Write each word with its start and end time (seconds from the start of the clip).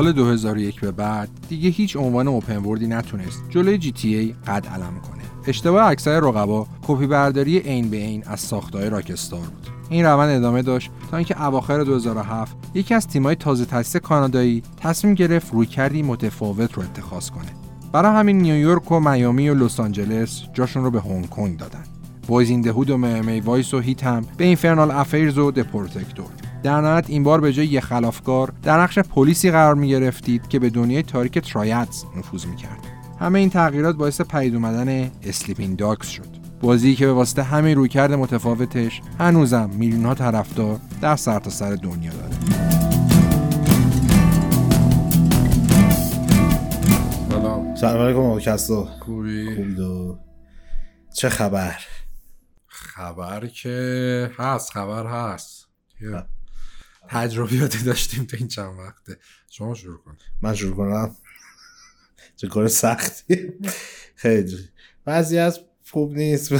سال 0.00 0.12
2001 0.12 0.80
به 0.80 0.90
بعد 0.90 1.28
دیگه 1.48 1.70
هیچ 1.70 1.96
عنوان 1.96 2.28
open 2.28 2.56
world 2.56 2.81
ی 2.81 2.86
نتونست 2.86 3.42
جلوی 3.48 3.78
GTA 3.78 4.34
قد 4.46 4.66
علم 4.66 5.00
کنه. 5.00 5.22
اشتباه 5.46 5.86
اکثر 5.86 6.20
رقبا 6.20 6.66
کپی 6.82 7.06
برداری 7.06 7.58
عین 7.58 7.90
به 7.90 7.96
عین 7.96 8.22
از 8.26 8.40
ساخته‌های 8.40 8.90
راکستار 8.90 9.40
بود. 9.40 9.68
این 9.90 10.04
روند 10.04 10.36
ادامه 10.36 10.62
داشت 10.62 10.90
تا 11.10 11.16
اینکه 11.16 11.42
اواخر 11.46 11.82
2007 11.84 12.56
یکی 12.74 12.94
از 12.94 13.06
تیم‌های 13.06 13.34
تازه 13.34 13.64
تأسیس 13.64 13.96
کانادایی 13.96 14.62
تصمیم 14.76 15.14
گرفت 15.14 15.52
رویکردی 15.52 16.02
متفاوت 16.02 16.72
رو 16.72 16.82
اتخاذ 16.82 17.30
کنه. 17.30 17.52
برای 17.92 18.16
همین 18.16 18.38
نیویورک 18.38 18.92
و 18.92 19.00
میامی 19.00 19.48
و 19.48 19.54
لس 19.54 19.80
آنجلس 19.80 20.42
جاشون 20.54 20.84
رو 20.84 20.90
به 20.90 21.00
هنگ 21.00 21.28
کنگ 21.28 21.56
دادن. 21.58 21.84
Boyz 22.26 22.50
n 22.50 22.60
the 22.60 22.73
Hood 22.73 22.90
و 22.90 22.98
Miami 22.98 23.40
Vice 23.40 23.74
و 23.74 23.78
Heat 23.78 24.04
هم 24.04 24.24
به 24.36 24.44
Infernal 24.44 24.90
Affairs 24.90 25.38
و 25.38 25.50
The 25.50 25.71
Protector. 25.71 26.39
در 26.62 26.80
نهایت 26.80 27.10
این 27.10 27.22
بار 27.22 27.40
به 27.40 27.52
جای 27.52 27.66
یه 27.66 27.80
خلافکار 27.80 28.52
در 28.62 28.80
نقش 28.80 28.98
پلیسی 28.98 29.50
قرار 29.50 29.74
می 29.74 29.88
گرفتید 29.88 30.48
که 30.48 30.58
به 30.58 30.70
دنیای 30.70 31.02
تاریک 31.02 31.38
Triads 31.38 32.04
نفوذ 32.16 32.46
می 32.46 32.56
کرد. 32.56 32.78
همه 33.20 33.38
این 33.38 33.50
تغییرات 33.50 33.96
باعث 33.96 34.20
پدید 34.20 34.54
اومدن 34.54 35.10
Sleeping 35.22 35.76
Dogs 35.76 36.08
شد. 36.08 36.28
بازی 36.60 36.94
که 36.94 37.06
به 37.06 37.12
واسطه 37.12 37.42
همین 37.42 37.76
رویکرد 37.76 38.12
متفاوتش 38.12 39.00
هنوزم 39.18 39.70
میلیون 39.72 40.04
ها 40.04 40.14
طرفدار 40.14 40.80
در 41.00 41.16
سرتاسر 41.16 41.70
سر 41.70 41.82
دنیا 41.82 42.12
داره. 42.12 42.34
سلام. 47.30 47.76
سلام 47.76 48.02
علیکم 48.02 48.20
آقا 48.20 48.40
کسو 48.40 48.84
خوبی؟ 48.84 49.46
چه 51.14 51.28
خبر؟ 51.28 51.76
خبر 52.66 53.46
که 53.46 54.30
هست 54.38 54.70
خبر 54.70 55.06
هست. 55.06 55.66
تجربیاتی 57.10 57.84
داشتیم 57.84 58.24
تو 58.24 58.36
این 58.36 58.48
چند 58.48 58.78
وقته. 58.78 59.18
شما 59.50 59.74
شروع 59.74 59.98
کن. 59.98 60.16
من 60.42 60.54
شروع 60.54 60.76
کنم؟ 60.76 61.16
چه 62.36 62.48
کار 62.48 62.68
سختی. 62.68 63.52
خیلی. 64.14 64.58
بعضی 65.04 65.38
از 65.38 65.60
خوب 65.90 66.12
نیست. 66.12 66.52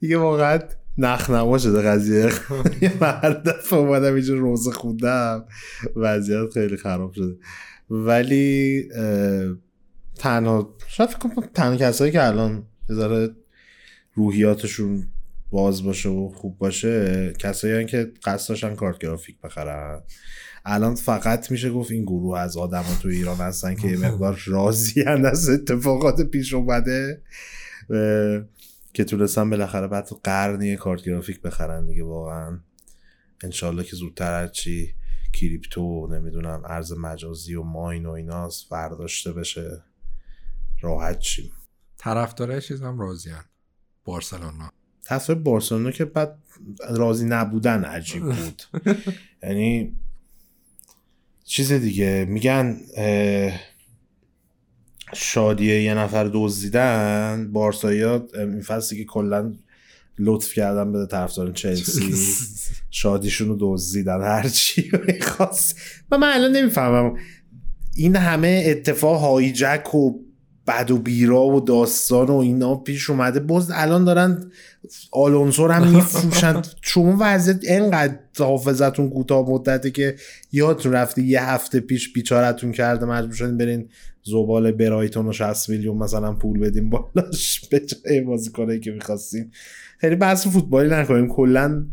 دیگه 0.00 0.18
واقعا 0.18 0.58
نخنما 0.98 1.58
شده 1.58 1.82
قضیه. 1.82 2.32
هر 3.00 3.30
دفعه 3.30 3.78
اومدم 3.78 4.14
اینجا 4.14 4.34
روزه 4.34 4.70
خوندم. 4.70 5.46
وضعیت 5.96 6.52
خیلی 6.54 6.76
خراب 6.76 7.12
شده. 7.12 7.36
ولی 7.90 8.88
تنها 10.14 10.76
شاید 10.88 11.10
فکر 11.10 11.18
کنم 11.18 11.46
تنها 11.54 11.76
کسایی 11.76 12.12
که 12.12 12.26
الان 12.26 12.66
بذاره 12.88 13.34
روحیاتشون 14.14 15.08
باز 15.50 15.84
باشه 15.84 16.08
و 16.08 16.28
خوب 16.28 16.58
باشه 16.58 17.32
کسایی 17.38 17.86
که 17.86 18.12
قصد 18.24 18.48
داشتن 18.48 18.74
کارت 18.74 18.98
گرافیک 18.98 19.40
بخرن. 19.40 20.02
الان 20.64 20.94
فقط 20.94 21.50
میشه 21.50 21.70
گفت 21.70 21.90
این 21.90 22.02
گروه 22.02 22.38
از 22.38 22.56
آدم 22.56 22.84
تو 23.02 23.08
ایران 23.08 23.36
هستن 23.36 23.74
که 23.74 23.88
یه 23.88 23.96
مقدار 24.06 24.42
راضی 24.46 25.02
از 25.02 25.48
اتفاقات 25.48 26.20
پیش 26.20 26.54
اومده 26.54 27.22
که 28.92 29.04
تونستن 29.04 29.50
بالاخره 29.50 29.86
بعد 29.86 30.06
تو 30.06 30.20
قرنی 30.24 30.76
کارت 30.76 31.02
گرافیک 31.02 31.40
بخرن 31.40 31.86
دیگه 31.86 32.04
واقعا. 32.04 32.60
انشالله 33.42 33.84
که 33.84 33.96
زودتر 33.96 34.40
هرچی 34.40 34.94
کریپتو 35.32 36.06
نمی‌دونم 36.06 36.62
ارز 36.64 36.92
مجازی 36.92 37.54
و 37.54 37.62
ماین 37.62 38.06
و 38.06 38.10
ایناست 38.10 38.66
فرداشته 38.68 39.32
بشه 39.32 39.84
راحت 40.80 41.18
چیم 41.18 41.52
طرفدارای 41.96 42.60
چیز 42.60 42.82
هم 42.82 42.98
راضیان 42.98 43.44
بارسلونا. 44.04 44.79
تصویر 45.04 45.38
بارسلونا 45.38 45.90
که 45.90 46.04
بعد 46.04 46.38
راضی 46.90 47.26
نبودن 47.26 47.84
عجیب 47.84 48.22
بود. 48.22 48.62
یعنی 49.42 49.92
چیز 51.44 51.72
دیگه 51.72 52.26
میگن 52.28 52.76
شادیه 55.14 55.82
یه 55.82 55.94
نفر 55.94 56.30
دزدیدن 56.34 57.50
بارسایی 57.52 58.02
ها 58.02 58.26
این 58.34 58.62
فصلی 58.62 58.98
که 58.98 59.04
کلا 59.04 59.52
لطف 60.18 60.52
کردن 60.52 60.92
به 60.92 61.06
طرفدار 61.06 61.52
چلسی 61.52 62.14
شادیشون 62.90 63.48
رو 63.48 63.56
دزدیدن 63.60 64.20
هرچی 64.20 64.90
می‌خواست. 65.06 65.76
و 66.10 66.18
من 66.18 66.32
الان 66.32 66.52
نمی‌فهمم 66.52 67.16
این 67.96 68.16
همه 68.16 68.64
اتفاق 68.66 69.20
هایجک 69.20 69.94
و 69.94 70.29
بد 70.66 70.90
و 70.90 70.98
بیرا 70.98 71.46
و 71.46 71.60
داستان 71.60 72.26
و 72.26 72.36
اینا 72.36 72.74
پیش 72.74 73.10
اومده. 73.10 73.40
باز 73.40 73.70
الان 73.74 74.04
دارن 74.04 74.50
آلونسور 75.12 75.70
هم 75.70 75.94
میفروشن. 75.94 76.62
شما 76.82 77.16
وضعیت 77.20 77.64
اینقدر 77.64 78.18
حافظتون 78.38 79.10
کوتاه 79.10 79.50
مدته 79.50 79.90
که 79.90 80.16
یادتون 80.52 80.92
رفته 80.92 81.22
یه 81.22 81.42
هفته 81.42 81.80
پیش 81.80 82.12
بیچارتون 82.12 82.72
کرده 82.72 83.06
مجبور 83.06 83.34
شدین 83.34 83.56
برین 83.56 83.88
زبال 84.22 84.72
برایتون 84.72 85.28
و 85.28 85.32
60 85.32 85.68
میلیون 85.68 85.96
مثلا 85.96 86.32
پول 86.32 86.58
بدیم 86.58 86.90
بالاش 86.90 87.68
به 87.70 87.80
جای 87.80 88.20
بازیکنایی 88.20 88.80
که 88.80 88.90
می‌خواستیم 88.90 89.50
خیلی 89.98 90.16
بحث 90.16 90.46
فوتبالی 90.46 90.90
نکنیم. 90.90 91.28
کلا 91.28 91.86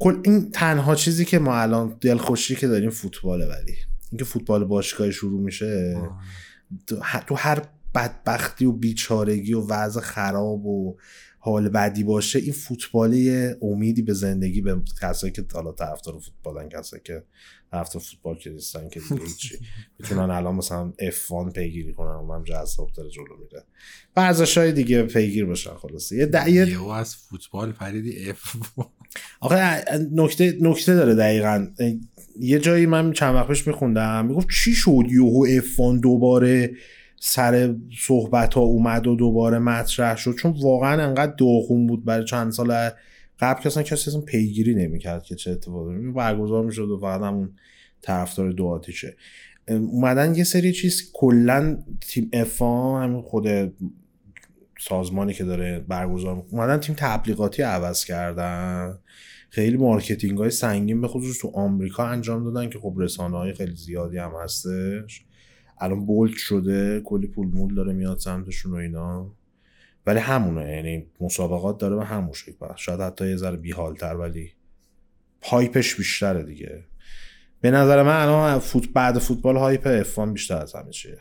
کل 0.00 0.20
این 0.24 0.50
تنها 0.50 0.94
چیزی 0.94 1.24
که 1.24 1.38
ما 1.38 1.56
الان 1.56 1.96
دلخوشی 2.00 2.56
که 2.56 2.68
داریم 2.68 2.90
فوتباله 2.90 3.46
ولی. 3.46 3.74
اینکه 4.10 4.24
فوتبال 4.24 4.64
باشگاهی 4.64 5.12
شروع 5.12 5.40
میشه. 5.40 5.96
تو 7.26 7.34
هر 7.34 7.62
بدبختی 7.94 8.64
و 8.64 8.72
بیچارگی 8.72 9.54
و 9.54 9.66
وضع 9.66 10.00
خراب 10.00 10.66
و 10.66 10.96
حال 11.38 11.68
بدی 11.68 12.04
باشه 12.04 12.38
این 12.38 12.52
فوتبالی 12.52 13.54
امیدی 13.62 14.02
به 14.02 14.12
زندگی 14.12 14.60
به 14.60 14.82
کسایی 15.02 15.32
که 15.32 15.44
حالا 15.54 15.72
طرفدار 15.72 16.18
فوتبالن 16.18 16.68
کسایی 16.68 17.02
که 17.04 17.24
طرفدار 17.70 18.02
فوتبال 18.02 18.38
که 18.38 18.50
نیستن 18.50 18.88
که 18.88 19.00
دیگه 19.00 19.24
هیچی. 19.24 19.58
می‌تونن 19.98 20.30
الان 20.30 20.54
مثلا 20.54 20.92
F1 21.00 21.52
پیگیری 21.52 21.92
کنن 21.92 22.10
اونم 22.10 22.44
جذاب 22.44 22.92
داره 22.92 23.10
جلو 23.10 23.36
میره. 23.42 23.64
ورزش 24.16 24.58
های 24.58 24.72
دیگه 24.72 25.02
پیگیر 25.02 25.46
باشن 25.46 25.74
خلاصه. 25.74 26.16
یه 26.16 26.26
دعیه 26.26 26.92
از 26.92 27.16
فوتبال 27.16 27.72
پریدی 27.72 28.32
F1 28.32 28.84
آخه 29.40 29.84
نکته 30.12 30.58
نکته 30.60 30.94
داره 30.94 31.14
دقیقا. 31.14 31.66
یه 32.40 32.58
جایی 32.58 32.86
من 32.86 33.12
چند 33.12 33.34
وقت 33.34 33.48
پیش 33.48 33.66
میخوندم 33.66 34.26
می‌گفت 34.26 34.48
چی 34.64 34.72
شد 34.72 35.02
یوهو 35.08 35.46
افان 35.56 36.00
دوباره 36.00 36.70
سر 37.20 37.74
صحبت 37.98 38.54
ها 38.54 38.60
اومد 38.60 39.06
و 39.06 39.16
دوباره 39.16 39.58
مطرح 39.58 40.16
شد؟ 40.16 40.34
چون 40.34 40.54
واقعا 40.62 41.02
انقدر 41.02 41.34
داغون 41.38 41.86
بود 41.86 42.04
برای 42.04 42.24
چند 42.24 42.52
سال 42.52 42.90
قبل 43.40 43.60
که 43.62 43.66
اصلا 43.66 43.82
کسی 43.82 44.10
اصلا 44.10 44.20
پیگیری 44.20 44.74
نمی‌کرد 44.74 45.22
که 45.22 45.34
چه 45.34 45.50
اتفاقی 45.50 46.12
برگزار 46.12 46.64
می‌شد 46.64 46.90
و 46.90 46.98
فقط 47.00 47.20
همون 47.20 47.50
طرفدار 48.02 48.52
دو 48.52 48.66
آتیشه. 48.66 49.16
اومدن 49.68 50.34
یه 50.34 50.44
سری 50.44 50.72
چیز 50.72 51.10
کلا 51.12 51.78
تیم 52.00 52.30
افا 52.32 53.00
همین 53.00 53.22
خود 53.22 53.46
سازمانی 54.78 55.34
که 55.34 55.44
داره 55.44 55.84
برگزار 55.88 56.44
اومدن 56.50 56.78
تیم 56.78 56.94
تبلیغاتی 56.98 57.62
عوض 57.62 58.04
کردن. 58.04 58.98
خیلی 59.50 59.76
marketing 59.76 60.38
های 60.38 60.50
سنگین 60.50 61.00
به 61.00 61.08
خصوص 61.08 61.38
تو 61.38 61.50
آمریکا 61.54 62.06
انجام 62.06 62.44
دادن 62.44 62.70
که 62.70 62.78
خب 62.78 62.94
رسانه 62.98 63.36
های 63.36 63.54
خیلی 63.54 63.76
زیادی 63.76 64.18
هم 64.18 64.32
هستش. 64.42 65.24
الان 65.80 66.06
bold 66.06 66.36
شده 66.36 67.00
کلی 67.00 67.26
پول 67.26 67.46
مول 67.48 67.74
داره 67.74 67.92
میاد 67.92 68.18
سمتشون 68.18 68.72
و 68.72 68.74
اینا. 68.74 69.30
ولی 70.06 70.18
همونه 70.18 70.70
یعنی 70.70 71.06
مسابقات 71.20 71.78
داره 71.78 71.96
به 71.96 72.04
همون 72.04 72.32
شکل 72.32 72.66
شاید 72.76 73.00
حتی 73.00 73.28
یه 73.28 73.36
ذره 73.36 73.56
بیحالتر 73.56 74.16
ولی 74.16 74.52
hype 75.42 75.78
ش 75.78 75.96
بیشتره 75.96 76.42
دیگه. 76.42 76.84
به 77.60 77.70
نظر 77.70 78.02
من 78.02 78.22
الان 78.22 78.58
فوت 78.58 78.88
بعد 78.92 79.18
فوتبال 79.18 79.56
hype 79.56 79.86
F1 79.86 80.32
بیشتر 80.32 80.56
از 80.56 80.74
همه 80.74 80.90
چیه. 80.90 81.18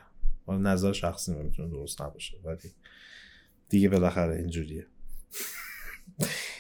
نظر 0.47 0.91
شخصی 0.91 1.31
نمی‌تونه 1.31 1.69
درست 1.69 2.01
نباشه 2.01 2.37
ولی 2.43 2.57
دیگه 3.73 3.89
بالاخره 3.89 4.35
اینجوریه. 4.35 4.87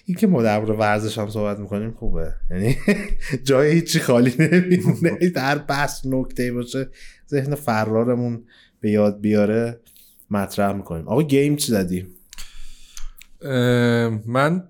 این 0.05 0.17
که 0.17 0.27
ما 0.27 0.43
در 0.43 0.59
ورزش 0.59 1.17
هم 1.17 1.29
صحبت 1.29 1.59
می‌کنیم 1.59 1.91
خوبه. 1.91 2.33
یعنی 2.51 2.77
جای 3.47 3.71
هیچی 3.71 3.99
خالی 3.99 4.35
نمیمونه. 4.39 5.29
در 5.35 5.57
بحث 5.57 6.05
نکته 6.05 6.53
باشه 6.53 6.89
ذهن 7.29 7.55
فرارمون 7.55 8.45
به 8.79 8.91
یاد 8.91 9.21
بیاره 9.21 9.79
مطرح 10.29 10.73
می‌کنیم. 10.73 11.07
آقا 11.07 11.23
گیم 11.23 11.55
چی 11.55 11.71
زدی؟ 11.71 12.07
من 14.25 14.67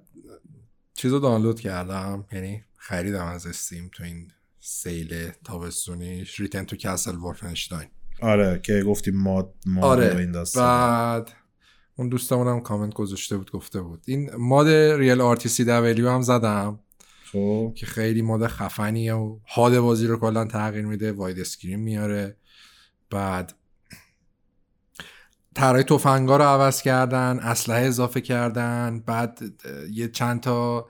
چیزو 0.94 1.19
دانلود 1.19 1.60
کردم. 1.60 2.25
یعنی 2.31 2.63
خریدم 2.78 3.25
از 3.25 3.48
استیم 3.48 3.90
تو 3.94 4.04
این 4.04 4.31
sale 4.59 5.30
تابستونیش 5.44 6.40
Return 6.39 6.63
to 6.63 6.75
Castle 6.75 7.15
Wolfenstein 7.15 7.88
آره 8.22 8.60
که 8.63 8.84
گفتیم 8.84 9.18
mod 9.18 9.53
mod 9.65 10.00
آره. 10.00 10.31
بعد 10.56 11.31
اون 11.95 12.10
دوستمون 12.10 12.48
هم 12.48 12.62
کامنت 12.62 12.94
گذاشته 12.94 13.38
بود 13.38 13.51
گفته 13.51 13.81
بود. 13.81 14.04
این 14.07 14.36
mod 14.35 14.68
Real 14.68 15.21
RTCW 15.21 16.09
هم 16.10 16.22
زدم. 16.22 16.80
خب. 17.31 17.74
که 17.75 17.86
خیلی 17.86 18.22
mod 18.21 18.47
خفنیه 18.48 19.13
و 19.13 19.40
حال 19.45 19.80
بازی 19.80 20.07
رو 20.07 20.18
کلا 20.18 20.45
تغییر 20.45 20.86
میده 20.86 21.12
widescreen 21.12 21.80
میاره. 21.80 22.38
بعد 23.10 23.54
طرحای 25.56 25.83
تفنگا 25.84 26.38
رو 26.38 26.44
عوض 26.44 26.81
کردن 26.81 27.40
اسلحه 27.40 27.86
اضافه 27.86 28.22
کردن. 28.22 29.04
بعد 29.06 29.40
یه 29.92 30.07
چند 30.07 30.40
تا 30.40 30.88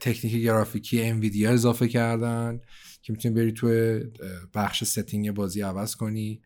تکنیک 0.00 0.34
گرافیکی 0.34 1.02
Nvidia 1.02 1.50
اضافه 1.50 1.88
کردن 1.88 2.60
که 3.02 3.12
می‌تونی 3.12 3.34
بری 3.34 3.52
توی 3.52 4.04
بخش 4.54 4.84
setting 4.84 5.30
بازی 5.30 5.60
عوض 5.60 5.96
کنی. 5.96 6.42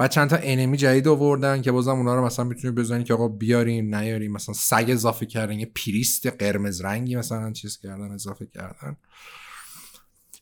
بعد 0.00 0.10
چند 0.10 0.30
تا 0.30 0.38
enemy 0.42 0.76
جدید 0.76 1.08
آوردن 1.08 1.62
که 1.62 1.72
بازم 1.72 1.90
اونا 1.90 2.14
رو 2.14 2.24
مثلا 2.24 2.44
می‌تونی 2.44 2.74
بزنی 2.74 3.04
که 3.04 3.14
آقا 3.14 3.28
بیاریم 3.28 3.94
نیاریم 3.94 4.32
مثلا 4.32 4.54
سگ 4.54 4.84
اضافه 4.88 5.26
کردن 5.26 5.58
یه 5.58 5.66
priest 5.66 6.26
قرمز 6.26 6.80
رنگی 6.80 7.16
مثلا 7.16 7.52
چیز 7.52 7.78
کردن 7.78 8.10
اضافه 8.10 8.46
کردن. 8.46 8.96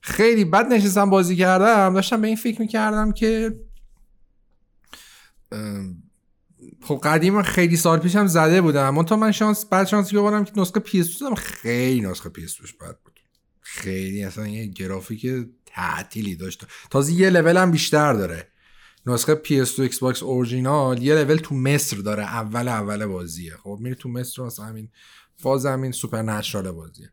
خیلی 0.00 0.44
بد 0.44 0.66
نشستم 0.66 1.10
بازی 1.10 1.36
کردم. 1.36 1.94
داشتم 1.94 2.20
به 2.20 2.26
این 2.26 2.36
فکر 2.36 2.60
می‌کردم 2.60 3.12
که 3.12 3.60
خب 6.82 7.00
قدیم 7.04 7.42
خیلی 7.42 7.76
سال 7.76 7.98
پیشم 7.98 8.26
زده 8.26 8.60
بودم. 8.60 8.86
اما 8.86 9.04
تا 9.04 9.16
من 9.16 9.32
شانس 9.32 9.64
بد 9.64 9.86
شانسی 9.86 10.16
ببرم 10.16 10.44
که 10.44 10.52
نسخه 10.56 10.80
PS2 10.80 11.20
دادم 11.20 11.34
خیلی 11.34 12.00
نسخه 12.00 12.28
PS2 12.28 12.72
بد 12.80 12.98
بود. 13.04 13.20
خیلی 13.60 14.24
اصلا 14.24 14.48
یه 14.48 14.66
گرافیک 14.66 15.26
تعطیلی 15.66 16.36
داشت. 16.36 16.66
تازه 16.90 17.12
یه 17.12 17.30
لول 17.30 17.56
هم 17.56 17.70
بیشتر 17.70 18.12
داره. 18.12 18.48
نسخه 19.08 19.34
PS2 19.44 19.80
Xbox 19.80 20.22
original 20.22 21.02
یه 21.02 21.14
لول 21.14 21.36
تو 21.36 21.54
مصر 21.54 21.96
داره 21.96 22.22
اول 22.22 22.68
اول 22.68 23.06
بازیه. 23.06 23.56
خب 23.62 23.78
میری 23.80 23.94
تو 23.94 24.08
مصر 24.08 24.42
مثلا 24.42 24.64
همین 24.64 24.88
فاز 25.36 25.66
همین 25.66 25.92
supernatural 25.92 26.70
بازیه. 26.70 27.10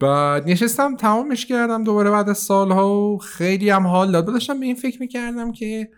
بعد 0.00 0.48
نشستم 0.48 0.96
تمامش 0.96 1.46
کردم 1.46 1.84
دوباره 1.84 2.10
بعد 2.10 2.28
از 2.28 2.38
سالها 2.38 2.98
و 2.98 3.18
خیلی 3.18 3.70
هم 3.70 3.86
حال 3.86 4.12
داد. 4.12 4.26
داشتم 4.26 4.60
به 4.60 4.66
این 4.66 4.74
فکر 4.74 5.00
می‌کردم 5.00 5.52
که 5.52 5.88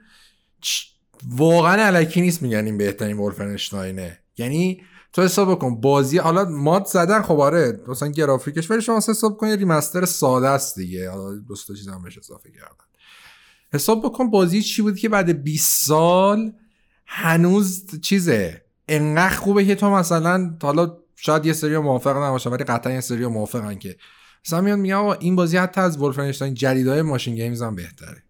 واقعا 1.29 1.83
علکی 1.83 2.21
نیست 2.21 2.43
میگن 2.43 2.65
این 2.65 2.79
بهترین 2.79 3.19
ولفنشتاینه 3.19 4.19
یعنی 4.39 4.83
تو 5.13 5.23
حساب 5.23 5.51
بکن 5.51 5.81
بازی 5.81 6.19
حالا 6.19 6.45
ماد 6.45 6.87
زدن 6.87 7.23
خب 7.23 7.41
آره 7.41 7.81
مثلا 7.89 8.09
گرافیکش 8.09 8.71
ولی 8.71 8.83
شما 8.83 8.97
حساب 8.97 9.37
کن 9.37 9.49
یه 9.49 9.57
ریمستر 9.57 10.05
ساده 10.05 10.49
است 10.49 10.77
دیگه. 10.77 11.11
حالا 11.11 11.39
دوست 11.39 11.69
تا 11.69 11.75
چیزام 11.75 12.03
بهش 12.03 12.19
اضافه 12.19 12.51
کردن. 12.51 12.90
حساب 13.73 14.05
بکن 14.05 14.31
بازی 14.31 14.63
چی 14.63 14.83
بود 14.83 14.99
که 14.99 15.09
بعد 15.09 15.43
20 15.43 15.87
سال 15.87 16.53
هنوز 17.07 18.01
چیزه؟ 18.01 18.65
انقدر 18.89 19.35
خوبه 19.35 19.65
که 19.65 19.75
تو 19.75 19.91
مثلا 19.91 20.57
حالا 20.63 20.97
شاید 21.17 21.47
یه 21.47 21.53
سری 21.53 21.79
موافق 21.79 22.17
نباشن 22.17 22.51
ولی 22.51 22.65
قطعا 22.65 22.93
یه 22.93 23.01
سری 23.01 23.27
موافقن 23.27 23.75
که. 23.75 23.97
مثلا 24.47 24.61
میاد 24.61 24.79
میگه 24.79 24.97
این 24.99 25.37
بازی 25.37 25.57
حتی 25.57 25.81
از 25.81 25.99
ولفنشتاین 25.99 26.55
جدیدای 26.55 27.03
ماشین 27.03 27.35
گیمز 27.35 27.63
هم 27.63 27.75
بهتره. 27.75 28.23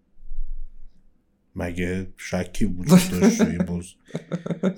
مگه 1.56 2.12
شکی 2.16 2.64
وجود 2.64 3.00
داشت 3.10 3.42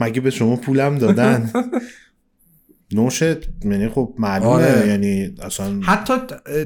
مگه 0.00 0.20
به 0.20 0.30
شما 0.30 0.56
پولم 0.56 0.98
دادن؟ 0.98 1.50
نوشت 2.94 3.64
یعنی 3.64 3.88
خب 3.88 4.14
معلومه 4.18 4.50
آره. 4.50 4.88
یعنی 4.88 5.34
اصلا 5.42 5.80
حتی 5.82 6.14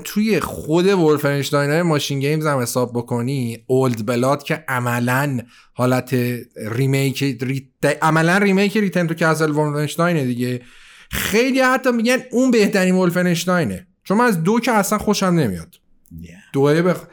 توی 0.05 0.40
خود 0.40 0.87
Wolfenstein 0.87 1.70
های 1.70 1.82
MachineGames 1.82 2.46
هم 2.46 2.58
حساب 2.58 2.93
بکنی 2.94 3.64
Old 3.67 4.06
Blood 4.06 4.43
که 4.43 4.64
عملا 4.69 5.38
حالت 5.73 6.17
remake 6.56 7.23
re... 7.23 7.70
عملا 8.02 8.38
remake 8.38 8.76
Return 8.76 9.06
to 9.06 9.14
Castle 9.14 9.50
Wolfenstein 9.50 10.18
ه 10.18 10.25
دیگه. 10.25 10.61
خیلی 11.11 11.61
حتی 11.61 11.93
میگن 11.93 12.17
اون 12.32 12.50
بهترین 12.50 12.94
Wolfenstein 12.94 13.79
ه 13.79 13.87
چون 14.05 14.19
من 14.19 14.25
از 14.25 14.43
دو 14.43 14.61
که 14.61 14.73
اصلا 14.73 14.99
خوشم 14.99 15.26
نمیاد. 15.26 15.75
Yeah. 16.23 16.28
دوه 16.52 16.82
بخ... 16.82 17.05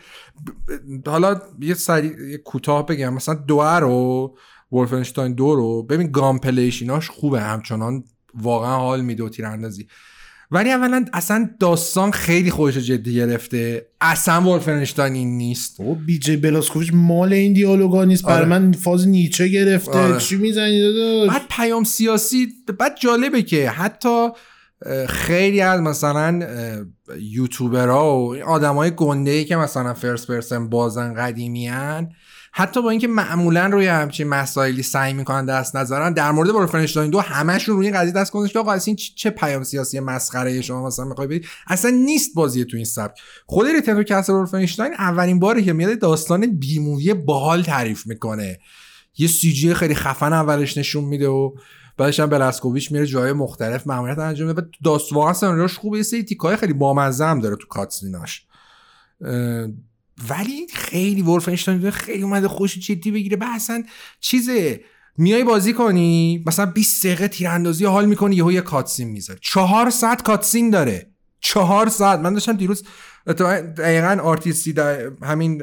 حالا 1.05 1.41
یه 1.59 1.73
سری 1.73 2.11
یه 2.31 2.37
کوتاه 2.37 2.85
بگم. 2.85 3.13
مثلا 3.13 3.35
دوه 3.35 3.79
رو 3.79 4.35
ولفنشتاین 4.71 5.33
دو 5.33 5.55
رو. 5.55 5.83
ببین 5.83 6.11
گام 6.11 6.39
پلیشیناش 6.39 7.09
خوبه. 7.09 7.41
همچنان 7.41 8.03
واقعا 8.41 8.77
حال 8.77 9.01
میده 9.01 9.23
و 9.23 9.29
تیراندازی. 9.29 9.87
ولی 10.51 10.71
اولا 10.71 11.05
اصلا 11.13 11.49
داستان 11.59 12.11
خیلی 12.11 12.51
خودش 12.51 12.77
جدی 12.77 13.13
گرفته. 13.13 13.87
اصلا 14.01 14.41
ولفنشتاین 14.41 15.13
این 15.13 15.37
نیست. 15.37 15.79
او 15.79 15.95
بی 15.95 16.19
جی 16.19 16.37
بلاسکوویچ 16.37 16.91
مال 16.93 17.33
این 17.33 17.53
دیالوگا 17.53 18.05
نیست. 18.05 18.25
آره. 18.25 18.45
من 18.45 18.71
فاز 18.71 19.07
نیچه 19.07 19.47
گرفته. 19.47 19.97
آره. 19.97 20.19
چی 20.19 20.35
می‌زنی 20.35 21.27
بعد 21.27 21.41
پیام 21.49 21.83
سیاسی 21.83 22.47
بعد 22.79 22.97
جالبه 22.99 23.41
که 23.41 23.69
حتی 23.69 24.27
خیلی 25.07 25.61
از 25.61 25.81
مثلا 25.81 26.47
یوتیوبرها 27.19 28.19
و 28.19 28.43
آدمای 28.43 28.91
گنده 28.91 29.31
ای 29.31 29.45
که 29.45 29.55
مثلا 29.55 29.93
first 29.93 30.27
person 30.27 30.69
بازن 30.69 31.13
قدیمیان 31.13 32.09
حتی 32.55 32.81
با 32.81 32.89
اینکه 32.89 33.07
معمولا 33.07 33.65
روی 33.65 33.87
همچین 33.87 34.27
مسائلی 34.27 34.83
سعی 34.83 35.13
می‌کنن 35.13 35.45
دست 35.45 35.75
نذارن 35.75 36.13
در 36.13 36.31
مورد 36.31 36.49
Wolfenstein 36.49 37.09
دو 37.11 37.19
همشون 37.19 37.75
روی 37.75 37.87
این 37.87 37.97
قضیه 37.97 38.13
دست 38.13 38.31
گذاشته 38.31 38.53
که 38.53 38.59
آقا 38.59 38.73
این 38.73 38.95
چه 38.95 39.29
پیام 39.29 39.63
سیاسی 39.63 39.99
مسخره 39.99 40.61
شما 40.61 40.87
مثلا 40.87 41.05
می‌خوای 41.05 41.27
بدید 41.27 41.45
اصلا 41.67 41.91
نیست 41.91 42.35
بازی 42.35 42.65
تو 42.65 42.77
این 42.77 42.85
سبک. 42.85 43.19
خود 43.45 43.67
Return 43.67 43.95
to 43.95 44.03
Castle 44.03 44.33
Wolfenstein 44.33 44.93
اولین 44.93 45.39
باری 45.39 45.63
که 45.63 45.73
میاد 45.73 45.99
داستان 45.99 46.45
B 46.59 46.68
movie 46.68 47.13
باحال 47.13 47.63
تعریف 47.63 48.07
می‌کنه. 48.07 48.59
یه 49.17 49.27
سی 49.27 49.73
خیلی 49.73 49.95
خفن 49.95 50.33
اولش 50.33 50.77
نشون 50.77 51.03
میده 51.03 51.27
و 51.27 51.51
بعدش 51.97 52.19
هم 52.19 52.29
Blazkowicz 52.29 52.91
میره 52.91 53.05
جای 53.05 53.33
مختلف 53.33 53.87
مأموریت 53.87 54.19
انجام 54.19 54.47
میده. 54.47 54.61
داست 54.83 55.13
واقعا 55.13 55.33
سناریوش 55.33 55.77
خوبه 55.77 55.97
یه 55.97 56.03
سری 56.03 56.23
تیکای 56.23 56.55
خیلی 56.55 56.73
بامزه 56.73 57.25
هم 57.25 57.39
داره 57.39 57.55
تو 57.55 57.67
cutscene 57.67 58.24
اش. 58.24 58.45
ولی 60.29 60.67
خیلی 60.73 61.21
Wolfenstein 61.21 61.91
خیلی 61.91 62.23
اومده 62.23 62.47
خوش 62.47 62.77
جدی 62.77 63.11
بگیره. 63.11 63.37
به 63.37 63.55
اصلا 63.55 63.83
چیزه 64.19 64.83
میای 65.17 65.43
بازی 65.43 65.73
کنی 65.73 66.43
مثلا 66.47 66.65
20 66.65 67.05
دقیقه 67.05 67.27
تیراندازی 67.27 67.85
حال 67.85 68.05
می‌کنی 68.05 68.35
یهو 68.35 68.51
یه 68.51 68.61
cutscene 68.61 69.09
می‌ذاره 69.09 69.39
چهار 69.41 69.89
ساعت 69.89 70.21
cutscene 70.21 70.69
داره. 70.69 71.09
چهار 71.39 71.89
ساعت. 71.89 72.19
من 72.19 72.33
داشتم 72.33 72.53
دیروز 72.53 72.83
دقیقا 73.27 74.19
RTC 74.23 74.73
همین 75.21 75.61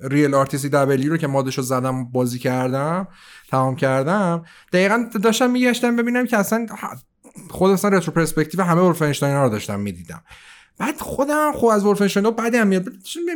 Real 0.00 0.34
RTCW 0.34 1.08
رو 1.08 1.16
که 1.16 1.26
mod 1.26 1.45
ش 1.45 1.58
رو 1.58 1.64
زدم 1.64 2.04
بازی 2.04 2.38
کردم 2.38 3.08
تمام 3.50 3.76
کردم. 3.76 4.44
دقیقا 4.72 5.04
داشتم 5.22 5.50
میگشتم 5.50 5.96
ببینم 5.96 6.26
که 6.26 6.36
اصلا 6.36 6.66
خود 7.50 7.70
اصلا 7.70 7.90
رترو 7.90 8.12
پرسپکتیو 8.12 8.62
همه 8.62 8.80
ولفنشتاین 8.80 9.36
رو 9.36 9.48
داشتم 9.48 9.80
می‌دیدم. 9.80 10.22
بعد 10.78 11.00
خودم 11.00 11.52
خب 11.54 11.66
از 11.66 11.84
ولفنشتاین 11.84 12.30
بعدم 12.30 12.66
میاد. 12.66 12.86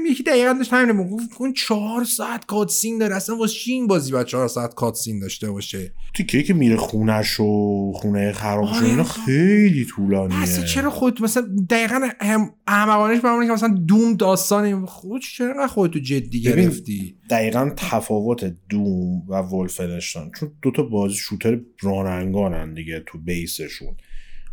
یکی 0.06 0.22
دقیقا 0.22 0.52
داشت 0.52 0.72
همین 0.72 0.96
می‌گفت. 0.96 1.28
اون 1.38 1.52
چهار 1.52 2.04
ساعت 2.04 2.46
کاتسین 2.46 2.98
داره. 2.98 3.16
اصلا 3.16 3.36
واسه 3.36 3.54
این 3.66 3.86
بازی 3.86 4.12
بعد 4.12 4.26
چهار 4.26 4.48
ساعت 4.48 4.74
کاتسین 4.74 5.20
داشته 5.20 5.50
باشه؟ 5.50 5.92
تیکه 6.14 6.42
که 6.42 6.54
میره 6.54 6.76
خونش 6.76 7.40
و 7.40 7.92
خونه 7.94 8.32
خراب 8.32 8.72
شده 8.72 8.86
اینا 8.86 9.04
خیلی 9.04 9.84
طولانیه. 9.84 10.42
اصلا 10.42 10.64
چرا 10.64 10.90
خود 10.90 11.22
مثلا 11.22 11.48
دقیقا 11.70 12.00
هم 12.20 12.54
احمقانش 12.66 13.20
برامون 13.20 13.46
که 13.46 13.52
مثلا 13.52 13.68
دوم 13.68 14.14
داستان 14.14 14.86
خود 14.86 15.22
چرا 15.22 15.66
خودتو 15.66 15.98
جدی 15.98 16.40
گرفتی؟ 16.40 17.16
دقیقا 17.30 17.70
تفاوت 17.76 18.54
دوم 18.68 19.22
و 19.28 19.42
ولفنشتاین 19.42 20.30
چون 20.40 20.52
دو 20.62 20.70
تا 20.70 20.82
بازی 20.82 21.14
شوتر 21.14 21.60
راننگانن 21.80 22.74
دیگه 22.74 23.02
تو 23.06 23.18
بیسشون. 23.18 23.94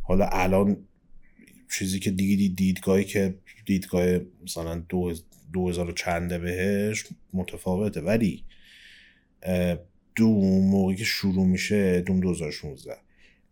حالا 0.03 0.29
الان 0.31 0.77
چیزی 1.71 1.99
که 1.99 2.11
دیگه 2.11 2.55
دیدگاهی 2.55 3.03
که 3.03 3.35
دیدگاه 3.65 4.19
مثلا 4.43 4.83
دو, 4.89 5.13
دو 5.53 5.69
هزار 5.69 5.91
چنده 5.91 6.37
بهش 6.37 7.05
متفاوته. 7.33 8.01
ولی 8.01 8.43
دوم 10.15 10.69
موقعی 10.69 10.95
که 10.95 11.03
شروع 11.03 11.45
میشه 11.45 12.01
دوم 12.01 12.19
2016 12.19 12.91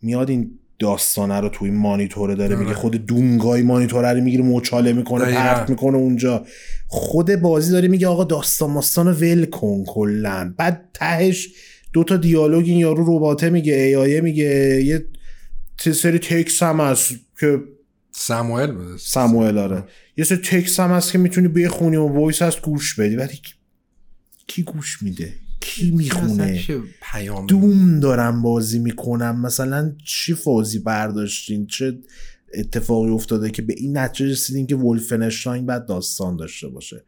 میاد 0.02 0.30
این 0.30 0.60
داستانه 0.80 1.40
رو 1.40 1.50
توی 1.50 1.70
مانیتوره 1.72 2.36
داره 2.36 2.56
میگه. 2.56 2.70
آره. 2.70 2.80
خود 2.80 3.06
دومگای 3.06 3.62
مانیتوره 3.62 4.14
رو 4.14 4.24
می‌گیره 4.24 4.44
مچاله 4.44 4.94
می‌کنه 4.94 5.26
پرت 5.26 5.70
می‌کنه 5.70 5.98
اونجا. 5.98 6.46
خود 6.88 7.36
بازی 7.36 7.72
داره 7.72 7.88
میگه 7.88 8.08
آقا 8.08 8.24
داستان 8.24 8.72
ماستان 8.72 9.08
ول 9.08 9.46
کن 9.46 9.84
کلا. 9.88 10.54
بعد 10.58 10.90
تهش 10.94 11.50
دو 11.94 12.04
تا 12.04 12.18
دیالوگ 12.18 12.66
این 12.68 12.78
یارو 12.78 13.18
رباته 13.18 13.50
میگه 13.50 13.74
ای 13.74 14.22
میگه 14.22 14.84
یه 14.86 15.06
سری 15.94 16.20
تکس 16.20 16.64
هم 16.64 16.80
هست 16.80 17.16
که 17.40 17.60
Samuel 18.20 18.72
بود 18.72 18.98
Samuel 18.98 19.58
آره. 19.58 19.84
یه 20.18 20.26
سری 20.26 20.38
تکس 20.38 20.80
هم 20.80 20.92
هست 20.92 21.12
که 21.12 21.18
می‌تونی 21.18 21.48
بخونی 21.48 21.96
و 21.96 22.08
voice 22.08 22.42
هست 22.42 22.62
گوش 22.62 23.00
بدی. 23.00 23.16
ولی 23.16 23.40
کی 24.48 24.64
گوش 24.64 25.04
میده؟ 25.04 25.34
کی 25.60 25.92
می‌خونه؟ 25.92 26.64
Doom 27.48 28.00
دارم 28.00 28.42
بازی 28.42 28.80
می‌کنم. 28.80 29.42
مثلا 29.42 29.96
چی 30.06 30.34
فازی 30.34 30.80
برداشتین؟ 30.80 31.68
چه 31.68 31.98
اتفاقی 32.54 33.10
افتاده 33.10 33.52
که 33.52 33.62
به 33.62 33.74
این 33.78 33.98
نتیجه 33.98 34.32
رسیدین 34.32 34.68
که 34.68 34.76
Wolfenstein 34.75 35.66
باید 35.66 35.86
داستان 35.86 36.38
داشته 36.38 36.68
باشه؟ 36.68 37.04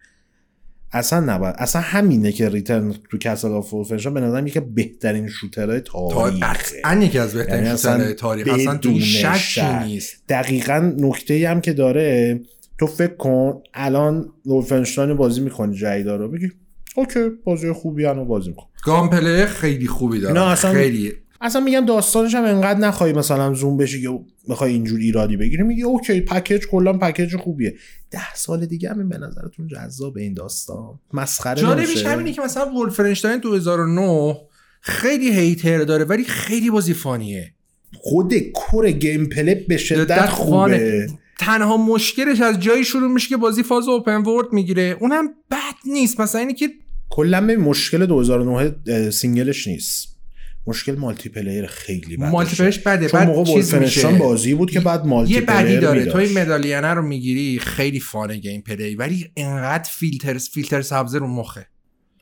اصلا 0.91 1.19
نباید. 1.19 1.55
اصلا 1.57 1.81
همینه 1.81 2.31
که 2.31 2.49
Return 2.49 2.95
to 3.11 3.17
Castle 3.17 3.51
of 3.51 3.73
Wolfenstein 3.73 4.13
به 4.13 4.21
نظرم 4.21 4.47
یکی 4.47 4.59
بهترین 4.59 5.27
shooter 5.27 5.68
های 5.68 5.79
تاریخ 5.79 6.43
قطعا 6.43 7.03
یکی 7.03 7.19
از 7.19 7.33
بهترین 7.33 7.63
یعنی 7.65 7.77
shooter 7.77 8.05
های 8.05 8.13
تاریخ 8.13 8.47
اصلا 8.53 8.77
تو 8.77 8.99
شک 8.99 9.65
نیست. 9.85 10.23
دقیقا 10.29 10.93
نکته 10.97 11.49
هم 11.49 11.61
که 11.61 11.73
داره 11.73 12.39
تو 12.77 12.87
فکر 12.87 13.15
کن 13.15 13.61
الان 13.73 14.29
Wolfenstein 14.45 15.13
بازی 15.13 15.41
می‌کنی 15.41 15.75
جدیدا 15.75 16.15
رو. 16.15 16.27
بگی 16.27 16.51
okay 16.95 17.19
بازی 17.43 17.71
خوبی 17.71 18.05
هم 18.05 18.23
بازی 18.23 18.49
میکن 18.49 18.65
گام 18.83 19.09
خیلی 19.45 19.87
خوبی 19.87 20.19
داره. 20.19 20.33
نه 20.33 20.47
اصلا 20.47 20.73
خیلی. 20.73 21.13
اصلا 21.41 21.61
میگم 21.61 21.85
داستانش 21.85 22.35
هم 22.35 22.43
انقدر 22.43 22.79
نخوای 22.79 23.13
مثلا 23.13 23.53
زوم 23.53 23.77
بشی 23.77 24.01
که 24.01 24.19
می‌خوای 24.47 24.73
اینجور 24.73 24.99
ایرادی 24.99 25.37
بگیری. 25.37 25.63
میگی 25.63 25.83
okay 25.83 26.21
package 26.21 26.61
کلا 26.71 26.93
package 26.93 27.35
خوبیه. 27.35 27.75
ده 28.11 28.35
سال 28.35 28.65
دیگه 28.65 28.89
هم 28.89 29.09
به 29.09 29.17
نظرتون 29.17 29.67
جذاب 29.67 30.17
این 30.17 30.33
داستان. 30.33 30.99
مسخره 31.13 31.61
جالبش 31.61 31.87
نمیشه؟ 31.87 32.09
همینه 32.09 32.31
که 32.31 32.41
مثلا 32.41 32.73
Wolfenstein 32.73 33.39
2009 33.39 34.37
خیلی 34.81 35.31
hater 35.31 35.83
داره 35.83 36.05
ولی 36.05 36.23
خیلی 36.23 36.69
بازی 36.69 36.93
fun 36.93 37.23
یه. 37.23 37.53
خود 37.93 38.33
core 38.53 38.91
gameplay 38.91 39.55
به 39.55 39.77
شدت 39.77 40.25
خوبه. 40.25 41.07
تنها 41.39 41.77
مشکلش 41.77 42.41
از 42.41 42.59
جایی 42.59 42.83
شروع 42.83 43.11
میشه 43.11 43.29
که 43.29 43.37
بازی 43.37 43.63
فاز 43.63 43.87
open 43.87 44.23
world 44.23 44.53
می‌گیره. 44.53 44.97
اونم 44.99 45.27
بد 45.51 45.75
نیست. 45.85 46.21
مثلا 46.21 46.41
اینه 46.41 46.53
که 46.53 46.69
کلا 47.09 47.41
مشکل 47.41 48.05
2009 48.05 49.11
سینگلش 49.11 49.67
نیست. 49.67 50.18
مشکل 50.67 50.95
مالتی 50.95 51.29
پلیر 51.29 51.65
خیلی 51.65 52.17
بده. 52.17 52.29
مالتی 52.29 52.55
پلیرش 52.55 52.79
بده. 52.79 53.09
چون 53.09 53.25
بعد 53.25 53.45
چیز 53.45 53.73
میشه. 53.73 54.11
بازی 54.11 54.53
بود 54.53 54.71
که 54.71 54.79
بعد 54.79 55.05
مالتی 55.05 55.33
یه 55.33 55.41
بدی 55.41 55.77
داره. 55.77 56.05
تو. 56.05 56.17
این 56.17 56.37
مدالینه 56.37 56.93
رو 56.93 57.01
می‌گیری 57.01 57.59
خیلی 57.59 57.99
فانه 57.99 58.37
گیم 58.37 58.61
پلی 58.61 58.95
ولی 58.95 59.31
انقدر 59.37 59.89
فیلتر 59.89 60.37
فیلتر 60.37 60.81
سبز 60.81 61.15
رو 61.15 61.27
مخه. 61.27 61.67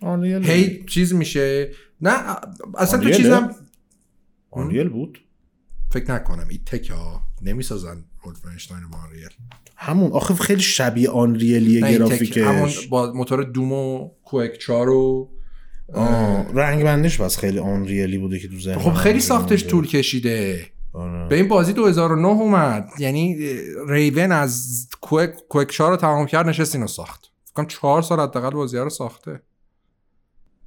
آنریل 0.02 0.44
هی 0.44 0.84
چیز 0.88 1.14
میشه. 1.14 1.72
نه 2.02 2.36
اصلا 2.78 3.00
تو؟ 3.00 3.10
چیزم 3.10 3.56
آنریل 4.52 4.90
بود؟ 4.90 5.20
فکر 5.94 6.12
نکنم. 6.12 6.48
این 6.50 6.60
تک 6.66 6.90
ها 6.90 7.22
نمی‌سازن 7.42 8.04
ولفنشتاین 8.28 8.84
آنریل 9.06 9.30
همون. 9.76 10.12
آخه 10.12 10.34
خیلی 10.34 10.62
شبیه 10.62 11.10
آنریلیه 11.10 11.82
گرافیکش. 11.82 12.38
همون 12.38 12.70
با 12.90 13.14
موتور 13.14 13.44
Doom 13.44 13.72
و 13.72 14.10
Quake 14.24 14.58
4 14.58 14.90
و 14.90 15.30
آه، 15.94 16.54
رنگ 16.54 16.84
بندش 16.84 17.22
بس 17.22 17.38
خیلی 17.38 17.60
Unreal 17.60 18.09
ی 18.09 18.18
بوده 18.18 18.40
که 18.40 18.48
تو 18.48 18.60
ذهن 18.60 18.78
خب 18.80 18.94
خیلی 18.94 19.20
ساختش 19.20 19.60
بوده. 19.64 19.72
طول 19.72 19.88
کشیده 19.88 20.66
آره. 20.94 21.28
به 21.28 21.36
این 21.36 21.48
بازی 21.48 21.74
2009 21.74 22.28
اومد 22.28 22.90
یعنی 23.00 23.38
Raven 23.90 24.32
از 24.32 24.88
Quake 25.02 25.30
Quake 25.50 25.70
4 25.72 25.92
رو 25.92 25.98
تمام 25.98 26.26
کرد 26.26 26.48
نشست 26.50 26.76
اینو 26.76 26.88
ساخت 26.88 27.32
فکر 27.46 27.54
کنم 27.54 27.66
4 27.68 28.02
سال 28.02 28.20
حداقل 28.20 28.50
بازی 28.50 28.78
رو 28.78 28.90
ساخته 28.90 29.42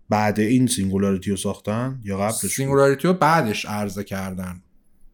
بعد 0.09 0.41
این 0.41 0.67
Singularity 0.67 1.31
رو 1.31 1.37
ساختن 1.37 2.01
یا 2.05 2.19
قبلش؟ 2.19 2.35
Singularity 2.35 3.09
رو 3.09 3.15
بعدش 3.15 3.67
عرضه 3.67 4.05
کردن 4.05 4.63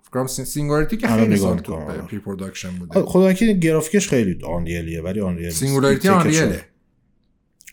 فکر 0.03 0.11
کنم 0.11 0.27
Sin- 0.27 0.45
Singularity 0.45 0.97
که 0.97 1.13
الان 1.13 1.25
خیلی 1.25 1.37
سال 1.37 1.59
تو. 1.59 1.77
pre-production 1.77 2.69
آه، 2.69 2.75
بوده 2.75 3.03
خدا 3.03 3.33
که 3.33 3.47
گرافیکش 3.53 4.09
خیلی 4.09 4.39
Unreal 4.45 4.88
یه 4.88 5.03
ولی 5.03 5.21
Unreal. 5.21 5.51
Singularity 5.51 6.09
Unreal 6.09 6.51
ه. 6.51 6.65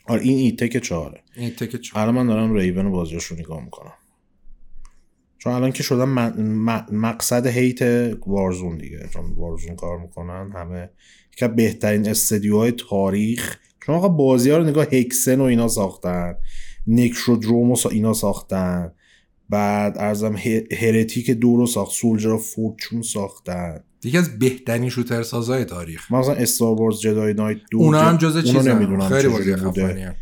آره 0.06 0.22
این 0.22 0.38
id 0.38 0.52
Tech 0.52 0.78
چهاره. 0.78 1.22
این 1.36 1.50
تک 1.50 1.76
4 1.76 2.02
الان 2.02 2.14
من 2.14 2.26
دارم 2.26 2.54
Raven 2.54 2.90
بازیش 2.90 3.24
رو 3.24 3.36
نگاه 3.36 3.64
می‌کنم. 3.64 3.92
چون 5.38 5.52
الان 5.52 5.72
که 5.72 5.94
م- 5.94 6.86
مقصد 6.92 7.46
هیت 7.46 7.82
Warzone 8.26 8.78
دیگه. 8.78 9.08
چون 9.12 9.32
Warzone 9.36 9.76
کار 9.76 9.98
می‌کنن 9.98 10.52
همه 10.54 10.90
از 11.42 11.56
بهترین 11.56 12.08
استدیوهای 12.08 12.72
تاریخ. 12.72 13.56
چون 13.86 13.94
آقا 13.94 14.08
بازی 14.08 14.50
ها 14.50 14.56
رو 14.56 14.64
نگاه 14.64 14.84
Hexen 14.84 15.40
و 15.40 15.44
اینا 15.44 15.68
ساختن. 15.68 16.34
Necrodome 16.86 17.70
و 17.70 17.76
اینا 17.90 18.12
ساختن. 18.12 18.92
بعد 19.48 19.98
ارزم 19.98 20.36
Heretic 20.72 21.30
دو 21.30 21.56
رو 21.56 21.66
ساخت. 21.66 21.92
Soldier 21.92 22.30
of 22.30 22.46
Fortune 22.46 23.02
ساختن. 23.02 23.84
یکی 24.04 24.18
از 24.18 24.38
بهترین 24.38 24.88
shooter 24.88 25.22
سازای 25.22 25.64
تاریخ. 25.64 26.12
مثلا 26.12 26.34
Star 26.34 26.80
Wars 26.80 27.00
Jedi 27.00 27.34
Knight 27.34 27.58
دو 27.70 27.78
اونا 27.78 28.00
هم 28.00 28.16
جد- 28.16 28.20
جز 28.20 28.36
اونو 28.36 28.58
چیزن. 28.58 28.74
نمی‌دونم 28.74 29.08
خیلی 29.08 29.28
بازی. 29.28 29.56
خفنیه. 29.56 30.16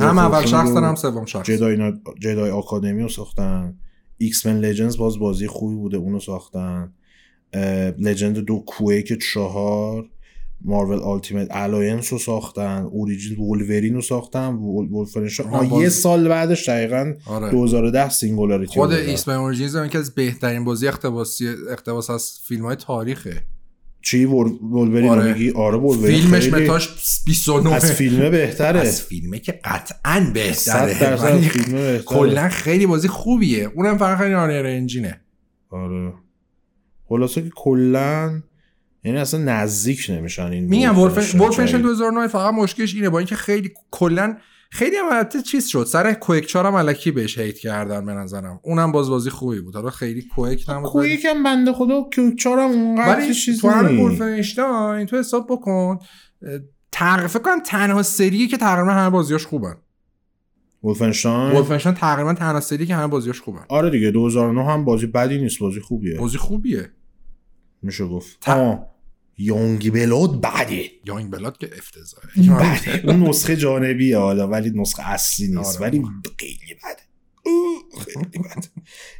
هم 0.00 0.18
اول 0.18 0.46
شخص 0.46 0.72
دارم 0.74 0.94
سوم 0.94 1.24
شخص 1.24 1.46
Jedi, 1.46 1.76
نا... 1.76 1.92
Jedi 2.20 2.50
Academy 2.50 3.02
رو 3.02 3.08
ساختن. 3.08 3.78
X-Men 4.18 4.58
Legends 4.58 4.96
باز 4.96 5.18
بازی 5.18 5.46
خوبی 5.46 5.74
بوده 5.74 5.96
اونو 5.96 6.20
ساختن. 6.20 6.92
Legends 7.98 8.38
دو 8.38 8.64
Quake 8.66 9.18
چهار. 9.32 10.08
Marvel 10.64 10.98
Ultimate 10.98 11.48
Alliance 11.50 12.12
رو 12.12 12.18
ساختن 12.18 12.82
Origins 12.82 13.38
Wolverine 13.38 13.94
رو 13.94 14.02
ساختن 14.02 14.46
Wol... 14.54 14.92
Wolfenstein 14.92 15.48
آها، 15.48 15.58
آه، 15.58 15.68
باز- 15.70 15.82
یه 15.82 15.88
سال 15.88 16.28
بعدش 16.28 16.68
دقیقا 16.68 17.14
آره. 17.26 17.50
2010 17.50 18.08
Singularity 18.08 18.72
خود. 18.72 18.90
X 18.92 19.28
من 19.28 19.34
اورجینز 19.34 19.76
هم 19.76 19.84
یکی 19.86 19.98
از 19.98 20.14
بهترین 20.14 20.64
بازی 20.64 20.88
اقتباسی 20.88 21.48
اقتباس 21.70 22.10
از 22.10 22.38
فیلم 22.44 22.64
های 22.64 22.76
تاریخه. 22.76 23.42
چی؟ 24.02 24.24
وول... 24.24 24.48
وولورین 24.48 25.08
آره. 25.08 25.22
رو 25.22 25.28
میگی؟ 25.38 25.50
آره 25.50 25.76
وولورین 25.78 26.20
فیلمش 26.20 26.48
خیلی- 26.50 26.64
متاش 26.64 26.88
29 27.26 27.72
از 27.74 27.92
فیلمه 27.92 28.30
بهتره. 28.30 28.80
از 28.80 29.02
فیلمه 29.02 29.38
که 29.38 29.52
قطعا 29.64 30.30
بهتره. 30.34 31.00
درصد 31.00 31.04
از 31.12 31.24
ولی 31.24 31.48
فیلمه 31.48 31.80
بهتره. 31.92 32.02
کلا 32.02 32.48
خیلی 32.48 32.86
بازی 32.86 33.08
خوبیه. 33.08 33.70
اونم 33.74 33.98
فقط 33.98 34.18
خیلی 34.18 34.34
آنیر 34.34 34.66
انجینه 34.66 35.20
آره. 35.70 36.12
خلاصه 37.08 37.42
که 37.42 37.50
کلا 37.56 38.42
یعنی 39.04 39.18
اصلا 39.18 39.40
نزدیک 39.40 40.06
نمیشن 40.08 40.42
این 40.46 40.64
میگم 40.64 40.92
جدید. 41.72 41.82
2009 41.82 42.26
فقط 42.28 42.54
مشکلش 42.54 42.94
اینه 42.94 43.08
با 43.10 43.18
اینکه 43.18 43.34
خیلی 43.36 43.70
کلا 43.90 44.36
خیلی 44.70 44.96
هم 44.96 45.04
البته 45.12 45.42
چیز 45.42 45.66
شد. 45.68 45.84
سر 45.84 46.12
کویک 46.12 46.46
4 46.46 46.66
هم 46.66 46.74
الکی 46.74 47.10
بهش 47.10 47.38
هیت 47.38 47.58
کردن 47.58 48.06
به 48.06 48.12
نظرم. 48.12 48.60
اونم 48.62 48.92
باز 48.92 49.08
بازی 49.10 49.30
خوبی 49.30 49.60
بود. 49.60 49.74
حالا 49.74 49.90
خیلی 49.90 50.22
کویک 50.22 50.64
نبود 50.68 50.90
کوی 50.90 51.00
ولی- 51.06 51.14
یکم 51.14 51.42
بنده 51.42 51.72
خدا 51.72 52.02
کوکچارم 52.14 52.70
اونقدر 52.70 53.16
ولی 53.16 53.34
چیز 53.34 53.60
تو 53.60 53.68
همین 53.70 53.96
نیست. 53.96 54.20
ولفنشتاین 54.20 55.06
تو 55.06 55.18
حساب 55.18 55.46
بکن 55.50 55.98
تقریبا 56.92 57.28
فکر 57.28 57.38
کنم 57.42 57.60
تنها 57.60 58.02
سریه 58.02 58.46
که 58.48 58.56
تقریبا 58.56 58.90
همه 58.92 59.10
بازیاش 59.10 59.46
خوبن. 59.46 59.74
ولفنشتاین 60.84 61.56
ولفنشتاین 61.56 61.94
تقریبا 61.94 62.34
تنها 62.34 62.60
سری 62.60 62.86
که 62.86 62.94
همه 62.94 63.06
بازیاش 63.06 63.40
خوبن. 63.40 63.64
آره 63.68 63.90
دیگه 63.90 64.10
2009 64.10 64.64
هم 64.64 64.84
بازی 64.84 65.06
بدی 65.06 65.38
نیست 65.38 65.58
بازی 65.58 65.80
خوبیه. 65.80 66.18
بازی 66.18 66.38
خوبیه. 66.38 66.90
میشه 67.82 68.04
گفت. 68.06 68.36
تا- 68.40 68.52
آه 68.54 68.88
یونگ 69.38 69.92
بلود 69.92 70.40
بده. 70.40 70.84
یانگ 71.06 71.30
بلاد 71.30 71.56
که 71.58 71.70
افتضاحه. 71.78 72.28
بده. 72.60 73.10
اون 73.10 73.28
نسخه 73.28 73.56
جانبیه 73.56 74.18
حالا 74.18 74.48
ولی 74.48 74.70
نسخه 74.74 75.10
اصلی 75.10 75.48
نیست. 75.48 75.76
آره. 75.76 75.80
ولی 75.90 76.02
خیلی 76.38 76.74
بده. 76.74 77.02
خیلی 78.04 78.38
بده. 78.38 78.68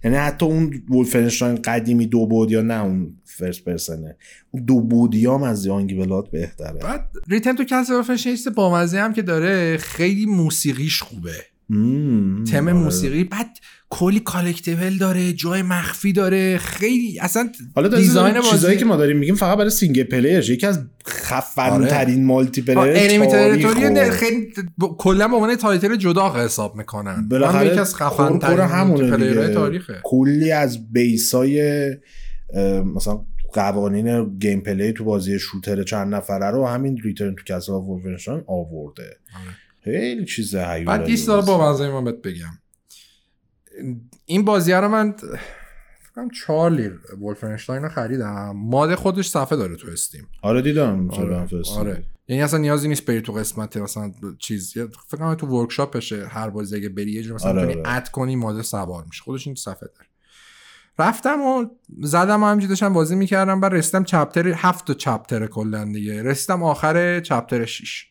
یعنی 0.05 0.17
حتی 0.17 0.47
اون 0.47 0.83
Wolfenstein 0.91 1.55
قدیمی 1.63 2.07
دو 2.07 2.27
بود 2.27 2.51
یا 2.51 2.63
نه 2.63 2.83
اون 2.85 3.17
first 3.25 3.65
person 3.65 4.09
ه 4.09 4.17
اون 4.51 4.65
دو 4.65 4.81
بودی 4.81 5.27
هم 5.27 5.43
از 5.43 5.67
Youngblood 5.67 6.31
بهتره. 6.31 6.79
بعد 6.81 7.11
Return 7.29 7.57
to 7.57 7.65
Castle 7.65 7.93
Wolfenstein 7.95 8.37
چیز 8.37 8.49
بامزه 8.49 8.99
هم 9.01 9.13
که 9.13 9.23
داره 9.23 9.77
خیلی 9.77 10.27
موسیقیش 10.27 11.03
خوبه. 11.03 11.45
تم 12.51 12.65
آره. 12.65 12.73
موسیقی. 12.73 13.25
بعد 13.25 13.59
کلی 13.91 14.21
collectible 14.21 14.99
داره 14.99 15.33
جای 15.33 15.63
مخفی 15.63 16.13
داره 16.13 16.59
خیلی 16.59 17.21
اصلا 17.21 17.51
حالا 17.75 17.89
design 17.89 18.35
بازی- 18.35 18.51
چیزایی 18.51 18.79
که 18.79 18.85
ما 18.85 18.97
داریم 18.97 19.17
میگیم 19.19 19.35
فقط 19.35 19.59
برای 19.59 19.71
single 19.71 20.03
player 20.03 20.39
ش 20.39 20.51
یکی 20.51 20.67
از 20.67 20.81
خفن 21.09 21.71
آره. 21.71 21.87
ترین 21.87 22.25
multiplayer 22.25 24.11
خیلی 24.11 24.53
کلا 24.99 25.29
به 25.29 25.35
عنوان 25.35 25.57
title 25.57 25.97
جدا 25.97 26.35
حساب 26.35 26.77
می‌کنن 26.77 27.29
بالاخره 27.29 27.67
یکی 27.67 27.79
از 27.79 27.97
خفن 27.97 28.39
ترین 28.39 29.11
player 29.11 29.40
های. 29.40 29.55
تاریخه 29.55 30.01
کلی 30.05 30.53
از 30.53 30.93
base 30.93 31.71
ای 31.71 31.91
مثلا 32.95 33.21
قوانین 33.53 34.39
gameplay 34.39 34.93
تو 34.93 35.05
بازی 35.05 35.39
shooter 35.39 35.83
چند 35.83 36.15
نفره 36.15 36.51
رو 36.51 36.67
همین 36.67 36.99
Return 37.05 37.35
to 37.35 37.55
Castle 37.55 37.73
of 37.73 37.85
Wolfenstein 37.85 38.43
آورده 38.47 39.03
آره. 39.03 39.57
خیلی 39.85 40.25
چیز 40.25 40.55
هیولا 40.55 40.99
بعد 40.99 41.09
یه 41.09 41.17
سال 41.17 41.41
با 41.43 41.77
من 41.79 42.05
بهت 42.05 42.23
بگم 42.23 42.59
این 44.27 44.45
بازی 44.45 44.73
رو 44.73 44.89
من 44.89 45.15
فکرم 46.01 46.31
چهار 46.31 46.71
لیر 46.71 47.01
ولفنشتاین 47.21 47.83
رو 47.83 47.89
خریدم. 47.89 48.53
ماد 48.57 48.95
خودش 48.95 49.29
صفحه 49.29 49.59
داره 49.59 49.77
تو 49.77 49.91
استیم. 49.91 50.27
آره 50.43 50.63
دیدم. 50.63 51.11
آره, 51.11 51.47
آره. 51.77 52.05
یعنی 52.29 52.43
اصلا 52.43 52.59
نیازی 52.59 52.89
نیست 52.89 53.05
بری 53.05 53.21
تو 53.21 53.33
قسمت 53.33 53.77
مثلا 53.77 54.13
چیز. 54.39 54.73
فکر 54.73 55.19
کنم 55.19 55.35
تو 55.35 55.47
ورکشاپشه 55.47 56.27
هر 56.27 56.51
بازی 56.51 56.77
اگه 56.77 56.89
بری 56.89 57.13
یه 57.13 57.23
جور 57.23 57.35
مثلا 57.35 57.51
آره، 57.51 57.63
آره. 57.63 57.83
اد 57.85 58.09
کنی 58.09 58.37
ماده 58.37 58.63
سوار 58.63 59.05
میشه. 59.05 59.23
خودش 59.23 59.47
این 59.47 59.57
صفحه 59.57 59.89
داره. 59.97 60.09
رفتم 60.99 61.43
و 61.43 61.67
زدم 62.03 62.43
و 62.43 62.47
همینجوری 62.47 62.69
داشتم 62.69 62.93
بازی 62.93 63.17
می‌کردم. 63.17 63.61
بعد 63.61 63.75
رسیدم 63.75 64.05
چپتر 64.05 64.49
هفت 64.49 64.87
تا 64.87 64.95
چپتر 64.95 65.47
کلا 65.47 65.85
دیگه. 65.85 66.23
رسیدم 66.23 66.63
آخر 66.63 67.21
چپتر 67.21 67.65
6 67.65 68.07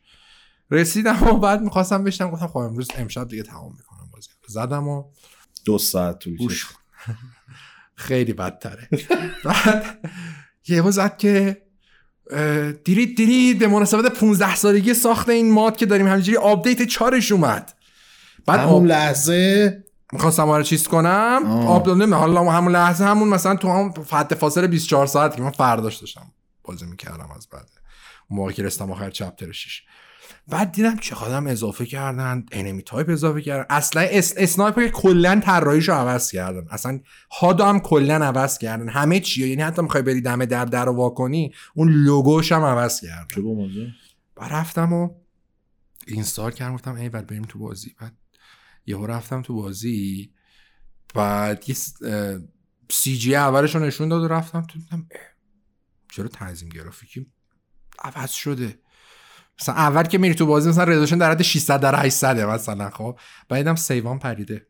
رسیدم 0.72 1.24
و 1.24 1.38
بعد 1.40 1.62
می‌خواستم 1.62 2.04
بشنم 2.04 2.32
گفتم 2.32 2.48
خب 2.48 2.58
امروز 2.58 2.88
امشب 2.96 3.28
دیگه 3.28 3.44
تمام 3.44 3.72
می‌کنم 3.78 4.10
بازی. 4.14 4.30
زدم 4.48 4.88
و 4.88 5.04
دو 5.68 5.78
ساعت 5.78 6.20
طول 6.20 6.38
کشید. 6.38 6.68
خیلی 8.08 8.34
بدتره. 8.34 8.90
بعد 9.46 10.00
یهو 10.68 10.92
زد 10.92 11.18
که 11.18 11.62
دیرید 12.84 13.18
دیرید 13.18 13.60
به 13.60 13.68
مناسبت 13.68 14.14
15 14.14 14.56
سالگی 14.56 14.94
ساخت 14.94 15.30
این 15.30 15.52
mod 15.52 15.78
که 15.78 15.86
داریم. 15.86 16.08
همینجوری 16.08 16.38
آپدیت 16.38 16.84
چارش 16.84 17.32
اومد. 17.32 17.74
بعد 18.46 18.60
همون 18.60 18.72
آب... 18.72 18.86
لحظه 18.86 19.84
می‌خواستم 20.14 20.50
آره 20.50 20.64
چیز 20.64 20.88
کنم. 20.88 21.42
آپلود 21.68 22.02
نمی 22.02 22.14
حالا 22.14 22.52
همون 22.52 22.72
لحظه 22.72 23.06
همون 23.06 23.30
مثلا 23.30 23.56
تو 23.56 23.70
هم 23.70 23.94
حد 24.12 24.34
فاصله 24.34 24.68
24 24.68 25.06
ساعت 25.06 25.36
که 25.36 25.42
من 25.42 25.52
فرداش 25.52 25.96
داشتم 25.96 26.32
بازی 26.64 26.86
می‌کردم 26.86 27.32
از 27.36 27.48
بعد. 27.48 27.70
اون 28.30 28.40
موقع 28.40 28.52
که 28.52 28.64
رسیدم 28.64 28.92
آخر 28.92 29.10
chapter 29.10 29.52
6 29.52 29.82
بعد 30.50 30.72
دیدم 30.72 30.98
چقدر 30.98 31.52
اضافه 31.52 31.86
کردن 31.86 32.46
enemy 32.52 32.82
type 32.82 33.10
اضافه 33.10 33.42
کردن. 33.42 33.66
اصلا 33.70 34.02
s... 34.02 34.34
sniper 34.38 34.88
کلا 34.88 35.40
طراحیشو 35.40 35.94
عوض 35.94 36.32
کردن. 36.32 36.68
اصلا 36.70 37.00
هادو 37.32 37.64
هم 37.64 37.80
کلا 37.80 38.16
عوض 38.16 38.58
کردن. 38.58 38.90
همه 38.90 39.20
چی 39.20 39.48
یعنی 39.48 39.62
حتی 39.62 39.82
می‌خوای 39.82 40.04
بری 40.04 40.22
دم 40.22 40.46
در 40.46 40.66
در 40.66 40.90
وا 40.90 41.10
کنی 41.10 41.54
اون 41.74 41.90
لوگوش 41.90 42.52
هم 42.52 42.64
عوض 42.64 43.02
کردن. 43.02 43.28
چه 43.36 43.42
بعد 44.36 44.54
رفتم 44.54 44.94
و 44.94 45.10
اینستال 46.08 46.52
کردم 46.52 46.74
گفتم 46.74 46.96
ای 46.96 47.10
بعد 47.10 47.28
بریم 47.28 47.44
تو 47.44 47.60
بازی. 47.60 47.96
بعد 48.00 48.14
یهو 48.86 49.06
رفتم 49.06 49.42
تو 49.42 49.56
بازی. 49.56 50.32
بعد 51.16 51.70
یه 51.70 51.76
سی 52.90 53.18
جی 53.18 53.36
اولش 53.36 53.76
رو 53.76 53.82
نشون 53.82 54.10
داد 54.10 54.24
و 54.24 54.28
رفتم 54.28 54.62
تو 54.62 54.80
دیدم 54.80 55.08
چرا 56.12 56.28
تنظیم 56.28 56.70
گرافیکی 56.70 57.28
عوض 58.00 58.32
شده؟ 58.32 58.80
مثلا 59.62 59.76
اول 59.76 60.04
که 60.04 60.18
میری 60.18 60.36
تو 60.36 60.46
بازی 60.46 60.70
مثلا 60.70 60.84
رزولوشن 60.84 61.18
در 61.18 61.32
حد 61.32 61.42
600 61.42 61.80
در 61.80 62.06
800 62.06 62.40
مثلا 62.40 62.90
خب. 62.90 63.18
بعدم 63.50 63.76
سیوان 63.76 64.20
پریده. 64.20 64.62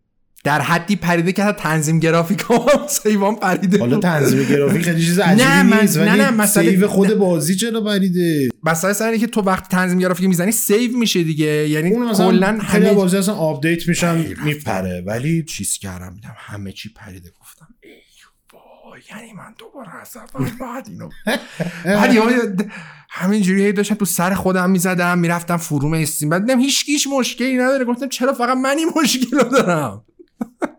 در 0.43 0.61
حدی 0.61 0.95
پریده 0.95 1.31
که 1.31 1.43
تنظیم 1.57 1.99
گرافیک 1.99 2.45
هم 2.49 2.87
سیوان 2.87 3.35
پریده 3.35 3.79
حالا 3.79 3.99
تنظیم 3.99 4.43
گرافیک 4.43 4.81
خیلی 4.81 5.05
چیز 5.05 5.19
عجیبی 5.19 5.49
نه 5.49 5.63
من 5.63 5.81
نیست 5.81 5.97
نه 5.97 6.11
ولی 6.11 6.21
نه 6.21 6.31
مثلا 6.31 6.63
save 6.63 6.87
خود 6.87 7.13
بازی 7.13 7.55
چرا 7.55 7.81
پریده؟ 7.81 8.49
مثلا 8.63 8.93
سر 8.93 9.17
که 9.17 9.27
تو 9.27 9.41
وقتی 9.41 9.67
تنظیم 9.71 9.99
گرافیک 9.99 10.27
می‌زنی 10.27 10.51
save 10.51 10.97
میشه 10.97 11.23
دیگه. 11.23 11.69
یعنی 11.69 11.91
اون 11.91 12.13
کلا 12.13 12.59
خیلی 12.59 12.85
همه 12.85 12.95
بازی 12.95 13.17
اصلا 13.17 13.35
آپدیت 13.35 13.87
میشن. 13.87 14.25
میپره. 14.43 15.03
ولی 15.05 15.43
چیز 15.43 15.77
کردم 15.77 16.13
دیدم 16.15 16.35
همه 16.37 16.71
چی 16.71 16.89
پریده. 16.95 17.31
یعنی 19.11 19.33
من 19.33 19.53
دوباره 19.57 19.95
از 20.01 20.17
اول 20.17 20.49
بعد 20.59 20.87
اینو 20.89 21.09
بعد 21.85 22.71
همینجوری 23.09 23.65
هی 23.65 23.71
داشتم 23.73 23.95
تو 23.95 24.05
سر 24.05 24.33
خودم 24.33 24.69
می‌زدم 24.69 25.19
می‌رفتم 25.19 25.57
forum 25.57 25.93
Steam. 25.93 26.29
بعد 26.29 26.45
دیدم 26.45 26.59
هیچ 26.59 26.83
هیچ 26.85 27.07
مشکلی 27.11 27.57
نداره. 27.57 27.85
گفتم 27.85 28.07
چرا 28.09 28.33
فقط 28.33 28.57
من 28.57 28.77
این 28.77 28.89
مشکل 29.01 29.37
رو 29.37 29.43
دارم؟ 29.43 30.05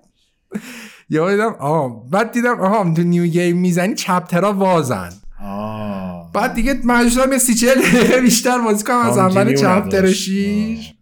یا 1.10 1.30
دیدم 1.30 1.54
آه. 1.58 2.10
بعد 2.10 2.32
دیدم 2.32 2.60
آها 2.60 2.94
تو 2.94 3.02
new 3.02 3.26
game 3.26 3.56
می‌زنی 3.56 3.94
chapter 3.94 4.45
ا 4.45 4.52
وازن. 4.52 5.10
آه. 5.44 6.32
بعد 6.32 6.54
دیگه 6.54 6.80
مجبور 6.84 7.10
شدم 7.10 7.32
یه 7.32 7.38
سی 7.38 7.54
چل 7.54 7.74
دقیقه 7.74 8.20
بیشتر 8.20 8.58
بازی 8.58 8.84
کنم 8.84 8.96
از 8.96 9.18
اول 9.18 9.56
chapter. 9.56 10.12
شیش. 10.12 10.94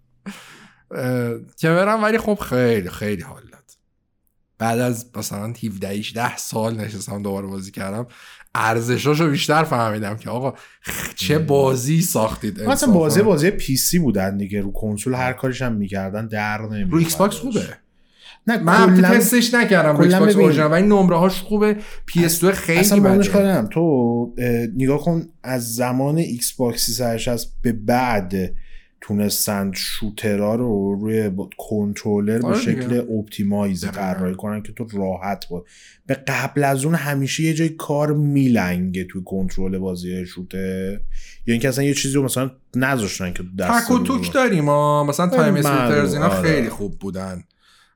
که 1.56 1.68
برم 1.68 2.02
ولی 2.02 2.18
خب 2.18 2.34
خیلی 2.34 2.90
خیلی 2.90 3.22
حال 3.22 3.42
بعد 4.58 4.78
از 4.78 5.06
مثلا 5.16 5.52
17 5.64 5.88
18 5.88 6.36
سال 6.36 6.76
نشستم 6.80 7.22
دوباره 7.22 7.46
بازی 7.46 7.70
کردم 7.70 8.06
ارزشاشو 8.54 9.30
بیشتر 9.30 9.64
فهمیدم 9.64 10.16
که 10.16 10.30
آقا 10.30 10.54
چه 11.14 11.38
بازی 11.38 12.02
ساختید 12.02 12.62
مثلا. 12.62 12.92
بازی 12.92 13.22
بازی 13.22 13.50
PC 13.50 13.98
بودن 13.98 14.36
دیگه 14.36 14.60
رو 14.60 14.72
کنسول 14.72 15.14
هر 15.14 15.32
کارش 15.32 15.62
هم 15.62 15.72
می‌کردن 15.72 16.26
در 16.26 16.62
نمیومد 16.62 16.92
رو 16.92 16.98
Xbox 16.98 17.36
خوبه. 17.36 17.62
نه 18.46 18.58
من 18.58 18.96
کلاً- 19.02 19.16
تستش 19.16 19.54
نکردم 19.54 20.00
Xbox. 20.00 20.36
original 20.36 20.72
ولی 20.72 20.86
نمره 20.86 21.16
هاش 21.16 21.40
خوبه 21.42 21.76
PS 22.06 22.40
2 22.40 22.52
خیلی 22.52 22.78
اصلا 22.80 23.00
بده. 23.00 23.68
تو 23.68 23.80
اه، 24.38 24.48
نگاه 24.76 24.98
کن 25.00 25.28
از 25.42 25.74
زمان 25.74 26.18
Xbox 26.18 26.86
360 26.86 27.48
به 27.62 27.72
بعد 27.72 28.34
تونستن 29.06 29.72
shooter 29.74 30.44
ها 30.44 30.54
رو 30.54 30.94
روی 31.00 31.28
با- 31.28 31.50
کنترلر 31.58 32.38
به 32.38 32.46
آره 32.46 32.60
شکل. 32.60 33.02
optimize. 33.18 33.84
طراحی 33.90 34.34
کنن 34.34 34.62
که 34.62 34.72
تو 34.72 34.86
راحت 34.92 35.46
بود 35.46 35.66
به 36.06 36.14
قبل 36.14 36.64
از 36.64 36.84
اون 36.84 36.94
همیشه 36.94 37.42
یه 37.42 37.54
جای 37.54 37.68
کار 37.68 38.12
میلنگه 38.12 39.04
توی 39.04 39.22
کنترل 39.24 39.78
بازی 39.78 40.26
shooter 40.26 40.91
ه 40.91 41.00
یا 41.46 41.52
اینکه 41.52 41.68
اصلا 41.68 41.84
یه 41.84 41.94
چیزی 41.94 42.14
رو 42.14 42.22
مثلا 42.22 42.50
نذاشتن 42.76 43.32
که 43.32 43.42
دست 43.58 43.84
تک 43.86 43.90
و 43.90 43.98
توک 43.98 44.32
داریم 44.32 44.64
مثلا 44.64 45.26
خیلی 45.28 45.42
Time 45.42 45.54
معلوم، 45.54 45.66
Splitters 45.66 46.14
اینا 46.14 46.26
آره. 46.28 46.42
خیلی 46.42 46.68
خوب 46.68 46.98
بودن 46.98 47.44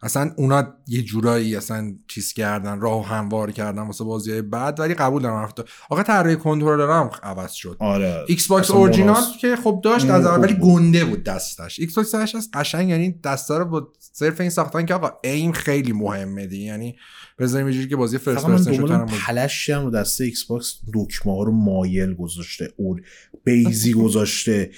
اصلا 0.03 0.33
اونا 0.37 0.75
یه 0.87 1.03
جورایی 1.03 1.57
اصلا 1.57 1.95
چیز 2.09 2.33
کردن 2.33 2.81
راه 2.81 3.07
هموار 3.07 3.51
کردن 3.53 3.83
واسه 3.83 4.05
بازی 4.05 4.43
بعد 4.43 4.81
ولی 4.81 4.95
قبول 4.95 5.23
دارم 5.23 5.37
حرفتو 5.37 5.63
آقا 5.91 6.03
طراحی 6.03 6.37
کنترلر 6.37 6.91
هم 6.91 7.11
عوض 7.23 7.53
شد. 7.53 7.77
آره. 7.79 8.25
Xbox 8.29 8.71
original. 8.71 9.23
که 9.41 9.57
خب 9.57 9.81
داشت 9.85 10.05
اون 10.05 10.15
از 10.15 10.27
اول 10.27 10.45
ولی. 10.45 10.55
گنده 10.55 11.05
بود 11.05 11.25
دستش. 11.25 11.79
Xbox 11.81 12.15
از 12.15 12.51
قشنگ 12.55 12.89
یعنی 12.89 13.13
دستا 13.25 13.59
رو 13.59 13.65
با 13.65 13.93
صرف 14.13 14.41
این 14.41 14.51
ساختن 14.51 14.87
که 14.87 14.95
آقا 14.95 15.11
aim 15.25 15.53
خیلی 15.53 15.93
مهمه 15.93 16.47
دی. 16.47 16.59
یعنی 16.65 16.97
بذاریم 17.39 17.69
یه 17.69 17.75
جوری 17.75 17.89
که 17.89 17.97
بازی 17.97 18.19
first 18.19 18.47
person 18.47 18.73
shooter 18.73 18.97
دنبال 18.97 19.49
هم 19.69 19.85
رو 19.85 19.91
دسته 19.91 20.25
Xbox 20.25 20.79
دکمه 20.95 21.33
ها 21.37 21.43
رو 21.43 21.53
مایل 21.53 22.15
گذاشته 22.15 22.73
اور 22.79 23.03
بیضی 23.45 23.93
گذاشته. 24.03 24.71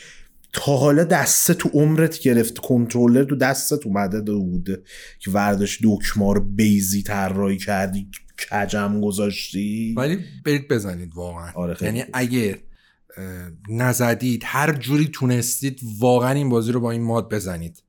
تا 0.52 0.76
حالا 0.76 1.04
دسته 1.04 1.54
تو 1.54 1.68
عمرت 1.68 2.18
گرفت 2.18 2.58
کنترلر 2.58 3.24
تو 3.24 3.36
دستت 3.36 3.86
اومده 3.86 4.20
بود 4.20 4.84
که 5.18 5.30
ورداش 5.30 5.78
دکمه 5.84 6.34
رو 6.34 6.40
بیضی 6.40 7.02
طراحی 7.02 7.56
کردی 7.56 8.08
کجم 8.50 9.00
گذاشتی 9.00 9.94
ولی 9.96 10.18
برید 10.44 10.68
بزنید 10.68 11.12
واقعا 11.14 11.52
آره، 11.54 11.76
یعنی. 11.80 12.04
اگه 12.12 12.58
نزدید 13.68 14.42
هر 14.44 14.72
جوری 14.72 15.08
تونستید 15.12 15.80
واقعا 15.98 16.32
این 16.32 16.48
بازی 16.48 16.72
رو 16.72 16.80
با 16.80 16.90
این 16.90 17.02
mod 17.02 17.34
بزنید. 17.34 17.82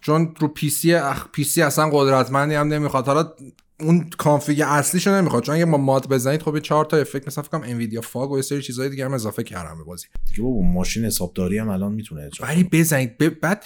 چون 0.00 0.34
رو 0.38 0.48
PC 0.48 0.94
اخ... 0.94 1.26
PC 1.32 1.62
اصلا 1.62 1.90
قدرتمندی 1.90 2.54
هم 2.54 2.68
نمی‌خواد 2.68 3.06
حالا 3.06 3.32
اون 3.80 4.10
config 4.18 4.62
اصلیشو 4.66 5.10
نمی‌خواد. 5.10 5.42
چون 5.42 5.54
اگه 5.54 5.64
ما 5.64 5.76
mod 5.76 6.08
بزنید 6.08 6.42
خب 6.42 6.58
چهار 6.58 6.84
تا 6.84 6.96
effect 6.96 7.26
مثلا 7.26 7.44
فکر 7.44 7.58
کنم 7.58 7.70
Nvidia 7.70 8.00
fog 8.00 8.30
و 8.30 8.36
یه 8.36 8.42
سری 8.42 8.62
چیزهای 8.62 8.88
دیگه 8.88 9.04
هم 9.04 9.12
اضافه 9.12 9.42
کردم 9.42 9.78
به 9.78 9.84
بازی. 9.84 10.06
دیگه 10.26 10.42
بابا 10.42 10.60
ماشین 10.60 11.04
حسابداری 11.04 11.58
هم 11.58 11.68
الان 11.68 11.92
می‌تونه 11.92 12.30
ولی 12.40 12.64
بزنید. 12.64 13.18
ب... 13.18 13.28
بعد 13.28 13.64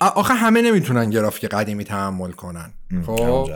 آخه 0.00 0.34
همه 0.34 0.62
نمی‌تونن 0.62 1.10
گرافیک 1.10 1.50
قدیمی 1.50 1.84
تحمل 1.84 2.30
کنن. 2.30 2.72
خب. 3.06 3.50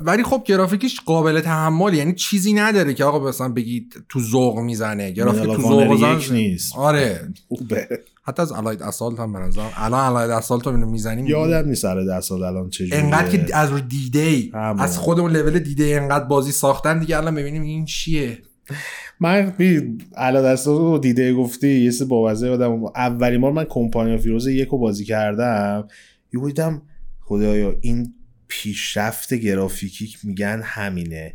ولی 0.00 0.22
خب 0.22 0.42
گرافیکش 0.46 1.00
قابل 1.00 1.40
تحمل 1.40 1.94
یعنی 1.94 2.14
چیزی 2.14 2.52
نداره 2.52 2.94
که 2.94 3.04
آقا 3.04 3.28
مثلا 3.28 3.48
بگید 3.48 4.04
تو 4.08 4.20
ذوق 4.20 4.58
می‌زنه. 4.58 5.10
گرافیک 5.10 5.44
تو 5.44 5.62
ذوق 5.62 6.32
نیست. 6.32 6.76
آره. 6.76 7.28
خوبه. 7.48 7.88
حتی 8.22 8.42
از 8.42 8.52
الاید 8.52 8.82
اسالت 8.82 9.20
هم 9.20 9.32
به 9.32 9.38
نظرم. 9.38 9.72
الان 9.76 10.16
الاید 10.16 10.30
اسالت 10.30 10.66
رو 10.66 10.90
می‌زنیم. 10.90 11.26
یادم 11.26 11.68
نیست 11.68 11.84
دست 11.84 12.28
سال 12.28 12.42
الان 12.42 12.70
چجوریه. 12.70 12.96
انقدر 12.96 13.28
که 13.28 13.56
از 13.56 13.70
رو 13.70 13.80
دیده 13.80 14.18
ای. 14.18 14.52
از 14.54 14.98
خودمون 14.98 15.30
لول 15.30 15.58
دیده 15.58 15.84
ای 15.84 15.94
انقدر 15.94 16.24
بازی 16.24 16.52
ساختن 16.52 16.98
دیگه 16.98 17.16
الان 17.16 17.34
ببینیم 17.34 17.62
این 17.62 17.84
چیه. 17.84 18.42
من 19.20 19.54
علا 20.16 20.42
دستا 20.42 20.78
رو 20.78 20.98
دیده 20.98 21.34
گفتی 21.34 21.68
یه 21.68 21.90
سه 21.90 22.04
بامزه 22.04 22.46
یادم 22.46 22.84
اولین 22.84 23.40
بار 23.40 23.52
من 23.52 23.64
کمپانی 23.64 24.18
فیروز 24.18 24.46
یک 24.46 24.68
رو 24.68 24.78
بازی 24.78 25.04
کردم 25.04 25.88
یه 26.34 26.40
دیدم 26.46 26.82
خدایا 27.20 27.76
این 27.80 28.14
پیشرفت 28.48 29.34
گرافیکی 29.34 30.16
میگن 30.24 30.60
همینه 30.64 31.34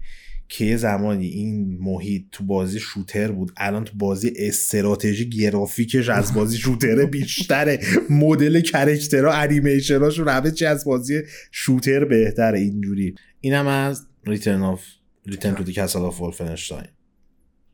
که 0.49 0.65
یه 0.65 0.77
زمانی 0.77 1.27
این 1.27 1.77
محیط 1.81 2.23
تو 2.31 2.43
بازی 2.43 2.79
shooter 2.79 3.31
بود 3.31 3.51
الان 3.57 3.83
تو 3.83 3.97
بازی 3.97 4.33
استراتژی 4.35 5.29
گرافیکش 5.29 6.09
از 6.09 6.33
بازی 6.33 6.57
shooter 6.57 7.05
بیشتره. 7.05 7.79
مدل 8.09 8.61
character 8.61 9.26
ها 9.26 9.33
انیمیشناشون 9.33 10.27
همه 10.27 10.51
چی 10.51 10.65
از 10.65 10.85
بازی 10.85 11.21
shooter 11.51 12.05
بهتره 12.05 12.59
اینجوری. 12.59 13.15
اینم 13.39 13.67
از 13.67 14.07
Return 14.25 14.61
of 14.61 14.83
Return 15.25 15.55
to 15.55 15.63
the 15.63 15.73
Castle 15.73 15.99
of 15.99 16.21
Wolfenstein 16.21 16.87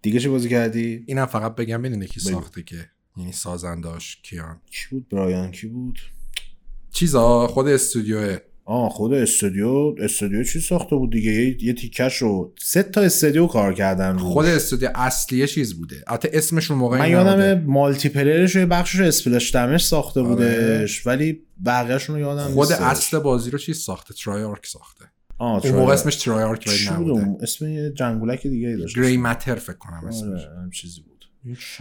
دیگه 0.01 0.19
چی 0.19 0.27
بازی 0.27 0.49
کردی؟ 0.49 1.03
اینم 1.07 1.25
فقط 1.25 1.55
بگم 1.55 1.81
ببینید 1.81 2.09
کی. 2.09 2.19
ساخته 2.19 2.63
که 2.63 2.89
یعنی 3.17 3.31
سازنداش 3.31 4.17
کیان 4.23 4.61
کی 4.71 4.85
بود 4.91 5.09
برایان 5.09 5.51
کی 5.51 5.67
بود؟ 5.67 5.99
چیزا 6.91 7.47
خود 7.47 7.67
استودیوه 7.67 8.37
آه 8.65 8.89
خود 8.89 9.13
استودیو 9.13 9.95
استودیو 9.99 10.43
چی 10.43 10.59
ساخته 10.59 10.95
بود 10.95 11.11
دیگه 11.11 11.31
یه, 11.31 11.63
یه 11.63 11.73
تیکش 11.73 12.17
رو 12.17 12.53
سه 12.59 12.83
تا 12.83 13.01
استودیو 13.01 13.47
کار 13.47 13.73
کردن 13.73 14.13
روش. 14.13 14.21
خود 14.21 14.45
استودیو 14.45 14.89
اصلیه 14.95 15.47
چیز 15.47 15.73
بوده 15.79 16.03
البته 16.07 16.29
اسمشون 16.33 16.77
موقع 16.77 16.99
من. 16.99 17.09
یادم 17.09 17.61
مالتی 17.61 18.09
پلیرش 18.09 18.55
رو 18.55 18.61
یه 18.61 18.65
بخشش 18.67 18.95
رو 18.95 19.05
اسپلش 19.05 19.55
دمش 19.55 19.85
ساخته 19.85 20.19
آره. 20.19 20.29
بودش 20.29 21.07
ولی 21.07 21.41
بقیه‌شون 21.65 22.15
رو 22.15 22.21
یادم 22.21 22.53
خود 22.53 22.67
نیستش. 22.67 22.85
اصل 22.85 23.19
بازی 23.19 23.51
رو 23.51 23.57
چیز 23.57 23.77
ساخته 23.77 24.13
ترایارک 24.13 24.65
ساخته 24.65 25.03
آه 25.05 25.11
اون. 25.39 25.71
موقع 25.71 25.93
اسمش 25.93 26.15
ترایارک 26.15 26.69
بود 26.69 26.93
نبوده؟ 26.93 27.37
اسم 27.43 27.67
یه 27.67 27.89
جنگولک 27.89 28.47
دیگه 28.47 28.67
ای 28.67 28.77
داشت 28.77 28.99
گری 28.99 29.17
متر 29.17 29.55
فکر 29.55 29.77
کنم 29.77 30.05
اسمش 30.07 30.45
آره 30.45 30.59
هم 30.59 30.69
چیزی 30.69 31.01
بود. 31.01 31.17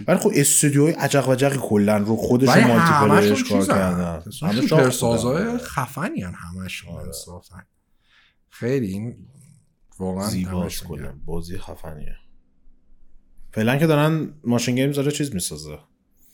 ولی 0.09 0.19
خب 0.19 0.31
استودیوهای 0.35 0.93
عجق 0.93 1.29
و 1.29 1.35
جقی 1.35 1.59
کلا 1.63 1.97
رو 1.97 2.17
خودش 2.17 2.49
ولی 2.49 2.65
مالتی 2.65 2.93
همشون 2.93 3.19
پلیرش 3.19 3.45
کار. 3.45 3.67
کردن 3.67 4.23
همه 4.43 4.53
همه 4.53 4.67
شاخ 4.67 4.79
بودن. 4.79 4.91
سازای 4.91 5.59
خفنی 5.59 6.23
هن 6.23 6.35
همشون 6.35 6.95
آره. 6.95 7.07
انصافا 7.07 7.63
خیلی 8.49 8.87
این 8.87 9.17
واقعا 9.99 10.29
زیباست. 10.29 10.85
کلا 10.85 11.15
بازی 11.25 11.59
خفنیه 11.59 12.17
فعلا 13.53 13.77
که 13.77 13.87
دارن 13.87 14.33
ماشین 14.45 14.75
گیمز 14.75 14.97
داره 14.97 15.11
چیز 15.11 15.35
می‌سازه 15.35 15.79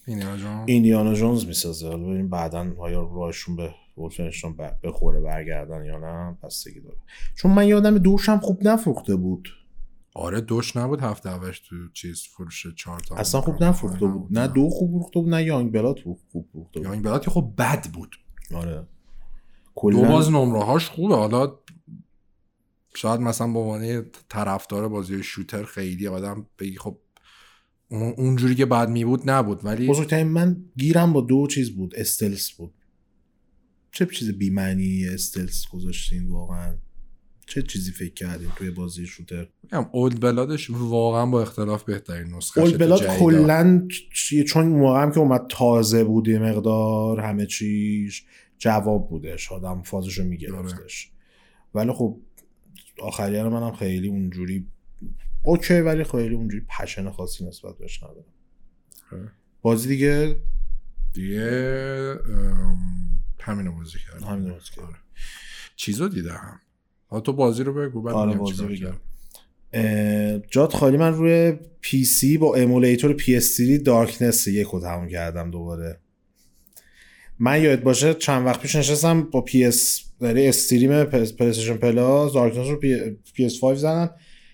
اینا 0.07 0.37
جان 0.37 0.65
ایندیانا 0.67 1.15
جونز 1.15 1.47
می‌سازه 1.47 1.87
حالا 1.87 2.03
ببینیم 2.03 2.31
بعدا 2.31 2.75
آیا 2.79 3.11
راهشون 3.15 3.57
به 3.57 3.75
ب- 3.97 4.75
بخوره 4.83 5.21
برگردن 5.21 5.85
یا 5.85 5.99
نه؟ 5.99 6.39
بستگی 6.43 6.81
داره. 6.81 6.97
چون 7.35 7.51
من 7.53 7.67
یادم 7.69 7.99
دوشم 7.99 8.39
خوب 8.39 8.69
نفروخته 8.69 9.17
بود. 9.17 9.49
آره 10.15 10.41
دوش 10.41 10.77
نبود 10.77 11.01
هفته 11.01 11.31
اولش 11.31 11.61
تو 11.61 11.77
چیز 11.93 12.23
فروش 12.23 12.67
چهار 12.77 13.01
تا 13.01 13.17
اصلا 13.17 13.41
خوب 13.41 13.65
نفروخته 13.65 14.07
بود. 14.07 14.39
نه 14.39 14.49
دو 14.49 14.69
خوب 14.69 14.91
فروخته 14.91 15.21
بود 15.21 15.29
نه 15.35 15.43
یانگ 15.45 15.73
بلات 15.73 16.01
خوب 16.01 16.19
فروخته 16.53 16.81
بود. 16.81 16.87
یانگ 16.89 17.05
بلات 17.05 17.31
خب 17.31 17.53
بد 17.59 17.87
بود. 17.93 18.17
آره. 18.55 18.87
دو 19.83 20.03
باز 20.03 20.31
نمره 20.31 20.63
هاش 20.65 20.89
خوبه. 20.89 21.15
حالا 21.15 21.57
شاید 22.97 23.21
مثلا 23.21 23.53
به 23.53 23.59
عنوان 23.59 24.05
طرفدار 24.29 24.89
بازی 24.89 25.23
شوتر 25.23 25.65
خیلی 25.65 26.09
آدم 26.09 26.47
بگی 26.59 26.77
خب 26.77 26.99
اون- 27.89 28.15
اونجوری 28.19 28.55
که 28.55 28.67
بعد 28.67 28.89
می 28.89 29.05
بود 29.05 29.31
نبود 29.31 29.65
ولی 29.65 29.87
بزرگترین 29.89 30.27
من 30.27 30.65
گیرم 30.77 31.13
با 31.13 31.21
دو 31.21 31.47
چیز 31.47 31.77
بود. 31.77 31.95
استلس 31.97 32.51
بود. 32.53 32.75
چه 33.93 34.07
چیز 34.07 34.31
بیمعنی 34.31 35.09
استلس 35.09 35.69
گذاشتین 35.69 36.29
واقعا؟ 36.29 36.77
چه 37.47 37.63
چیزی 37.63 37.93
فکر 37.93 38.15
کردین 38.15 38.49
توی 38.57 38.71
بازی 38.71 39.07
شوتر؟ 39.07 39.49
میگم 39.63 39.89
اولد 39.93 40.21
بلادش 40.21 40.71
واقعا 40.71 41.27
با 41.27 41.43
اختلاف 41.43 41.85
بهترین 41.85 42.35
نسخه 42.35 42.61
اولد 42.61 42.79
بلاد 42.79 43.07
کلا 43.07 43.89
چون 44.47 44.67
موقع 44.67 45.03
هم 45.03 45.13
که 45.13 45.19
اومد 45.19 45.47
تازه 45.49 46.05
بود 46.05 46.29
یه 46.29 46.39
مقدار 46.39 47.21
همه 47.21 47.47
چیش 47.47 48.25
جواب 48.59 49.09
بودش 49.09 49.53
آدم 49.53 49.83
فازشو 49.83 50.25
میگرفتش. 50.25 51.11
ولی 51.75 51.93
خب 51.93 52.21
آخری 52.99 53.39
رو 53.39 53.51
منم 53.51 53.73
خیلی 53.73 54.09
اونجوری 54.09 54.67
اوکی 55.45 55.75
ولی 55.81 56.05
خیلی 56.05 56.35
اونجوری 56.35 56.67
پشن 56.81 57.11
خاصی 57.11 57.45
نسبت 57.45 57.79
بهش 57.79 58.03
ندارم. 58.03 58.25
آره. 59.13 59.33
بازی 59.63 59.89
دیگه؟ 59.89 60.37
دیگه 61.13 62.17
ام، 62.29 62.79
همینو 63.43 63.73
بازی 63.73 63.99
کردم. 64.07 64.27
همینو 64.27 64.53
بازی 64.53 64.71
کردم. 64.77 64.89
آره. 64.89 64.97
چیزو 65.77 66.09
دیدم. 66.09 66.61
حالا 67.07 67.21
تو 67.21 67.33
بازی 67.33 67.63
رو 67.63 67.75
بگو 67.75 68.03
بعد 68.03 68.15
آره 68.15 68.37
بازی 68.37 68.67
بگم. 68.67 68.95
جات 70.51 70.77
خالی 70.77 70.97
من 70.97 71.15
روی 71.15 71.53
PC 71.81 72.39
با 72.39 72.55
emulator 72.55 73.13
PS 73.13 73.45
3 73.45 73.79
Darkness 73.79 74.47
یک 74.47 74.67
رو 74.67 74.81
تموم 74.81 75.09
کردم 75.09 75.51
دوباره. 75.51 76.01
من 77.39 77.63
یاد 77.63 77.83
باشه 77.83 78.15
چند 78.15 78.47
وقت 78.47 78.61
پیش 78.61 78.77
نشستم 78.77 79.23
با 79.23 79.41
PS 79.41 80.05
داره 80.21 80.49
stream 80.49 81.05
PlayStation 81.05 81.77
Plus 81.77 82.33
Darkness 82.33 82.69
رو 82.69 82.77
PS 83.35 83.61
5 83.61 83.79
زدم 83.79 84.11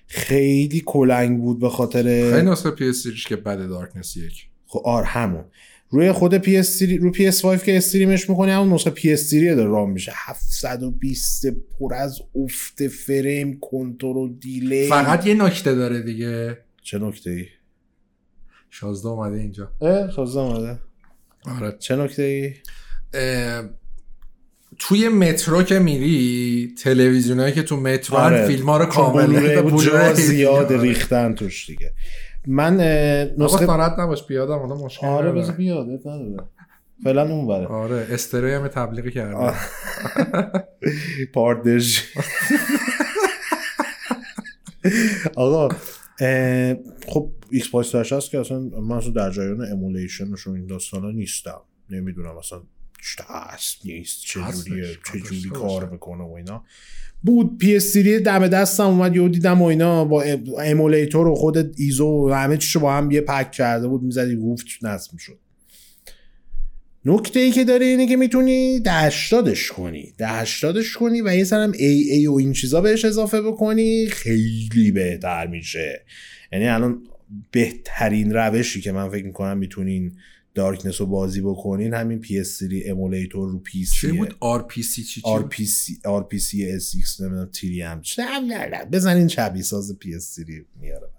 خیلی 0.07 0.83
کلنگ 0.87 1.41
بود 1.41 1.61
به 1.61 1.69
خاطر 1.69 2.03
خیلی 2.33 2.51
نسخه 2.51 2.71
PS 2.71 3.07
که 3.27 3.37
بعد 3.37 3.69
Darkness 3.69 4.17
یک. 4.17 4.49
خب 4.67 4.83
آر 4.85 5.05
همون. 5.05 5.45
روی 5.91 6.13
خود 6.13 6.35
PS 6.35 6.83
رو 7.01 7.11
PS 7.11 7.43
5 7.43 7.61
که 7.61 7.77
stream 7.77 8.17
ش 8.17 8.31
می‌کنی 8.31 8.51
همون 8.51 8.73
نسخه 8.73 8.91
PS 8.91 9.21
3 9.21 9.55
داره 9.55 9.71
run 9.71 9.91
میشه. 9.91 10.13
720 10.15 11.47
پر 11.47 11.95
از 11.95 12.21
افت 12.35 12.89
frame 12.89 13.59
control 13.61 14.33
delay. 14.41 14.89
فقط 14.89 15.27
یه 15.27 15.35
نکته 15.35 15.75
داره 15.75 16.03
دیگه. 16.03 16.59
چه 16.83 16.99
نکته 16.99 17.31
ای 17.31 17.47
شازده 18.71 19.09
اومده 19.09 19.37
اینجا. 19.37 19.71
اه 19.81 20.11
شازده 20.11 20.41
اومده. 20.41 20.79
آره. 21.45 21.77
چه 21.79 21.97
نکته 21.97 22.23
ای 22.23 22.55
توی 24.79 25.09
مترو 25.09 25.63
که 25.63 25.79
میری 25.79 26.75
تلویزیونایی 26.83 27.53
که 27.53 27.63
تو 27.63 27.77
مترو 27.77 28.17
آره. 28.17 28.47
فیلم 28.47 28.69
ها 28.69 28.77
رو 28.77 28.85
چون 28.85 28.95
کامل 28.95 29.63
بلوره 29.63 30.15
زیاد 30.15 30.73
آره. 30.73 30.83
ریختن 30.83 31.35
توش 31.35 31.67
دیگه. 31.67 31.93
من 32.49 32.77
نسخه 33.39 33.67
ناراحت 33.67 33.99
نباش 33.99 34.27
بیادم 34.27 34.59
حالا 34.59 34.75
مشکل 34.75 35.07
آره. 35.07 35.33
بذار 35.33 35.55
بیاد 35.55 35.87
فعلا 37.05 37.23
اون 37.23 37.47
بره 37.47 37.67
آره 37.67 38.07
استروی 38.11 38.55
هم 38.55 38.69
تبلیغی 38.69 39.11
کرده. 39.11 39.55
پاردژ 41.35 42.01
آقا 45.37 45.69
خب 47.09 47.31
ایکس 47.51 47.69
باکس 47.69 47.95
هست 47.95 48.31
که 48.31 48.41
اصلا 48.41 48.59
من 48.61 48.97
اصلا 48.97 49.11
در 49.11 49.31
جریان 49.31 49.73
و 50.47 50.51
این 50.51 50.67
داستان 50.67 51.03
ها 51.03 51.11
نیستم 51.11 51.61
نمی‌دونم 51.91 52.37
اصلا 52.37 52.63
چه 53.03 53.25
هست 53.27 53.87
نیست 53.87 54.21
چجوریه. 54.21 54.97
چجوری 55.13 55.51
کار. 55.51 55.91
می‌کنه 55.91 56.25
و 56.25 56.33
اینا 56.33 56.65
بود 57.23 57.59
پی 57.59 57.77
اس 57.77 57.97
دم 57.97 58.49
دستم 58.49 58.87
اومد 58.87 59.17
یهو 59.17 59.29
دیدم 59.29 59.63
و 59.63 59.65
اینا 59.65 60.05
با 60.05 60.23
ام- 60.23 60.45
امولیتور 60.63 61.29
و 61.29 61.35
خود 61.35 61.75
ایزو 61.77 62.29
و 62.31 62.33
همه 62.33 62.57
چیشو 62.57 62.81
با 62.81 62.95
هم 62.95 63.11
یه 63.11 63.21
پک 63.21 63.53
کرده 63.53 63.89
بود 63.89 64.03
می‌زدی 64.03 64.37
گفت 64.37 64.67
نصب 64.83 65.15
می‌شد. 65.15 65.39
نکته 67.05 67.41
ای 67.41 67.51
که 67.51 67.65
داره 67.65 67.87
اینه 67.87 68.07
که 68.07 68.17
می‌تونی 68.17 68.81
ده 68.81 68.93
هشتادش 68.93 69.73
کنی. 69.73 70.13
ده 70.19 70.29
هشتادش 70.29 70.93
کنی 70.93 71.23
و 71.23 71.35
یه 71.35 71.45
سری 71.45 71.73
AA 71.73 72.27
و 72.27 72.33
این 72.33 72.53
چیزا 72.53 72.81
بهش 72.81 73.05
اضافه 73.05 73.43
بکنی 73.43 74.07
خیلی 74.07 74.91
بهتر 74.95 75.47
میشه. 75.47 76.05
یعنی 76.53 76.69
الان 76.69 77.03
بهترین 77.51 78.33
روشی 78.33 78.81
که 78.81 78.93
من 78.93 79.09
فکر 79.09 79.25
می‌کنم 79.25 79.59
می‌تونین 79.59 80.13
Darkness 80.59 81.01
رو 81.01 81.07
بازی 81.07 81.41
بکنین 81.41 81.95
همین 81.95 82.23
PS3 82.23 82.87
emulator 82.87 83.51
رو 83.51 83.59
PC 83.59 83.79
چی 83.79 83.85
سی 83.85 84.13
بود؟ 84.13 84.37
RPC 84.41 85.03
چی 85.03 85.21
چی 85.21 85.39
RPC 85.39 86.01
RPC 86.21 86.55
SX 86.83 87.21
نمی‌دونم 87.21 87.51
تیری 87.53 87.83
هم 87.83 88.01
چه 88.01 88.23
هم 88.23 88.49
بزنین 88.93 89.29
شبیه 89.29 89.63
ساز 89.63 89.97
PS3 90.05 90.51
میاره 90.81 91.11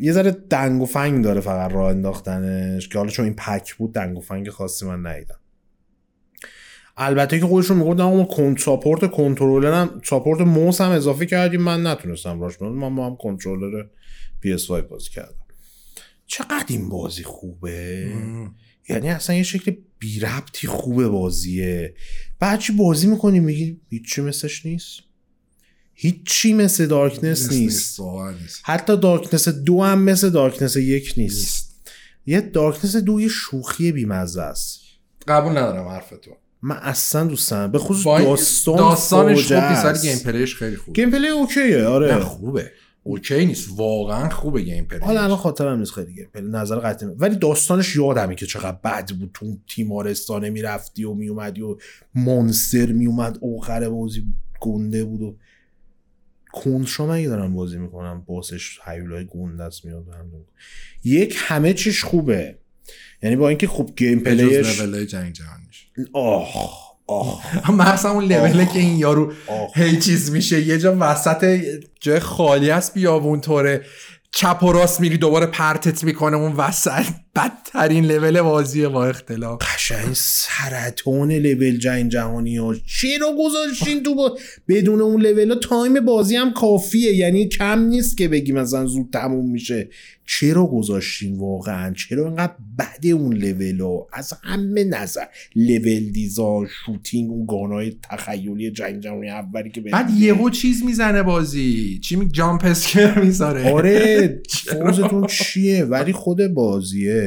یه 0.00 0.12
ذره 0.12 0.30
دنگ 0.30 0.82
و 0.82 0.86
فنگ 0.86 1.24
داره 1.24 1.40
فقط 1.40 1.72
راه 1.72 1.90
انداختنش 1.90 2.88
که 2.88 2.98
حالا 2.98 3.10
چون 3.10 3.24
این 3.24 3.34
پک 3.34 3.74
بود 3.74 3.92
دنگ 3.92 4.18
و 4.18 4.20
فنگ 4.20 4.50
خاصی 4.50 4.86
من 4.86 5.06
ندیدم. 5.06 5.38
البته 6.96 7.40
که 7.40 7.46
خودشون 7.46 7.76
می‌گفتن 7.76 8.02
ما 8.02 8.24
کن 8.24 8.56
ساپورت 8.56 9.10
کنترلر 9.10 9.72
هم 9.72 10.00
ساپورت 10.04 10.40
موس 10.40 10.80
هم 10.80 10.90
اضافه 10.90 11.26
کردیم 11.26 11.62
من 11.62 11.86
نتونستم 11.86 12.40
راش 12.40 12.62
من 12.62 12.94
با 12.94 13.06
هم 13.06 13.16
کنترلر 13.16 13.84
PS5 14.44 14.70
بازی 14.70 15.10
کردم. 15.10 15.43
چقدر 16.26 16.64
این 16.68 16.88
بازی 16.88 17.22
خوبه؟ 17.22 18.12
مم. 18.14 18.54
یعنی 18.88 19.08
اصلا 19.08 19.36
یه 19.36 19.42
شکل 19.42 19.76
بی 19.98 20.20
ربطی 20.20 20.66
خوبه 20.66 21.08
بازیه. 21.08 21.94
بعد 22.40 22.60
چی 22.60 22.72
بازی 22.72 23.06
می‌کنی؟ 23.06 23.40
میگی 23.40 23.80
هیچی 23.88 24.20
مثلش 24.20 24.66
نیست؟ 24.66 25.00
هیچی 25.94 26.52
مثل 26.52 26.86
Darkness 26.86 27.52
نیست 27.52 28.00
واقعا 28.00 28.30
نیست. 28.30 28.60
حتی 28.62 28.96
Darkness 28.96 29.48
دو 29.48 29.82
هم 29.82 29.98
مثل 30.02 30.30
Darkness 30.30 30.76
یک 30.76 31.14
نیست. 31.16 31.38
نیست. 31.38 31.74
یه 32.26 32.40
Darkness 32.40 32.96
دو 32.96 33.20
یه 33.20 33.28
شوخی 33.28 33.92
بیمزه 33.92 34.42
است. 34.42 34.80
قبول 35.28 35.52
ندارم 35.52 35.88
حرف 35.88 36.10
تو 36.10 36.36
من 36.62 36.76
اصلا 36.76 37.24
دوست 37.24 37.52
ندارم 37.52 37.72
به 37.72 37.78
خصوص 37.78 38.04
داستان 38.04 38.76
داستانش 38.76 39.52
خوب 39.52 39.62
نیست 39.62 39.84
ولی. 39.84 39.98
gameplay 39.98 40.18
ش 40.18 40.54
خیلی 40.56 40.76
خوبه. 40.76 40.92
gameplay 40.92 41.28
اوکیه 41.28 41.76
نه 41.76 41.84
آره 41.84 42.20
خوبه. 42.20 42.72
okay 43.06 43.46
نیست. 43.46 43.68
واقعا 43.76 44.28
خوبه 44.28 44.62
gameplay 44.62 44.98
حالا 44.98 45.24
الان 45.24 45.36
خاطرم 45.36 45.78
نیست 45.78 45.92
خیلی 45.92 46.14
gameplay 46.14 46.48
نظر 46.48 46.78
قطعی. 46.78 47.08
ولی 47.08 47.36
داستانش 47.36 47.96
یادمه 47.96 48.34
که 48.34 48.46
چقدر 48.46 48.78
بد 48.84 49.10
بود. 49.10 49.30
تو 49.34 49.56
تیمارستانه 49.68 50.50
می‌رفتی 50.50 51.04
و 51.04 51.14
میومدی 51.14 51.62
و 51.62 51.76
مونستر 52.14 52.86
میومد. 52.86 53.38
آخر 53.56 53.88
بازی 53.88 54.24
گنده 54.60 55.04
بود 55.04 55.22
و 55.22 55.36
کنشا 56.52 57.06
مگه 57.06 57.28
دارم 57.28 57.54
بازی 57.54 57.78
می‌کنم 57.78 58.22
باسش 58.26 58.78
حیولای 58.84 59.26
گنده 59.26 59.64
است 59.64 59.84
میاد 59.84 60.08
هم 60.08 60.30
یک 61.04 61.36
همه 61.38 61.74
چیش 61.74 62.04
خوبه. 62.04 62.58
یعنی 63.22 63.36
با 63.36 63.48
اینکه 63.48 63.66
خوب 63.66 63.96
گیم 63.96 64.20
پلیش 64.20 64.80
جنگ 64.82 65.32
جهانیش. 65.32 65.86
آه 66.12 66.52
آه 67.06 67.42
مخصوصا 67.72 68.10
اون 68.10 68.24
لوله. 68.24 68.66
که 68.66 68.78
این 68.78 68.98
یارو 68.98 69.32
هی 69.74 69.96
چیز 69.96 70.30
میشه. 70.30 70.60
یه 70.66 70.78
جا 70.78 70.96
وسط 71.00 71.60
جای 72.00 72.20
خالی 72.20 72.70
است 72.70 72.94
بیابون 72.94 73.40
طوره. 73.40 73.84
چپ 74.32 74.62
و 74.62 74.72
راست 74.72 75.00
میری 75.00 75.18
دوباره 75.18 75.46
پرتت 75.46 76.04
می‌کنه 76.04 76.36
اون 76.36 76.52
وسط. 76.52 77.04
بدترین 77.36 78.04
لول 78.04 78.42
بازیه 78.42 78.88
با 78.88 79.06
اختلاف. 79.06 79.62
قشنگ 79.74 80.12
سرطان 80.12 81.32
لول 81.32 81.78
جنگ 81.78 82.10
جهانی 82.10 82.56
ها. 82.56 82.74
چرا 82.74 83.36
گذاشتین 83.38 84.02
تو 84.02 84.14
با... 84.14 84.38
بدون 84.68 85.00
اون 85.00 85.22
level 85.22 85.50
ها 85.50 85.56
time 85.58 86.00
بازی 86.00 86.36
هم 86.36 86.52
کافیه. 86.52 87.14
یعنی 87.14 87.48
کم 87.48 87.78
نیست 87.78 88.16
که 88.16 88.28
بگی 88.28 88.52
مثلا 88.52 88.86
زود 88.86 89.08
تموم 89.12 89.50
میشه. 89.50 89.88
چرا 90.26 90.66
گذاشتین 90.66 91.36
واقعا؟ 91.36 91.94
چرا 91.94 92.26
اینقدر 92.26 92.54
بده 92.78 93.08
اون 93.08 93.34
لول 93.34 93.80
ها؟ 93.80 94.08
از 94.12 94.32
همه 94.42 94.84
نظر. 94.84 95.24
level 95.56 96.10
design 96.10 96.68
shooting 96.86 97.30
اون 97.30 97.46
gun 97.46 97.84
ای 97.84 97.96
تخیلی 98.10 98.70
جنگ 98.70 99.00
جهانی 99.00 99.30
اولی 99.30 99.70
که 99.70 99.80
بعد 99.80 100.10
یهو 100.10 100.50
چیز 100.50 100.84
می‌زنه 100.84 101.22
بازی. 101.22 101.98
چی 102.02 102.16
می 102.16 102.28
jump 102.28 102.64
scare 102.64 103.18
می‌ذاره. 103.18 103.72
آره 103.72 104.42
فوزتون 104.70 105.26
چیه؟ 105.26 105.84
ولی 105.84 106.12
خود 106.12 106.46
بازیه. 106.46 107.23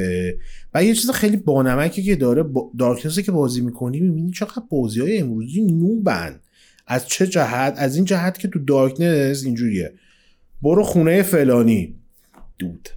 و 0.74 0.84
یه 0.84 0.96
چیز 0.96 1.10
خیلی 1.10 1.38
بانمکی 1.38 2.04
که 2.04 2.16
داره 2.16 2.44
با... 2.44 2.72
دارکنسی 2.80 3.24
که 3.24 3.32
بازی 3.32 3.62
می‌کنی 3.62 4.00
می‌بینی 4.00 4.32
چقدر 4.32 4.64
بازی 4.70 5.02
های 5.02 5.18
امروزی 5.18 5.62
نوبن. 5.62 6.40
از 6.88 7.08
چه 7.08 7.28
جهت؟ 7.28 7.74
از 7.78 7.96
این 7.96 8.06
جهت 8.06 8.40
که 8.40 8.48
تو 8.48 8.60
دارکنس 8.60 9.44
اینجوریه. 9.44 9.94
برو 10.62 10.84
خونه 10.84 11.22
فلانی. 11.22 11.96
دود. 12.60 12.90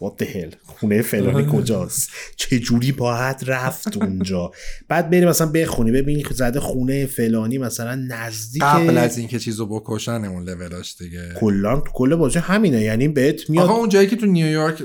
What 0.00 0.22
the 0.22 0.26
hell 0.26 0.54
خونه 0.62 1.02
فلانی 1.02 1.46
کجاست؟ 1.52 2.10
چه 2.36 2.58
جوری 2.58 2.92
باید 2.92 3.36
رفت 3.46 3.96
اونجا؟ 3.96 4.52
بعد 4.88 5.10
بری 5.10 5.26
مثلا 5.26 5.46
بخونی. 5.46 5.92
ببینی 5.92 6.24
زده 6.30 6.60
خونه 6.60 7.06
فلانی 7.06 7.58
مثلا 7.58 7.94
نزدیک 7.94 8.62
قبل 8.62 8.98
از 8.98 9.18
اینکه 9.18 9.38
چیزو 9.38 9.66
بکشن 9.66 10.24
اون 10.24 10.48
لولاش 10.48 10.96
دیگه. 10.98 11.32
کلا 11.36 11.80
تو 11.80 11.92
کل 11.92 12.14
بازی 12.14 12.38
همینه. 12.38 12.80
یعنی 12.80 13.08
بهت 13.08 13.50
میاد 13.50 13.64
آقا 13.64 13.78
اون 13.78 13.88
جایی 13.88 14.08
که 14.08 14.16
تو 14.16 14.26
نیویورک 14.26 14.82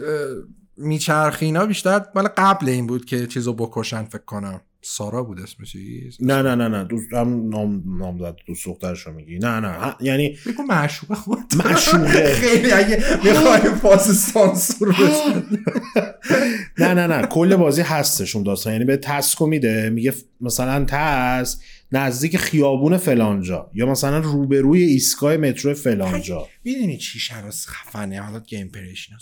اه، 0.79 0.85
میچرخینا 0.87 1.65
بیشتر 1.65 2.01
مال 2.15 2.27
قبل 2.27 2.69
این 2.69 2.87
بود 2.87 3.05
که 3.05 3.27
چیزو 3.27 3.53
بکشن 3.53 4.03
فکر 4.03 4.25
کنم. 4.25 4.61
سارا 4.81 5.23
بود 5.23 5.39
اسمش 5.41 5.71
چیز؟ 5.71 6.17
نه 6.19 6.41
نه 6.41 6.55
نه 6.55 6.67
نه. 6.67 6.83
دوست 6.83 7.13
هم 7.13 7.49
نام 7.49 7.83
نام 7.97 8.19
زد 8.19 8.35
دوست 8.47 8.65
دخترشو 8.65 9.11
میگی. 9.11 9.39
نه 9.39 9.59
نه. 9.59 9.67
ها- 9.73 9.95
یعنی 10.01 10.37
بگو 10.45 10.63
معشوقه 10.63 11.15
خود 11.15 11.39
معشوقه. 11.65 12.33
خیلی 12.41 12.71
اگه 12.71 13.03
می‌خوای 13.23 13.75
فاس 13.75 14.09
سانسور 14.11 14.89
بزن 14.93 15.43
نه 16.79 16.93
نه 16.93 17.07
نه. 17.07 17.27
کل 17.27 17.55
بازی 17.55 17.81
هستش 17.81 18.35
اون 18.35 18.43
داستان. 18.43 18.73
یعنی 18.73 18.85
به 18.85 18.97
تسکو 18.97 19.45
میده 19.45 19.89
میگه 19.89 20.13
مثلا 20.41 20.85
تس 20.89 21.59
نزدیک 21.91 22.37
خیابون 22.37 22.97
فلانجا. 22.97 23.71
یا 23.73 23.85
مثلا 23.85 24.19
روبروی 24.19 24.83
ایستگاه 24.83 25.37
مترو 25.37 25.73
فلانجا. 25.73 26.47
می‌دونی 26.63 26.97
چی 26.97 27.19
شراس 27.19 27.67
خفنه 27.67 28.21
حالا 28.21 28.39
گیم 28.39 28.67
پریشن 28.67 29.15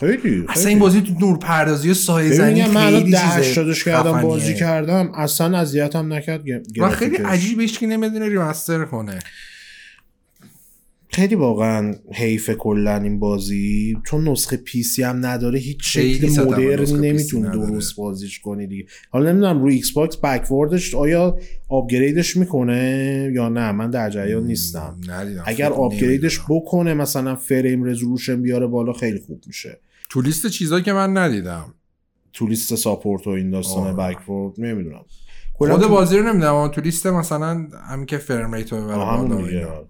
سایاش 0.00 0.22
خیلی 0.22 0.44
اصلا 0.48 0.68
این 0.68 0.78
بازی 0.78 1.00
تو 1.00 1.12
نور 1.20 1.38
پردازی 1.38 1.90
و 1.90 1.94
سایه 1.94 2.32
زنی 2.32 2.54
میگم 2.54 2.70
من 2.70 2.90
خیلی 2.90 3.10
ده 3.10 3.18
هشتادش 3.18 3.84
کردم. 3.84 4.22
بازی 4.22 4.54
کردم 4.54 5.12
اصلا 5.14 5.58
اذیتم 5.58 6.12
نکرد 6.12 6.44
و 6.78 6.90
خیلی 6.90 7.16
هیچ 7.60 7.78
کی 7.78 7.86
نمی‌دونه 7.86 8.28
ریمستر 8.28 8.84
کنه. 8.84 9.18
خیلی 11.18 11.34
واقعا 11.34 11.94
حیف 12.12 12.50
کلا 12.50 12.96
این 12.96 13.18
بازی. 13.18 13.96
چون 14.06 14.28
نسخه 14.28 14.56
پی 14.56 14.82
سی 14.82 15.02
هم 15.02 15.26
نداره 15.26 15.58
هیچ 15.58 15.78
شکل 15.82 16.28
مدرنی 16.28 17.40
نداره. 17.40 17.70
درست 17.70 17.96
بازیش 17.96 18.40
کنی 18.40 18.66
دیگه. 18.66 18.84
حالا 19.10 19.32
نمی‌دونم 19.32 19.62
روی 19.62 19.74
Xbox 19.74 19.92
backward 19.92 20.16
ش 20.16 20.94
آیا 20.94 21.38
upgrade 21.68 22.21
ش 22.21 22.36
می‌کنه 22.36 23.30
یا 23.34 23.48
نه؟ 23.48 23.72
من 23.72 23.90
در 23.90 24.10
جریان 24.10 24.46
نیستم. 24.46 25.00
ندیدم. 25.08 25.42
اگر 25.46 25.72
upgrade 25.72 26.20
ش. 26.20 26.40
بکنه 26.48 26.94
مثلا 26.94 27.36
frame 27.36 27.84
resolution 27.84 28.42
بیاره 28.42 28.66
بالا 28.66 28.92
خیلی 28.92 29.18
خوب 29.26 29.42
میشه. 29.46 29.80
تو 30.10 30.20
لیست 30.20 30.46
چیزایی 30.46 30.84
که 30.84 30.92
من 30.92 31.16
ندیدم. 31.16 31.74
تو 32.32 32.46
لیست 32.46 32.74
support 32.74 33.26
و 33.26 33.30
این 33.30 33.50
داستان. 33.50 33.96
backward 33.96 34.54
نمی‌دونم. 34.58 35.04
خود 35.52 35.88
بازی 35.88 36.18
رو 36.18 36.22
نمی‌دونم 36.22 36.68
تو 36.68 36.80
لیست 36.80 37.06
مثلا 37.06 37.66
همین 37.90 38.06
که 38.06 38.18
frame 38.18 38.54
rate 38.54 38.72
رو 38.72 38.84
ببره 38.84 39.88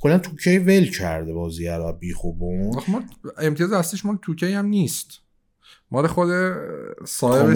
کلا 0.00 0.18
2K 0.18 0.58
ول 0.58 0.90
کرده 0.90 1.32
بازی 1.32 1.66
رو 1.66 1.92
بی 1.92 2.12
خوبون. 2.12 2.82
ما 2.88 3.02
امتیاز 3.38 3.72
اصلیش 3.72 4.04
مال 4.04 4.18
2K 4.22 4.52
هم 4.52 4.66
نیست. 4.66 5.10
مال 5.90 6.06
خود 6.06 6.28
صاحب 7.06 7.54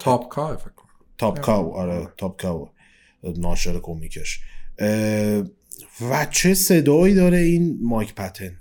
Top 0.00 0.28
Cow 0.28 0.56
فکر 0.56 0.70
کنم. 0.70 0.88
Top 1.18 1.40
Cow 1.40 1.74
آره 1.74 2.08
Top 2.16 2.42
Cow. 2.42 2.68
ناشر 3.36 3.78
کمیکش. 3.78 4.40
و 6.00 6.26
چه 6.30 6.54
صدایی 6.54 7.14
داره 7.14 7.38
این 7.38 7.78
Mike 7.82 8.14
Patton؟ 8.14 8.58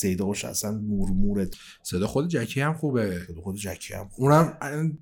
صداش 0.00 0.44
اصلا 0.44 0.70
مورمورت 0.72 1.54
صدا 1.82 2.06
خود 2.06 2.28
جکی 2.28 2.60
هم 2.60 2.74
خوبه. 2.74 3.20
خود 3.42 3.56
جکی 3.56 3.94
هم 3.94 4.08
خوب. 4.08 4.24
اونم 4.24 4.52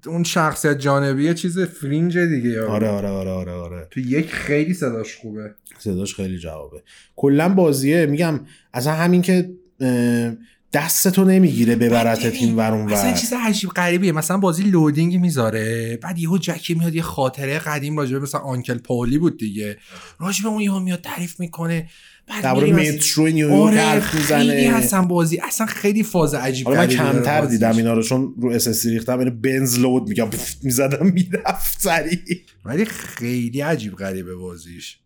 اون 0.06 0.24
شخصیت 0.24 0.78
جانبی 0.78 1.34
چیز 1.34 1.58
Fringe 1.58 2.18
دیگه 2.18 2.62
آره 2.66 2.88
آره 2.88 3.08
آره 3.08 3.30
آره 3.30 3.52
آره. 3.52 3.88
تو 3.90 4.00
یک 4.00 4.32
خیلی 4.32 4.74
صداش 4.74 5.16
خوبه. 5.16 5.54
صداش 5.78 6.14
خیلی 6.14 6.38
جوابه. 6.38 6.82
کلا 7.16 7.48
بازیه 7.54 8.06
میگم 8.06 8.40
اصلا 8.74 8.92
همین 8.92 9.22
که 9.22 9.50
اه، 9.80 10.32
دستتو 10.72 11.24
نمی‌گیره 11.24 11.76
ببرتت 11.76 12.34
این 12.34 12.56
ور 12.56 12.72
اون 12.74 12.92
اصلا 12.92 13.10
ور 13.10 13.16
چیز 13.16 13.32
عجیب 13.46 13.70
غریبیه. 13.70 14.12
مثلا 14.12 14.38
بازی 14.38 14.62
loading 14.62 15.16
می‌ذاره 15.16 15.98
بعد 16.02 16.18
یهو 16.18 16.38
جکی 16.38 16.74
میاد 16.74 16.94
یه 16.94 17.02
خاطره 17.02 17.58
قدیم 17.58 17.98
راجبه 17.98 18.18
مثلا 18.18 18.40
Uncle 18.40 18.78
Paulie 18.78 19.18
بود 19.18 19.38
دیگه. 19.38 19.76
راجبه 20.20 20.48
اون 20.48 20.60
یهو 20.60 20.80
میاد 20.80 21.00
تعریف 21.00 21.40
می‌کنه. 21.40 21.88
از- 22.30 22.44
مترو 22.44 23.26
نیویورک 23.26 23.52
آره 23.62 23.80
حرف 23.80 24.02
خیلی 24.06 24.20
می‌زنه. 24.50 24.76
هستن 24.76 25.08
بازی. 25.08 25.38
اصلا 25.38 25.66
خیلی 25.66 26.02
فاز 26.02 26.34
عجیب 26.34 26.66
حالا 26.66 26.80
من 26.80 26.86
کمتر. 26.86 27.44
دیدم 27.44 27.76
اینا 27.76 27.92
رو 27.92 28.02
چون 28.02 28.34
رو 28.40 28.50
اس 28.50 28.86
ریختم 28.86 29.18
اینو 29.18 29.30
بنز 29.30 29.78
load 29.78 30.08
میگم 30.08 30.28
می‌زدم 30.62 31.06
می‌رفت 31.06 31.80
سریع. 31.80 32.18
ولی 32.64 32.84
خیلی 32.84 33.60
عجیب 33.60 33.96
غریبه 33.96 34.34
بازیش. 34.34 34.98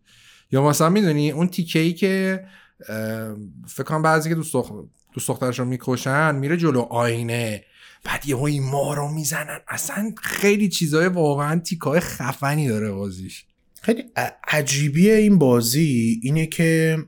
یا 0.52 0.62
مثلا 0.68 0.88
می‌دونی 0.88 1.30
اون 1.30 1.48
تیکه 1.48 1.78
ای 1.78 1.92
که 1.92 2.44
فکر 3.68 3.82
کنم 3.84 4.02
بعضی 4.02 4.28
که 4.28 4.34
دوست 4.34 4.52
دخ- 4.56 4.72
دوست 5.14 5.28
دخترش 5.28 5.58
رو 5.58 5.64
می‌کشن 5.64 6.34
میره 6.34 6.56
جلو 6.56 6.80
آینه. 6.80 7.64
بعد 8.04 8.26
یهو 8.26 8.42
این 8.42 8.62
ما 8.62 8.94
رو 8.94 9.08
می‌زنن. 9.14 9.58
اصلا 9.68 10.12
خیلی 10.22 10.68
چیزای 10.68 11.08
واقعا 11.08 11.60
تیکای 11.60 12.00
خفنی 12.00 12.68
داره 12.68 12.90
بازیش. 12.90 13.44
خیلی 13.82 14.04
عجیبیه 14.48 15.14
این 15.14 15.38
بازی. 15.38 16.20
اینه 16.22 16.46
که 16.46 16.98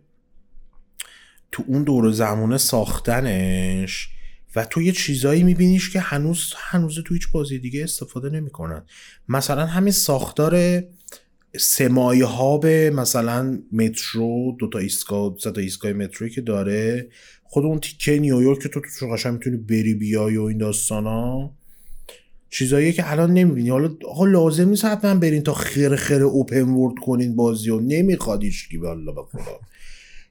تو 1.54 1.64
اون 1.66 1.82
دور 1.82 2.10
زمانه 2.10 2.58
ساختنش 2.58 4.08
و 4.56 4.64
تو 4.64 4.82
یه 4.82 4.92
چیزایی 4.92 5.42
میبینیش 5.42 5.90
که 5.90 6.00
هنوز 6.00 6.52
هنوز 6.56 6.98
تو 7.06 7.14
هیچ 7.14 7.30
بازی 7.30 7.58
دیگه 7.58 7.82
استفاده 7.82 8.30
نمی‌کنن. 8.30 8.82
مثلا 9.28 9.66
همین 9.66 9.92
ساختار 9.92 10.82
سمایه 11.58 12.24
ها 12.24 12.58
به 12.58 12.90
مثلا 12.90 13.58
مترو 13.72 14.56
دو 14.58 14.68
تا 14.68 14.78
ایستگاه 14.78 15.34
سه 15.38 15.50
تا 15.50 15.60
ایستگاه 15.60 15.92
متروی 15.92 16.30
که 16.30 16.40
داره. 16.40 17.08
خود 17.44 17.64
اون 17.64 17.80
تیکه 17.80 18.18
نیویورک 18.18 18.60
که 18.60 18.68
تو 18.68 18.80
تو 19.00 19.12
قشنگ 19.12 19.32
می‌تونی 19.32 19.56
بری 19.56 19.94
بیای 19.94 20.36
و 20.36 20.42
این 20.42 20.58
داستانا. 20.58 21.50
چیزایی 22.50 22.92
که 22.92 23.12
الان 23.12 23.32
نمی‌بینی. 23.32 23.70
حالا 23.70 23.94
آقا 24.08 24.24
لازم 24.24 24.68
نیست 24.68 24.84
حتما 24.84 25.14
برین 25.14 25.42
تا 25.42 25.54
خیر 25.54 25.96
خیر 25.96 26.22
open 26.22 26.62
world 26.62 26.94
کنین 27.06 27.36
بازی 27.36 27.70
و 27.70 27.80
نمی‌خواد 27.80 28.44
هیچکی 28.44 28.78
به 28.78 28.88
الله 28.88 29.14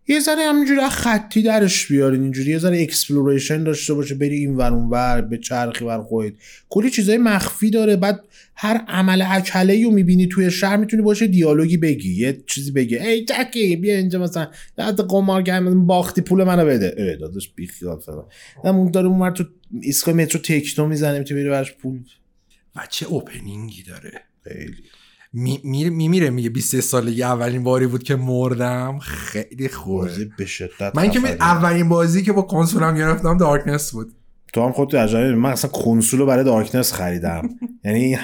یه 0.07 0.19
ذره 0.19 0.41
همینجوری 0.41 0.89
خطی 0.89 1.41
درش 1.41 1.87
بیارین 1.87 2.21
اینجوری 2.21 2.51
یه 2.51 2.59
ذره 2.59 2.81
exploration 2.81 3.63
داشته 3.63 3.93
باشه 3.93 4.15
بری 4.15 4.37
این 4.37 4.55
ور 4.55 4.73
اون 4.73 4.89
ور 4.89 5.21
به 5.21 5.37
چرخی 5.37 5.85
ور 5.85 6.01
خودت. 6.01 6.33
کلی 6.69 6.89
چیزای 6.89 7.17
مخفی 7.17 7.69
داره 7.69 7.95
بعد 7.95 8.23
هر 8.55 8.85
عمل 8.87 9.23
اکله 9.27 9.83
رو 9.83 9.91
می‌بینی 9.91 10.27
توی 10.27 10.51
شهر 10.51 10.77
می‌تونی 10.77 11.01
باشه 11.01 11.27
دیالوگی 11.27 11.77
بگی 11.77 12.15
یه 12.15 12.43
چیزی 12.47 12.71
بگی. 12.71 12.97
ای 12.97 13.25
جکی 13.25 13.75
بیا 13.75 13.95
اینجا 13.95 14.19
مثلا 14.19 14.47
یاد 14.77 15.07
قمار 15.09 15.41
گرم 15.41 15.85
باختی 15.85 16.21
پول 16.21 16.43
منو 16.43 16.65
بده. 16.65 16.95
ای 16.97 17.17
داداش 17.17 17.49
بی 17.55 17.67
خیال 17.67 17.99
فلان. 17.99 18.25
اون 18.63 18.91
داره 18.91 19.07
اونور 19.07 19.31
تو 19.31 19.43
ایستگاه 19.81 20.15
مترو 20.15 20.41
تکنو 20.41 20.87
می‌زنه 20.87 21.19
می‌تونی 21.19 21.41
بری 21.41 21.49
براش 21.49 21.73
پول. 21.73 21.99
و 22.75 22.79
چه 22.89 23.05
اوپنینگی 23.05 23.83
داره. 23.83 24.21
خیلی. 24.43 24.75
می- 25.33 25.61
میره 25.63 25.89
می 25.89 26.07
میره 26.07 26.29
میگه 26.29 26.49
23 26.49 26.81
سالگی 26.81 27.23
اولین 27.23 27.63
باری 27.63 27.87
بود 27.87 28.03
که 28.03 28.15
مردم. 28.15 28.99
خیلی 28.99 29.69
خوبه. 29.69 30.11
به 30.37 30.45
شدت 30.45 30.91
من 30.95 31.11
که. 31.11 31.19
اولین 31.39 31.89
بازی 31.89 32.23
که 32.23 32.33
با 32.33 32.41
کنسولم 32.41 32.95
گرفتم 32.95 33.37
دارکنس 33.37 33.91
بود. 33.91 34.13
تو 34.53 34.65
هم 34.65 34.71
خودت 34.71 34.95
عجله 34.95 35.35
من 35.35 35.49
اصلا 35.51 35.71
کنسول 35.71 36.19
رو 36.19 36.25
برای 36.25 36.43
Darkness 36.43 36.93
خریدم. 36.93 37.49
یعنی 37.85 38.17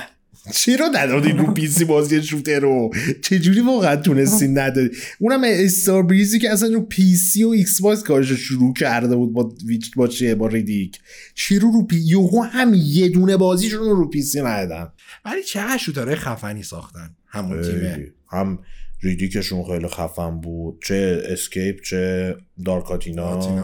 چی 0.52 0.78
رو 0.78 0.86
ندادی 0.94 1.32
رو 1.32 1.54
PC 1.54 1.86
بازی 1.86 2.24
shooter 2.24 2.60
رو؟ 2.60 2.90
چجوری 3.22 3.62
واقعا 3.62 3.96
تونستی 3.96 4.48
ندادی؟ 4.48 4.90
اونم 5.20 5.42
Starbreeze 5.44 6.04
ی 6.04 6.40
که 6.40 6.52
اصلا 6.52 6.70
رو 6.70 6.82
PC 6.82 7.44
و 7.44 7.50
Xbox 7.50 8.04
کارش 8.04 8.30
رو 8.30 8.36
شروع 8.36 8.74
کرده 8.74 9.16
بود 9.16 9.34
با 9.34 9.54
ویچ 9.66 9.96
با 9.96 10.08
چیه 10.08 10.36
با 10.36 10.48
Riddick. 10.48 11.00
چی 11.36 11.60
رو 11.60 11.86
پی 11.86 12.00
یهو 12.00 12.42
هم 12.42 12.74
یه 12.74 13.10
دونه 13.10 13.38
بازیشون 13.38 13.80
رو 13.80 13.96
رو 13.96 14.10
PC 14.10 14.42
ندادن. 14.42 14.92
ولی 15.26 15.44
چقدر 15.44 15.78
shooter 15.78 16.07
های 16.07 16.16
خفنی 16.16 16.64
ساختن 16.64 17.16
همون 17.28 17.62
تیمه. 17.62 18.12
هم 18.32 18.60
Riddick 19.02 19.41
شون 19.41 19.64
خیلی 19.64 19.88
خفن 19.88 20.42
بود. 20.42 20.82
چه 20.84 21.24
Escape 21.26 21.82
چه 21.82 22.36
Dark 22.66 23.05
Athena 23.05 23.64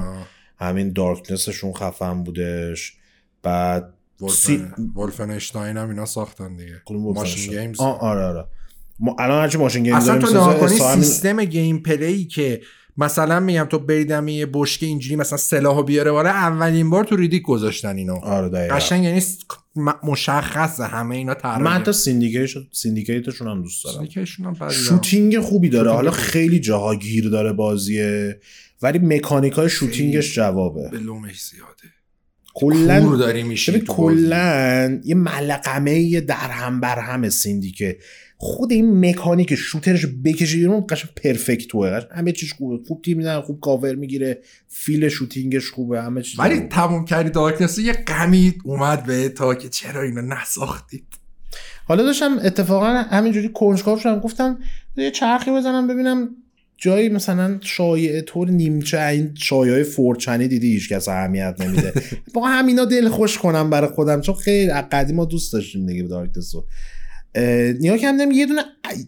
همین 0.60 0.94
Darkness 0.94 1.47
شون 1.47 1.74
خفن 1.74 2.24
بودش. 2.24 2.94
بعد. 3.44 3.95
Wolfenstein 4.96 5.78
هم 5.78 5.90
اینا 5.90 6.06
ساختن 6.06 6.56
دیگه. 6.56 6.82
کدوم 6.86 7.14
Machine؟ 7.14 7.52
Games. 7.62 7.80
آه 7.80 8.00
آره 8.00 8.22
آره. 8.26 8.46
ما 9.00 9.16
الان 9.20 9.42
هرچی 9.42 9.58
MachineGames 9.58 10.04
اصلا 10.04 10.20
تو 10.20 10.28
می‌سازه، 10.28 10.50
نگاه 10.50 10.60
کنی 10.60 10.74
استا 10.74 10.90
همین- 10.92 11.04
سیستم 11.04 11.46
gameplay 11.46 12.26
که 12.26 12.62
مثلا 12.98 13.40
میگم 13.40 13.64
تو 13.70 13.80
بریدم 13.80 14.28
یه 14.28 14.48
بشکه 14.54 14.86
اینجوری 14.86 15.16
مثلا 15.16 15.38
سلاحو 15.38 15.84
بیاره 15.84 16.12
بالا 16.12 16.30
اولین 16.30 16.90
بار 16.90 17.04
تو 17.04 17.16
Riddick 17.16 17.44
گذاشتن 17.44 17.98
اینو. 17.98 18.16
آره 18.16 18.50
دقیقا. 18.50 18.76
قشنگ 18.76 19.04
یعنی 19.04 19.20
س- 19.20 19.38
م- 19.76 19.92
مشخصه 20.04 20.84
همه 20.86 21.16
اینا 21.16 21.34
طراحی 21.34 21.64
من 21.64 21.72
حتی 21.72 21.94
Syndicate 21.94 22.50
Syndicate 22.72 23.24
شون 23.24 23.48
هم 23.48 23.62
دوست 23.62 23.84
دارم. 23.84 23.98
Syndicate 23.98 24.30
شون 24.30 24.44
هم. 24.44 24.70
shooting 24.70 25.40
خوبی 25.40 25.70
داره. 25.70 25.84
shooting 25.86 25.96
حالا. 25.98 26.12
خیلی 26.12 26.60
جاها 26.60 26.96
گیر 26.96 27.30
داره 27.30 27.54
بازیه 27.54 28.40
ولی 28.82 29.00
مکانیک 29.00 29.54
های 29.54 29.70
shooting 29.70 30.23
ش 30.23 30.36
جوابه. 30.36 30.90
bloom 30.92 30.98
ش 30.98 31.42
زیاده. 31.44 31.95
کلا 32.58 33.18
داری 33.18 33.44
میشی. 33.44 33.80
کلا 33.80 35.00
یه 35.04 35.16
ملقمه 35.16 36.22
در 36.22 36.36
هم 36.36 36.80
بر 36.80 37.00
هم 37.00 37.30
Syndicate 37.30 37.72
که 37.72 37.98
خود 38.38 38.72
این 38.72 39.10
مکانیک 39.10 39.56
شوترش 39.56 40.06
بکشه 40.26 40.58
بیرون 40.58 40.86
قشنگ 40.90 41.12
perfect 41.24 41.83
ه. 41.83 42.00
همه 42.16 42.32
چیز 42.32 42.52
خوبه. 42.52 42.84
خوب 42.88 43.02
تیر 43.02 43.18
می‌زنه 43.18 43.42
خوب 43.42 43.60
کاور 43.60 43.96
می‌گیره. 43.96 44.42
feel 44.68 45.10
shooting 45.10 45.58
ش 45.58 45.70
خوبه. 45.70 46.02
همه 46.02 46.22
چیز 46.22 46.40
ولی. 46.40 46.60
تموم 46.60 47.06
کردی 47.06 47.30
Darkness 47.30 47.78
یه 47.78 47.94
غمی 47.94 48.54
اومد 48.64 49.04
به 49.06 49.30
تا 49.30 49.56
که 49.56 49.70
چرا 49.70 50.02
اینو 50.02 50.22
نساختید؟ 50.22 51.06
حالا 51.88 52.04
داشتم 52.04 52.40
اتفاقا 52.44 52.86
همینجوری 52.86 53.50
کنجکاو 53.50 54.00
شدم 54.00 54.20
گفتم 54.20 54.60
یه 54.98 55.12
چرخی 55.12 55.52
بزنم 55.52 55.88
ببینم 55.88 56.30
جایی 56.78 57.10
مثلا 57.10 57.60
شایعه 57.62 58.22
طور 58.22 58.50
نیمچه 58.50 59.02
این 59.02 59.36
شایعه 59.36 59.84
4chan 59.84 60.37
ی 60.37 60.48
دیدی 60.48 60.74
هیچ 60.74 60.90
کس 60.90 61.08
اهمیت 61.08 61.56
نمیده. 61.60 61.94
با 62.34 62.48
همینا 62.48 62.86
دل 62.86 63.10
خوش 63.10 63.38
کنم 63.38 63.70
برای 63.70 63.90
خودم 63.90 64.22
چون 64.22 64.36
خیلی 64.36 64.72
قدیم 64.72 65.16
ما 65.16 65.26
دوست 65.26 65.54
داشتیم 65.54 65.86
دیگه 65.86 66.08
اه، 67.36 67.72
نگا 67.72 67.98
کردم 67.98 68.32
یه 68.32 68.46
دونه 68.46 68.62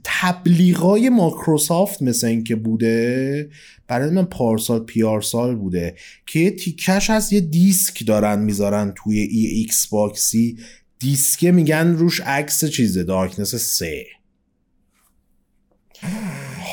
تبلیغای 0.04 1.10
ماکروسافت 1.10 2.02
مثل 2.02 2.28
این 2.28 2.44
که 2.44 2.56
بوده 2.56 3.50
برای 3.88 4.10
من 4.10 4.26
پارسال 4.26 4.80
پیار 4.80 5.22
سال 5.22 5.56
بوده 5.56 5.96
که 6.26 6.40
یه 6.40 6.52
تیکش 6.52 7.10
هست 7.10 7.34
یه 7.34 7.40
دیسک 7.40 8.08
دارن 8.08 8.40
می‌ذارن 8.40 8.94
توی 8.96 9.20
ای 9.20 9.46
Xbox 9.46 9.88
ی 9.88 10.58
دیسکه 11.00 11.52
میگن 11.52 11.88
روش 11.88 12.22
عکس 12.22 12.66
چیزه 12.66 13.04
Darkness 13.04 13.56
سه. 13.56 14.06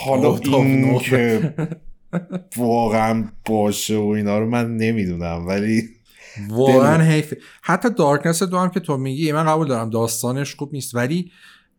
حالا 0.04 0.36
این. 0.36 0.98
که 0.98 1.54
واقعا 2.56 3.24
باشه 3.44 3.96
و 3.96 4.06
اینا 4.06 4.38
رو 4.38 4.46
من 4.50 4.76
نمی‌دونم 4.76 5.46
ولی 5.46 5.88
واقعا 6.48 7.02
حیفه 7.02 7.38
حتی 7.62 7.90
Darkness 7.90 8.42
دو 8.42 8.58
هم 8.58 8.70
که 8.70 8.80
تو 8.80 8.96
میگی 8.96 9.32
من 9.32 9.44
قبول 9.44 9.68
دارم 9.68 9.90
داستانش 9.90 10.54
خوب 10.54 10.72
نیست 10.72 10.94
ولی 10.94 11.30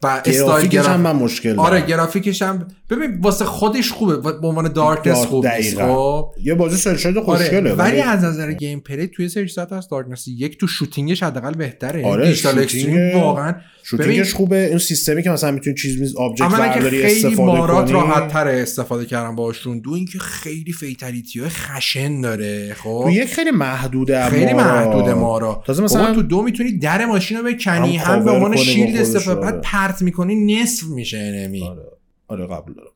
و 0.05 0.21
گرافیکش 0.25 0.71
گراف- 0.73 0.87
هم 0.87 1.01
من 1.01 1.11
مشکل 1.15 1.59
آره. 1.59 1.81
گرافیکش 1.81 2.41
هم 2.41 2.67
ببین 2.89 3.17
واسه 3.21 3.45
خودش 3.45 3.91
خوبه. 3.91 4.17
به 4.17 4.47
عنوان 4.47 4.73
Darkness 4.73 5.17
Dark- 5.23 5.27
خوب 5.27 5.47
نیست. 5.47 5.81
خب؟ 5.81 6.31
یه 6.43 6.53
بازی 6.55 6.77
cel-shade 6.77 7.17
آره 7.17 7.25
خوشگله 7.25 7.73
ولی 7.73 7.99
از 8.01 8.23
نظر 8.23 8.51
gameplay 8.51 9.07
توی 9.07 9.29
سری 9.29 9.47
ساعت 9.47 9.73
از 9.73 9.89
Darkness 9.89 10.27
یک 10.27 10.57
تو 10.59 10.67
shooting 10.67 11.12
ش 11.12 11.23
حداقل 11.23 11.53
بهتره. 11.53 12.05
آره، 12.05 12.27
Digital 12.27 12.53
shooting- 12.53 12.61
Extremes 12.63 13.15
واقعا 13.17 13.55
shooting 13.83 14.23
ش 14.23 14.33
خوبه. 14.33 14.67
این 14.69 14.77
سیستمی 14.77 15.23
که 15.23 15.29
مثلا 15.29 15.51
می‌تونی 15.51 15.75
چیز 15.75 16.01
میز 16.01 16.15
object 16.15 16.47
برداری 16.47 17.01
خیلی 17.01 17.25
استفاده 17.25 17.41
مارات 17.59 17.83
کنی. 17.85 17.93
راحت 17.93 18.27
تر 18.27 18.47
استفاده 18.47 19.05
کردن 19.05 19.35
باشون. 19.35 19.79
دو 19.79 19.91
اینکه 19.91 20.19
خیلی 20.19 20.71
fatality 20.73 21.39
های 21.39 21.49
خشن 21.49 22.21
داره 22.21 22.73
خب؟ 22.73 23.01
تو 23.03 23.09
یک 23.11 23.33
خیلی 23.33 23.51
محدوده 23.51 24.29
خیلی 24.29 24.53
محدوده 24.53 25.13
مارا. 25.13 25.63
تازه 25.67 25.83
مثلا 25.83 26.13
تو 26.13 26.21
دو 26.21 26.41
می‌تونی 26.41 26.77
در 26.77 27.05
ماشین 27.05 27.37
رو 27.37 27.43
بکنی 27.43 27.97
هم 27.97 28.25
به 28.25 28.31
عنوان 28.31 28.55
shield 28.55 28.97
استفاده 29.01 29.39
آره. 29.41 29.51
بعد 29.51 29.61
پرت 29.95 30.01
می‌کنی 30.01 30.61
نصف 30.61 30.83
میشه 30.83 31.17
enemy 31.17 31.63
آره. 31.63 31.85
آره 32.27 32.47
قبول 32.47 32.73
دارم. 32.73 32.91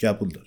قبول 0.00 0.28
دارم. 0.28 0.46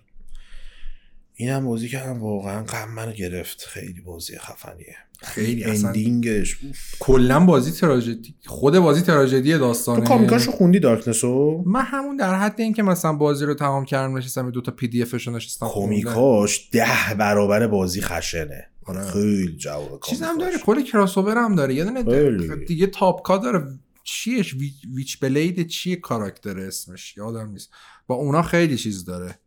این 1.34 1.50
هم 1.50 1.65
بازی 1.65 1.89
کردم 1.89 2.21
واقعا 2.21 2.63
غم 2.63 2.93
منو 2.93 3.12
گرفت. 3.12 3.62
خیلی 3.62 4.02
بازی 4.02 4.38
خفنیه. 4.38 4.95
خیلی 5.24 5.63
ending 5.64 6.26
ش. 6.26 6.58
کلا 7.00 7.45
بازی 7.45 7.71
تراژدی 7.71 8.36
خود 8.45 8.80
بازی 8.80 9.02
تراژدی 9.02 9.58
داستانه. 9.58 10.02
تو 10.02 10.08
comic 10.08 10.35
اشو 10.35 10.52
خوندی 10.52 10.80
Darkness 10.80 11.54
و 11.54 11.64
من 11.65 11.82
همون 11.82 12.15
در 12.15 12.36
حد 12.36 12.62
اینکه 12.62 12.84
مثلا 12.84 13.13
بازی 13.13 13.45
رو 13.45 13.54
تمام 13.54 13.86
کردم 13.86 14.17
نشستم 14.17 14.52
دو 14.52 14.62
تا 14.62 14.71
PDF 14.72 15.02
ش 15.02 15.28
نشستم. 15.28 15.67
comic 15.68 16.40
اش 16.40 16.70
ده 16.71 17.15
برابر 17.19 17.67
بازی 17.67 18.02
خشنه. 18.02 18.67
آره. 18.86 19.12
خیلی 19.12 19.58
جواب 19.58 20.02
چیز 20.10 20.21
هم 20.21 20.28
comic 20.28 20.43
اش. 20.43 20.52
داره 20.52 20.63
کلی 20.63 20.84
cross 20.84 21.18
هم 21.17 21.56
داره. 21.56 21.74
یه 21.74 21.84
دونه. 21.84 22.65
دیگه 22.65 22.88
Top 22.88 23.22
Cow 23.22 23.38
داره. 23.38 23.67
چیش؟ 24.12 24.54
وی- 24.54 24.93
Witchblade 24.94 25.68
چیه 25.67 25.95
کاراکتر 25.95 26.60
اسمش؟ 26.60 27.17
یادم 27.17 27.52
نیست. 27.52 27.69
با 28.08 28.15
اونا 28.15 28.41
خیلی 28.41 28.78
چیز 28.78 29.06
داره. 29.06 29.39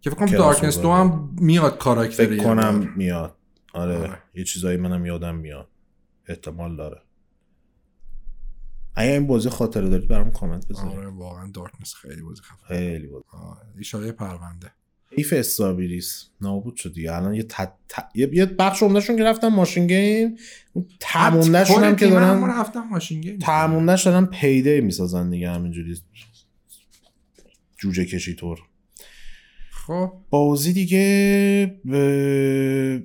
که 0.00 0.10
فکر 0.10 0.18
کنم 0.18 0.30
Darkness 0.38 0.78
دو 0.78 0.92
هم 0.92 1.34
میاد 1.40 1.78
کاراکتر 1.78 2.26
فکر 2.26 2.42
کنم. 2.44 2.92
میاد. 2.96 3.36
آره. 3.74 3.96
آره. 3.98 4.22
یه 4.34 4.44
چیزایی 4.44 4.76
منم 4.76 5.06
یادم 5.06 5.34
میاد. 5.34 5.68
احتمال 6.26 6.76
داره. 6.76 7.02
اگه 8.94 9.10
این 9.12 9.26
بازی 9.26 9.48
خاطره 9.48 9.88
دارید 9.88 10.08
برام 10.08 10.30
کامنت 10.30 10.68
بذارید. 10.68 10.98
آره 10.98 11.08
واقعا 11.08 11.50
Darkness 11.50 11.94
خیلی 11.94 12.22
بازی 12.22 12.42
خفن 12.42 12.66
خیلی 12.66 13.06
بازی. 13.06 13.24
ایشاله 13.78 14.12
پرونده. 14.12 14.72
حیف 15.16 15.32
Starbreeze 15.36 16.24
نابود 16.40 16.76
شد 16.76 16.92
دیگه. 16.92 17.12
الان 17.12 17.34
یه, 17.34 17.42
ت... 17.42 17.54
ت- 17.88 18.10
یه... 18.14 18.46
بخش 18.46 18.82
عمدهشون 18.82 19.16
که 19.16 19.24
رفتن 19.24 19.48
MachineGames 19.48 20.36
ته‌موندشون 21.00 21.84
هم 21.84 21.96
که 21.96 22.06
دارن 22.06 22.44
رفتم 22.44 22.80
MachineGames. 22.80 23.38
ته‌موندش 23.38 24.02
دارن 24.02 24.26
Payday 24.26 24.80
می‌سازن 24.80 25.30
دیگه 25.30 25.50
همینجوری. 25.50 25.96
جوجه 27.78 28.04
کشی 28.04 28.34
طور. 28.34 28.58
خب. 29.86 30.12
بازی 30.30 30.72
دیگه 30.72 31.80
به 31.84 33.02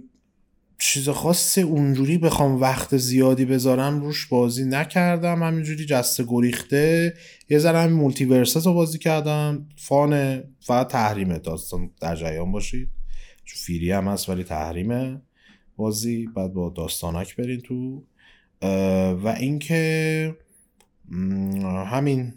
چیز 0.80 1.10
خاص 1.10 1.58
اونجوری 1.58 2.18
بخوام 2.18 2.62
وقت 2.62 2.98
زیادی 2.98 3.46
بذارم 3.46 4.02
روش 4.02 4.26
بازی 4.26 4.66
نکردم. 4.66 5.44
همینجوری 5.44 5.86
جسته 5.86 6.26
گریخته. 6.28 7.14
یه 7.50 7.60
ذره 7.60 7.80
هم 7.80 7.94
MultiVersus 7.94 8.68
رو 8.68 8.74
بازی 8.74 8.98
کردم. 8.98 9.70
fun 9.76 10.27
ه 10.27 10.44
فقط 10.60 10.88
تحریمه 10.88 11.40
داستان 11.40 11.92
در 12.02 12.16
جریان 12.16 12.52
باشید. 12.52 12.90
چون 13.46 13.58
free 13.58 13.92
هم 13.92 14.08
هست 14.08 14.30
ولی 14.30 14.44
تحریمه 14.44 15.22
بازی. 15.76 16.28
بعد 16.36 16.54
با 16.54 16.70
داستانک 16.70 17.36
برین 17.36 17.62
تو. 17.62 18.04
و 19.24 19.36
اینکه 19.40 20.36
همین 21.88 22.34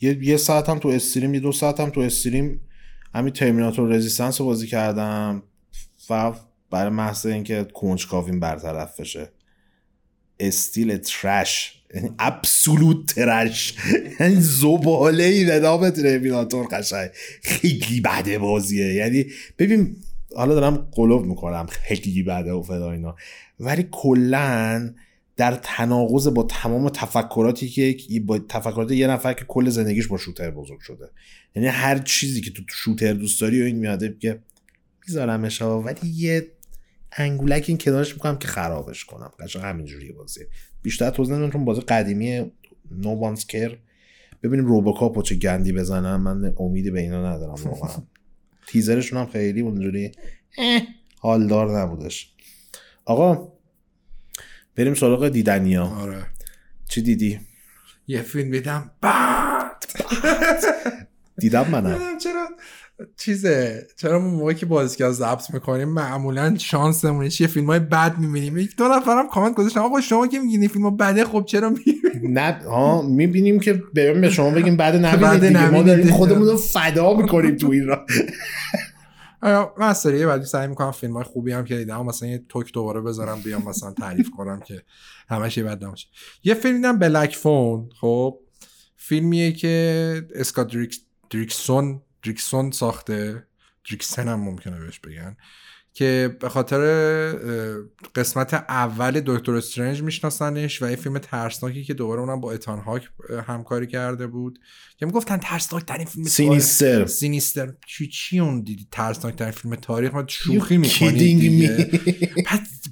یه, 0.00 0.18
یه 0.22 0.36
ساعت 0.36 0.68
هم 0.68 0.78
تو 0.78 0.88
استریم 0.88 1.34
یه 1.34 1.40
دو 1.40 1.52
ساعت 1.52 1.80
هم 1.80 1.90
تو 1.90 2.00
استریم 2.00 2.60
همین 3.14 3.32
ترمیناتور 3.32 3.88
رزیستنس 3.88 4.40
رو 4.40 4.46
بازی 4.46 4.66
کردم. 4.66 5.42
و 6.10 6.32
برای 6.70 6.90
محض 6.90 7.26
اینکه 7.26 7.64
کنجکاویم 7.74 8.40
برطرف 8.40 9.00
بشه. 9.00 9.28
استیل 10.40 10.96
ترش. 10.96 11.72
یعنی 11.94 12.10
ابسولوت 12.18 13.14
ترش. 13.14 13.74
یعنی 14.20 14.36
زباله 14.40 15.24
ای 15.24 15.44
به 15.44 15.60
نام 15.60 15.90
ترمیناتور 15.90 16.66
قشنگ. 16.66 17.10
خیلی 17.42 18.00
بده 18.00 18.38
بازیه. 18.38 18.94
یعنی 18.94 19.26
ببین 19.58 19.96
حالا 20.36 20.54
دارم 20.54 20.88
قلوب 20.92 21.26
می‌کنم. 21.26 21.66
خیلی 21.66 22.22
بده 22.22 22.52
و 22.52 22.62
فلا 22.62 22.92
اینا. 22.92 23.16
ولی 23.60 23.88
کلا 23.90 24.94
در 25.36 25.58
تناقض 25.62 26.28
با 26.28 26.42
تمام 26.42 26.88
تفکراتی 26.88 27.68
که 27.68 28.20
با 28.20 28.38
تفکرات 28.38 28.90
یه 28.90 29.06
نفر 29.06 29.32
که 29.32 29.44
کل 29.44 29.68
زندگیش 29.68 30.06
با 30.06 30.18
شوتر 30.18 30.50
بزرگ 30.50 30.80
شده. 30.80 31.10
یعنی 31.56 31.68
هر 31.68 31.98
چیزی 31.98 32.40
که 32.40 32.50
تو 32.50 32.62
شوتر 32.68 33.12
دوست 33.12 33.40
داری 33.40 33.62
و 33.62 33.64
این 33.64 33.76
میاده 33.76 34.16
که 34.20 34.38
میذارمش 35.08 35.62
ولی 35.62 36.08
یه 36.14 36.46
انگولک 37.12 37.64
این 37.68 37.78
کنارش 37.78 38.12
می‌کنم 38.12 38.38
که 38.38 38.48
خرابش 38.48 39.04
کنم. 39.04 39.30
قشنگ 39.40 39.62
همینجوریه 39.62 40.12
بازی. 40.12 40.40
بیشتر 40.82 41.10
توضیح 41.10 41.32
نمی‌دونم 41.34 41.52
چون 41.52 41.64
بازی 41.64 41.80
قدیمی 41.80 42.52
نو 42.90 43.14
وانس 43.14 43.46
کر 43.46 43.78
ببینیم 44.42 44.66
روبوکاپ 44.66 45.22
چه 45.22 45.34
گندی 45.34 45.72
بزنم. 45.72 46.22
من 46.22 46.54
امیدی 46.58 46.90
به 46.90 47.00
اینا 47.00 47.34
ندارم 47.34 47.54
واقعا. 47.64 48.02
تیزرشون 48.68 49.18
هم 49.18 49.26
خیلی 49.26 49.60
اونجوری 49.60 50.12
حالدار 51.20 51.80
نبودش. 51.80 52.32
آقا 53.04 53.52
بریم 54.76 54.94
سراغ 54.94 55.28
دیدنیا. 55.28 55.84
آره. 55.84 56.26
چی 56.88 57.02
دیدی؟ 57.02 57.40
یه 58.06 58.22
فیلم 58.22 58.50
دیدم 58.50 58.90
بعد! 59.00 59.84
دیدم 61.38 61.70
منم. 61.70 62.18
چرا؟ 62.24 62.48
چیزه؟ 63.16 63.86
چرا 63.96 64.18
ما 64.18 64.28
موقعی 64.28 64.54
که 64.54 64.66
بازی 64.66 64.96
که 64.96 65.10
ضبط 65.10 65.54
می‌کنیم 65.54 65.88
معمولا 65.88 66.58
شانسمونه 66.58 67.40
یه 67.40 67.46
فیلم 67.46 67.66
های 67.66 67.78
بد 67.78 68.18
می‌بینیم. 68.18 68.58
یک 68.58 68.76
دو 68.76 68.88
نفرم 68.88 69.28
کامنت 69.28 69.54
گذاشتن 69.54 69.80
آقا 69.80 70.00
شما 70.00 70.26
که 70.26 70.38
میگین 70.38 70.60
این 70.60 70.68
فیلم 70.68 70.84
ها 70.84 70.90
بده 70.90 71.24
خب 71.24 71.44
چرا 71.44 71.70
می‌بینیم 71.70 72.38
نه 72.38 72.52
ها 72.64 73.02
می‌بینیم 73.02 73.60
که 73.60 73.82
بریم 73.94 74.20
به 74.20 74.30
شما 74.30 74.50
بگیم 74.50 74.76
بعد 74.76 74.96
نبینید 75.06 75.46
دیگه. 75.46 75.70
ما 75.70 75.82
داریم. 75.82 76.10
خودمون 76.10 76.48
رو 76.48 76.56
فدا 76.56 77.14
می‌کنیم 77.14 77.56
تو 77.56 77.70
این 77.70 77.86
را 77.86 78.06
من 79.78 79.88
از 79.88 79.98
سریع 79.98 80.26
بعدی 80.26 80.44
سعی 80.44 80.66
می‌کنم 80.68 80.90
فیلم 80.90 81.12
های 81.12 81.24
خوبی 81.24 81.52
هم 81.52 81.64
که 81.64 81.76
دیدم 81.76 82.06
مثلا 82.06 82.28
یه 82.28 82.44
توک 82.48 82.72
دوباره 82.72 83.00
بذارم 83.00 83.40
بیام 83.40 83.62
مثلا 83.68 83.92
تعریف 83.92 84.30
کنم 84.30 84.60
که 84.60 84.82
همش 85.28 85.56
یه 85.56 85.64
بد 85.64 85.84
نباشه. 85.84 86.08
یه 86.44 86.54
فیلم 86.54 86.76
دیدم 86.76 86.98
بلک 86.98 87.36
فون 87.36 87.88
خب 88.00 88.38
فیلمیه 88.96 89.52
که 89.52 90.22
اسکات 90.34 90.72
دریکس 90.72 90.98
دریکسون 91.30 92.02
دریکسون 92.26 92.70
ساخته. 92.70 93.46
دریکسن 93.88 94.28
هم 94.28 94.40
ممکنه 94.40 94.80
بهش 94.80 94.98
بگن. 94.98 95.36
که 95.94 96.36
به 96.40 96.48
خاطر 96.48 96.80
قسمت 98.14 98.54
اول 98.54 99.20
دکتر 99.26 99.54
استرنج 99.54 100.02
میشناسنش 100.02 100.82
و 100.82 100.90
یه 100.90 100.96
فیلم 100.96 101.18
ترسناکی 101.18 101.84
که 101.84 101.94
دوباره 101.94 102.20
اونم 102.20 102.40
با 102.40 102.52
اتان 102.52 102.78
هاک 102.78 103.08
همکاری 103.46 103.86
کرده 103.86 104.26
بود. 104.26 104.58
که 104.98 105.06
می‌گفتن 105.06 105.36
ترسناک 105.36 105.86
در 105.86 105.96
این 105.96 106.06
فیلم 106.06 106.24
سینیستر. 106.24 107.06
سینیستر. 107.06 107.72
چی 107.86 108.08
چی 108.08 108.38
اون 108.38 108.60
دیدی؟ 108.60 108.88
ترسناک 108.90 109.36
در 109.36 109.50
فیلم 109.50 109.74
تاریخ؟ 109.74 110.14
ما 110.14 110.24
شوخی 110.28 110.76
می‌کنی 110.76 111.68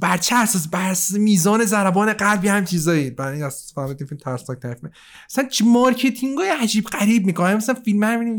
بر 0.00 0.16
چه 0.16 0.36
اساس 0.36 0.68
بر 0.68 0.96
میزان 1.14 1.64
ضربان 1.64 2.12
قلبی 2.12 2.48
هم 2.48 2.64
چیزایی. 2.64 3.10
برای 3.10 3.34
این 3.34 3.42
اساس 3.42 3.74
فهمیدیم 3.74 4.06
فیلم 4.06 4.20
ترسناک 4.20 4.58
در 4.58 4.74
فیلم. 4.74 4.92
مثلا 5.30 5.48
مارکتینگ 5.64 6.38
های 6.38 6.48
عجیب 6.48 6.84
غریب 6.84 7.26
می‌کنه. 7.26 7.54
مثلا 7.54 7.74
فیلم 7.84 8.02
هم 8.02 8.38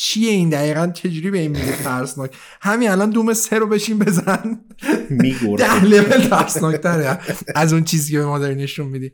چیه 0.00 0.30
این 0.30 0.48
دقیقا؟ 0.48 0.86
چجوری 0.86 1.30
به 1.30 1.38
این 1.38 1.50
میگه 1.50 1.82
ترسناک؟ 1.82 2.36
همین 2.60 2.90
الان 2.90 3.10
دوم 3.10 3.34
سه 3.34 3.58
رو 3.58 3.66
بشین 3.66 3.98
بزن. 3.98 4.60
میگوره. 5.10 5.64
ده 5.64 5.84
لول 5.84 6.28
ترسناک 6.28 6.76
تره 6.76 7.20
از 7.54 7.72
اون 7.72 7.84
چیزی 7.84 8.12
که 8.12 8.18
به 8.18 8.26
ما 8.26 8.38
داری 8.38 8.54
نشون 8.54 8.86
میدی. 8.86 9.12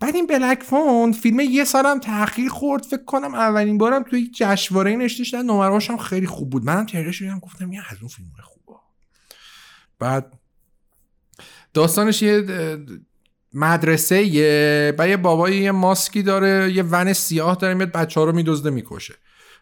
بعد 0.00 0.14
این 0.14 0.26
Black 0.26 0.62
Phone 0.62 1.12
فیلم 1.12 1.40
یه 1.40 1.64
سالم 1.64 1.98
تاخیر 2.00 2.48
خورد. 2.48 2.82
فکر 2.82 3.04
کنم 3.04 3.34
اولین 3.34 3.78
بارم 3.78 4.02
توی 4.02 4.20
یک 4.20 4.36
جشنواره 4.36 4.96
نشته 4.96 5.24
شدن 5.24 5.42
نمرهاش 5.42 5.90
هم 5.90 5.96
خیلی 5.96 6.26
خوب 6.26 6.50
بود. 6.50 6.64
منم 6.64 6.86
تریلرش 6.86 7.18
شدم 7.18 7.38
گفتم 7.38 7.72
یه 7.72 7.80
از 7.90 7.98
اون 8.00 8.08
فیلم 8.08 8.28
خوبه. 8.42 8.78
بعد 9.98 10.32
داستانش 11.74 12.22
یه 12.22 12.44
مدرسه 13.52 14.22
یه 14.22 14.94
با 14.98 15.06
یه 15.06 15.16
بابایی 15.16 15.62
یه 15.62 15.70
ماسکی 15.70 16.22
داره 16.22 16.72
یه 16.72 16.82
ون 16.82 17.12
سیاه 17.12 17.56
داره 17.56 17.74
میاد 17.74 17.92
بچه 17.92 18.20
ها 18.20 18.26
رو 18.26 18.32
میدزده 18.32 18.70
می‌کشه. 18.70 19.14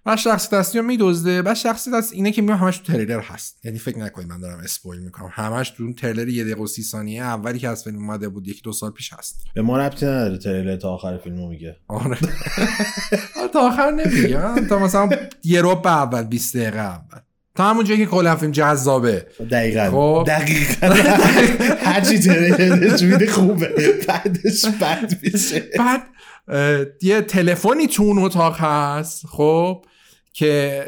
و 0.06 0.16
شخصیت 0.16 0.54
اصلی 0.54 0.78
رو 0.78 0.84
میدزده 0.84 1.42
و 1.44 1.54
شخصیت 1.54 2.12
اینه 2.12 2.32
که 2.32 2.42
میام 2.42 2.58
همش 2.58 2.78
تو 2.78 2.92
تریلر 2.92 3.20
هست. 3.20 3.64
یعنی 3.64 3.78
فکر 3.78 3.98
نکنید 3.98 4.28
من 4.28 4.40
دارم 4.40 4.58
spoil 4.58 5.00
می‌کنم. 5.00 5.30
همش 5.32 5.70
تو 5.70 5.82
اون 5.82 5.94
تریلر 5.94 6.28
یه 6.28 6.44
دقیقه 6.44 6.62
و 6.62 6.66
سی 6.66 6.82
ثانیه 6.82 7.22
اولی 7.22 7.58
که 7.58 7.68
از 7.68 7.84
فیلم 7.84 7.96
اومده 7.98 8.28
بود 8.28 8.48
یک 8.48 8.62
دو 8.62 8.72
سال 8.72 8.90
پیش 8.90 9.12
هست. 9.12 9.44
به 9.54 9.62
ما 9.62 9.78
ربطی 9.78 10.06
نداره 10.06 10.38
تریلر 10.38 10.76
تا 10.76 10.90
آخر 10.94 11.18
فیلمو 11.18 11.48
میگه. 11.48 11.76
آره. 11.88 12.18
تا 13.52 13.60
آخر 13.60 13.90
نمیگم 13.90 14.66
تا 14.68 14.78
مثلا 14.78 15.10
یه 15.44 15.60
رو 15.60 15.74
به 15.74 15.90
اول 15.90 16.22
20 16.22 16.56
دقیقه 16.56 16.78
اول. 16.78 17.18
تا 17.54 17.64
همون 17.64 17.84
جایی 17.84 18.00
که 18.00 18.06
کلا 18.06 18.36
فیلم 18.36 18.52
جذابه. 18.52 19.26
دقیقا. 19.50 19.90
خب. 19.90 20.24
دقیقا. 20.26 20.86
هرچی 21.90 22.18
تریلرش 22.18 23.02
میده 23.02 23.26
خوبه. 23.26 23.74
بعدش 24.08 24.64
بد 24.64 25.18
میشه. 25.22 25.62
بعد 25.78 26.02
یه 27.02 27.20
تلفنی 27.20 27.86
تو 27.86 28.02
اون 28.02 28.18
اتاق 28.18 28.56
هست. 28.60 29.26
خب. 29.26 29.84
که 30.36 30.86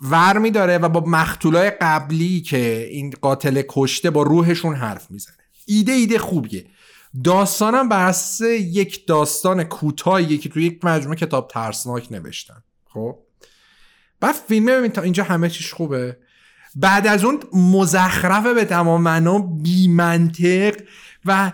ور 0.00 0.38
میداره 0.38 0.78
و 0.78 0.88
با 0.88 1.00
مختولای 1.00 1.70
قبلی 1.70 2.40
که 2.40 2.88
این 2.90 3.14
قاتل 3.20 3.62
کشته 3.68 4.10
با 4.10 4.22
روحشون 4.22 4.74
حرف 4.74 5.10
می‌زنه. 5.10 5.36
ایده 5.66 5.92
ایده 5.92 6.18
خوبیه. 6.18 6.66
داستانم 7.24 7.88
بر 7.88 8.14
یک 8.60 9.06
داستان 9.06 9.64
کوتاهی 9.64 10.38
که 10.38 10.48
توی 10.48 10.64
یک 10.64 10.84
مجموعه 10.84 11.16
کتاب 11.16 11.48
ترسناک 11.48 12.12
نوشتن. 12.12 12.62
خب؟ 12.84 13.18
بعد 14.20 14.34
فیلم 14.34 14.66
ببین 14.66 14.92
تا 14.92 15.02
اینجا 15.02 15.24
همه 15.24 15.50
چیش 15.50 15.74
خوبه. 15.74 16.16
بعد 16.74 17.06
از 17.06 17.24
اون 17.24 17.40
مزخرفه 17.52 18.54
به 18.54 18.64
تمام 18.64 19.02
معنا 19.02 19.38
بی 19.38 19.88
منطق 19.88 20.76
و 21.24 21.52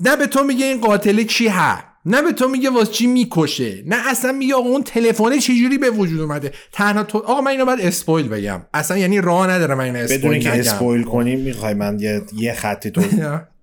نه 0.00 0.16
به 0.16 0.26
تو 0.26 0.44
میگه 0.44 0.66
این 0.66 0.80
قاتل 0.80 1.22
کی 1.22 1.48
ها 1.48 1.93
نه 2.06 2.22
به 2.22 2.32
تو 2.32 2.48
میگه 2.48 2.70
واسه 2.70 2.92
چی 2.92 3.06
می‌کشه 3.06 3.82
نه 3.86 3.96
اصلا 4.10 4.32
میگه 4.32 4.54
آقا 4.54 4.68
اون 4.68 4.82
تلفن 4.82 5.38
چجوری 5.38 5.78
به 5.78 5.90
وجود 5.90 6.20
اومده؟ 6.20 6.52
تنها 6.72 7.02
تو 7.02 7.18
آقا 7.18 7.40
من 7.40 7.50
اینو 7.50 7.64
باید 7.64 7.80
اسپویل 7.80 8.28
بگم. 8.28 8.62
اصلا 8.74 8.98
یعنی 8.98 9.20
راه 9.20 9.50
نداره 9.50 9.74
من 9.74 9.84
اینو 9.84 9.98
اسپویل 9.98 10.20
بدون 10.20 10.38
که. 10.38 10.50
اسپویل 10.50 11.02
کنیم 11.02 11.40
می‌خوای 11.40 11.74
من 11.74 12.00
یه, 12.00 12.22
یه 12.36 12.54
خطی 12.54 12.90
تو 12.90 13.02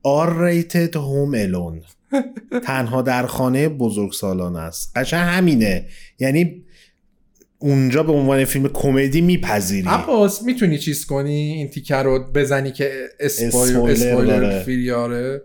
R-rated 0.04 0.96
Home 0.96 1.34
Alone 1.36 1.82
تنها 2.64 3.02
در 3.02 3.26
خانه 3.26 3.70
بزرگ 3.70 4.12
سالان 4.12 4.56
است. 4.56 4.98
قشنگ 4.98 5.30
همینه. 5.30 5.86
یعنی 6.20 6.64
اونجا 7.60 8.04
به 8.04 8.12
عنوان 8.12 8.46
فیلم 8.46 8.68
کمدی 8.68 9.22
میپذیری. 9.22 9.88
عباس 9.88 10.44
می‌تونی 10.44 10.78
چیز 10.78 11.06
کنی؟ 11.06 11.54
این 11.54 11.68
تیکه 11.68 11.96
رو 11.96 12.32
بزنی 12.34 12.72
که 12.72 12.92
spoil 13.20 13.78
spoiler. 13.78 14.64
فیریاره 14.64 15.42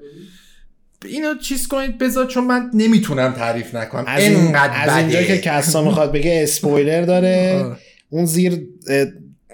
اینو 1.04 1.34
چیز 1.34 1.68
کنید 1.68 1.98
بذار 1.98 2.26
چون 2.26 2.44
من 2.44 2.70
نمی‌تونم 2.74 3.32
تعریف 3.32 3.74
نکنم 3.74 4.04
از, 4.06 4.22
این 4.22 4.56
از 4.56 4.96
اینجا. 4.96 5.22
که 5.22 5.38
کسا 5.38 5.84
می‌خواد 5.84 6.12
بگه 6.12 6.40
اسپویلر 6.42 7.02
داره 7.02 7.62
آه. 7.64 7.78
اون 8.10 8.26
زیر 8.26 8.68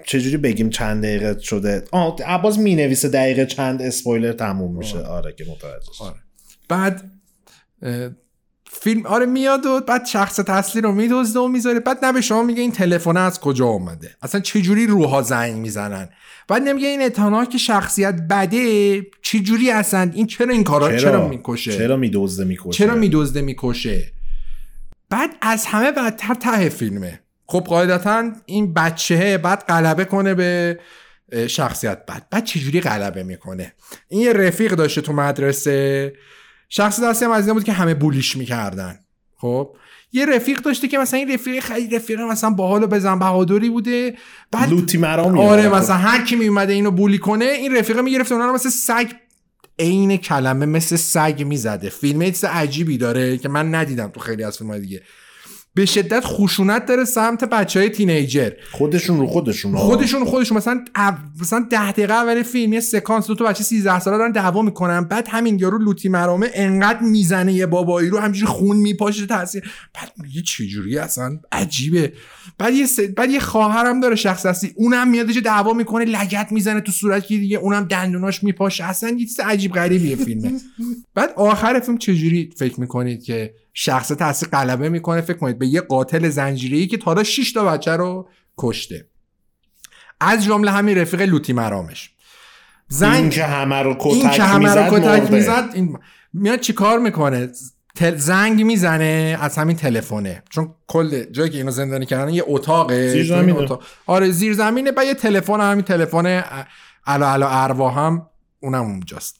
چجوری 0.05 0.37
بگیم 0.37 0.69
چند 0.69 1.03
دقیقه 1.03 1.39
شده 1.39 1.83
آه 1.91 2.17
عباس 2.25 2.57
می‌نویسه 2.57 3.09
دقیقه 3.09 3.45
چند 3.45 3.81
اسپویلر 3.81 4.33
تموم 4.33 4.77
میشه 4.77 4.99
آره 4.99 5.33
که 5.33 5.43
متوجه. 5.43 5.89
آره. 5.99 6.15
بعد 6.69 7.11
فیلم 8.81 9.05
آره 9.05 9.25
میاد 9.25 9.65
و 9.65 9.79
بعد 9.79 10.05
شخص 10.05 10.39
اصلی 10.39 10.81
رو 10.81 10.91
میدزده 10.91 11.39
و 11.39 11.47
می‌ذاره. 11.47 11.79
بعد 11.79 12.05
نه 12.05 12.11
به 12.11 12.21
شما 12.21 12.43
میگه 12.43 12.61
این 12.61 12.71
تلفن 12.71 13.17
از 13.17 13.39
کجا 13.39 13.65
اومده؟ 13.65 14.15
اصلا 14.21 14.41
چجوری 14.41 14.87
روها 14.87 15.21
زنگ 15.21 15.55
می‌زنن؟ 15.55 16.09
بعد 16.47 16.61
نمیگه 16.61 16.87
این 16.87 17.01
اتانا 17.01 17.45
که 17.45 17.57
شخصیت 17.57 18.15
بده 18.29 19.01
چجوری 19.21 19.71
اصلا 19.71 20.11
این 20.13 20.27
چرا 20.27 20.53
این 20.53 20.63
کارا 20.63 20.97
چرا, 20.97 21.27
می‌کشه؟ 21.27 21.77
چرا 21.77 21.97
میدزده 21.97 22.45
می‌کشه؟ 22.45 22.71
چرا 22.71 22.95
میدزده 22.95 23.41
می‌کشه؟ 23.41 24.11
بعد 25.09 25.29
از 25.41 25.65
همه 25.65 25.91
بدتر 25.91 26.33
ته 26.33 26.69
فیلمه. 26.69 27.19
خب 27.45 27.59
قاعدتا 27.59 28.31
این 28.45 28.73
بچه 28.73 29.37
بعد 29.37 29.65
غلبه 29.67 30.05
کنه 30.05 30.33
به 30.33 30.79
شخصیت 31.47 32.05
بد 32.05 32.23
بعد 32.31 32.43
چجوری 32.43 32.81
غلبه 32.81 33.23
می‌کنه؟ 33.23 33.73
این 34.07 34.21
یه 34.21 34.33
رفیق 34.33 34.71
داشته 34.75 35.01
تو 35.01 35.13
مدرسه. 35.13 36.13
شخص 36.75 36.99
دستی 36.99 37.25
هم 37.25 37.31
از 37.31 37.49
بود 37.49 37.63
که 37.63 37.71
همه 37.71 37.93
بولیش 37.93 38.37
می‌کردن. 38.37 38.99
خب 39.37 39.75
یه 40.11 40.25
رفیق 40.25 40.61
داشته 40.61 40.87
که 40.87 40.97
مثلا 40.97 41.19
این 41.19 41.33
رفیق 41.33 41.63
خیلی 41.63 41.95
رفیق 41.95 42.19
مثلا 42.19 42.49
باحال 42.49 42.83
و 42.83 42.87
بزن 42.87 43.19
بهادری 43.19 43.69
بوده 43.69 44.17
بعد 44.51 44.69
لوتی 44.69 44.97
مرام 44.97 45.37
آره. 45.37 45.69
مثلا 45.69 45.95
هر 45.95 46.25
کی 46.25 46.35
میومده 46.35 46.73
اینو 46.73 46.91
بولی 46.91 47.17
کنه 47.17 47.45
این 47.45 47.75
رفیقه 47.75 48.01
می‌گرفته 48.01 48.35
اونا 48.35 48.45
رو 48.45 48.53
مثل 48.53 48.69
سگ 48.69 49.11
عین 49.79 50.17
کلمه 50.17 50.65
مثل 50.65 50.95
سگ 50.95 51.43
می‌زده. 51.47 51.89
فیلم 51.89 52.21
عجیبی 52.47 52.97
داره 52.97 53.37
که 53.37 53.49
من 53.49 53.75
ندیدم 53.75 54.07
تو 54.07 54.19
خیلی 54.19 54.43
از 54.43 54.57
فیلم 54.57 54.77
دیگه. 54.77 55.01
به 55.75 55.85
شدت 55.85 56.23
خشونت 56.25 56.85
داره 56.85 57.05
سمت 57.05 57.43
بچه 57.43 57.79
های 57.79 57.89
تینیجر. 57.89 58.51
خودشون 58.71 59.19
رو 59.19 59.27
خودشون 59.27 59.75
آه. 59.75 59.81
خودشون 59.81 60.25
خودشون. 60.25 60.57
مثلا 60.57 60.85
او- 60.95 61.13
مثلا 61.41 61.65
ده 61.69 61.91
دقیقه 61.91 62.13
اول 62.13 62.43
فیلم 62.43 62.73
یه 62.73 62.79
سکانس 62.79 63.27
دو 63.27 63.35
تا 63.35 63.45
بچه 63.45 63.63
13 63.63 63.99
ساله 63.99 64.17
دارن 64.17 64.31
دعوا 64.31 64.61
می‌کنن. 64.61 65.03
بعد 65.03 65.27
همین 65.27 65.59
یارو 65.59 65.77
لوتی 65.77 66.09
مرامه 66.09 66.49
انقدر 66.53 66.99
می‌زنه 66.99 67.53
یه 67.53 67.65
بابایی 67.65 68.09
رو 68.09 68.19
همینجوری 68.19 68.45
خون 68.45 68.77
میپاشه 68.77 69.25
تاثیر. 69.25 69.63
بعد 69.93 70.11
میگه 70.17 70.41
چجوری 70.41 70.97
اصلا؟ 70.97 71.39
عجیبه. 71.51 72.13
بعد 72.57 72.73
یه 72.73 72.85
س... 72.85 72.99
بعد 72.99 73.29
یه 73.29 73.39
خواهرم 73.39 73.99
داره 73.99 74.15
شخص 74.15 74.45
هستی 74.45 74.71
اونم 74.75 75.07
میاد 75.07 75.29
یه 75.29 75.41
دعوا 75.41 75.73
می‌کنه 75.73 76.05
لگت 76.05 76.51
می‌زنه 76.51 76.81
تو 76.81 76.91
صورت 76.91 77.27
که 77.27 77.37
دیگه 77.37 77.57
اونم 77.57 77.83
دندوناش 77.83 78.43
میپاشه. 78.43 78.83
اصلا 78.83 79.09
یه 79.09 79.25
چیز 79.25 79.39
عجیب 79.39 79.73
غریبیه 79.73 80.15
فیلمه. 80.15 80.51
بعد 81.15 81.33
آخر 81.35 81.79
فیلم 81.79 81.97
چجوری 81.97 82.49
فکر 82.57 82.79
می‌کنید 82.79 83.23
که 83.23 83.53
شخص 83.73 84.07
تاثیر 84.07 84.49
غلبه 84.49 84.89
می‌کنه 84.89 85.21
فکر 85.21 85.37
کنید 85.37 85.59
به 85.59 85.67
یه 85.67 85.81
قاتل 85.81 86.29
زنجیره‌ای 86.29 86.87
که 86.87 86.97
تا 86.97 87.05
حالا 87.05 87.23
6 87.23 87.51
تا 87.53 87.65
بچه 87.65 87.91
رو 87.91 88.29
کشته. 88.57 89.07
از 90.19 90.45
جمله 90.45 90.71
همین 90.71 90.97
رفیق 90.97 91.21
لوتی 91.21 91.53
مرامش. 91.53 92.09
این 92.09 92.99
زنگ 92.99 93.31
که 93.31 93.43
همه 93.43 93.81
رو 93.81 93.97
این 94.03 94.29
که 94.29 94.43
همه 94.43 94.59
می‌زد 94.59 94.77
رو 94.77 94.99
کتک 94.99 95.05
مرده. 95.05 95.35
می‌زد 95.35 95.69
این 95.73 95.97
میاد 96.33 96.59
چیکار 96.59 96.99
می‌کنه؟ 96.99 97.49
تل... 97.95 98.15
زنگ 98.15 98.63
می‌زنه 98.63 99.37
از 99.41 99.57
همین 99.57 99.75
تلفنه. 99.75 100.43
چون 100.49 100.75
کل 100.87 101.23
جایی 101.23 101.49
که 101.49 101.57
اینو 101.57 101.71
زندانی 101.71 102.05
کردن 102.05 102.33
یه 102.33 102.43
اتاقه 102.47 103.09
زیر 103.09 103.33
این 103.33 103.41
زمینه. 103.41 103.59
اتاق- 103.59 103.83
آره 104.05 104.29
زیر 104.31 104.53
زمینه 104.53 104.91
بعد 104.91 105.07
یه 105.07 105.13
تلفن 105.13 105.61
همین 105.61 105.85
تلفن 105.85 106.25
علا 107.05 107.29
علا 107.31 107.49
ارواح 107.49 107.99
هم 107.99 108.27
اونم 108.59 108.81
اونجاست. 108.81 109.39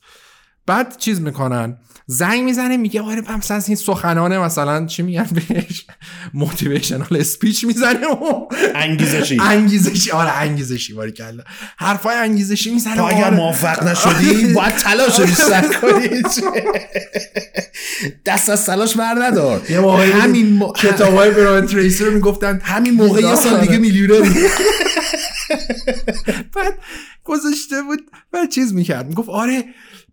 بعد 0.65 0.97
چیز 0.97 1.21
می‌کنن؟ 1.21 1.77
زنگ 2.07 2.43
می‌زنه 2.43 2.77
میگه 2.77 3.01
آره 3.01 3.37
مثلا 3.37 3.61
این 3.67 3.75
سخنانه 3.75 4.39
مثلا 4.39 4.85
چی 4.85 5.03
میگن 5.03 5.27
بهش؟ 5.49 5.85
موتیویشنال 6.33 7.07
اسپیچ 7.11 7.65
می‌زنه 7.65 8.07
و 8.07 8.47
انگیزشی. 8.75 9.37
انگیزشی. 9.41 10.11
آره 10.11 10.31
انگیزشی 10.31 10.93
باری 10.93 11.11
کلا 11.11 11.43
حرفای 11.77 12.15
انگیزشی 12.15 12.73
می‌زنه 12.73 12.95
تو 12.95 13.03
اگر 13.03 13.23
آره. 13.23 13.35
موفق 13.35 13.83
نشدی 13.83 14.53
باید 14.53 14.75
تلاش 14.75 15.19
رو 15.19 15.25
بیشتر 15.25 15.61
کنید 15.61 16.25
دست 18.25 18.49
از 18.49 18.65
تلاش 18.65 18.97
بر 18.97 19.15
ندار. 19.21 19.71
یه 19.71 19.79
موقعی 19.79 20.11
همین 20.11 20.53
مو... 20.53 20.71
کتاب 20.71 21.15
های 21.15 21.31
برایان 21.31 21.67
تریسی 21.67 22.05
رو 22.05 22.11
می‌گفتن 22.11 22.61
همین 22.63 22.93
موقع 22.93 23.21
یه 23.21 23.35
سال 23.35 23.61
دیگه 23.61 23.77
میلیونری 23.77 24.47
بعد 26.55 26.73
گذاشته 27.23 27.81
بود 27.81 28.11
بعد 28.31 28.49
چیز 28.49 28.73
می‌کرد. 28.73 29.07
می‌گفت 29.07 29.29
آره 29.29 29.63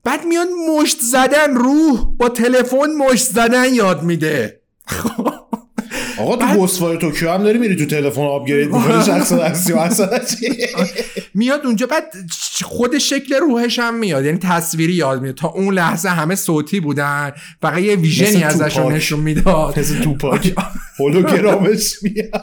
بعد 0.05 0.24
میان 0.26 0.48
مشت 0.70 0.98
زدن 1.01 1.55
روح 1.55 2.05
با 2.18 2.28
تلفن 2.28 2.90
مشت 2.98 3.24
زدن 3.24 3.74
یاد 3.74 4.03
میده. 4.03 4.61
آقا 6.18 6.36
تو 6.36 6.46
گوسفای 6.46 6.98
توکیو 6.98 7.30
هم 7.30 7.42
داری 7.42 7.59
میری 7.59 7.76
تو 7.76 7.86
تلفن 7.86 8.22
آپگرید 8.22 8.66
می‌کنی؟ 8.70 9.05
شخص 9.05 9.32
دستی 10.01 10.48
میاد 11.34 11.66
اونجا 11.66 11.86
بعد 11.86 12.05
خود 12.62 12.98
شکل 12.98 13.34
روحش 13.34 13.78
هم 13.78 13.94
میاد 13.94 14.24
یعنی 14.24 14.38
تصویری 14.38 14.92
یاد 14.92 15.22
میاد. 15.22 15.34
تا 15.34 15.48
اون 15.48 15.74
لحظه 15.74 16.09
همه 16.09 16.34
صوتی 16.34 16.80
بودن 16.80 17.32
فقط 17.62 17.78
یه 17.78 17.96
ویژنی 17.96 18.42
ازشون 18.42 18.92
نشون 18.92 19.20
می‌داد. 19.20 19.78
مثل 19.78 20.03
توپاک. 20.03 20.55
هولوگرامش 20.98 22.03
میاد. 22.03 22.42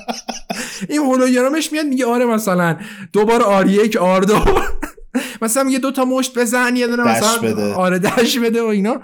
این 0.90 1.02
هولوگرامش 1.02 1.72
میاد 1.72 1.86
میگه 1.86 2.06
آره 2.06 2.26
مثلا 2.26 2.78
دوباره 3.14 3.44
آر 3.44 3.68
یک 3.68 3.96
آر 3.98 4.22
دو. 4.22 4.40
مثلا 5.42 5.70
یه 5.70 5.80
دو 5.80 5.92
تا 5.92 6.06
مشت 6.06 6.38
بزن 6.38 6.76
یه 6.76 6.88
دونه 6.88 7.04
مثلا 7.04 7.38
بده. 7.38 7.74
آره 7.74 8.00
دش 8.00 8.40
بده 8.40 8.62
و 8.62 8.66
اینا. 8.66 9.02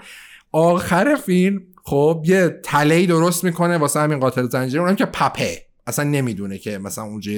آخر 0.52 1.14
فیلم 1.14 1.60
خب 1.84 2.22
یه 2.26 2.60
تله 2.64 3.06
درست 3.06 3.44
می‌کنه 3.44 3.78
واسه 3.78 4.00
همین 4.00 4.20
قاتل 4.20 4.48
زنجیره. 4.48 4.82
اونم 4.82 4.96
که 4.96 5.04
پپه. 5.04 5.62
اصلا 5.86 6.04
نمی‌دونه 6.04 6.58
که 6.58 6.78
مثلا 6.78 7.04
اونجا 7.04 7.32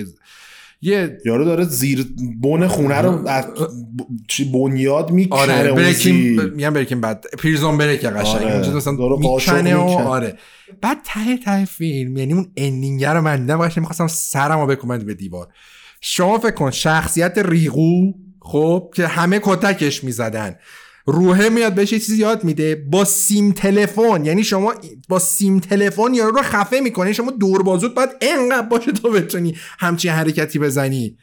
یه 0.83 1.19
یارو 1.27 1.45
داره 1.45 1.65
زیر 1.65 2.07
بن 2.43 2.67
خونه 2.67 3.01
رو 3.01 3.29
از 3.29 3.45
چی 4.29 4.53
بنیاد 4.53 5.11
می‌کنه 5.11 5.41
آره 5.41 5.73
بریکین 5.73 6.43
میگم 6.43 6.75
بریکین 6.75 7.01
بعد 7.01 7.25
پریزون 7.39 7.79
بریک 7.79 8.05
قشنگ. 8.05 8.43
آره. 8.43 8.55
اونجا 8.55 8.77
مثلا 8.77 8.93
می‌کنه 8.93 9.77
و. 9.77 10.09
آره. 10.09 10.39
بعد 10.81 10.99
ته 11.05 11.37
ته 11.37 11.65
فیلم 11.65 12.17
یعنی 12.17 12.33
اون 12.33 12.53
اندینگ 12.57 13.05
رو 13.05 13.21
من 13.21 13.41
دیدم 13.41 13.59
قشنگ 13.59 13.79
می‌خواستم 13.79 14.07
سرمو 14.07 14.67
بکنم 14.67 14.99
به 14.99 15.15
دیوار. 15.15 15.49
شما 16.01 16.39
فکر 16.39 16.51
کن 16.51 16.71
شخصیت 16.71 17.39
ریغو 17.39 18.13
خب 18.47 18.91
که 18.95 19.07
همه 19.07 19.41
کتکش 19.43 20.05
می‌زدن. 20.05 20.57
روحه 21.07 21.49
میاد 21.49 21.75
بهش 21.75 21.93
یه 21.93 21.99
چیزی 21.99 22.17
یاد 22.19 22.45
میده 22.45 22.87
با 22.91 23.05
سیم 23.05 23.53
تلفن. 23.53 24.25
یعنی 24.25 24.45
شما 24.45 24.75
با 25.09 25.19
سیم 25.19 25.61
تلفن 25.61 26.15
یارو 26.15 26.37
رو 26.37 26.43
خفه 26.43 26.81
می‌کنه 26.81 27.13
شما 27.13 27.31
دور 27.31 27.63
بازوت 27.63 27.95
باید 27.95 28.11
انقدر 28.21 28.67
باشه 28.67 28.93
تو 28.93 29.11
بتونی 29.11 29.57
همچین 29.79 30.11
حرکتی 30.11 30.59
بزنی. 30.59 31.17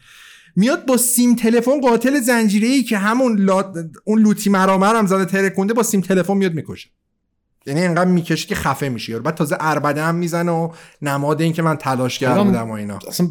میاد 0.56 0.86
با 0.86 0.98
سیم 0.98 1.36
تلفن 1.36 1.82
قاتل 1.82 2.20
زنجیره 2.20 2.68
ای 2.68 2.84
که 2.84 2.98
همون. 2.98 3.50
اون 4.06 4.22
لوتی 4.22 4.50
مرامر 4.50 4.96
هم 4.96 5.08
زده 5.08 5.26
ترکونده 5.26 5.74
با 5.74 5.84
سیم 5.84 6.02
تلفن 6.02 6.38
میاد 6.38 6.54
می‌کشه. 6.54 6.90
یعنی 7.66 7.82
انقدر 7.82 8.10
می‌کشه 8.10 8.48
که 8.48 8.56
خفه 8.56 8.90
میشه 8.90 9.12
یارو. 9.12 9.24
بعد 9.24 9.36
تازه 9.36 9.58
اربده 9.60 10.04
هم 10.04 10.16
می‌زنه 10.16 10.52
و 10.52 10.70
نماد 11.02 11.42
این 11.42 11.54
که 11.54 11.62
من 11.62 11.76
تلاش 11.76 12.20
کرده 12.20 12.44
بودم 12.44 12.70
و 12.70 12.74
اینا. 12.74 13.00
اصلا 13.08 13.28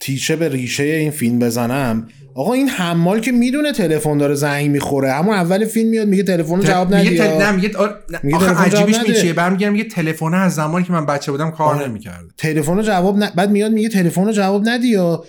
تیشه 0.00 0.36
به 0.36 0.48
ریشه 0.48 0.82
این 0.82 1.10
فیلم 1.10 1.38
بزنم. 1.38 2.08
آقا 2.34 2.52
این 2.52 2.68
حمال 2.68 3.20
که 3.20 3.32
می‌دونه 3.32 3.72
تلفن 3.72 4.18
داره 4.18 4.34
زنگ 4.34 4.70
می‌خوره. 4.70 5.12
همون 5.12 5.34
اول 5.34 5.64
فیلم 5.64 5.88
میاد 5.88 6.08
میگه 6.08 6.22
تلفن 6.22 6.56
رو 6.56 6.62
جواب 6.62 6.94
میگه 6.94 7.10
ندی. 7.10 7.18
تل... 7.18 7.42
نه 7.42 7.50
میگه 7.50 7.76
آر... 7.76 7.94
میگه 8.22 8.36
آخه 8.36 8.62
عجیبش. 8.62 9.08
میچیه 9.08 9.32
برمیگردم 9.32 9.72
میگه 9.72 9.84
تلفن 9.84 10.34
از 10.34 10.54
زمانی 10.54 10.84
که 10.84 10.92
من 10.92 11.06
بچه 11.06 11.32
بودم 11.32 11.50
کار 11.50 11.74
آره. 11.74 11.88
نمی‌کرد 11.88 12.24
تلفن 12.36 12.76
رو 12.76 12.82
جواب 12.82 13.22
ن... 13.22 13.28
بعد 13.36 13.50
میاد 13.50 13.72
میگه 13.72 13.88
تلفن 13.88 14.24
رو 14.24 14.32
جواب 14.32 14.68
ندی 14.68 14.88
یا؟ 14.88 15.24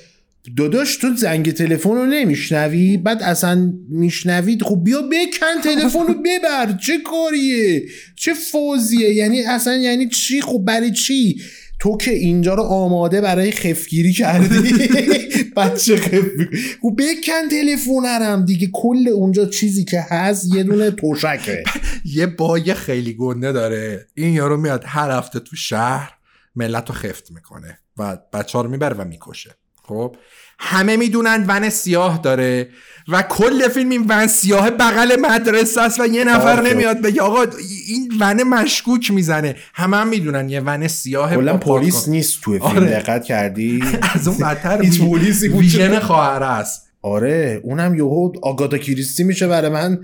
داداش 0.58 0.98
تو 0.98 1.16
زنگ 1.16 1.52
تلفن 1.52 1.90
رو 1.90 2.06
نمیشنوی؟ 2.06 2.98
بعد 2.98 3.24
اصلا 3.24 3.74
میشنوید؟ 3.90 4.64
خب 4.64 4.82
بیا 4.84 5.02
بکن 5.02 5.62
تلفن 5.64 6.00
رو 6.00 6.14
ببر. 6.14 6.78
چه 6.82 6.94
کاریه؟ 6.98 7.84
چه 8.16 8.34
فوزیه؟ 8.34 9.14
یعنی 9.14 9.44
اصلا 9.44 9.76
یعنی 9.76 10.08
چی؟ 10.08 10.42
خب 10.42 10.64
برای 10.68 10.92
چی؟ 10.92 11.42
تو 11.80 11.98
که 11.98 12.12
اینجا 12.12 12.54
رو 12.54 12.64
آماده 12.64 13.22
برای 13.22 13.52
خفگیری 13.52 14.14
کردی؟ 14.14 14.74
بچه 15.58 15.98
خفگیری 15.98 16.60
خب 16.82 16.96
بکن 16.98 17.50
تلفنرم 17.52 18.46
دیگه. 18.46 18.70
کل 18.74 19.08
اونجا 19.14 19.46
چیزی 19.46 19.84
که 19.86 20.02
هست 20.10 20.56
یه 20.56 20.64
دونه 20.64 20.92
توشکه 20.92 21.64
یه 22.16 22.26
باگ 22.26 22.74
خیلی 22.74 23.14
گنده 23.14 23.52
داره. 23.52 24.08
این 24.14 24.34
یارو 24.34 24.58
میاد 24.58 24.84
هر 24.86 25.12
هفته 25.12 25.40
تو 25.40 25.56
شهر 25.56 26.14
ملت 26.56 26.90
رو 26.90 26.96
خفت 26.96 27.32
می‌کنه 27.32 27.80
و 27.98 28.18
بچه 28.34 28.58
ها 28.58 28.64
رو 28.64 28.70
می‌بره 28.70 28.96
و 28.96 29.06
می‌کشه. 29.06 29.56
خب؟ 29.84 30.16
همه 30.60 30.98
می‌دونن 30.98 31.46
ون 31.48 31.70
سیاه 31.70 32.22
داره. 32.24 32.70
و 33.12 33.22
کل 33.22 33.68
فیلم 33.68 33.90
این 33.90 34.06
ون 34.10 34.28
سیاه 34.28 34.70
بغل 34.70 35.16
مدرسه 35.22 35.82
است 35.82 36.00
و 36.00 36.06
یه 36.06 36.24
نفر 36.24 36.60
آره. 36.60 36.74
نمیاد 36.74 37.02
بگه 37.02 37.22
آقا 37.22 37.46
این 37.88 38.12
ون 38.20 38.44
مشکوک 38.44 39.12
می‌زنه 39.12 39.56
همه 39.74 39.98
هم 39.98 40.08
می‌دونن 40.08 40.50
یه 40.50 40.62
ون 40.62 40.88
سیاه 40.88 41.36
کلا 41.36 41.58
پلیس. 41.58 42.08
نیست 42.08 42.42
توی 42.42 42.60
فیلم 42.60 42.72
آره. 42.72 42.90
دقت 42.90 43.24
کردی 43.24 43.84
از 44.16 44.28
اون 44.28 44.38
بدتر 44.38 44.82
هیچ 44.82 45.02
پلیسی. 45.02 45.48
ویژن 45.48 46.00
خواهر 46.00 46.44
است 46.44 46.90
آره 47.02 47.62
اونم 47.64 47.96
یهو 47.96 48.32
آگاتا 48.42 48.78
کریستی 48.78 49.24
میشه 49.24 49.48
برای 49.48 49.70
من. 49.72 50.00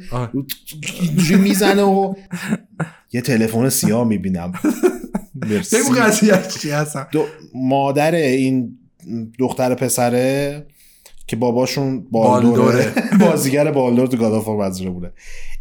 اینجوری 0.99 1.41
می‌زنه 1.41 1.81
و 1.81 2.13
یه 3.13 3.21
تلفن 3.21 3.69
سیاه 3.69 4.07
می‌بینم 4.07 4.53
مرسی. 5.35 5.77
چی 6.59 6.71
هستم 6.71 7.07
مادر 7.55 8.15
این 8.15 8.77
دختر 9.39 9.75
پسره 9.75 10.65
که 11.27 11.35
باباشون 11.35 12.07
بالدوره. 12.11 12.93
بازیگر 13.25 13.71
بالدور 13.71 14.07
تو 14.07 14.17
گادافور 14.17 14.57
بازیره 14.57 14.89
بوده. 14.89 15.11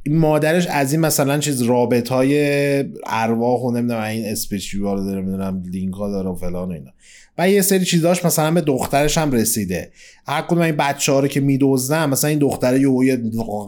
این 0.02 0.18
مادرش 0.18 0.66
از 0.66 0.92
این 0.92 1.00
مثلا 1.00 1.38
چیز 1.38 1.62
رابط 1.62 2.08
های 2.08 2.84
ارواح 3.06 3.60
و 3.60 3.70
نمی‌دونم 3.70 4.02
این 4.02 4.24
اسپیچیوال 4.24 5.04
داره 5.04 5.20
می‌دونم 5.20 5.62
لینک 5.70 5.94
ها 5.94 6.10
داره 6.10 6.30
و 6.30 6.34
فلان 6.34 6.68
و 6.68 6.72
اینا. 6.72 6.90
و 7.38 7.50
یه 7.50 7.62
سری 7.62 7.84
چیزاش 7.84 8.24
مثلا 8.24 8.50
به 8.50 8.60
دخترش 8.60 9.18
هم 9.18 9.32
رسیده. 9.32 9.90
هر 10.26 10.42
کدوم 10.42 10.58
این 10.58 10.76
بچه 10.76 11.12
ها 11.12 11.20
رو 11.20 11.28
که 11.28 11.40
میدوزدن 11.40 12.06
مثلا 12.06 12.30
این 12.30 12.38
دختره 12.38 12.80
یه 12.80 12.88
یه 13.04 13.22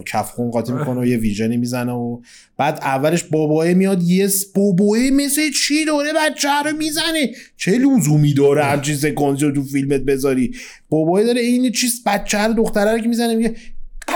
کفخون 0.07 0.51
قاطی 0.51 0.73
می‌کنه 0.73 1.01
و 1.01 1.07
یه 1.07 1.17
ویژنی 1.17 1.57
می‌زنه 1.57 1.93
و 1.93 2.21
بعد 2.57 2.79
اولش 2.83 3.25
بابایه 3.25 3.75
میاد 3.75 4.03
یه 4.03 4.29
بابایه 4.55 5.11
مثل 5.11 5.51
چی 5.51 5.85
داره 5.85 6.13
بچه 6.13 6.49
رو 6.65 6.77
می‌زنه؟ 6.77 7.31
چه 7.57 7.79
لزومی 7.79 8.35
داره 8.35 8.65
هم 8.65 8.81
چیز 8.81 9.01
سکانسی 9.01 9.53
تو 9.53 9.63
فیلمت 9.63 10.01
بذاری؟ 10.01 10.55
بابایه 10.89 11.27
داره 11.27 11.41
این 11.41 11.73
چیز 11.73 12.03
بچه 12.07 12.39
رو 12.39 12.55
دختره 12.55 12.93
رو 12.93 12.99
که 12.99 13.09
می‌زنه 13.09 13.35
میگه 13.35 13.55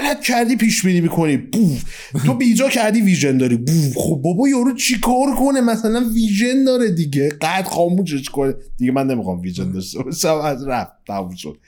غلط 0.00 0.20
کردی 0.20 0.56
پیش 0.56 0.84
بینی 0.84 1.00
می‌کنی. 1.00 1.36
بوف. 1.36 1.84
تو 2.26 2.34
بیجا 2.34 2.68
کردی 2.68 3.00
ویژن 3.00 3.38
داری. 3.38 3.56
بوف. 3.56 3.96
خب 3.96 4.20
بابا 4.24 4.48
یارو 4.48 4.74
چیکار 4.74 5.34
کنه؟ 5.38 5.60
مثلا 5.60 6.10
ویژن 6.14 6.64
داره 6.64 6.90
دیگه. 6.90 7.28
قد 7.28 7.64
خاموشش 7.64 8.28
کنه. 8.28 8.54
دیگه 8.78 8.92
من 8.92 9.06
نمی‌خوام 9.06 9.40
ویژن 9.40 9.72
داشته 9.72 10.02
باشم. 10.02 10.34
از 10.34 10.66
رفت. 10.66 10.92
تموم 11.06 11.34
شد. 11.34 11.58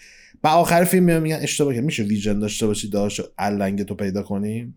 و 0.44 0.48
آخر 0.48 0.84
فیلم 0.84 1.22
میگن 1.22 1.38
اشتباه 1.42 1.74
کرد. 1.74 1.84
میشه 1.84 2.02
ویژن 2.02 2.38
داشته 2.38 2.66
باشی؟ 2.66 2.88
داشت 2.88 3.20
علنگ 3.38 3.82
تو 3.82 3.94
پیدا 3.94 4.22
کنی؟ 4.22 4.74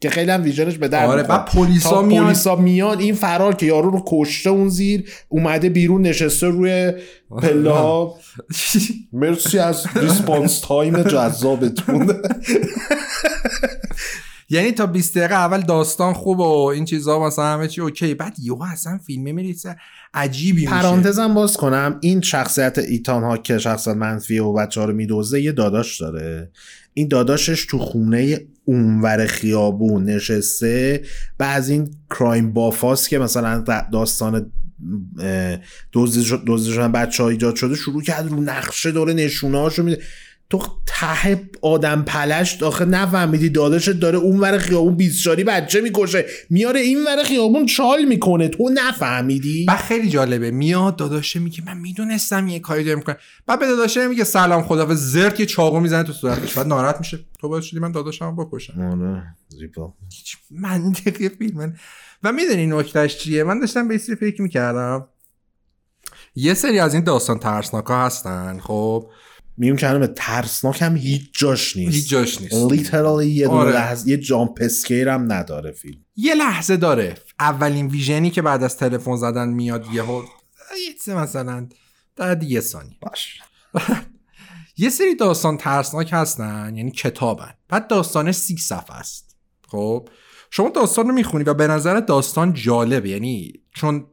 که 0.00 0.10
خیلی 0.10 0.30
هم 0.30 0.42
ویژنش 0.42 0.78
به 0.78 0.88
درد 0.88 1.10
آره. 1.10 1.22
بعد 1.22 1.44
پلیسا 1.44 1.90
تا 1.90 2.02
میاد 2.02 2.24
پلیسا 2.24 2.56
میاد 2.56 3.00
این 3.00 3.14
فرار 3.14 3.54
که 3.54 3.66
یارو 3.66 3.90
رو 3.90 4.04
کشته 4.06 4.50
اون 4.50 4.68
زیر 4.68 5.10
اومده 5.28 5.68
بیرون 5.68 6.02
نشسته 6.02 6.46
روی 6.46 6.92
پله 7.30 7.70
ها. 7.70 8.14
مرسی 9.12 9.58
از 9.58 9.86
response 9.94 10.60
time 10.60 11.02
جذابتون. 11.02 12.12
یعنی 14.50 14.72
تا 14.72 14.86
20 14.86 15.18
دقیقه 15.18 15.34
اول 15.34 15.60
داستان 15.60 16.12
خوب 16.12 16.38
و 16.38 16.66
این 16.66 16.84
چیزا 16.84 17.26
مثلا 17.26 17.44
همه 17.44 17.68
چی 17.68 17.80
اوکی. 17.80 18.14
بعد 18.14 18.36
یهو 18.42 18.62
اصلا 18.62 18.98
فیلمه 19.06 19.32
میریسه 19.32 19.76
عجیبی 20.14 20.60
میشه. 20.60 20.70
پرانتزم 20.70 21.34
باز 21.34 21.56
کنم 21.56 21.98
این 22.00 22.20
شخصیت 22.20 22.78
ایتان 22.78 23.22
هاک 23.22 23.36
که 23.36 23.58
شخصیت 23.58 23.96
منفی 23.96 24.38
و 24.38 24.52
بچه 24.52 24.80
ها 24.80 24.86
رو 24.86 24.92
میدوزه 24.92 25.42
یه 25.42 25.52
داداش 25.52 26.00
داره. 26.00 26.50
این 26.98 27.08
داداشش 27.08 27.66
تو 27.66 27.78
خونه 27.78 28.40
اونور 28.64 29.26
خیابون 29.26 30.04
نشسته 30.04 31.02
و 31.40 31.42
از 31.42 31.68
این 31.68 31.90
crime 32.10 32.52
buff 32.52 32.84
هاست 32.84 33.08
که 33.08 33.18
مثلا 33.18 33.64
داستان 33.92 34.52
دزدی 35.92 36.24
شدن 36.72 36.92
بچه 36.92 37.22
ها 37.22 37.28
ایجاد 37.28 37.56
شده 37.56 37.74
شروع 37.74 38.02
کرد 38.02 38.28
رو 38.28 38.40
نقشه 38.40 38.90
داره 38.90 39.12
نشونه 39.12 39.58
هاشو 39.58 39.82
میده. 39.82 40.02
تو 40.50 40.62
ته 40.86 41.50
آدم 41.62 42.02
پلشت 42.02 42.62
آخه 42.62 42.84
نفهمیدی 42.84 43.48
داداشت 43.48 43.90
داره 43.90 44.18
اون 44.18 44.40
ور 44.40 44.58
خیابون 44.58 44.96
بیسچاری 44.96 45.44
بچه 45.44 45.80
می‌کشه. 45.80 46.26
میاره 46.50 46.80
این 46.80 47.04
ور 47.04 47.22
خیابون 47.24 47.66
چال 47.66 48.04
می‌کنه. 48.04 48.48
تو 48.48 48.70
نفهمیدی؟ 48.74 49.64
بعد 49.64 49.78
خیلی 49.78 50.08
جالبه. 50.08 50.50
میاد 50.50 50.96
داداشه 50.96 51.40
میگه 51.40 51.64
من 51.66 51.78
می‌دونستم 51.78 52.48
یه 52.48 52.60
کاری 52.60 52.84
داره 52.84 52.96
می‌کنه 52.96 53.16
بعد 53.46 53.60
به 53.60 53.66
داداشه 53.66 54.08
میگه 54.08 54.24
سلام 54.24 54.62
خدا 54.62 54.94
زرت 54.94 55.40
یه 55.40 55.46
چاقو 55.46 55.80
می‌زنه 55.80 56.02
تو 56.02 56.12
صورتش. 56.12 56.54
بعد 56.54 56.66
ناراحت 56.66 56.98
میشه. 56.98 57.18
تو 57.40 57.48
باید 57.48 57.62
شدی 57.62 57.80
من 57.80 57.92
داداشم 57.92 58.36
بکشم. 58.36 58.80
آره 58.80 59.22
زیبا. 59.48 59.94
هیچ 60.12 60.36
منطقی 60.50 61.28
فیلم. 61.28 61.76
و 62.22 62.32
می‌دونی 62.32 62.66
نکتهش 62.66 63.16
چیه؟ 63.16 63.44
من 63.44 63.60
داشتم 63.60 63.88
به 63.88 63.98
فکر 63.98 64.42
می‌کردم. 64.42 65.08
یه 66.34 66.54
سری 66.54 66.78
از 66.78 66.94
این 66.94 67.04
داستان 67.04 67.38
ترسناک 67.38 67.84
هستن 67.88 68.60
خب؟ 68.60 69.10
میون 69.56 69.76
کلمه 69.76 70.06
ترسناک 70.06 70.82
هم 70.82 70.96
هیچ 70.96 71.22
جاش 71.32 71.76
نیست. 71.76 71.94
هیچ 71.94 72.08
جاش 72.08 72.40
نیست. 72.40 72.54
لیترالی 72.54 73.30
یه 73.30 73.48
آره. 73.48 73.72
لحظه 73.72 74.08
یه 74.08 74.16
جامپ 74.16 74.58
اسکیر 74.60 75.08
هم 75.08 75.32
نداره 75.32 75.72
فیلم. 75.72 75.98
یه 76.16 76.34
لحظه 76.34 76.76
داره. 76.76 77.14
اولین 77.40 77.86
ویژنی 77.86 78.30
که 78.30 78.42
بعد 78.42 78.62
از 78.62 78.76
تلفن 78.76 79.16
زدن 79.16 79.48
میاد 79.48 79.86
یهو 79.92 80.22
یه 81.06 81.14
مثلا 81.14 81.68
در 82.16 82.42
یه 82.42 82.60
ثانیه. 82.60 82.96
باش. 83.00 83.40
یه 84.76 84.90
سری 84.90 85.14
داستان 85.14 85.56
ترسناک 85.56 86.08
هستن 86.12 86.72
یعنی 86.76 86.90
کتابن. 86.90 87.54
بعد 87.68 87.88
داستانش 87.88 88.34
سی 88.34 88.56
صفحه 88.56 88.96
است. 88.96 89.36
خب؟ 89.68 90.08
شما 90.50 90.68
داستان 90.68 91.08
رو 91.08 91.14
می‌خونی 91.14 91.44
و 91.44 91.54
به 91.54 91.66
نظر 91.66 92.00
داستان 92.00 92.52
جالبه. 92.52 93.08
یعنی 93.08 93.52
چون 93.74 94.06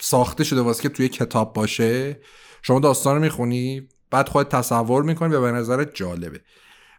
ساخته 0.00 0.44
شده 0.44 0.60
واسه 0.60 0.82
که 0.82 0.88
توی 0.88 1.08
کتاب 1.08 1.52
باشه 1.52 2.20
شما 2.62 2.80
داستان 2.80 3.14
رو 3.14 3.22
می‌خونی 3.22 3.88
بعد 4.10 4.28
خودت 4.28 4.48
تصور 4.48 5.02
می‌کنی 5.02 5.34
و 5.34 5.40
به 5.40 5.52
نظرت 5.52 5.94
جالبه. 5.94 6.40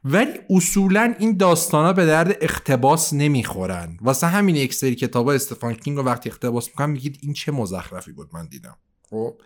ولی 0.03 0.39
اصولا 0.49 1.15
این 1.19 1.37
داستان 1.37 1.85
ها 1.85 1.93
به 1.93 2.05
درد 2.05 2.37
اختباس 2.41 3.13
نمی‌خورن. 3.13 3.97
واسه 4.01 4.27
همین 4.27 4.55
یک 4.55 4.73
سری 4.73 4.95
کتاب 4.95 5.27
ها 5.27 5.33
استفان 5.33 5.73
کینگ 5.73 5.97
رو 5.97 6.03
وقتی 6.03 6.29
اختباس 6.29 6.67
می‌کنم 6.67 6.89
میگید 6.89 7.19
این 7.21 7.33
چه 7.33 7.51
مزخرفی 7.51 8.11
بود 8.11 8.29
من 8.33 8.47
دیدم. 8.47 8.77
خب؟ 9.09 9.41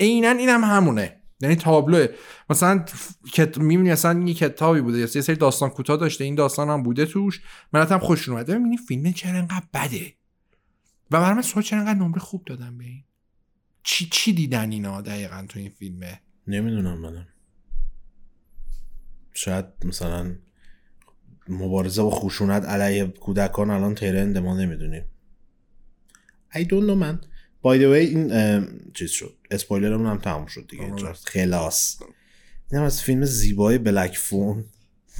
عینا 0.00 0.30
اینم 0.30 0.64
هم 0.64 0.76
همونه. 0.76 1.20
یعنی 1.40 1.56
تابلوه 1.56 2.06
مثلا 2.50 2.84
کت... 3.32 3.58
می‌بینی 3.58 3.90
مثلا 3.90 4.20
یه 4.20 4.34
کتابی 4.34 4.80
بوده. 4.80 4.98
یه 4.98 5.06
سری 5.06 5.36
داستان 5.36 5.70
کوتاه 5.70 5.96
داشته. 5.96 6.24
این 6.24 6.34
داستان 6.34 6.68
هم 6.68 6.82
بوده 6.82 7.06
توش. 7.06 7.40
من 7.72 7.86
هم 7.86 7.98
خوش 7.98 8.28
اومده. 8.28 8.58
می‌بینی 8.58 8.76
فیلم 8.76 9.12
چرا 9.12 9.38
انقدر 9.38 9.66
بده؟ 9.74 10.14
و 11.10 11.20
برای 11.20 11.34
من 11.34 11.42
سوال 11.42 11.62
چرا 11.62 11.78
انقدر 11.78 11.98
نمره 11.98 12.20
خوب 12.20 12.44
دادم 12.44 12.78
به 12.78 12.84
این؟ 12.84 13.04
چی 13.82 14.08
چی 14.12 14.32
دیدن 14.32 14.70
اینا 14.72 15.00
دقیقا 15.00 15.46
تو 15.48 15.58
این 15.58 15.70
فیلمه؟ 15.70 16.20
نمی‌دونم 16.46 16.98
منم. 16.98 17.26
شاید 19.32 19.64
مثلا 19.84 20.36
مبارزه 21.48 22.02
با 22.02 22.10
خشونت 22.10 22.64
علیه 22.64 23.04
کودکان 23.06 23.70
الان 23.70 23.94
ترند 23.94 24.38
ما 24.38 24.56
نمی‌دونیم. 24.56 25.04
I 26.52 26.58
don't 26.58 26.86
know 26.88 26.96
من 26.96 27.20
by 27.62 27.76
the 27.78 27.88
way 27.92 28.08
این 28.14 28.30
چیز 28.94 29.10
شد. 29.10 29.36
اسپویلرمون 29.50 30.06
هم 30.06 30.18
تموم 30.18 30.46
شد 30.46 30.66
دیگه. 30.70 30.84
اینجا 30.84 31.12
خلاص. 31.12 32.02
این 32.72 32.80
از 32.80 33.02
فیلم 33.02 33.24
زیبای 33.24 33.78
Black 33.78 34.16
Phone 34.16 34.64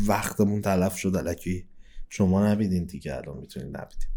وقتمون 0.06 0.62
تلف 0.62 0.96
شد. 0.96 1.16
الکی 1.16 1.66
شما 2.08 2.46
نبیدین 2.46 2.84
دیگه 2.84 3.16
الان 3.16 3.38
می‌تونید 3.38 3.76
نبیدین 3.76 4.08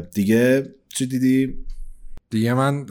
دیگه 0.00 0.74
چی 0.88 1.06
دیدی؟ 1.06 1.64
دیگه 2.32 2.54
من 2.54 2.86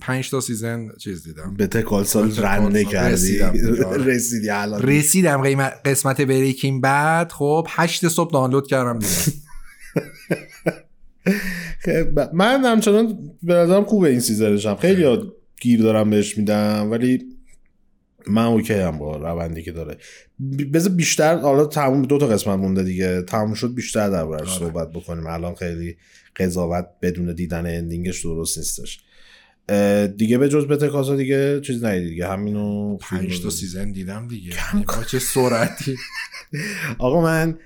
پنج, 0.00 0.30
تا 0.30 0.40
season 0.40 0.88
چیز 0.98 1.24
دیدم. 1.24 1.54
Better 1.56 1.66
Call 1.66 2.04
Saul 2.04 2.36
رنده 2.36 2.84
کردی. 2.84 3.12
رسیدم 3.12 3.52
رسیدی 4.10 4.50
الان 4.50 4.82
رسیدم 4.82 5.42
قیمت 5.42 5.72
قسمت 5.84 6.20
Breaking 6.20 6.80
Bad 6.80 7.32
خب 7.32 7.66
هشت 7.70 8.08
صبح 8.08 8.32
دانلود 8.32 8.66
کردم 8.66 8.98
دیدم 8.98 9.12
خب، 11.84 12.34
من 12.34 12.64
همچنان 12.64 13.18
به 13.42 13.54
نظرم 13.54 13.84
خوبه 13.84 14.08
این 14.08 14.20
season 14.20 14.54
شم. 14.54 14.76
خیلی 14.76 15.32
گیر 15.60 15.82
دارم 15.82 16.10
بهش 16.10 16.38
میدم 16.38 16.90
ولی 16.90 17.24
من 18.26 18.44
اوکی 18.44 18.74
هم 18.74 18.98
با 18.98 19.16
روندی 19.16 19.62
که 19.62 19.72
داره. 19.72 19.96
بذار 20.72 20.92
بیشتر 20.92 21.38
حالا 21.38 21.66
تموم 21.66 22.02
دو 22.02 22.18
تا 22.18 22.26
قسمت 22.26 22.58
مونده 22.58 22.82
دیگه. 22.82 23.22
تموم 23.22 23.54
شد 23.54 23.74
بیشتر 23.74 24.10
دربارش 24.10 24.48
آره. 24.48 24.58
صحبت 24.58 24.90
بکنیم. 24.90 25.26
الان 25.26 25.54
خیلی 25.54 25.96
قضاوت 26.36 26.86
بدون 27.02 27.34
دیدن 27.34 27.66
ending 27.66 28.10
ش 28.10 28.24
درست 28.24 28.58
نیستش 28.58 29.00
دیگه 30.16 30.38
به 30.38 30.48
جز 30.48 30.66
Better 30.66 30.87
Call 30.87 31.02
Saul 31.02 31.16
دیگه 31.16 31.60
چیز 31.60 31.84
ندید 31.84 32.08
دیگه. 32.08 32.28
همینو 32.28 32.96
پنج 32.96 33.42
تا 33.42 33.50
سیزن 33.50 33.92
دیدم 33.92 34.28
دیگه. 34.28 34.50
کم 34.50 34.76
یعنی 34.76 34.86
چه 35.08 35.18
سرعتی؟ 35.18 35.96
آقا 36.98 37.20
من 37.22 37.58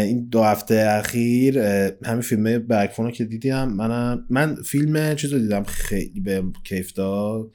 این 0.00 0.28
دو 0.28 0.42
هفته 0.42 0.86
اخیر 0.88 1.58
همین 2.04 2.20
فیلم 2.20 2.58
Black 2.58 2.82
Phone 2.82 3.05
و 3.05 3.10
که 3.10 3.24
دیدیم 3.24 3.64
من 3.64 4.24
من 4.30 4.54
فیلم 4.54 5.14
چیز 5.14 5.32
رو 5.32 5.38
دیدم 5.38 5.64
خیلی 5.64 6.20
بهم 6.20 6.42
کیف 6.64 6.92
داد. 6.92 7.50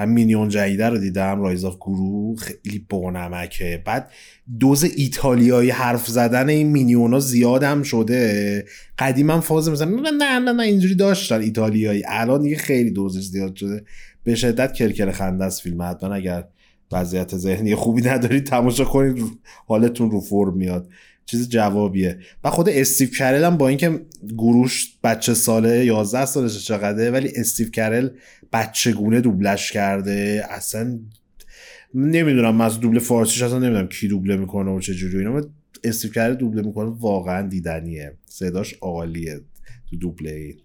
هم 0.00 0.08
مینیون 0.08 0.48
جدیده 0.48 0.88
رو 0.88 0.98
دیدم 0.98 1.40
Rise 1.40 1.64
of 1.64 1.76
Gru 1.76 2.36
خیلی 2.38 2.86
بانمکه. 2.88 3.82
بعد 3.86 4.10
دوز 4.60 4.84
ایتالیایی 4.84 5.70
حرف 5.70 6.06
زدن 6.06 6.48
این 6.48 6.66
مینیون 6.68 7.12
ها 7.12 7.20
زیادم 7.20 7.82
شده. 7.82 8.64
قدیما 8.98 9.40
فاز 9.40 9.68
مثلا 9.68 9.90
نه 9.90 10.38
نه 10.38 10.52
نه 10.52 10.62
اینجوری 10.62 10.94
داشتن 10.94 11.40
ایتالیایی. 11.40 12.02
الان 12.06 12.42
دیگه 12.42 12.56
خیلی 12.56 12.90
دوزش 12.90 13.22
زیاد 13.22 13.56
شده. 13.56 13.84
به 14.24 14.34
شدت 14.34 14.72
کرکر 14.72 15.10
خنده 15.10 15.44
است 15.44 15.62
فیلم. 15.62 15.82
حتما 15.82 16.14
اگر 16.14 16.44
وضعیت 16.92 17.36
ذهنی 17.36 17.74
خوبی 17.74 18.02
ندارید 18.02 18.44
تماشا 18.44 18.84
کنید. 18.84 19.24
حالتون 19.66 20.10
رو 20.10 20.20
فرم 20.20 20.56
میاد. 20.56 20.88
چیز 21.26 21.48
جوابیه. 21.48 22.18
و 22.44 22.50
خود 22.50 22.68
استیو 22.68 23.08
کرل 23.08 23.44
هم 23.44 23.56
با 23.56 23.68
اینکه 23.68 24.00
گروش 24.38 24.98
بچه 25.04 25.34
ساله 25.34 25.84
11 25.84 26.24
سالش 26.24 26.66
چقدره 26.66 27.10
ولی 27.10 27.32
استیو 27.36 27.70
کرل 27.70 28.08
بچه 28.52 28.92
گونه 28.92 29.20
دوبلش 29.20 29.72
کرده. 29.72 30.44
اصلا 30.50 30.98
نمی‌دونم 31.94 32.60
از 32.60 32.80
دوبله 32.80 33.00
فارسیش 33.00 33.42
اصلا 33.42 33.58
نمی‌دونم 33.58 33.88
کی 33.88 34.08
دوبله 34.08 34.36
می‌کنه 34.36 34.70
و 34.70 34.80
چه 34.80 34.94
جوری 34.94 35.18
اینا. 35.18 35.40
استیو 35.84 36.12
کرل 36.12 36.34
دوبله 36.34 36.62
می‌کنه 36.62 36.90
واقعا 36.98 37.48
دیدنیه. 37.48 38.12
صداش 38.26 38.74
عالیه 38.80 39.40
تو 39.90 39.96
دوبله 39.96 40.30
این 40.30 40.56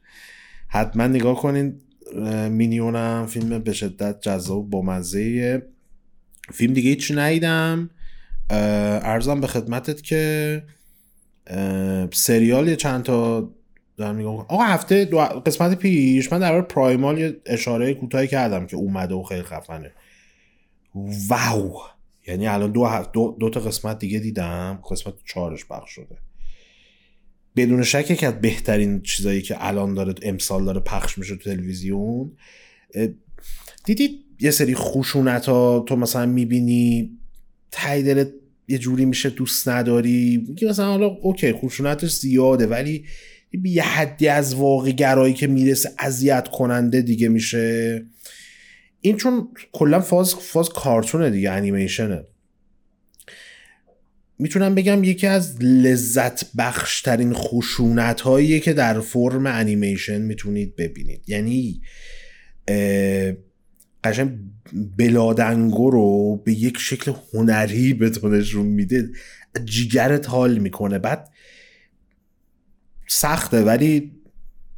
حتما 0.68 1.08
نگاه 1.08 1.36
کنین 1.42 1.74
مینیونم 2.50 3.26
فیلم 3.30 3.60
به 3.60 3.74
شدت 3.74 4.22
جذاب 4.22 4.70
با 4.70 4.82
مزه 4.82 5.62
فیلم 6.54 6.74
دیگه 6.74 6.90
هیچ 6.90 7.12
ندیدم. 7.16 7.90
ارزم 8.50 9.42
به 9.42 9.48
خدمتت 9.48 10.02
که 10.02 10.64
سریال 12.14 12.76
چند 12.76 13.04
تا 13.04 13.52
دارم 13.98 14.16
میگم 14.16 14.30
آقا 14.30 14.64
هفته 14.64 15.06
دو 15.06 15.18
قسمت 15.18 15.78
پیش 15.78 16.32
من 16.32 16.40
در 16.40 16.62
پرایمال 16.62 17.18
یه 17.18 17.38
اشاره 17.46 17.94
کوتاهی 17.94 18.28
کردم 18.28 18.66
که 18.66 18.76
اومده 18.76 19.16
و 19.16 19.24
خیلی 19.24 19.44
خفنه. 19.44 19.92
واو! 21.30 21.74
یعنی 22.28 22.48
الان 22.48 22.72
دو, 22.72 22.90
دو, 23.14 23.38
دو 23.40 23.50
تا 23.50 23.60
قسمت 23.60 24.00
دیگه 24.00 24.20
دیدم. 24.20 24.80
قسمت 24.92 25.14
چهارش 25.26 25.66
بخش 25.66 25.92
شده. 25.92 26.18
بدون 27.56 27.84
شک 27.84 28.16
که 28.16 28.28
از 28.28 28.42
بهترین 28.42 29.02
چیزایی 29.02 29.42
که 29.42 29.56
الان 29.60 29.94
داره 29.94 30.14
امسال 30.22 30.66
داره 30.66 30.80
پخش 30.80 31.18
میشه 31.18 31.36
تو 31.36 31.50
تلویزیون 31.50 32.32
دیدید 33.86 34.26
یه 34.40 34.52
سری 34.52 34.76
خشونت 34.76 35.46
ها 35.46 35.86
تو 35.88 35.96
مثلا 35.96 36.26
می‌بینی 36.26 37.18
تای 37.72 38.26
یه 38.68 38.78
جوری 38.78 39.06
میشه 39.06 39.30
دوست 39.30 39.70
نداری 39.70 40.46
میگی 40.48 40.66
مثلا 40.66 40.86
حالا 40.86 41.06
اوکی 41.06 41.54
خشونتش 41.54 42.12
زیاده 42.12 42.68
ولی 42.68 43.06
یه 43.64 43.84
حدی 43.84 44.28
از 44.28 44.56
واقع 44.56 44.92
گرایی 44.92 45.34
که 45.34 45.48
می‌رسه 45.48 45.90
اذیت 46.00 46.48
کننده 46.48 47.02
دیگه 47.02 47.30
میشه. 47.30 48.06
این 49.02 49.18
چون 49.18 49.48
کلا 49.72 50.00
فاز 50.00 50.36
فاز 50.36 50.70
کارتونه 50.70 51.30
دیگه 51.30 51.52
انیمیشنه. 51.52 52.24
می‌تونم 54.40 54.76
بگم 54.76 55.04
یکی 55.04 55.28
از 55.28 55.62
لذت 55.62 56.56
بخشترین 56.58 57.34
خشونت 57.34 58.22
هایی 58.22 58.60
که 58.60 58.74
در 58.74 59.00
فرم 59.00 59.46
انیمیشن 59.46 60.22
می‌تونید 60.22 60.76
ببینید. 60.76 61.22
یعنی 61.28 61.82
قشنگ 64.04 64.32
بلادنگو 64.98 65.90
رو 65.90 66.42
به 66.46 66.54
یک 66.54 66.78
شکل 66.78 67.14
هنری 67.34 67.94
به 67.94 68.12
نشون 68.24 68.66
میده 68.66 69.10
جیگرت 69.66 70.30
حال 70.30 70.58
می‌کنه. 70.58 71.00
بعد 71.00 71.30
سخته 73.08 73.62
ولی 73.62 74.12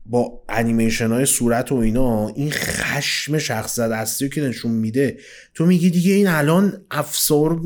با 0.06 0.44
انیمیشن 0.50 1.12
های 1.12 1.26
صورت 1.26 1.72
و 1.72 1.76
اینا 1.76 2.28
این 2.28 2.52
خشم 2.52 3.38
شخصیت 3.38 3.92
اصلی 3.92 4.30
که 4.30 4.42
نشون 4.42 4.72
میده 4.72 5.18
تو 5.54 5.66
میگی 5.66 5.90
دیگه 5.90 6.14
این 6.14 6.28
الان 6.28 6.86
افسار 6.92 7.62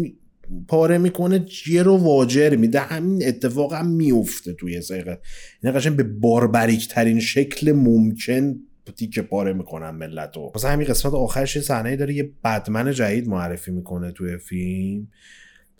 پاره 0.67 0.97
می‌کنه 0.97 1.39
جیر 1.39 1.83
رو 1.83 1.97
واجر 1.97 2.55
میده. 2.55 2.79
همین 2.79 3.27
اتفاق 3.27 3.73
هم 3.73 3.87
میفته 3.87 4.53
توی 4.53 4.81
سیقه 4.81 5.19
این 5.63 5.73
قشنگ 5.73 5.95
به 5.95 6.03
باربریک 6.03 6.87
ترین 6.87 7.19
شکل 7.19 7.71
ممکن 7.71 8.55
تیکه 8.95 9.21
پاره 9.21 9.53
می‌کنن 9.53 9.89
ملت 9.89 10.35
رو 10.35 10.51
مثلا 10.55 10.71
همین 10.71 10.87
قسمت 10.87 11.13
آخرش 11.13 11.55
یه 11.55 11.61
صحنه 11.61 11.95
داره 11.95 12.13
یه 12.13 12.31
بدمن 12.43 12.91
جدید 12.91 13.27
معرفی 13.27 13.71
می‌کنه 13.71 14.11
توی 14.11 14.37
فیلم 14.37 15.07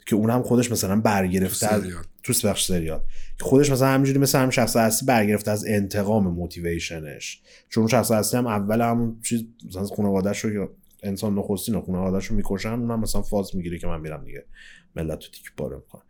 که 0.06 0.16
اونم 0.16 0.42
خودش 0.42 0.72
مثلا 0.72 1.00
برگرفته 1.00 1.66
از 2.30 2.40
تو 2.40 2.48
بخش 2.48 2.66
سریال. 2.66 3.02
که 3.38 3.44
خودش 3.44 3.70
مثلا 3.70 3.88
همینجوری 3.88 4.18
مثل 4.18 4.38
هم 4.38 4.50
شخص 4.50 4.76
اصلی 4.76 5.06
برگرفته 5.06 5.50
از 5.50 5.64
انتقام 5.66 6.28
موتیویشنش 6.28 7.42
چون 7.68 7.86
شخص 7.86 8.10
اصلی 8.10 8.38
هم 8.38 8.46
اول 8.46 8.80
همون 8.80 9.20
چیز 9.20 9.44
مثلا 9.68 9.84
خانواده‌اش 9.84 10.38
رو 10.38 10.76
انسان 11.02 11.38
نخستین 11.38 11.80
خانواده‌اش 11.80 12.26
رو 12.26 12.36
می‌کشن 12.36 12.68
اونم 12.68 13.00
مثلا 13.00 13.22
فاز 13.22 13.56
می‌گیره 13.56 13.78
که 13.78 13.86
من 13.86 14.00
میرم 14.00 14.24
دیگه. 14.24 14.44
ملت 14.96 15.24
رو 15.24 15.30
تیک 15.30 15.52
پاره 15.56 15.76
می‌کنه 15.76 16.02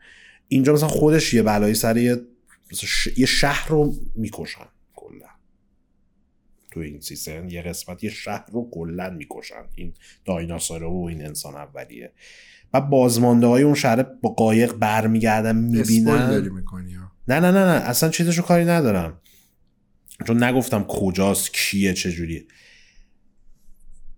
اینجا 0.48 0.72
مثلا 0.72 0.88
خودش 0.88 1.34
یه 1.34 1.42
بلایی 1.42 1.74
سر 1.74 1.96
یه, 1.96 2.16
یه 3.16 3.26
شهر 3.26 3.68
رو 3.68 3.94
می‌کشن 4.14 4.66
کلا. 4.94 5.28
تو 6.70 6.80
این 6.80 7.00
سیستم 7.00 7.48
یه 7.48 7.62
قسمت 7.62 8.04
یه 8.04 8.10
شهر 8.10 8.50
رو 8.52 8.70
کلا 8.72 9.10
می‌کشن. 9.10 9.64
این 9.74 9.94
دایناسور 10.24 10.84
و 10.84 11.04
این 11.04 11.26
انسان 11.26 11.54
اولیه. 11.54 12.12
و 12.74 12.80
بازمانده 12.80 13.46
های 13.46 13.62
اون 13.62 13.74
شهر 13.74 14.02
با 14.02 14.30
قایق 14.30 14.72
برمیگردن 14.72 15.56
می‌بینن. 15.56 16.50
نه 17.28 17.40
نه 17.40 17.50
نه 17.50 17.64
نه. 17.64 17.70
اصلا 17.70 18.08
چیزشو 18.08 18.42
کاری 18.42 18.64
ندارم. 18.64 19.20
چون 20.26 20.44
نگفتم 20.44 20.84
کجاست 20.88 21.54
کیه 21.54 21.94
چجوریه. 21.94 22.44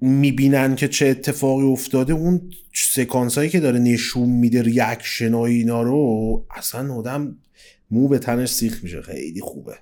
می‌بینن 0.01 0.75
که 0.75 0.89
چه 0.89 1.07
اتفاقی 1.07 1.65
افتاده. 1.65 2.13
اون 2.13 2.51
سکانس 2.75 3.39
هایی 3.39 3.51
که 3.51 3.61
داره 3.61 3.79
نشون 3.79 4.29
میده 4.29 4.63
reaction 4.63 5.35
های 5.35 5.55
اینا 5.55 5.83
رو 5.83 6.47
اصلا 6.57 6.95
آدم 6.95 7.37
مو 7.91 8.09
به 8.09 8.19
تنش 8.19 8.53
سیخ 8.53 8.85
میشه. 8.85 9.03
خیلی 9.03 9.41
خوبه. 9.41 9.75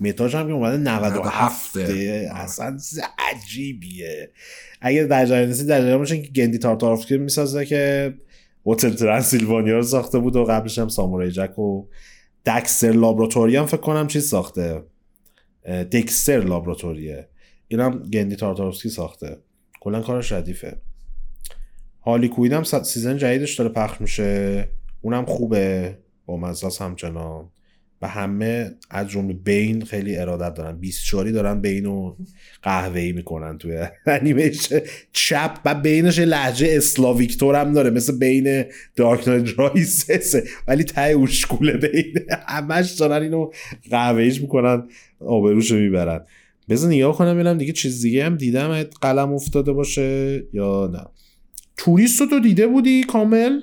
meta 0.00 0.23
ش 0.23 0.34
هم 0.34 0.46
که 0.46 0.52
اومده 0.52 0.76
97 0.76 1.76
97. 1.76 2.30
اصلا 2.36 2.78
عجیبیه. 3.18 4.30
اگه 4.80 5.04
در 5.04 5.26
جریان 5.26 5.48
نیستی 5.48 5.66
در 5.66 5.80
جریان 5.80 5.98
باشین 5.98 6.22
که 6.22 6.28
گندی 6.28 6.58
تارتاکوفسکی 6.58 7.16
می‌سازه 7.16 7.66
که 7.66 8.14
هتل 8.66 8.90
ترانسیلوانیا 8.90 9.76
رو 9.76 9.82
ساخته 9.82 10.18
بود 10.18 10.36
و 10.36 10.44
قبلش 10.44 10.78
هم 10.78 10.88
Samurai 10.88 11.30
Jack 11.30 11.58
و 11.58 11.86
Dexter's 12.46 12.92
Laboratory 12.92 13.56
هم 13.56 13.66
فکر 13.66 13.80
کنم 13.80 14.06
چیز 14.06 14.28
ساخته. 14.28 14.82
Dexter's 15.92 16.40
Laboratory 16.40 17.13
ه. 17.13 17.28
اینم 17.68 17.98
گندی 17.98 18.36
تارتاکوفسکی 18.36 18.88
ساخته. 18.88 19.36
کلا 19.80 20.00
کارش 20.02 20.32
ردیفه. 20.32 20.76
هارلی 22.06 22.28
کوین 22.28 22.52
هم 22.52 22.62
season 22.62 23.16
جدیدش 23.16 23.54
داره 23.54 23.70
پخش 23.70 24.00
میشه. 24.00 24.68
اونم 25.00 25.24
خوبه. 25.24 25.98
با 26.26 26.36
مزاس 26.36 26.82
همچنان. 26.82 27.50
و 28.02 28.08
همه 28.08 28.70
از 28.90 29.08
جمله 29.08 29.32
بین 29.32 29.84
خیلی 29.84 30.16
ارادت 30.16 30.54
دارن. 30.54 30.78
24 30.78 31.30
دارن 31.30 31.60
بین 31.60 31.86
و 31.86 32.16
قهوه‌ای 32.62 33.12
می‌کنن 33.12 33.58
توی 33.58 33.86
انیمیشن. 34.06 34.80
چپ 35.12 35.58
و 35.64 35.74
بینش 35.74 36.18
لحجه 36.18 36.68
اسلاویکتور 36.70 37.54
هم 37.60 37.72
داره 37.72 37.90
مثل 37.90 38.18
بین 38.18 38.64
دارک 38.96 39.28
نایت 39.28 39.58
رایسس 39.58 40.34
ولی 40.68 40.84
ته 40.84 41.10
اوشکوله 41.10 41.72
بین. 41.72 42.14
همش 42.48 42.90
دارن 42.90 43.22
اینو 43.22 43.50
قهوه‌ایش 43.90 44.40
می‌کنن 44.40 44.88
آبروشو 45.20 45.76
می‌برن. 45.76 46.20
بذار 46.68 46.92
نگاه 46.92 47.16
کنم 47.16 47.34
ببینم 47.34 47.58
دیگه 47.58 47.72
چیز 47.72 48.02
دیگه 48.02 48.24
هم 48.24 48.36
دیدم 48.36 48.82
قلم 48.82 49.32
افتاده 49.32 49.72
باشه 49.72 50.42
یا 50.52 50.90
نه. 50.92 51.04
توریست 51.76 52.28
تو 52.30 52.40
دیده 52.40 52.66
بودی 52.66 53.04
کامل؟ 53.04 53.60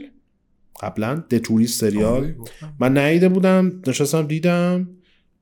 قبلا 0.79 1.23
The 1.29 1.37
Tourist 1.37 1.81
سریال 1.81 2.23
آره، 2.23 2.33
گفتم. 2.33 2.73
من 2.79 2.97
ندیده 2.97 3.29
بودم 3.29 3.81
نشستم 3.87 4.27
دیدم. 4.27 4.89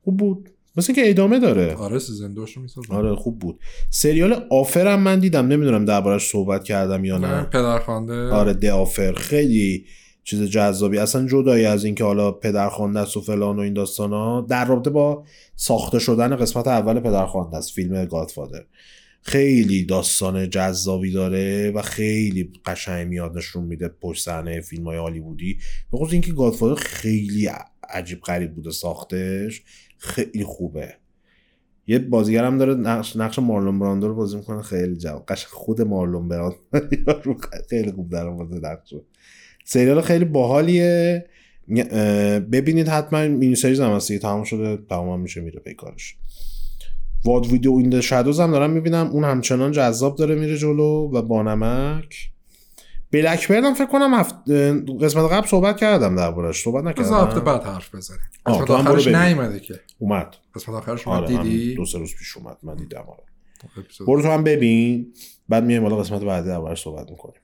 خوب 0.04 0.18
بود. 0.18 0.50
مثل 0.78 0.94
که 0.94 1.10
ادامه 1.10 1.40
داره. 1.40 1.76
آره 1.76 2.00
season 2.00 2.34
دوشو 2.34 2.62
آره 2.90 3.16
خوب 3.16 3.40
بود. 3.40 3.60
سریال 3.90 4.46
Offer 4.50 4.91
م 4.91 5.00
من 5.00 5.20
دیدم. 5.20 5.48
نمی‌دونم 5.48 5.86
دربارش 5.86 6.28
صحبت 6.28 6.64
کردم 6.64 7.06
یا 7.06 7.18
نه. 7.18 7.44
پدرخوانده. 7.44 8.30
آره 8.30 8.54
The 8.54 8.66
Offer 8.66 9.14
خیلی 9.14 9.86
چیز 10.24 10.42
جذابی. 10.44 10.98
اصلا 10.98 11.28
جدایی 11.28 11.66
از 11.66 11.86
اینکه 11.86 12.04
حالا 12.04 12.32
پدرخوانده 12.32 13.00
است 13.00 13.18
و 13.18 13.22
فلان 13.22 13.56
و 13.56 13.60
این 13.60 13.74
داستان 13.74 14.10
ها 14.10 14.46
در 14.50 14.66
رابطه 14.66 14.90
با 14.90 15.24
ساخته 15.56 16.00
شدن 16.00 16.36
قسمت 16.36 16.68
اول 16.68 17.00
پدرخوانده 17.00 17.58
است 17.58 17.72
فیلم 17.72 18.06
Godfather 18.06 18.64
خیلی 19.26 19.86
داستان 19.86 20.50
جذابی 20.50 21.12
داره 21.12 21.72
و 21.72 21.82
خیلی 21.82 22.52
قشنگ 22.66 23.08
میاد 23.08 23.38
نشون 23.38 23.64
میده 23.64 23.88
پشت 23.88 24.26
صحنه 24.26 24.62
فیلم 24.62 24.84
های 24.84 24.98
هالیوودی. 24.98 25.58
به 25.92 25.98
خصوص 25.98 26.14
اینکه 26.14 26.34
گادفادر 26.34 26.82
خیلی 26.82 27.50
عجیب 27.90 28.22
غریب 28.22 28.56
بوده 28.56 28.72
ساختش 28.72 29.62
خیلی 29.98 30.44
خوبه. 30.44 30.94
یه 31.88 32.00
بازیگر 32.00 32.46
هم 32.46 32.58
داره 32.58 32.74
نقش 32.74 33.16
نقش 33.16 33.40
مارلون 33.40 33.80
براندو 33.80 34.08
رو 34.08 34.16
بازی 34.16 34.38
می‌کنه 34.38 34.62
خیلی 34.62 34.96
جواب 34.96 35.26
قشنگ 35.28 35.50
خود 35.50 35.82
مارلون 35.82 36.28
براندو 36.28 36.58
خیلی 37.70 37.92
خوب 37.92 38.12
در 38.12 38.28
آورده 38.28 38.56
نقش. 38.70 38.94
سریال 39.66 40.02
خیلی 40.02 40.26
باحالیه. 40.26 41.26
ببینید 42.52 42.88
حتما 42.88 43.28
مینی 43.28 43.56
سریز 43.56 43.80
هم 43.80 43.92
هست 43.92 44.18
تمام 44.18 44.44
شده 44.44 44.78
تمام 44.90 45.22
میشه 45.22 45.42
میره 45.42 45.60
پی 45.60 45.74
کارش. 45.74 46.18
واد 47.26 47.48
ویدیو 47.48 47.74
این 47.74 48.02
شادوز 48.02 48.40
هم 48.40 48.52
دارم 48.52 48.70
می‌بینم. 48.70 49.08
اون 49.08 49.24
همچنان 49.24 49.72
جذاب 49.72 50.16
داره 50.16 50.36
میره 50.36 50.58
جلو 50.58 51.10
و 51.14 51.22
بانمک. 51.22 52.30
بلک 53.12 53.48
برد 53.48 53.64
هم 53.64 53.74
فکر 53.74 53.86
کنم 53.86 54.14
هفت... 54.14 54.50
قسمت 55.02 55.32
قبل 55.32 55.48
صحبت 55.48 55.78
کردم 55.78 56.16
دربارش 56.16 56.62
صحبت 56.62 56.84
نکردم. 56.84 57.14
هفته 57.14 57.40
بعد 57.40 57.64
حرف 57.64 57.96
بزنیم. 57.96 58.20
قسمت 58.46 58.72
آخرش. 58.72 59.08
نیومده 59.08 59.60
که. 59.60 59.80
اومد. 60.00 60.36
قسمت 60.56 60.76
آخرش 60.76 61.08
آره 61.08 61.32
اومد 61.32 61.44
دیدی؟ 61.44 61.76
دو 61.76 61.86
سه 61.86 61.98
روز 61.98 62.16
پیش 62.16 62.38
اومد 62.38 62.58
من 62.64 62.76
دیدم 62.76 63.06
آره. 63.08 63.24
برو 64.08 64.22
تو 64.22 64.28
هم 64.28 64.44
ببین. 64.44 65.14
بعد 65.50 65.64
میایم 65.64 65.84
بالا 65.84 65.96
قسمت 65.96 66.22
بعدی 66.22 66.48
دربارش 66.48 66.82
صحبت 66.82 67.12
می‌کنیم. 67.12 67.42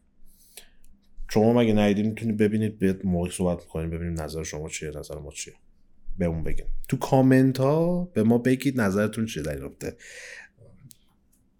شما 1.29 1.53
مگه 1.53 1.73
ندیدین 1.73 2.05
می‌تونید 2.05 2.37
ببینید؟ 2.37 2.79
به 2.79 2.99
موقع 3.03 3.29
صحبت 3.29 3.63
می‌کنیم 3.63 3.89
ببینیم 3.89 4.21
نظر 4.21 4.43
شما 4.43 4.69
چیه 4.69 4.91
نظر 4.95 5.15
ما 5.19 5.31
چیه. 5.31 5.53
بهمون 6.19 6.43
بگین. 6.43 6.65
تو 6.87 6.97
کامنت 6.97 7.57
ها 7.59 8.09
به 8.13 8.23
ما 8.23 8.37
بگید 8.37 8.81
نظرتون 8.81 9.25
چیه 9.25 9.43
در 9.43 9.51
این 9.51 9.61
رابطه. 9.61 9.95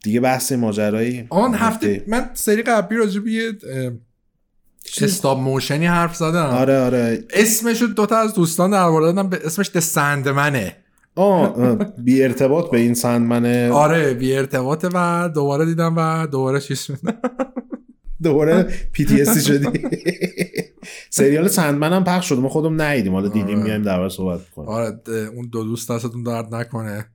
دیگه 0.04 0.20
بحث 0.20 0.52
ماجرایی. 0.52 1.28
آن 1.30 1.54
هفته 1.54 2.04
من 2.08 2.30
سری 2.34 2.62
قبلی 2.62 2.98
راجع 2.98 3.20
به 3.20 3.32
یه 3.32 3.52
stop 5.02 5.38
motion 5.40 5.79
ی 5.79 5.86
حرف 5.86 6.16
زدم. 6.16 6.46
آره 6.46 6.80
آره. 6.80 7.24
اسمش 7.30 7.82
رو 7.82 7.88
دوتا 7.88 8.18
از 8.18 8.34
دوستان 8.34 8.72
درباره 8.72 9.06
دادم 9.06 9.30
به 9.30 9.40
اسمش 9.46 9.72
The 9.74 9.80
Sandman 9.80 10.64
ه 10.64 10.76
آه 11.16 11.76
بی 11.98 12.24
ارتباط 12.24 12.72
به 12.72 12.78
این 12.78 12.94
Sandman 12.94 13.62
ه 13.62 13.72
آره 13.72 14.14
بی 14.14 14.34
ارتباطه 14.34 14.90
و 14.94 15.30
دوباره 15.36 15.66
دیدم 15.66 15.94
و 15.98 16.28
دوباره 16.28 16.60
چیز. 16.60 16.88
دوباره 18.24 18.64
PTSD 18.92 19.48
شدی. 19.48 19.80
سریال 21.10 21.48
Sandman 21.48 21.94
هم 21.94 22.04
پخش 22.04 22.30
شده. 22.30 22.40
ما 22.40 22.50
خودم 22.50 22.82
ندیدیم. 22.82 23.14
حالا 23.14 23.28
دیدیم 23.28 23.56
آره. 23.56 23.64
میایم 23.64 23.82
دربارش 23.82 24.14
صحبت 24.14 24.50
کنیم. 24.50 24.70
آره 24.70 25.00
اون 25.36 25.50
دو 25.52 25.64
دوست 25.64 25.92
دستتون 25.92 26.24
درد 26.24 26.56
نکنه. 26.56 27.06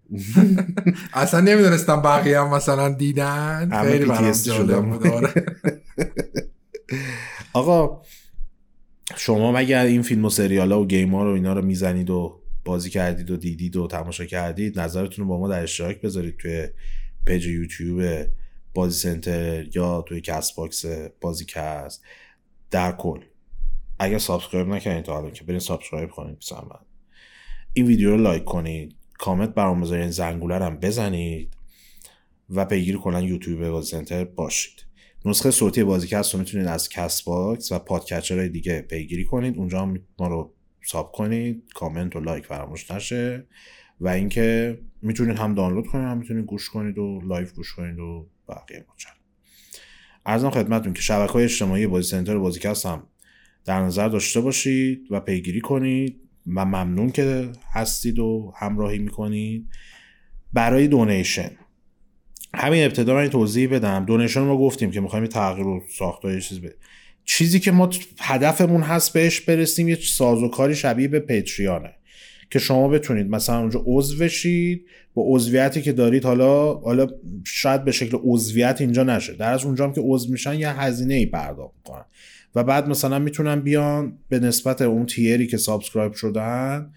اصلا 1.15 1.41
نمی‌دونستم 1.41 2.03
بقیه 2.03 2.41
هم 2.41 2.55
مثلا 2.55 2.89
دیدن. 2.89 3.83
خیلی 3.83 4.05
برام 4.05 4.33
جالب. 4.33 4.85
بود. 4.85 5.07
آره. 5.07 5.33
آقا 7.53 8.03
شما 9.17 9.53
اگر 9.53 9.85
این 9.85 10.03
فیلم 10.03 10.25
و 10.25 10.31
سریال 10.31 10.73
ها 10.73 10.81
و 10.81 10.87
game 10.87 11.15
ها 11.15 11.25
رو 11.25 11.31
اینا 11.31 11.53
رو 11.53 11.63
می‌زنید 11.63 12.11
و 12.11 12.41
بازی 12.65 12.91
کردید 12.91 13.31
و 13.31 13.37
دیدید 13.37 13.77
و 13.77 13.87
تماشا 13.87 14.25
کردید 14.25 14.81
نظرتون 14.81 15.25
رو 15.25 15.29
با 15.29 15.39
ما 15.39 15.49
در 15.49 15.63
اشتراک 15.63 16.01
بذارید 16.01 16.37
توی 16.37 16.69
پیج 17.27 17.47
یوتیوب 17.47 18.27
بازی 18.75 18.99
سنتر 18.99 19.77
یا 19.77 20.03
توی 20.03 20.21
کست 20.21 20.57
باکس 20.57 20.85
بازی 21.21 21.45
کست 21.49 22.05
در 22.71 22.93
کل. 22.93 23.21
اگر 23.99 24.19
subscribe 24.19 24.69
نکردید 24.69 25.05
تا 25.05 25.15
حالا 25.15 25.31
که 25.31 25.45
برین 25.45 25.59
subscribe 25.59 26.11
کنید 26.11 26.39
بسن 26.39 26.57
این 27.73 27.87
ویدیو 27.87 28.11
رو 28.11 28.17
لایک 28.17 28.45
کنید 28.45 28.97
کامنت 29.19 29.55
برام 29.55 29.81
بذارید 29.81 30.11
زنگوله 30.11 30.65
هم 30.65 30.77
بزنید 30.77 31.57
و 32.51 32.65
پیگیر 32.65 32.97
کلا 32.97 33.21
یوتیوب 33.21 33.69
بازی 33.69 33.91
سنتر 33.91 34.25
باشید. 34.25 34.87
نسخه 35.25 35.51
صوتی 35.51 35.85
بازیکست 35.85 36.35
رو 36.35 36.41
می‌تونید 36.41 36.67
از 36.67 36.89
کست 36.89 37.25
باکس 37.25 37.73
و 37.73 37.79
podcatcher 37.79 38.37
های 38.37 38.49
دیگه 38.49 38.81
پیگیری 38.81 39.25
کنید. 39.25 39.57
اونجا 39.57 39.81
هم 39.81 40.01
ما 40.19 40.29
رو 40.29 40.55
sub 40.85 41.13
کنید 41.13 41.65
کامنت 41.75 42.17
و 42.17 42.21
لایک 42.21 42.47
فراموش 42.47 42.91
نشه 42.91 43.47
و 44.01 44.09
اینکه 44.09 44.79
می‌تونید 45.03 45.39
هم 45.39 45.55
دانلود 45.55 45.87
کنید 45.87 46.05
هم 46.05 46.19
می‌تونید 46.19 46.45
گوش 46.45 46.71
کنید 46.71 46.99
و 46.99 47.21
live 47.25 47.47
گوش 47.57 47.75
کنید 47.75 47.99
و 47.99 48.29
بقیه 48.49 48.85
ماجرا 48.89 49.13
ارزم 50.27 50.51
خدمتتون 50.51 50.93
که 50.93 51.03
شبکه 51.03 51.33
های 51.33 51.45
اجتماعی 51.45 51.87
بازی 51.87 52.11
سنتر 52.11 52.37
و 52.37 52.41
بازیکست 52.41 52.87
هم 52.87 53.07
در 53.65 53.81
نظر 53.81 54.09
داشته 54.09 54.41
باشید 54.41 55.07
و 55.11 55.21
پیگیری 55.21 55.61
کنید. 55.61 56.21
و 56.47 56.65
ممنون 56.65 57.11
که 57.11 57.53
هستید 57.73 58.19
و 58.19 58.53
همراهی 58.57 58.99
می‌کنید. 58.99 59.69
برای 60.53 60.89
دونیشن. 60.89 61.51
همین 62.55 62.85
ابتدا 62.85 63.15
من 63.15 63.29
توضیح 63.29 63.69
بدم. 63.69 64.05
دونیشن 64.05 64.41
ما 64.41 64.59
گفتیم 64.59 64.91
که 64.91 65.01
می‌خوایم 65.01 65.27
تغییر 65.27 65.67
و 65.67 65.83
ساختار 65.99 66.41
چیز 66.41 66.61
بده 66.61 66.77
چیزی 67.25 67.61
که 67.61 67.71
ما 67.73 67.91
هدفمون 68.21 68.83
هست 68.83 69.13
بهش 69.13 69.41
برسیم 69.41 69.89
یه 69.89 69.95
سازوکاری 69.95 70.75
شبیه 70.75 71.09
به 71.09 71.21
پیتریانه 71.21 71.95
که 72.51 72.59
شما 72.59 72.89
بتونید 72.89 73.31
مثلا 73.31 73.59
اونجا 73.59 73.83
عضو 73.87 74.25
بشید 74.25 74.87
با 75.15 75.23
عضویتی 75.27 75.83
که 75.83 75.93
دارید 75.93 76.25
حالا 76.25 76.75
حالا 76.75 77.07
شاید 77.45 77.85
به 77.85 77.93
شکل 77.93 78.19
عضویت 78.23 78.81
اینجا 78.81 79.03
نشه. 79.03 79.35
در 79.35 79.53
از 79.53 79.65
اونجا 79.65 79.85
هم 79.85 79.93
که 79.93 80.01
عضو 80.05 80.33
میشن 80.33 80.55
یه 80.55 80.81
هزینه 80.81 81.15
ای 81.15 81.27
پرداخت 81.27 81.75
می‌کنن. 81.77 82.05
و 82.55 82.65
بعد 82.65 82.89
مثلا 82.89 83.19
می‌تونن 83.19 83.61
بیان 83.61 84.19
به 84.29 84.39
نسبت 84.39 84.83
اون 84.83 85.07
tier 85.07 85.39
ی 85.39 85.47
که 85.47 85.57
subscribe 85.57 86.13
شدن 86.13 86.91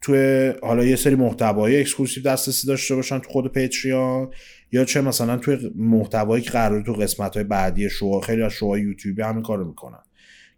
توی 0.00 0.52
حالا 0.62 0.84
یه 0.84 0.96
سری 0.96 1.14
محتوای 1.14 1.80
exclusive 1.80 2.22
دسترسی 2.22 2.66
داشته 2.66 2.94
باشن 2.94 3.18
تو 3.18 3.30
خود 3.30 3.52
Patreon 3.52 4.30
یا 4.72 4.84
چه 4.84 5.00
مثلا 5.00 5.36
توی 5.36 5.70
محتوایی 5.76 6.42
که 6.42 6.50
قراره 6.50 6.82
تو 6.82 6.92
قسمت 6.92 7.34
های 7.34 7.44
بعدی 7.44 7.90
شو 7.90 8.20
خیلی 8.20 8.42
از 8.42 8.52
شوهای 8.52 8.80
یوتیوبی 8.80 9.22
همین 9.22 9.42
کارو 9.42 9.68
می‌کنن. 9.68 9.98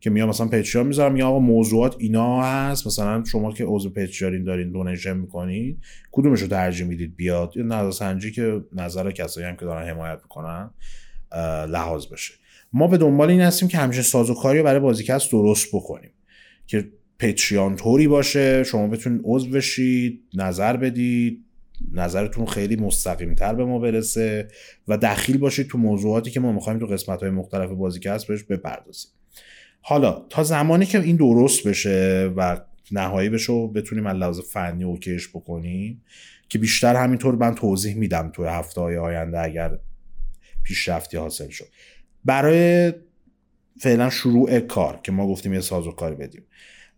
که 0.04 0.10
میام 0.10 0.28
مثلا 0.28 0.48
Patreon 0.48 0.86
می‌ذارم 0.86 1.12
میگم 1.12 1.26
آقا 1.26 1.38
موضوعات 1.38 1.96
اینا 1.98 2.42
هست. 2.42 2.86
مثلا 2.86 3.24
شما 3.24 3.52
که 3.52 3.64
عضو 3.64 3.90
Patreon 3.90 4.44
دارین 4.44 4.70
donation 4.70 5.16
می‌کنید 5.16 5.78
کدومش 6.12 6.40
رو 6.40 6.48
ترجیح 6.48 6.86
می‌دید 6.86 7.16
بیاد؟ 7.16 7.52
یا 7.56 7.62
نظرسنجی 7.62 8.32
که 8.32 8.60
نظر 8.72 9.10
کسایی 9.10 9.46
هم 9.46 9.56
که 9.56 9.64
دارن 9.64 9.88
حمایت 9.88 10.18
می‌کنن 10.22 10.70
لحاظ 11.68 12.06
بشه. 12.06 12.34
ما 12.72 12.86
به 12.86 12.98
دنبال 12.98 13.30
این 13.30 13.40
هستیم 13.40 13.68
که 13.68 13.78
همیشه 13.78 14.02
سازوکاری 14.02 14.62
برای 14.62 14.80
بازیکست 14.80 15.32
درست 15.32 15.68
بکنیم. 15.72 16.10
که 16.66 16.88
پیتریان 17.18 17.76
طوری 17.76 18.08
باشه 18.08 18.64
شما 18.64 18.88
بتونید 18.88 19.20
عضو 19.24 19.50
بشید 19.50 20.20
نظر 20.34 20.76
بدید 20.76 21.44
نظرتون 21.92 22.46
خیلی 22.46 22.76
مستقیم 22.76 23.34
تر 23.34 23.54
به 23.54 23.64
ما 23.64 23.78
برسه 23.78 24.48
و 24.88 24.98
دخیل 24.98 25.38
باشید 25.38 25.66
تو 25.66 25.78
موضوعاتی 25.78 26.30
که 26.30 26.40
ما 26.40 26.52
می‌خوایم 26.52 26.78
تو 26.78 26.86
قسمت 26.86 27.20
های 27.20 27.30
مختلف 27.30 27.70
بازیکست 27.70 28.26
بهش 28.26 28.42
بپردازیم. 28.42 29.10
حالا 29.86 30.26
تا 30.30 30.42
زمانی 30.42 30.86
که 30.86 31.00
این 31.00 31.16
درست 31.16 31.68
بشه 31.68 32.32
و 32.36 32.60
نهایی 32.92 33.28
بشه 33.28 33.52
و 33.52 33.68
بتونیم 33.68 34.06
از 34.06 34.16
لحاظ 34.16 34.40
فنی 34.40 34.84
اوکیش 34.84 35.28
بکنیم 35.28 36.02
که 36.48 36.58
بیشتر 36.58 36.96
همینطور 36.96 37.34
من 37.34 37.54
توضیح 37.54 37.96
میدم 37.96 38.30
توی 38.34 38.46
هفته 38.46 38.80
های 38.80 38.96
آینده 38.96 39.40
اگر 39.40 39.78
پیشرفتی 40.62 41.16
حاصل 41.16 41.48
شد. 41.48 41.66
برای 42.24 42.92
فعلا 43.80 44.10
شروع 44.10 44.60
کار 44.60 45.00
که 45.02 45.12
ما 45.12 45.26
گفتیم 45.26 45.54
یه 45.54 45.60
ساز 45.60 45.86
و 45.86 45.92
کاری 45.92 46.14
بدیم. 46.14 46.42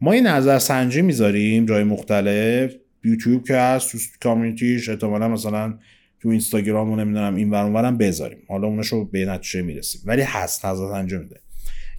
ما 0.01 0.13
این 0.13 0.27
نظر 0.27 0.59
سنجی 0.59 1.03
می‌ذاریم 1.03 1.67
جای 1.67 1.85
مختلف 1.85 2.75
یوتیوب 3.05 3.47
که 3.47 3.57
هست 3.57 3.93
تو 3.93 3.99
کامیونیتیش 4.21 4.89
احتمالا 4.89 5.29
مثلا 5.29 5.79
تو 6.21 6.29
اینستاگرام 6.29 6.91
و 6.91 6.97
نمی‌دونم 6.97 7.35
این 7.35 7.51
ورون 7.51 7.99
بذاریم. 7.99 8.39
حالا 8.49 8.67
اونشو 8.67 9.05
به 9.05 9.25
نتیجه 9.25 9.63
می‌رسیم. 9.63 10.01
ولی 10.05 10.23
هست 10.23 10.67
نظر 10.67 10.89
سنجی 10.93 11.17
میده. 11.17 11.41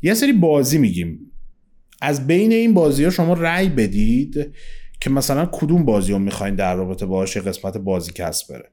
یه 0.02 0.14
سری 0.14 0.34
بازی 0.34 0.78
میگیم. 0.78 1.32
از 2.02 2.28
بین 2.28 2.52
این 2.52 2.74
بازی 2.74 3.04
ها 3.04 3.10
شما 3.10 3.34
رأی 3.34 3.70
بدید 3.70 4.54
که 5.02 5.10
مثلا 5.10 5.50
کدوم 5.52 5.86
بازی 5.86 6.12
رو 6.12 6.20
می‌خواین 6.20 6.56
در 6.56 6.76
رابطه 6.76 7.06
باشه 7.06 7.41
قسمت 7.41 7.78
بازی 7.78 8.12
کسب 8.12 8.54
بره. 8.54 8.70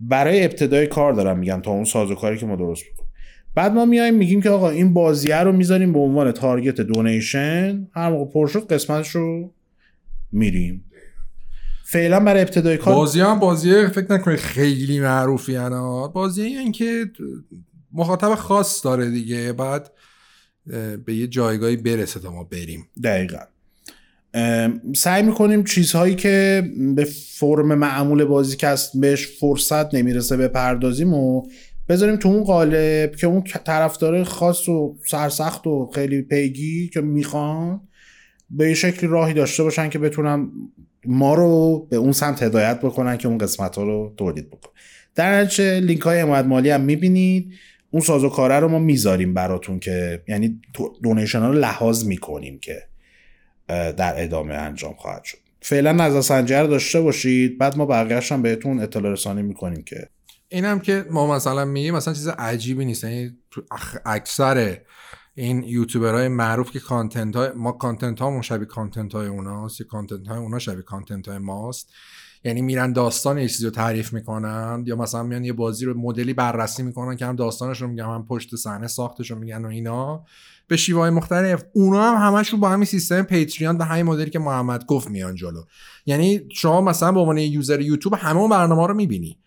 برای 0.00 0.44
ابتدای 0.44 0.86
کار 0.86 1.12
دارم 1.12 1.38
میگم 1.38 1.60
تا 1.64 1.70
اون 1.70 1.84
سازوکاری 1.84 2.38
که 2.38 2.46
ما 2.46 2.56
درست 2.56 2.82
بکنیم 2.92 3.10
بعد 3.54 3.72
ما 3.72 3.84
میایم 3.84 4.14
میگیم 4.14 4.42
که 4.42 4.50
آقا 4.50 4.70
این 4.70 4.92
بازیه 4.92 5.36
رو 5.36 5.52
می‌ذاریم 5.52 5.92
به 5.92 5.98
عنوان 5.98 6.32
تارگت 6.32 6.80
دونیشن. 6.80 7.88
هر 7.94 8.10
موقع 8.10 8.32
پر 8.32 8.46
شد 8.46 8.66
قسمتش 8.66 9.08
رو 9.08 9.54
میریم. 10.32 10.84
فعلا 11.84 12.20
برای 12.20 12.42
ابتدای 12.42 12.76
کار 12.76 12.94
بازی 12.94 13.20
هم 13.20 13.38
بازی 13.38 13.86
فکر 13.86 14.12
نکنید 14.12 14.38
خیلی 14.38 15.00
معروفی 15.00 15.56
انا 15.56 16.08
بازی 16.08 16.42
این 16.42 16.72
که 16.72 17.10
مخاطب 17.92 18.34
خاص 18.34 18.84
داره 18.84 19.10
دیگه. 19.10 19.52
بعد 19.52 19.90
به 21.06 21.14
یه 21.14 21.26
جایگاهی 21.26 21.76
برسه 21.76 22.20
تا 22.20 22.32
ما 22.32 22.44
بریم. 22.44 22.86
دقیقا. 23.04 23.38
سعی 24.96 25.22
می‌کنیم 25.22 25.64
چیزهایی 25.64 26.14
که 26.14 26.64
به 26.94 27.04
فرم 27.38 27.74
معمول 27.74 28.24
بازی 28.24 28.56
که 28.56 28.74
بهش 28.94 29.26
فرصت 29.26 29.94
نمی‌رسه 29.94 30.36
بپردازیم 30.36 31.14
و 31.14 31.42
بذاریم 31.88 32.16
تو 32.16 32.28
اون 32.28 32.44
قالب 32.44 33.16
که 33.16 33.26
اون 33.26 33.42
طرفدار 33.64 34.24
خاص 34.24 34.68
و 34.68 34.96
سرسخت 35.06 35.66
و 35.66 35.90
خیلی 35.94 36.22
پیگی 36.22 36.88
که 36.88 37.00
می‌خوان 37.00 37.80
به 38.50 38.68
یه 38.68 38.74
شکلی 38.74 39.10
راهی 39.10 39.34
داشته 39.34 39.62
باشن 39.62 39.88
که 39.88 39.98
بتونن 39.98 40.50
ما 41.06 41.34
رو 41.34 41.86
به 41.90 41.96
اون 41.96 42.12
سمت 42.12 42.42
هدایت 42.42 42.80
بکنن 42.80 43.16
که 43.16 43.28
اون 43.28 43.38
قسمت 43.38 43.76
ها 43.76 43.82
رو 43.82 44.14
تولید 44.16 44.50
بکن 44.50 44.70
در 45.14 45.40
نتیجه 45.40 45.80
لینک 45.80 46.00
های 46.00 46.20
حمایت 46.20 46.44
مالی 46.44 46.70
هم 46.70 46.80
می‌بینید. 46.80 47.52
اون 47.90 48.02
ساز 48.02 48.24
و 48.24 48.28
کاره 48.28 48.60
رو 48.60 48.68
ما 48.68 48.78
می‌ذاریم 48.78 49.34
براتون 49.34 49.80
که 49.80 50.22
یعنی 50.28 50.60
donation 51.02 51.40
ها 51.40 51.48
رو 51.48 51.54
لحاظ 51.54 52.04
می‌کنیم 52.04 52.58
که 52.58 52.82
در 53.68 54.22
ادامه 54.22 54.54
انجام 54.54 54.94
خواهد 54.94 55.24
شد. 55.24 55.38
فعلا 55.60 55.92
نظر 55.92 56.20
سنجی 56.20 56.49
رو 56.49 56.64
داشته 56.64 57.00
باشید. 57.00 57.58
بعد 57.58 57.76
ما 57.76 57.86
بقیهش 57.86 58.32
هم 58.32 58.42
بهتون 58.42 58.80
اطلاع 58.80 59.12
رسانی 59.12 59.42
می‌کنیم 59.42 59.82
که. 59.82 60.08
اینم 60.48 60.80
که 60.80 61.04
ما 61.10 61.34
مثلا 61.34 61.64
میگیم 61.64 61.94
مثلا 61.94 62.14
چیز 62.14 62.28
عجیبی 62.28 62.84
نیست. 62.84 63.04
یعنی 63.04 63.38
اکثر 64.06 64.78
این 65.34 65.62
یوتیوبرهای 65.62 66.28
معروف 66.28 66.70
که 66.70 66.80
content 66.80 67.36
های 67.36 67.48
ما 67.56 67.72
content 67.72 68.20
ها 68.20 68.42
شبیه 68.42 68.66
content 68.66 69.12
های 69.12 69.26
اوناست. 69.26 69.80
یا 69.80 69.86
content 69.86 70.26
های 70.28 70.38
اونا 70.38 70.58
شبیه 70.58 70.82
content 70.82 71.28
های 71.28 71.38
ماست. 71.38 71.92
یعنی 72.44 72.62
میرن 72.62 72.92
داستان 72.92 73.38
یه 73.38 73.48
چیزی 73.48 73.64
رو 73.64 73.70
تعریف 73.70 74.12
می‌کنن 74.12 74.82
یا 74.86 74.96
مثلا 74.96 75.22
میان 75.22 75.44
یه 75.44 75.52
بازی 75.52 75.84
رو 75.84 75.98
مدلی 75.98 76.34
بررسی 76.34 76.82
می‌کنن 76.82 77.16
که 77.16 77.26
هم 77.26 77.36
داستانش 77.36 77.82
رو 77.82 77.88
میگن 77.88 78.04
هم 78.04 78.26
پشت 78.26 78.56
صحنه 78.56 78.86
ساختش 78.86 79.30
رو 79.30 79.38
میگن 79.38 79.64
و 79.64 79.68
اینا. 79.68 80.24
به 80.68 80.76
شیوه 80.76 81.10
مختلف. 81.10 81.64
اونا 81.72 82.02
هم 82.02 82.28
همشون 82.28 82.60
با 82.60 82.68
همین 82.68 82.84
سیستم 82.84 83.22
پیتریان 83.22 83.78
به 83.78 83.84
همین 83.84 84.02
مدلی 84.02 84.30
که 84.30 84.38
محمد 84.38 84.86
گفت 84.86 85.10
میان 85.10 85.34
جلو. 85.34 85.62
یعنی 86.06 86.40
شما 86.54 86.80
مثلا 86.80 87.12
به 87.12 87.20
عنوان 87.20 87.38
یوزر 87.38 87.80
یوتیوب 87.80 88.14
همه 88.18 88.48
برنامه 88.48 88.86
رو 88.86 88.94
می‌بینی. 88.94 89.38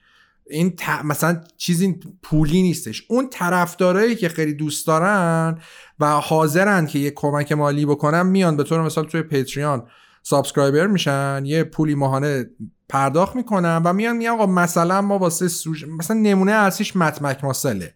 این 0.49 0.73
مثلا 1.03 1.43
چیزی 1.57 1.99
پولی 2.23 2.61
نیستش. 2.61 3.03
اون 3.09 3.29
طرفدارایی 3.29 4.15
که 4.15 4.29
خیلی 4.29 4.53
دوست 4.53 4.87
دارن 4.87 5.57
و 5.99 6.11
حاضرن 6.11 6.87
که 6.87 6.99
یه 6.99 7.11
کمک 7.11 7.51
مالی 7.51 7.85
بکنن 7.85 8.21
میان 8.21 8.57
به 8.57 8.63
طور 8.63 8.81
مثال 8.81 9.05
توی 9.05 9.21
پیتریان 9.21 9.87
subscriber 10.23 10.87
میشن 10.87 11.43
یه 11.45 11.63
پولی 11.63 11.95
ماهانه 11.95 12.45
پرداخت 12.93 13.35
می‌کنن 13.35 13.81
و 13.85 13.93
میان 13.93 14.17
میگن 14.17 14.29
آقا 14.29 14.45
مثلا 14.45 15.01
ما 15.01 15.17
واسه 15.17 15.47
سوژ 15.47 15.83
مثلا 15.83 16.17
نمونه 16.17 16.51
اصلیش 16.51 16.95
Matt 16.95 17.43
McMuscles 17.43 17.88
ـه 17.88 17.93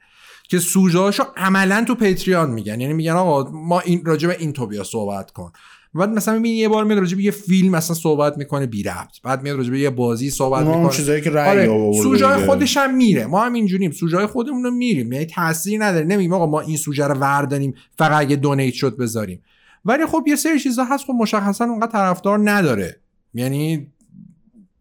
که 0.50 0.60
سوژه 0.60 1.00
هاشو 1.00 1.24
عملا 1.38 1.84
تو 1.88 1.96
Patreon 1.96 2.52
میگن. 2.52 2.82
یعنی 2.82 2.94
میگن 2.94 3.12
آقا 3.12 3.52
ما 3.52 3.80
این 3.80 4.06
راجع 4.06 4.28
به 4.28 4.36
این 4.40 4.54
تو 4.54 4.68
بیا 4.68 4.84
صحبت 4.84 5.32
کن. 5.32 5.52
بعد 5.94 6.10
مثلا 6.10 6.34
می‌بینی 6.34 6.56
یه 6.56 6.70
بار 6.70 6.84
میاد 6.84 7.00
راجع 7.00 7.18
به 7.18 7.24
یه 7.24 7.32
فیلم 7.32 7.72
مثلا 7.72 7.96
صحبت 7.96 8.38
می‌کنه 8.38 8.66
بی 8.66 8.84
ربط. 8.84 9.22
بعد 9.24 9.44
میاد 9.44 9.58
راجع 9.58 9.72
به 9.72 9.80
یه 9.80 9.90
بازی 9.90 10.30
صحبت 10.30 10.66
می‌کنه. 10.66 10.78
اون 10.78 10.90
چیزایی 10.90 11.22
که 11.22 11.30
رأی 11.30 11.68
آره. 11.68 12.02
سوژه 12.04 12.46
خودش 12.46 12.78
هم 12.78 12.96
میره. 12.96 13.26
ما 13.26 13.46
هم 13.46 13.54
اینجوریم. 13.54 13.92
سوژه 13.92 14.28
خودمون 14.28 14.64
رو 14.64 14.72
میریم. 14.72 15.14
یعنی 15.14 15.26
تاثیر 15.26 15.84
نداره. 15.84 16.06
نمیگیم 16.06 16.34
آقا 16.34 16.46
ما 16.46 16.60
این 16.60 16.78
سوژه 16.78 17.08
رو 17.08 17.16
وردانیم 17.16 17.74
فقط 17.98 18.22
اگه 18.22 18.36
donate 18.36 18.74
شد 18.74 18.98
بذاریم. 18.98 19.44
ولی 19.86 20.06
خب 20.06 20.24
یه 20.28 20.36
سری 20.36 20.60
چیزا 20.60 20.84
هست. 20.84 21.06
خب 21.06 21.14
مشخصا 21.14 21.66
اونقدر 21.66 21.92
طرفدار 21.92 22.52
نداره. 22.52 23.02
یعنی 23.34 23.88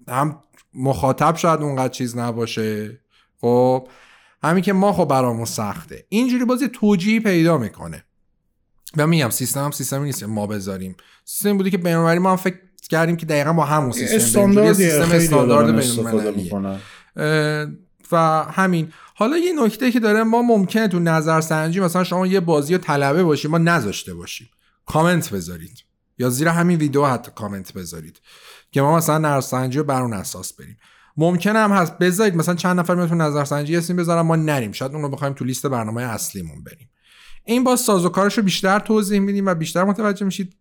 هم 0.08 0.38
مخاطب 0.74 1.36
شاید 1.36 1.60
اونقدر 1.60 1.88
چیز 1.88 2.16
نباشه. 2.16 3.00
خب 3.40 3.88
همین 4.42 4.62
که 4.62 4.72
ما 4.72 4.92
خب 4.92 5.04
برامون 5.04 5.44
سخته. 5.44 6.06
اینجوری 6.08 6.44
بازی 6.44 6.68
توجیهی 6.68 7.20
پیدا 7.20 7.58
می‌کنه. 7.58 8.04
و 8.96 9.06
میگم 9.06 9.30
سیستم 9.30 9.64
هم 9.64 9.70
سیستمی 9.70 10.04
نیست 10.04 10.24
ما 10.24 10.46
بذاریم. 10.46 10.96
سیستم 11.24 11.56
بودی 11.56 11.70
که 11.70 11.78
بینالمللی 11.78 12.18
ما 12.18 12.30
هم 12.30 12.36
فکر 12.36 12.56
کردیم 12.90 13.16
که 13.16 13.26
دقیقا 13.26 13.52
با 13.52 13.64
همون 13.64 13.92
سیستم 13.92 14.72
سیستم 14.72 15.12
استاندارد 15.12 15.74
و 18.12 18.16
همین. 18.52 18.92
حالا 19.14 19.36
یه 19.36 19.52
نکته 19.64 19.92
که 19.92 20.00
داره 20.00 20.22
ما 20.22 20.42
ممکنه 20.42 20.88
تو 20.88 20.98
نظر 20.98 21.40
سنجی 21.40 21.80
مثلا 21.80 22.04
شما 22.04 22.26
یه 22.26 22.40
بازی 22.40 22.74
رو 22.74 22.80
طلبه 22.80 23.24
باشیم 23.24 23.50
ما 23.50 23.58
نذاشته 23.58 24.14
باشیم. 24.14 24.48
کامنت 24.86 25.30
بذارید. 25.30 25.78
یا 26.18 26.30
زیر 26.30 26.48
همین 26.48 26.78
ویدیو 26.78 27.06
حتی 27.06 27.30
کامنت 27.34 27.72
بذارید. 27.72 28.20
که 28.70 28.82
ما 28.82 28.96
مثلا 28.96 29.18
نظرسنجی 29.18 29.78
رو 29.78 29.84
بر 29.84 30.02
اون 30.02 30.12
اساس 30.12 30.52
بریم. 30.52 30.76
ممکنه 31.16 31.58
هم 31.58 31.72
هست. 31.72 31.98
بذارید 31.98 32.36
مثلا 32.36 32.54
چند 32.54 32.80
نفر 32.80 32.94
میتون 32.94 33.20
نظرسنجی 33.20 33.76
اسم 33.76 33.96
بذارم 33.96 34.26
ما 34.26 34.36
نریم. 34.36 34.72
شاید 34.72 34.92
اون 34.92 35.02
رو 35.02 35.08
بخوایم 35.08 35.34
تو 35.34 35.44
لیست 35.44 35.66
برنامه 35.66 36.02
اصلیمون 36.02 36.64
بریم. 36.64 36.90
این 37.44 37.64
با 37.64 37.76
سازوکارش 37.76 38.38
رو 38.38 38.44
بیشتر 38.44 38.78
توضیح 38.78 39.20
میدیم 39.20 39.46
و 39.46 39.54
بیشتر 39.54 39.84
متوجه 39.84 40.24
میشید 40.24 40.56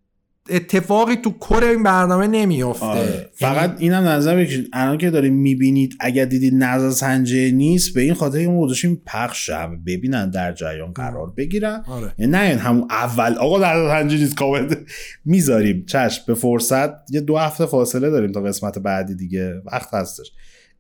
اتفاقی 0.50 1.16
تو 1.16 1.30
کور 1.30 1.64
این 1.64 1.84
برنامه 1.84 2.28
نمیافته. 2.28 2.86
آره. 2.86 3.30
فقط 3.34 3.70
یعنی... 3.70 3.82
اینم 3.84 4.08
نظر 4.08 4.36
بکشید 4.36 4.70
الان 4.74 4.98
که 4.98 5.10
داریم 5.10 5.34
می‌بینید 5.34 5.96
اگر 6.00 6.26
دیدید 6.26 6.54
نظر 6.56 6.90
سنجه 6.90 7.52
نیست 7.52 7.94
به 7.94 8.02
این 8.02 8.14
خاطر 8.14 8.38
این 8.38 8.62
گذاشتیم 8.62 9.02
پخش 9.06 9.50
هم 9.50 9.84
ببینن 9.84 10.30
در 10.30 10.54
جریان 10.54 10.94
قرار 10.94 11.34
بگیرن. 11.38 11.84
آره. 11.88 12.14
یعنی 12.18 12.32
نه 12.32 12.42
این 12.42 12.58
همون 12.58 12.88
اول 12.90 13.34
آقا 13.34 13.58
نظر 13.58 13.90
سنجه 13.90 14.18
نیست 14.18 14.36
کامنت 14.36 14.78
می‌ذاریم. 15.26 15.86
چشم 15.86 16.24
به 16.28 16.34
فرصت. 16.34 17.12
یه 17.12 17.22
دو 17.22 17.38
هفته 17.38 17.66
فاصله 17.66 18.10
داریم 18.10 18.32
تا 18.32 18.42
قسمت 18.42 18.80
بعدی 18.80 19.16
دیگه. 19.16 19.62
وقت 19.66 19.94
هستش. 19.94 20.32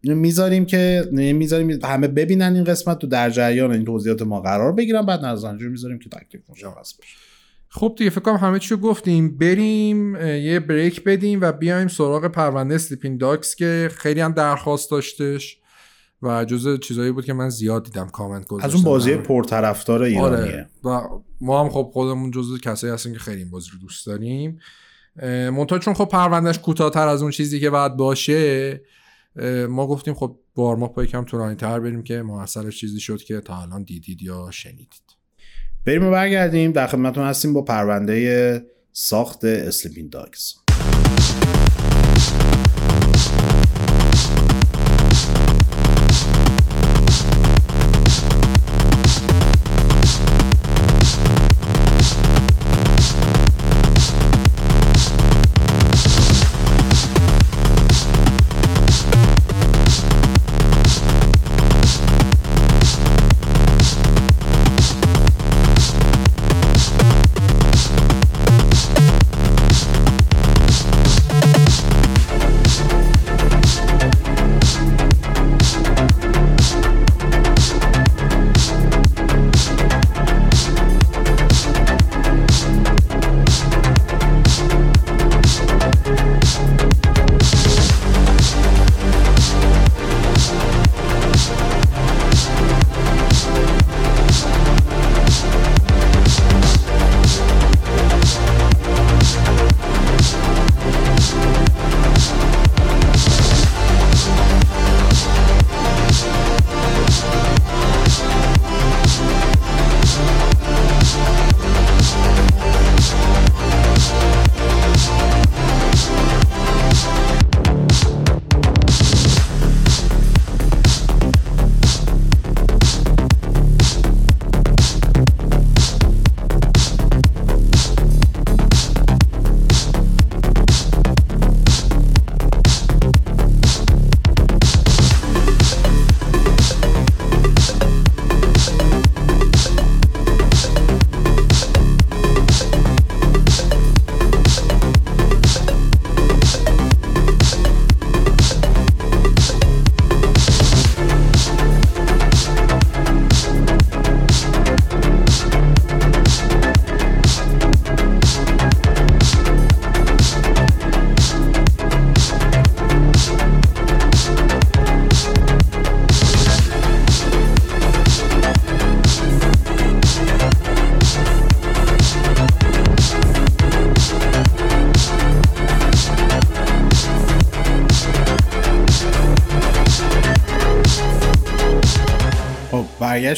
اینو 0.01 0.17
می‌ذاریم 0.17 0.65
که 0.65 1.03
می‌ذاریم 1.11 1.79
همه 1.83 2.07
ببینن 2.07 2.55
این 2.55 2.63
قسمت 2.63 2.99
تو 2.99 3.07
در 3.07 3.29
جریان 3.29 3.71
این 3.71 3.85
توضیحات 3.85 4.21
ما 4.21 4.41
قرار 4.41 4.71
بگیرن. 4.71 5.05
بعد 5.05 5.25
نظر 5.25 5.53
می‌ذاریم 5.53 5.99
که 5.99 6.09
تکلیف 6.09 6.43
مشخص 6.49 6.93
بشه 6.93 7.24
خب 7.75 7.95
دیگه 7.97 8.09
فکر 8.09 8.21
کنم 8.21 8.35
همه 8.35 8.59
چی 8.59 8.75
گفتیم. 8.75 9.37
بریم 9.37 10.15
یه 10.15 10.59
بریک 10.59 11.03
بدیم 11.03 11.41
و 11.41 11.51
بیایم 11.51 11.87
سراغ 11.87 12.25
پرونده 12.25 12.77
سلیپین 12.77 13.17
داکس 13.17 13.55
که 13.55 13.89
خیلی 13.97 14.21
هم 14.21 14.31
درخواست 14.31 14.91
داشتش 14.91 15.57
و 16.21 16.45
جزء 16.45 16.77
چیزایی 16.77 17.11
بود 17.11 17.25
که 17.25 17.33
من 17.33 17.49
زیاد 17.49 17.83
دیدم 17.83 18.07
کامنت 18.07 18.47
گذاشتم 18.47 18.67
از 18.67 18.75
اون 18.75 18.83
بازی 18.83 19.15
پرطرفدار 19.15 19.99
آره. 19.99 20.07
ایرانیه 20.07 20.67
و 20.83 21.01
ما 21.41 21.63
هم 21.63 21.69
خب 21.69 21.89
خودمون 21.93 22.31
جزء 22.31 22.57
کسایی 22.57 22.93
هستیم 22.93 23.13
که 23.13 23.19
خیلی 23.19 23.37
این 23.37 23.49
بازی 23.49 23.69
رو 23.73 23.79
دوست 23.79 24.05
داریم. 24.07 24.59
منتها 25.23 25.79
چون 25.79 25.93
خب 25.93 26.05
پروندهش 26.05 26.59
کوتاهتر 26.59 27.07
از 27.07 27.21
اون 27.21 27.31
چیزی 27.31 27.59
که 27.59 27.69
باید 27.69 27.95
باشه 27.95 28.81
ما 29.69 29.87
گفتیم 29.87 30.13
خب 30.13 30.39
وارماپ 30.55 30.95
با 30.95 31.03
یکم 31.03 31.23
طولانی 31.23 31.55
تر 31.55 31.79
بریم 31.79 32.03
که 32.03 32.21
محصلش 32.21 32.79
چیزی 32.79 32.99
شد 32.99 33.23
که 33.23 33.39
تا 33.39 33.61
الان 33.61 33.83
دیدید 33.83 34.21
یا 34.21 34.49
شنیدید. 34.51 35.04
بریم 35.85 36.05
و 36.05 36.11
برگردیم. 36.11 36.71
در 36.71 36.87
خدمتتون 36.87 37.23
هستیم 37.23 37.53
با 37.53 37.61
پرونده 37.61 38.65
ساخت 38.91 39.45
اسلیپین 39.45 40.09
داگز 40.09 40.64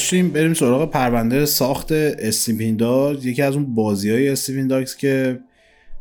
برگشتیم 0.07 0.29
بریم 0.29 0.53
سراغ 0.53 0.91
پرونده 0.91 1.45
ساخت 1.45 1.91
Sleeping 1.91 2.48
Dogs 2.48 2.77
یکی 3.23 3.41
از 3.41 3.55
اون 3.55 3.75
بازی 3.75 4.09
های 4.09 4.29
Sleeping 4.29 4.85
که 4.99 5.39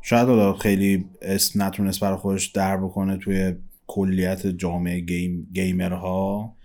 شاید 0.02 0.28
حالا 0.28 0.52
خیلی 0.52 1.04
اسم 1.22 1.62
نتونست 1.62 2.00
برای 2.00 2.16
خودش 2.16 2.46
در 2.46 2.76
بکنه 2.76 3.16
توی 3.16 3.54
کلیت 3.86 4.46
جامعه 4.46 5.00
game 5.00 5.48
gamer 5.52 6.27
ها. 6.27 6.57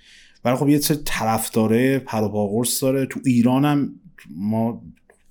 ولی 0.46 0.56
خب 0.56 0.70
یه 0.70 0.80
سری 0.80 0.98
طرفدار 1.06 2.00
پروپاقرص 2.00 2.80
داره. 2.80 3.06
تو 3.06 3.20
ایران 3.26 3.66
هم 3.66 3.96
ما 4.30 4.82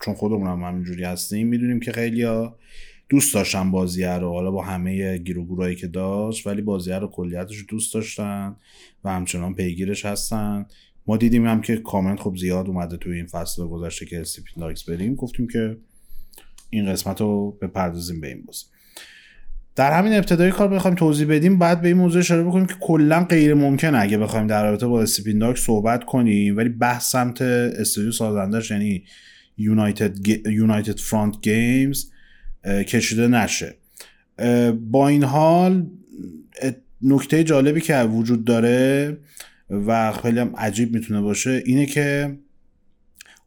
چون 0.05 0.15
خودمون 0.15 0.47
هم 0.47 0.63
همینجوری 0.63 1.05
هستیم 1.05 1.49
می‌دونیم 1.49 1.81
که 1.81 1.93
خیلی 1.93 2.27
دوست 3.09 3.35
داشتن 3.35 3.71
بازیه 3.71 4.19
رو. 4.19 4.33
حالا 4.33 4.51
با 4.51 4.63
همه 4.63 5.19
گیر 5.19 5.39
و 5.39 5.75
که 5.75 5.87
داشت 5.87 6.47
ولی 6.47 6.63
بازیه 6.63 6.99
رو 6.99 7.09
کلیتش 7.09 7.65
دوست 7.69 7.95
داشتن 7.95 8.57
و 9.05 9.11
همچنان 9.11 9.55
پیگیرش 9.55 10.05
هستن. 10.05 10.67
ما 11.07 11.17
دیدیم 11.17 11.47
هم 11.47 11.61
که 11.61 11.77
کامنت 11.77 12.21
خب 12.21 12.37
زیاد 12.37 12.67
اومده 12.67 12.97
توی 12.97 13.17
این 13.17 13.27
فصل 13.27 13.67
گذشته 13.67 14.07
که 14.07 14.21
Sleeping 14.21 14.63
Dogs 14.63 14.85
بریم 14.85 15.15
گفتیم 15.15 15.49
که 15.49 15.77
این 16.71 16.93
قسمت 16.93 17.21
رو 17.21 17.59
بپردازیم 17.63 18.21
به 18.21 18.29
این 18.29 18.43
بازی. 18.43 18.65
در 19.77 19.99
همین 19.99 20.13
ابتدای 20.13 20.51
کار 20.51 20.69
بخوایم 20.69 20.97
توضیح 20.97 21.27
بدیم 21.27 21.59
باید 21.59 21.83
به 21.83 21.89
این 21.89 21.97
موضوع 21.97 22.19
اشاره 22.19 22.43
بکنیم 22.43 22.67
که 22.67 22.75
کلا 22.81 23.25
غیر 23.25 23.55
ممکنه 23.55 23.99
اگه 23.99 24.19
بخوایم 24.19 24.47
در 24.47 24.65
رابطه 24.65 24.87
با 24.87 25.05
Dogs 25.41 25.59
صحبت 25.59 26.05
کنیم 26.05 26.57
ولی 26.57 26.69
بحث 26.69 27.11
سمت 27.11 27.43
استودیو 27.43 28.13
سازندش 28.13 28.71
یعنی 28.71 29.05
United 29.57 30.29
United 30.47 30.99
Front 30.99 31.41
Games 31.43 32.11
کشیده 32.65 33.29
نشه. 33.29 33.75
با 34.91 35.09
این 35.09 35.25
حال 35.25 35.87
نکته 37.03 37.45
جالبی 37.45 37.81
که 37.81 38.03
وجود 38.03 38.45
داره 38.45 39.17
و 39.71 40.13
خیلی 40.13 40.39
هم 40.39 40.57
عجیب 40.57 40.95
می‌تونه 40.95 41.21
باشه 41.21 41.63
اینه 41.67 41.87
که 41.87 42.39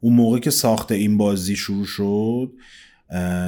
اون 0.00 0.12
موقع 0.12 0.38
که 0.38 0.50
ساخت 0.50 0.92
این 0.92 1.16
بازی 1.16 1.56
شروع 1.56 1.86
شد 1.86 2.52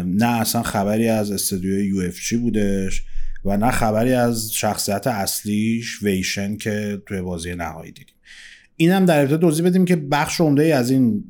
نه 0.05 0.41
اصلا 0.41 0.63
خبری 0.63 1.09
از 1.09 1.31
استودیو 1.31 1.85
یو 1.85 2.01
اف 2.01 2.33
بودش 2.33 3.03
و 3.45 3.57
نه 3.57 3.71
خبری 3.71 4.13
از 4.13 4.53
شخصیت 4.53 5.07
اصلیش 5.07 6.03
ویشن 6.03 6.57
که 6.57 7.03
توی 7.07 7.23
بازی 7.23 7.55
نهایی 7.55 7.93
دیدیم. 7.93 8.15
این 8.77 8.91
هم 8.91 9.05
در 9.05 9.21
ابتدا 9.21 9.37
توضیح 9.37 9.67
بدیم 9.67 9.85
که 9.85 9.97
بخش 9.97 10.41
عمده 10.41 10.63
ای 10.63 10.73
از 10.73 10.91
این 10.91 11.25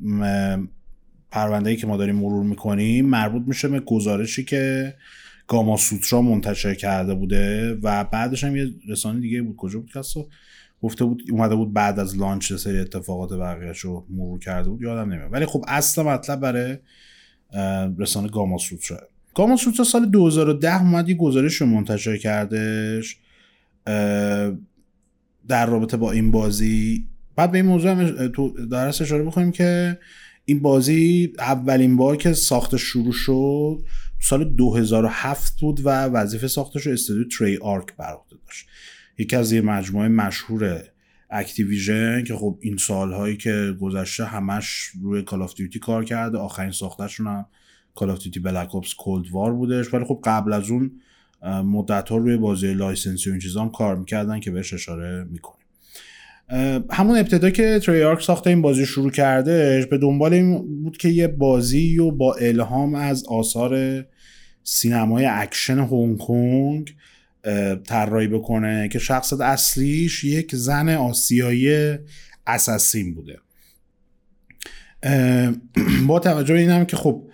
پرونده 1.31 1.75
که 1.75 1.87
ما 1.87 1.97
داریم 1.97 2.15
مرور 2.15 2.45
می‌کنیم 2.45 3.05
مربوط 3.05 3.43
میشه 3.47 3.67
به 3.67 3.79
گزارشی 3.79 4.43
که 4.43 4.95
گاما 5.47 5.77
سوترا 5.77 6.21
منتشر 6.21 6.73
کرده 6.73 7.13
بوده 7.13 7.73
و 7.73 8.03
بعدش 8.03 8.43
هم 8.43 8.55
یه 8.55 8.67
رسانه 8.87 9.19
دیگه 9.19 9.41
بود. 9.41 9.55
کجا 9.55 9.79
بود؟ 9.79 9.91
کسا؟ 9.91 10.25
گفته 10.81 11.05
بود 11.05 11.23
اومده 11.31 11.55
بود 11.55 11.73
بعد 11.73 11.99
از 11.99 12.17
لانچ 12.17 12.53
سری 12.53 12.79
اتفاقات 12.79 13.33
بقیهش 13.33 13.79
رو 13.79 14.05
مرور 14.09 14.39
کرده 14.39 14.69
بود 14.69 14.81
یادم 14.81 15.13
نمیاد. 15.13 15.33
ولی 15.33 15.45
خب 15.45 15.65
اصل 15.67 16.01
مطلب 16.01 16.39
برای 16.39 16.77
رسانه 17.97 18.27
گاما 18.29 18.57
سوترا. 18.57 18.99
گاما 19.35 19.55
سوترا 19.55 19.85
سال 19.85 20.05
2010 20.05 20.81
اومد 20.81 21.09
یه 21.09 21.15
گزارش 21.15 21.55
رو 21.55 21.67
منتشر 21.67 22.17
کردش 22.17 23.17
در 25.47 25.65
رابطه 25.65 25.97
با 25.97 26.11
این 26.11 26.31
بازی. 26.31 27.07
بعد 27.35 27.51
به 27.51 27.57
این 27.57 27.67
موضوع 27.67 27.91
هم 27.91 28.27
درست 28.67 29.01
اشاره 29.01 29.23
بکنیم 29.23 29.51
که 29.51 29.99
این 30.45 30.59
بازی 30.59 31.33
اولین 31.39 31.97
بار 31.97 32.17
که 32.17 32.33
ساخت 32.33 32.77
شروع 32.77 33.11
شد 33.11 33.83
سال 34.19 34.43
2007 34.43 35.59
بود 35.59 35.85
و 35.85 35.89
وظیفه 35.89 36.47
ساختش 36.47 36.87
رو 36.87 36.93
استودیو 36.93 37.23
Treyarch 37.39 37.95
بر 37.95 38.13
عهده 38.13 38.26
داشت 38.26 38.26
یکی 39.17 39.35
از 39.35 39.51
یه 39.51 39.61
مجموعه 39.61 40.07
مشهور 40.07 40.83
Activision 41.29 42.23
که 42.23 42.35
خب 42.35 42.57
این 42.61 42.77
سالهایی 42.77 43.37
که 43.37 43.75
گذشته 43.81 44.25
همش 44.25 44.89
روی 45.01 45.21
Call 45.21 45.41
of 45.41 45.53
Duty 45.55 45.79
کار 45.79 46.05
کرده 46.05 46.37
آخرین 46.37 46.71
ساختشون 46.71 47.27
هم 47.27 47.45
Call 47.95 48.09
of 48.09 48.23
Duty 48.23 48.39
Black 48.39 48.75
Ops 48.75 48.93
Cold 48.93 49.25
War 49.31 49.53
بودش 49.53 49.93
ولی 49.93 50.05
خب 50.05 50.21
قبل 50.23 50.53
از 50.53 50.69
اون 50.69 50.91
مدت 51.43 52.09
ها 52.09 52.17
روی 52.17 52.37
بازی 52.37 52.73
license 52.73 53.22
ی 53.22 53.29
و 53.29 53.33
این 53.33 53.41
چیزا 53.41 53.61
هم 53.61 53.69
کار 53.69 53.95
می‌کردن 53.95 54.39
که 54.39 54.51
بهش 54.51 54.73
اشاره 54.73 55.23
می‌کنیم. 55.23 55.57
همون 56.91 57.17
ابتدا 57.17 57.49
که 57.49 57.79
Treyarch 57.79 58.21
ساخت 58.21 58.47
این 58.47 58.61
بازی 58.61 58.85
شروع 58.85 59.11
کردهش 59.11 59.85
به 59.85 59.97
دنبال 59.97 60.33
این 60.33 60.83
بود 60.83 60.97
که 60.97 61.09
یه 61.09 61.27
بازی 61.27 61.99
و 61.99 62.11
با 62.11 62.33
الهام 62.33 62.95
از 62.95 63.25
آثار 63.25 64.03
سینمای 64.63 65.25
اکشن 65.25 65.79
هنگ 65.79 66.17
کنگ 66.17 66.95
طراحی 67.85 68.27
بکنه 68.27 68.89
که 68.89 68.99
شخصیت 68.99 69.41
اصلیش 69.41 70.23
یک 70.23 70.55
زن 70.55 70.89
آسیایی 70.89 71.97
assassin 72.47 73.13
بوده. 73.13 73.39
با 76.07 76.19
توجه 76.19 76.53
به 76.53 76.59
اینم 76.59 76.85
که 76.85 76.97
خب 76.97 77.29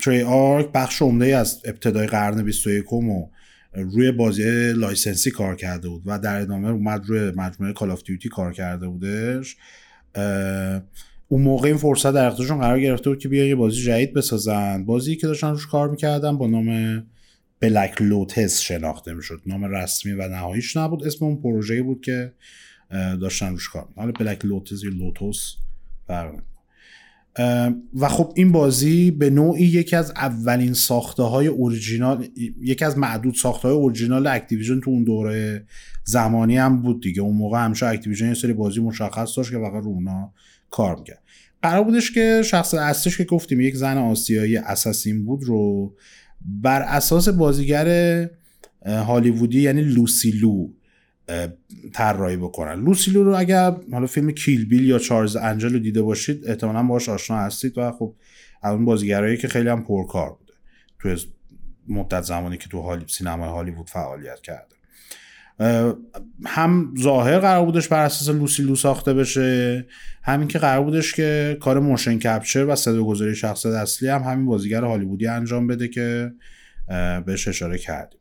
Treyarch 0.00 0.72
بخش 0.74 1.02
عمده 1.02 1.36
از 1.36 1.62
ابتدای 1.64 2.06
قرن 2.06 2.42
21 2.42 2.92
و 2.92 3.28
روی 3.72 4.12
بازی 4.12 4.72
license 4.72 5.23
ی 5.23 5.30
کار 5.30 5.56
کرده 5.56 5.88
بود 5.88 6.02
و 6.06 6.18
در 6.18 6.40
ادامه 6.40 6.68
اومد 6.68 7.06
روی 7.06 7.32
مجموعه 7.36 7.72
Call 7.72 7.90
of 7.90 8.02
Duty 8.02 8.28
کار 8.28 8.52
کرده 8.52 8.88
بودش. 8.88 9.56
اون 11.28 11.42
موقع 11.42 11.68
این 11.68 11.76
فرصت 11.76 12.12
در 12.12 12.26
اختیارشون 12.26 12.60
قرار 12.60 12.80
گرفته 12.80 13.10
بود 13.10 13.18
که 13.18 13.28
بیان 13.28 13.46
یه 13.46 13.54
بازی 13.54 13.82
جدید 13.82 14.14
بسازن. 14.14 14.84
بازی 14.84 15.16
که 15.16 15.26
داشتن 15.26 15.50
روش 15.50 15.66
کار 15.66 15.90
می‌کردن 15.90 16.38
با 16.38 16.46
نام 16.46 17.02
Black 17.60 18.02
Lotus 18.02 18.60
شناخته 18.60 19.14
می‌شد. 19.14 19.42
نام 19.46 19.64
رسمی 19.64 20.12
و 20.12 20.28
نهاییش 20.28 20.76
نبود. 20.76 21.06
اسم 21.06 21.24
اون 21.24 21.36
پروژه 21.36 21.82
بود 21.82 22.00
که 22.00 22.32
داشتن 23.20 23.48
روش 23.48 23.68
کار 23.68 23.88
حالا 23.96 24.12
Black 24.12 24.44
Lotus 24.44 24.84
یا 24.84 24.90
لوتوس 24.90 25.54
فرق 26.06 26.34
و 27.94 28.08
خب 28.08 28.32
این 28.36 28.52
بازی 28.52 29.10
به 29.10 29.30
نوعی 29.30 29.64
یکی 29.64 29.96
از 29.96 30.10
اولین 30.10 30.72
ساخته 30.72 31.22
های 31.22 31.46
اورجینال 31.46 32.28
یکی 32.60 32.84
از 32.84 32.98
معدود 32.98 33.34
ساخته 33.34 33.68
های 33.68 33.76
original 33.76 34.26
Activision 34.26 34.80
تو 34.80 34.90
اون 34.90 35.04
دوره 35.04 35.66
زمانی 36.04 36.56
هم 36.56 36.82
بود 36.82 37.02
دیگه. 37.02 37.22
اون 37.22 37.36
موقع 37.36 37.64
همیشه 37.64 37.86
Activision 37.86 38.28
یه 38.28 38.34
سری 38.34 38.52
بازی 38.52 38.80
مشخص 38.80 39.36
داشت 39.36 39.50
که 39.50 39.58
فقط 39.58 39.82
رو 39.84 39.88
اونا 39.88 40.32
کار 40.70 40.96
می‌کرد. 40.96 41.22
قرار 41.62 41.84
بودش 41.84 42.10
که 42.10 42.42
شخصیت 42.44 42.74
اصلیش 42.74 43.18
که 43.18 43.24
گفتیم 43.24 43.60
یک 43.60 43.76
زن 43.76 43.98
آسیایی 43.98 44.56
assassin 44.56 45.24
بود 45.24 45.44
رو 45.44 45.94
بر 46.40 46.82
اساس 46.82 47.28
بازیگر 47.28 48.28
هالیوودی 48.86 49.60
یعنی 49.60 49.82
Lucy 49.82 50.31
Liu 50.31 50.68
طراحی 51.92 52.36
بکنن. 52.36 52.84
Lucy 52.84 53.07
Liu 53.07 53.24
رو 53.24 53.38
اگر 53.38 53.76
حالا 53.92 54.06
فیلم 54.06 54.30
Kill 54.30 54.68
Bill 54.68 54.84
یا 54.84 54.98
Charlie's 54.98 55.36
Angels 55.36 55.72
رو 55.72 55.78
دیده 55.78 56.02
باشید 56.02 56.48
احتمالا 56.48 56.82
باهاش 56.82 57.08
آشنا 57.08 57.36
هستید 57.36 57.78
و 57.78 57.92
خب 57.92 58.14
اون 58.62 58.84
بازیگرایی 58.84 59.36
که 59.36 59.48
خیلی 59.48 59.68
هم 59.68 59.84
پرکار 59.84 60.30
بوده 60.30 60.52
تو 60.98 61.16
مدت 61.88 62.22
زمانی 62.22 62.56
که 62.58 62.68
تو 62.68 62.80
هالی 62.80 63.04
سینما 63.08 63.46
هالیوود 63.46 63.90
فعالیت 63.90 64.40
کرده 64.40 64.69
هم 66.46 66.94
ظاهر 67.00 67.38
قرار 67.38 67.64
بودش 67.64 67.88
بر 67.88 68.04
اساس 68.04 68.28
Lucy 68.34 68.57
Liu 68.57 68.74
ساخته 68.76 69.14
بشه 69.14 69.86
همین 70.22 70.48
که 70.48 70.58
قرار 70.58 70.84
بودش 70.84 71.14
که 71.14 71.56
کار 71.60 71.80
motion 71.80 72.18
capture 72.18 72.64
و 72.64 72.76
صدا 72.76 73.02
گذاری 73.02 73.36
شخصیت 73.36 73.72
اصلی 73.72 74.08
هم 74.08 74.22
همین 74.22 74.46
بازیگر 74.46 74.84
هالیوودی 74.84 75.26
انجام 75.26 75.66
بده 75.66 75.88
که 75.88 76.32
بهش 77.26 77.48
اشاره 77.48 77.78
کردیم. 77.78 78.20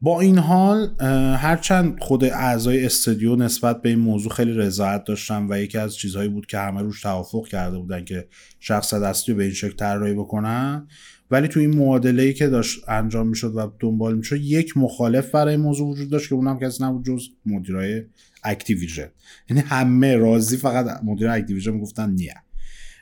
با 0.00 0.20
این 0.20 0.38
حال 0.38 0.90
هرچند 1.36 2.00
خود 2.00 2.24
اعضای 2.24 2.86
استودیو 2.86 3.36
نسبت 3.36 3.82
به 3.82 3.88
این 3.88 3.98
موضوع 3.98 4.32
خیلی 4.32 4.52
رضایت 4.52 5.04
داشتن 5.04 5.46
و 5.50 5.58
یکی 5.58 5.78
از 5.78 5.96
چیزهایی 5.96 6.28
بود 6.28 6.46
که 6.46 6.58
همه 6.58 6.82
روش 6.82 7.00
توافق 7.00 7.48
کرده 7.48 7.78
بودن 7.78 8.04
که 8.04 8.28
شخصیت 8.60 8.94
اصلی 8.94 9.34
به 9.34 9.44
این 9.44 9.52
شکل 9.52 9.76
طراحی 9.76 10.14
بکنن 10.14 10.88
ولی 11.30 11.48
تو 11.48 11.60
این 11.60 11.76
معادله 11.76 12.22
ای 12.22 12.34
که 12.34 12.46
داشت 12.46 12.88
انجام 12.88 13.28
می‌شد 13.28 13.56
و 13.56 13.72
دنبال 13.80 14.16
می‌شد 14.16 14.40
یک 14.40 14.76
مخالف 14.76 15.30
برای 15.30 15.56
موضوع 15.56 15.88
وجود 15.88 16.10
داشت 16.10 16.28
که 16.28 16.34
اونم 16.34 16.58
کسی 16.58 16.84
نبود 16.84 17.04
جز 17.04 17.28
مدیرای 17.46 18.02
Activision. 18.44 19.08
یعنی 19.50 19.62
همه 19.62 20.16
راضی 20.16 20.56
فقط 20.56 21.04
مدیر 21.04 21.28
Activision 21.28 21.70
می‌گفتن 21.72 22.10
نه. 22.10 22.34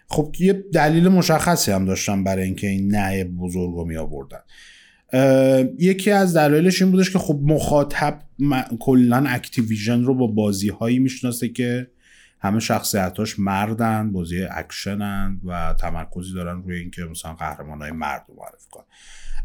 خب 0.09 0.35
یه 0.39 0.53
دلیل 0.53 1.09
مشخصی 1.09 1.73
هم 1.73 1.85
داشتن 1.85 2.25
برای 2.25 2.45
اینکه 2.45 2.67
این 2.67 2.95
نه 2.95 3.25
بزرگ 3.25 3.75
رو 3.75 3.85
می 3.85 3.97
آوردن 3.97 4.41
یکی 5.79 6.11
از 6.11 6.37
دلایلش 6.37 6.83
این 6.83 6.91
بودش 6.91 7.11
که 7.11 7.19
خب 7.19 7.41
مخاطب 7.43 8.23
کلا 8.81 9.25
Activision 9.29 10.03
رو 10.03 10.15
با 10.15 10.27
بازی 10.27 10.69
هایی 10.69 10.99
می‌شناسه 10.99 11.49
که 11.49 11.87
همه 12.45 12.61
شخصیتاش 12.61 13.39
مردن 13.39 14.13
بازی 14.13 14.43
اکشنن 14.51 15.41
و 15.45 15.75
تمرکزی 15.81 16.35
دارن 16.35 16.63
روی 16.63 16.79
اینکه 16.79 17.05
مثلا 17.05 17.35
قهرمان 17.35 17.83
های 17.83 17.91
مرد 17.91 18.25
رو 18.29 18.35
معرفی 18.35 18.69
کنن. 18.71 18.85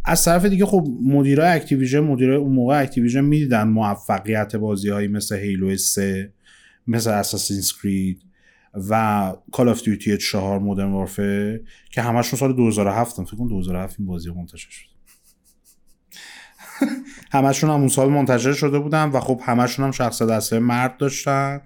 از 0.05 0.25
طرف 0.25 0.45
دیگه 0.45 0.65
خب 0.65 0.87
مدیرای 1.03 1.49
Activision 1.49 1.99
مدیرای 1.99 2.37
اون 2.37 2.53
موقع 2.53 2.81
Activision 2.81 3.21
می‌دیدن 3.21 3.67
موفقیت 3.67 4.55
بازی 4.55 4.89
هایی 4.89 5.07
مثل 5.07 5.35
Halo 5.35 5.77
3 5.77 6.33
مثل 6.87 7.09
Assassin's 7.09 7.61
Creed 7.61 8.21
و 8.89 9.33
Call 9.51 9.69
of 9.69 9.83
Duty 9.83 10.17
4 10.17 10.59
Modern 10.59 10.91
Warfare 10.91 11.61
که 11.91 12.01
همشون 12.01 12.39
سال 12.39 12.55
2007 12.55 13.23
فکر 13.23 13.35
کنم 13.35 13.47
2007 13.47 13.95
این 13.99 14.07
بازی 14.07 14.29
منتشر 14.29 14.69
شد. 14.69 14.89
همشون 17.31 17.69
هم 17.69 17.75
اون 17.75 17.87
سال 17.87 18.09
منتشر 18.09 18.53
شده 18.53 18.79
بودن 18.79 19.09
و 19.09 19.19
خب 19.19 19.41
همشون 19.43 19.85
هم 19.85 19.91
شخصیت 19.91 20.29
اصلی 20.29 20.59
مرد 20.59 20.97
داشتن. 20.97 21.61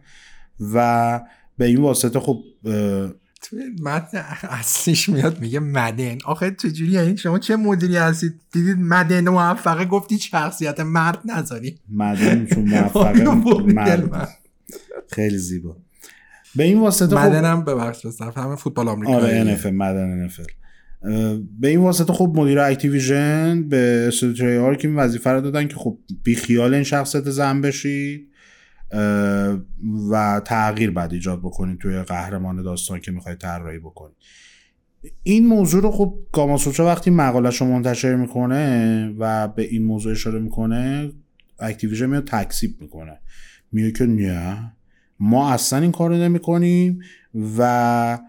و 0.73 1.21
به 1.57 1.65
این 1.65 1.81
واسطه 1.81 2.19
خب 2.19 2.43
توی 3.41 3.63
متن 3.81 4.23
اصلیش 4.43 5.09
میاد 5.09 5.41
میگه 5.41 5.59
Madden. 5.59 6.17
آخه 6.25 6.51
چجوری 6.51 6.91
یعنی 6.91 7.17
شما 7.17 7.39
چه 7.39 7.55
مدیری 7.55 7.97
هستید؟ 7.97 8.33
دیدید 8.51 8.77
Madden 8.79 9.29
موفقه؟ 9.29 9.85
گفتی 9.85 10.19
شخصیت 10.19 10.79
مرد 10.79 11.19
نذاری. 11.25 11.79
Madden 11.89 12.45
چون 12.45 12.69
موفقه 12.73 13.23
مرد. 13.73 14.29
خیلی 15.11 15.37
زیبا. 15.37 15.77
به 16.55 16.63
این 16.63 16.79
واسطه 16.79 17.15
خب 17.15 17.21
مدنم 17.21 17.65
ببخش 17.65 18.05
طرف 18.19 18.37
همه 18.37 18.55
فوتبال 18.55 18.87
آمریکایی. 18.87 19.39
آره 19.39 19.57
NFL 19.57 19.65
مدن 19.65 20.27
NFL 20.27 20.51
به 21.59 21.67
این 21.67 21.79
واسطه 21.79 22.13
خب 22.13 22.33
مدیر 22.35 22.59
اکتیویژن 22.59 23.63
به 23.69 24.05
استودیو 24.07 24.75
که 24.75 24.87
این 24.87 24.97
وظیفه 24.97 25.29
رو 25.29 25.41
دادن 25.41 25.67
که 25.67 25.75
خب 25.75 25.97
بی 26.23 26.35
خیال 26.35 26.73
این 26.73 26.83
شخصیت 26.83 27.29
زن 27.29 27.61
بشید. 27.61 28.32
و 30.11 30.41
تغییر 30.45 30.91
بعد 30.91 31.13
ایجاد 31.13 31.39
بکنید 31.39 31.79
توی 31.79 32.01
قهرمان 32.01 32.63
داستان 32.63 32.99
که 32.99 33.11
می‌خواید 33.11 33.37
طراحی 33.37 33.79
بکنید 33.79 34.15
این 35.23 35.47
موضوع 35.47 35.81
رو 35.81 35.91
خب 35.91 36.15
گاماسوچا 36.31 36.85
وقتی 36.85 37.09
مقالش 37.09 37.61
رو 37.61 37.67
منتشر 37.67 38.15
می‌کنه 38.15 39.07
و 39.19 39.47
به 39.47 39.63
این 39.63 39.83
موضوع 39.83 40.11
اشاره 40.11 40.39
می‌کنه 40.39 41.11
Activision 41.59 42.05
میاد 42.05 42.27
تکذیب 42.27 42.81
می‌کنه. 42.81 43.19
میگه 43.71 43.91
که 43.91 44.05
نه 44.05 44.73
ما 45.19 45.53
اصلا 45.53 45.79
این 45.79 45.91
کار 45.91 46.09
رو 46.09 46.15
نمی 46.15 46.39
کنیم 46.39 46.99
و 47.57 48.19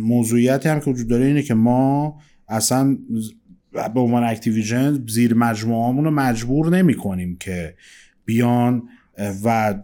موضوعیتی 0.00 0.68
هم 0.68 0.80
که 0.80 0.90
وجود 0.90 1.08
داره 1.08 1.24
اینه 1.24 1.42
که 1.42 1.54
ما 1.54 2.18
اصلا 2.48 2.98
به 3.94 4.00
عنوان 4.00 4.24
Activision 4.24 5.04
زیر 5.08 5.34
مجموعه 5.34 6.04
رو 6.04 6.10
مجبور 6.10 6.76
نمی 6.76 6.94
کنیم 6.94 7.36
که 7.36 7.74
بیان 8.24 8.88
و 9.44 9.74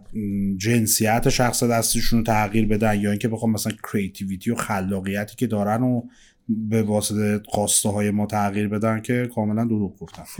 جنسیت 0.57 1.29
شخصیتشون 1.29 2.19
رو 2.19 2.25
تغییر 2.25 2.67
بدن 2.67 2.99
یا 2.99 3.09
اینکه 3.09 3.27
بخوام 3.27 3.51
مثلا 3.51 3.73
creativity 3.91 4.51
و 4.51 4.55
خلاقیتی 4.55 5.35
که 5.35 5.47
دارن 5.47 5.83
و 5.83 6.01
به 6.49 6.83
واسطه 6.83 7.41
خواسته 7.45 7.89
های 7.89 8.11
ما 8.11 8.25
تغییر 8.25 8.67
بدن 8.67 9.01
که 9.01 9.29
کاملا 9.35 9.65
دروغ 9.65 9.99
گفتن. 9.99 10.23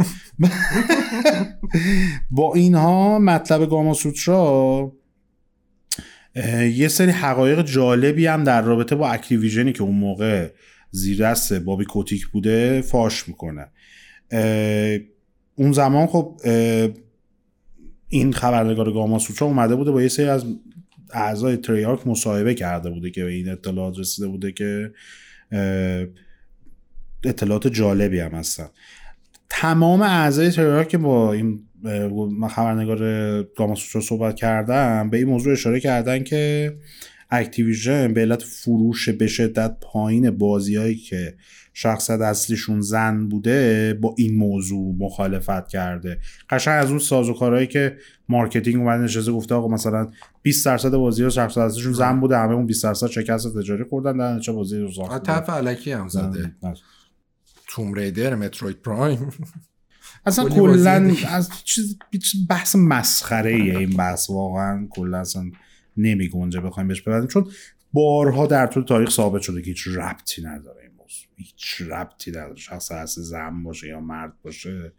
با 2.32 2.54
اینها 2.54 3.20
مطلب 3.20 3.70
گاما 3.70 3.94
سوترا 3.94 4.92
یه 6.76 6.88
سری 6.88 7.12
حقایق 7.12 7.62
جالبی 7.62 8.28
هم 8.28 8.44
در 8.44 8.62
رابطه 8.62 8.96
با 8.96 9.10
اکتیویژنی 9.10 9.74
که 9.74 9.84
اون 9.84 9.96
موقع 9.96 10.50
زیر 10.92 11.30
دست 11.30 11.54
بابی 11.54 11.86
کوتیک 11.86 12.28
بوده 12.28 12.82
فاش 12.82 13.28
می‌کنه. 13.28 13.68
اون 15.56 15.72
زمان 15.72 16.08
خب 16.08 16.42
این 18.14 18.34
خبرنگار 18.34 18.92
گاما 18.92 19.20
سوترا 19.20 19.48
اومده 19.48 19.76
بوده 19.76 19.92
با 19.92 20.02
یه 20.02 20.08
سری 20.08 20.26
از 20.26 20.46
اعضای 21.14 21.58
تریارک 21.58 22.08
مصاحبه 22.08 22.54
کرده 22.54 22.90
بوده 22.90 23.10
که 23.10 23.24
به 23.24 23.32
این 23.32 23.50
اطلاعات 23.50 24.00
رسیده 24.00 24.28
بوده 24.28 24.52
که 24.52 24.92
اطلاعات 27.24 27.68
جالبی 27.68 28.20
هم 28.20 28.32
هستن. 28.32 28.68
تمام 29.50 30.02
اعضای 30.02 30.52
Treyarch 30.52 30.90
که 30.90 30.98
با 30.98 31.34
این 31.34 31.60
خبرنگار 32.50 33.44
Gamasutra 33.44 34.02
صحبت 34.02 34.36
کردن 34.36 35.10
به 35.10 35.18
این 35.18 35.28
موضوع 35.28 35.54
اشاره 35.54 35.80
کردن 35.80 36.24
که 36.24 36.74
Activision 37.30 38.14
به 38.14 38.22
علت 38.22 38.44
فروش 38.44 39.10
به 39.10 39.28
شدت 39.28 39.78
پایین 39.82 40.30
بازیهایی 40.30 40.96
که 40.96 41.36
شخصیت 41.74 42.22
اصلیشون 42.22 42.82
زن 42.82 43.28
بوده 43.28 43.94
با 44.02 44.16
این 44.18 44.38
موضوع 44.38 44.96
مخالفت 45.00 45.68
کرده. 45.68 46.20
قشنگ 46.50 46.84
از 46.84 46.90
اون 46.90 47.00
سازوکارهایی 47.00 47.68
که 47.68 47.98
marketing 48.30 48.82
اومد 48.82 49.02
نشسته 49.02 49.32
گفته 49.32 49.56
آقا 49.56 49.68
مثلا 49.68 50.12
20 50.42 50.66
درصد 50.66 50.92
بازی 50.92 51.24
ها 51.24 51.30
شخصیت 51.30 51.58
اصلیشون 51.58 51.94
زن 51.94 52.20
بوده 52.20 52.38
همه 52.38 52.54
اون 52.54 52.66
20 52.66 52.84
درصد 52.84 53.08
شکست 53.08 53.58
تجاری 53.58 53.84
خوردن 53.84 54.18
در 54.18 54.40
چه 54.40 54.52
بازی 54.52 54.80
رو 54.80 54.92
ساختن 54.92 55.20
طرف 55.20 55.50
الکی 55.50 55.92
هم 55.92 56.08
زده. 56.08 56.56
توم 57.68 57.94
ریدر 57.94 58.36
متروید 58.36 58.82
پرایم. 58.82 59.30
اصلا 60.26 60.50
کلا 60.50 61.14
از 61.28 61.50
چیز 61.64 61.98
بحث 62.50 62.76
مسخره 62.76 63.52
این 63.52 63.90
بحث 63.90 64.30
واقعا 64.30 64.88
کلا 64.90 65.20
اصلا 65.20 65.52
نمی 65.98 66.30
گنجه 66.30 66.62
بخوایم 66.62 66.88
بهش 66.88 67.02
ببریم 67.02 67.28
چون 67.28 67.52
بارها 67.94 68.48
در 68.48 68.68
طول 68.68 68.84
تاریخ 68.84 69.10
ثابت 69.10 69.42
شده 69.42 69.62
که 69.62 69.68
هیچ 69.68 69.88
ربطی 69.88 70.42
نداره. 70.44 70.83
هیچ 71.36 71.82
ربطی 71.82 72.32
نداره. 72.32 72.56
شخص 72.56 72.92
اصل 72.92 73.22
زن 73.22 73.64
باشه 73.64 73.88
یا 73.88 74.00
مرد 74.00 74.42
باشه. 74.42 74.94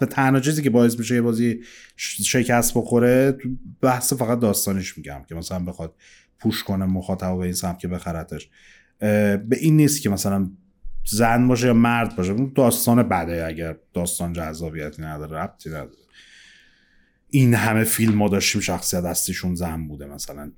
به 0.00 0.06
تنها 0.06 0.40
چیزی 0.40 0.62
که 0.62 0.70
باعث 0.70 0.98
میشه 0.98 1.14
یه 1.14 1.22
بازی 1.22 1.60
شکست 1.96 2.74
بخوره 2.74 3.38
بحث 3.80 4.12
فقط 4.12 4.40
داستانش 4.40 4.98
میگم 4.98 5.22
که 5.28 5.34
مثلا 5.34 5.58
بخواد 5.58 5.94
پوش 6.38 6.64
کنه 6.64 6.84
مخاطب 6.84 7.36
به 7.36 7.44
این 7.44 7.52
سمت 7.52 7.78
که 7.78 7.88
بخرتش. 7.88 8.50
به 8.98 9.56
این 9.60 9.76
نیست 9.76 10.02
که 10.02 10.10
مثلا 10.10 10.50
زن 11.06 11.48
باشه 11.48 11.66
یا 11.66 11.74
مرد 11.74 12.16
باشه. 12.16 12.34
داستان 12.54 13.02
بده 13.02 13.46
اگر 13.46 13.76
داستان 13.92 14.32
جذابیتی 14.32 15.02
نداره 15.02 15.36
ربطی 15.36 15.68
نداره. 15.70 15.90
این 17.30 17.54
همه 17.54 17.84
فیلم 17.84 18.14
ما 18.14 18.28
داشتیم 18.28 18.60
شخصیت 18.60 19.04
اصلیشون 19.04 19.54
زن 19.54 19.88
بوده 19.88 20.06
مثلا. 20.06 20.52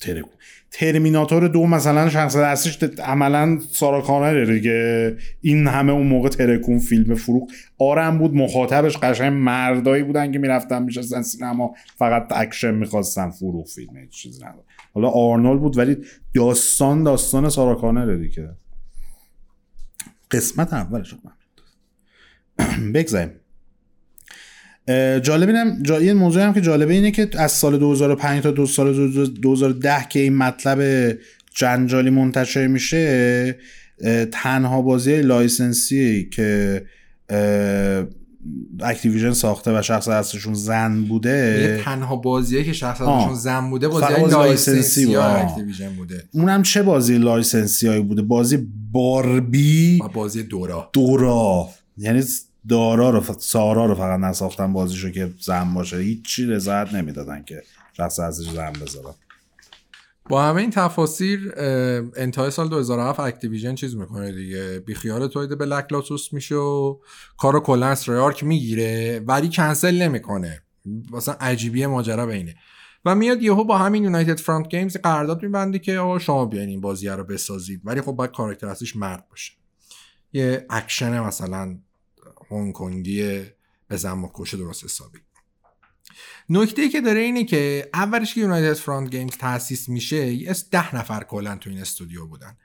ترکون 0.00 0.32
ترمیناتور 0.70 1.48
دو 1.48 1.66
مثلا 1.66 2.08
شخصیت 2.08 2.42
اصلیش 2.42 2.78
عملا 3.04 3.58
سارا 3.70 4.00
کانر 4.00 4.44
دیگه. 4.44 5.16
این 5.40 5.66
همه 5.66 5.92
اون 5.92 6.06
موقع 6.06 6.28
ترکون 6.28 6.78
فیلم 6.78 7.14
فروخ 7.14 7.50
آرم 7.78 8.18
بود 8.18 8.34
مخاطبش 8.34 8.96
قشنگ 8.96 9.32
مردایی 9.32 10.02
بودن 10.02 10.32
که 10.32 10.38
می‌رفتن 10.38 10.82
میشستن 10.82 11.22
سینما. 11.22 11.74
فقط 11.96 12.26
اکشن 12.30 12.74
می‌خواستن 12.74 13.30
فروخ 13.30 13.66
فیلم 13.66 14.08
چیز 14.10 14.42
نداره 14.42 14.64
حالا 14.94 15.08
آرنولد 15.08 15.60
بود 15.60 15.78
ولی 15.78 15.96
داستان 16.34 17.04
داستان 17.04 17.48
Sarah 17.48 17.74
Connor 17.74 18.16
دیگه. 18.16 18.50
قسمت 20.30 20.72
اولش 20.72 21.14
بگذاریم. 22.94 23.39
جالب 25.22 25.48
اینم 25.48 25.82
جا... 25.82 26.02
یه 26.02 26.14
موضوع 26.14 26.42
هم 26.42 26.54
که 26.54 26.60
جالبه 26.60 26.94
اینه 26.94 27.10
که 27.10 27.28
از 27.38 27.52
سال 27.52 27.78
2005 27.78 28.42
تا 28.42 28.50
دو 28.50 28.66
سال 28.66 29.10
2010 29.26 30.06
که 30.08 30.20
این 30.20 30.36
مطلب 30.36 31.18
جنجالی 31.54 32.10
منتشر 32.10 32.66
میشه 32.66 33.58
تنها 34.32 34.82
بازی 34.82 35.22
license 35.22 36.15
ی 36.15 36.28
که 36.32 36.82
Activision 38.80 39.32
ساخته 39.32 39.78
و 39.78 39.82
شخصیت 39.82 40.08
اصلیشون 40.08 40.54
زن 40.54 41.04
بوده. 41.04 41.80
تنها 41.84 42.16
بازیه 42.16 42.64
که 42.64 42.72
شخصیت 42.72 43.00
اصلیشون 43.00 43.34
زن 43.34 43.70
بوده 43.70 43.88
بازی 43.88 44.14
license 44.30 44.96
ی 44.96 45.06
بود. 45.06 45.16
Activision 45.16 45.88
بوده. 45.96 46.24
اونم 46.32 46.62
چه 46.62 46.82
بازی 46.82 47.18
license 47.18 47.77
ی 47.77 47.86
هایی 47.86 48.02
بوده؟ 48.02 48.22
بازی 48.22 48.68
Barbie 48.92 49.98
و 50.04 50.08
بازی 50.08 50.42
Dora. 50.42 50.90
Dora. 50.92 51.68
یعنی 51.96 52.22
دارا 52.68 53.10
و 53.10 53.34
سارا 53.38 53.86
رو 53.86 53.94
فقط 53.94 54.20
نساختن 54.20 54.72
بازیشو 54.72 55.10
که 55.10 55.34
زن 55.40 55.74
باشه. 55.74 55.96
هیچی 55.96 56.46
رضایت 56.46 56.94
نمی‌دادن 56.94 57.42
که 57.42 57.62
شخصیتش 57.96 58.50
زن 58.50 58.72
بذارن. 58.72 59.14
با 60.28 60.42
همه 60.42 60.60
این 60.60 60.70
تفاصیل 60.70 61.52
انتهای 62.16 62.50
سال 62.50 62.68
2007 62.68 63.20
Activision 63.20 63.74
چیز 63.74 63.96
می‌کنه 63.96 64.32
دیگه. 64.32 64.82
بیخیال 64.86 65.28
تولید 65.28 65.58
Black 65.58 65.92
Lotus 65.92 66.32
میشه 66.32 66.54
و 66.54 66.96
کارو 67.38 67.60
کلا 67.60 67.86
از 67.86 68.08
ریارک 68.08 68.44
می‌گیره 68.44 69.20
ولی 69.26 69.48
کنسل 69.48 70.02
نمی‌کنه. 70.02 70.62
مثلا 71.12 71.36
عجیبیه 71.40 71.86
ماجرا 71.86 72.26
اینه. 72.26 72.54
و 73.04 73.14
میاد 73.14 73.42
یهو 73.42 73.64
با 73.64 73.78
همین 73.78 74.04
United 74.04 74.38
Front 74.38 74.68
Games 74.68 74.96
قرارداد 74.96 75.42
میبنده 75.42 75.78
که 75.78 75.98
آقا 75.98 76.18
شما 76.18 76.46
بیاین 76.46 76.68
این 76.68 76.80
بازی 76.80 77.08
رو 77.08 77.24
بسازید. 77.24 77.80
ولی 77.84 78.00
خب 78.00 78.12
باید 78.12 78.30
کاراکتر 78.30 78.66
اصلیش 78.66 78.96
مرد 78.96 79.28
باشه. 79.30 79.52
یه 80.32 80.66
اکشن 80.70 81.20
مثلا 81.20 81.78
هنگ 82.50 82.72
کنگی 82.72 83.42
بزن 83.90 84.18
و 84.18 84.28
بکش 84.34 84.56
درست 84.56 84.84
حسابی. 84.84 85.18
نکته 86.48 86.88
که 86.88 87.00
داره 87.00 87.20
اینه 87.20 87.44
که 87.44 87.90
اولش 87.94 88.34
که 88.34 88.40
United 88.40 88.78
Front 88.78 89.10
Games 89.10 89.30
تاسیس 89.30 89.88
میشه 89.88 90.36
ده 90.70 90.96
نفر 90.96 91.24
کلا 91.24 91.56
تو 91.56 91.70
این 91.70 91.78
استودیو 91.78 92.26
بودن. 92.26 92.56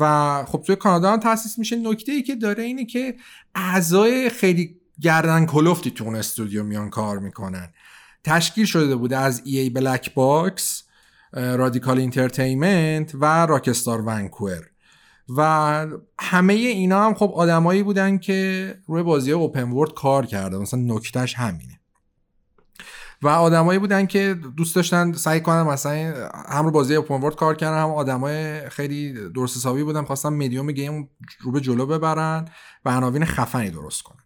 و 0.00 0.44
خب 0.44 0.62
توی 0.66 0.76
کانادا 0.76 1.12
هم 1.12 1.20
تاسیس 1.20 1.58
میشه. 1.58 1.76
نکته 1.76 2.12
ای 2.12 2.22
که 2.22 2.34
داره 2.36 2.62
اینه 2.62 2.84
که 2.84 3.16
اعضای 3.54 4.30
خیلی 4.30 4.80
گردن 5.00 5.46
کلفتی 5.46 5.90
تو 5.90 6.04
اون 6.04 6.16
استودیو 6.16 6.62
میان 6.62 6.90
کار 6.90 7.18
می‌کنن. 7.18 7.72
تشکیل 8.24 8.66
شده 8.66 8.96
بوده 8.96 9.16
از 9.16 9.42
EA 9.44 9.70
Black 9.70 10.14
Box، 10.14 10.82
Radical 11.32 11.98
Entertainment 11.98 13.14
و 13.14 13.46
Rockstar 13.46 14.02
Vancouver. 14.02 14.70
و 15.28 15.86
همه 16.18 16.54
اینا 16.54 17.04
هم 17.04 17.14
خب 17.14 17.32
آدمایی 17.34 17.82
بودن 17.82 18.18
که 18.18 18.74
روی 18.86 19.02
بازی 19.02 19.32
open 19.32 19.70
world 19.70 19.94
کار 19.94 20.26
کردن. 20.26 20.58
مثلا 20.58 20.80
نکتهش 20.80 21.34
همینه. 21.34 21.80
و 23.22 23.28
آدمایی 23.28 23.78
بودن 23.78 24.06
که 24.06 24.36
دوست 24.56 24.76
داشتن 24.76 25.12
سعی 25.12 25.40
کنن 25.40 25.62
مثلا 25.62 26.28
هم 26.48 26.64
رو 26.64 26.70
بازی 26.70 26.94
open 26.94 27.14
world 27.14 27.34
کار 27.34 27.54
کردن 27.54 27.82
هم 27.82 27.90
آدمای 27.90 28.68
خیلی 28.68 29.12
درست 29.30 29.56
حسابی 29.56 29.82
بودن 29.82 30.04
خواستن 30.04 30.28
medium 30.28 30.72
game 30.72 31.10
رو 31.40 31.52
به 31.52 31.60
جلو 31.60 31.86
ببرن 31.86 32.48
و 32.84 32.90
عناوین 32.90 33.24
خفنی 33.24 33.70
درست 33.70 34.02
کنن. 34.02 34.22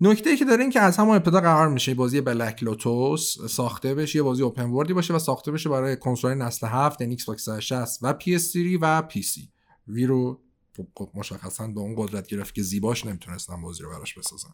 نکته 0.00 0.30
ای 0.30 0.36
که 0.36 0.44
داره 0.44 0.60
این 0.60 0.70
که 0.70 0.80
از 0.80 0.96
همون 0.96 1.16
ابتدا 1.16 1.40
قرار 1.40 1.68
میشه 1.68 1.94
بازی 1.94 2.20
Black 2.20 2.62
Lotus 2.62 3.36
ساخته 3.48 3.94
بشه 3.94 4.16
یه 4.16 4.22
بازی 4.22 4.42
open 4.42 4.70
world 4.70 4.88
ی 4.88 4.92
باشه 4.92 5.14
و 5.14 5.18
ساخته 5.18 5.52
بشه 5.52 5.68
برای 5.68 5.96
کنسول 5.96 6.34
نسل 6.34 6.66
7 6.66 7.00
یعنی 7.00 7.12
Xbox 7.12 7.44
360 7.44 7.98
و 8.02 8.14
PS3 8.20 8.78
و 8.80 9.02
PC 9.10 9.55
Wii 9.88 10.06
رو 10.06 10.40
خب، 10.76 10.86
خب، 10.96 11.10
مشخصا 11.14 11.66
به 11.66 11.80
اون 11.80 11.94
قدرت 11.98 12.26
گرافیکی 12.26 12.62
ضعیفش 12.62 13.06
نمی‌تونستن 13.06 13.62
بازی 13.62 13.82
رو 13.82 13.90
براش 13.90 14.14
بسازن. 14.14 14.50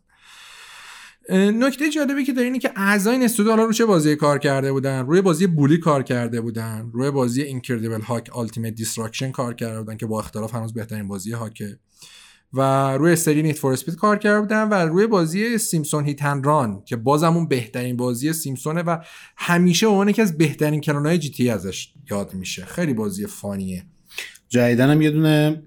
نکته 1.30 1.90
جالبی 1.90 2.24
که 2.24 2.32
داره 2.32 2.44
اینه 2.46 2.59
که 2.59 2.72
اعضای 2.76 3.24
استودیو 3.24 3.50
حالا 3.50 3.64
رو 3.64 3.72
چه 3.72 3.84
بازی 3.84 4.16
کار 4.16 4.38
کرده 4.38 4.72
بودن؟ 4.72 5.06
روی 5.06 5.20
بازی 5.20 5.46
Bully 5.46 5.78
کار 5.78 6.02
کرده 6.02 6.40
بودن. 6.40 6.90
روی 6.94 7.10
بازی 7.10 7.42
Incredible 7.42 8.00
Hulk 8.00 8.30
Ultimate 8.32 8.74
Destruction 8.74 9.30
کار 9.30 9.54
کرده 9.54 9.78
بودن 9.78 9.96
که 9.96 10.06
با 10.06 10.20
اختلاف 10.20 10.54
هنوز 10.54 10.74
بهترین 10.74 11.09
بازی 11.09 11.32
Hulk 11.32 11.69
ه 11.69 11.78
و 12.52 12.92
روی 12.96 13.16
سری 13.16 13.42
Need 13.42 13.59
for 13.59 13.72
Speed 13.72 13.94
کار 13.94 14.18
کرده 14.18 14.40
بودن 14.40 14.68
و 14.68 14.74
روی 14.74 15.06
بازی 15.06 15.59
Simpsons 15.59 16.04
Hit 16.04 16.23
and 16.23 16.42
Run 16.42 16.82
که 16.84 16.96
بازم 16.96 17.36
اون 17.36 17.48
بهترین 17.48 17.96
بازی 17.96 18.32
Simpsons 18.32 18.77
ه 18.77 18.82
و 18.82 18.98
همیشه 19.36 19.86
اون 19.86 20.09
یکی 20.09 20.22
از 20.22 20.38
بهترین 20.38 20.80
clone 20.80 21.18
ای 21.18 21.30
GTA 21.30 21.50
ازش 21.50 21.94
یاد 22.10 22.34
میشه. 22.34 22.64
خیلی 22.64 22.94
بازی 22.94 23.26
fun 23.26 23.56
یه. 23.56 23.86
جدیدا 24.52 24.90
هم 24.90 25.02
یه 25.02 25.10
دونه 25.10 25.62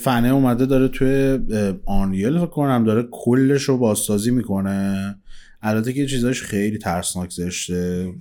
فنه 0.00 0.28
اومده 0.28 0.66
داره 0.66 0.88
توی 0.88 1.38
Unreal 1.86 2.46
کنم 2.46 2.84
داره 2.84 3.08
کلش 3.10 3.62
رو 3.62 3.78
بازسازی 3.78 4.30
می‌کنه. 4.30 5.16
البته 5.62 5.92
که 5.92 6.06
چیزاش 6.06 6.42
خیلی 6.42 6.78
ترسناک 6.78 7.30
زشته. 7.30 8.12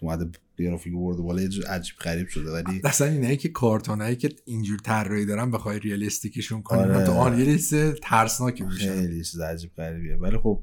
اومده 0.00 0.26
گرافیک 0.58 0.92
برده 0.92 1.22
بالا 1.22 1.42
عجیب 1.42 1.96
غریب 2.00 2.28
شده 2.28 2.50
ولی 2.50 2.80
اصلا 2.84 3.06
اینایی 3.06 3.36
که 3.36 3.48
کارتونایی 3.48 4.16
که 4.16 4.28
اینجور 4.44 4.78
طراحی 4.78 5.26
دارن 5.26 5.50
بخوای 5.50 5.78
realistic 5.78 6.36
شون 6.36 6.62
کنی 6.62 6.78
آره. 6.78 7.06
تو 7.06 7.12
Unreal 7.12 7.60
ترسناک 8.02 8.62
میشه. 8.62 8.94
خیلی 8.94 9.24
چیز 9.24 9.40
عجیب 9.40 9.70
غریبیه. 9.76 10.16
ولی 10.16 10.38
خب 10.38 10.62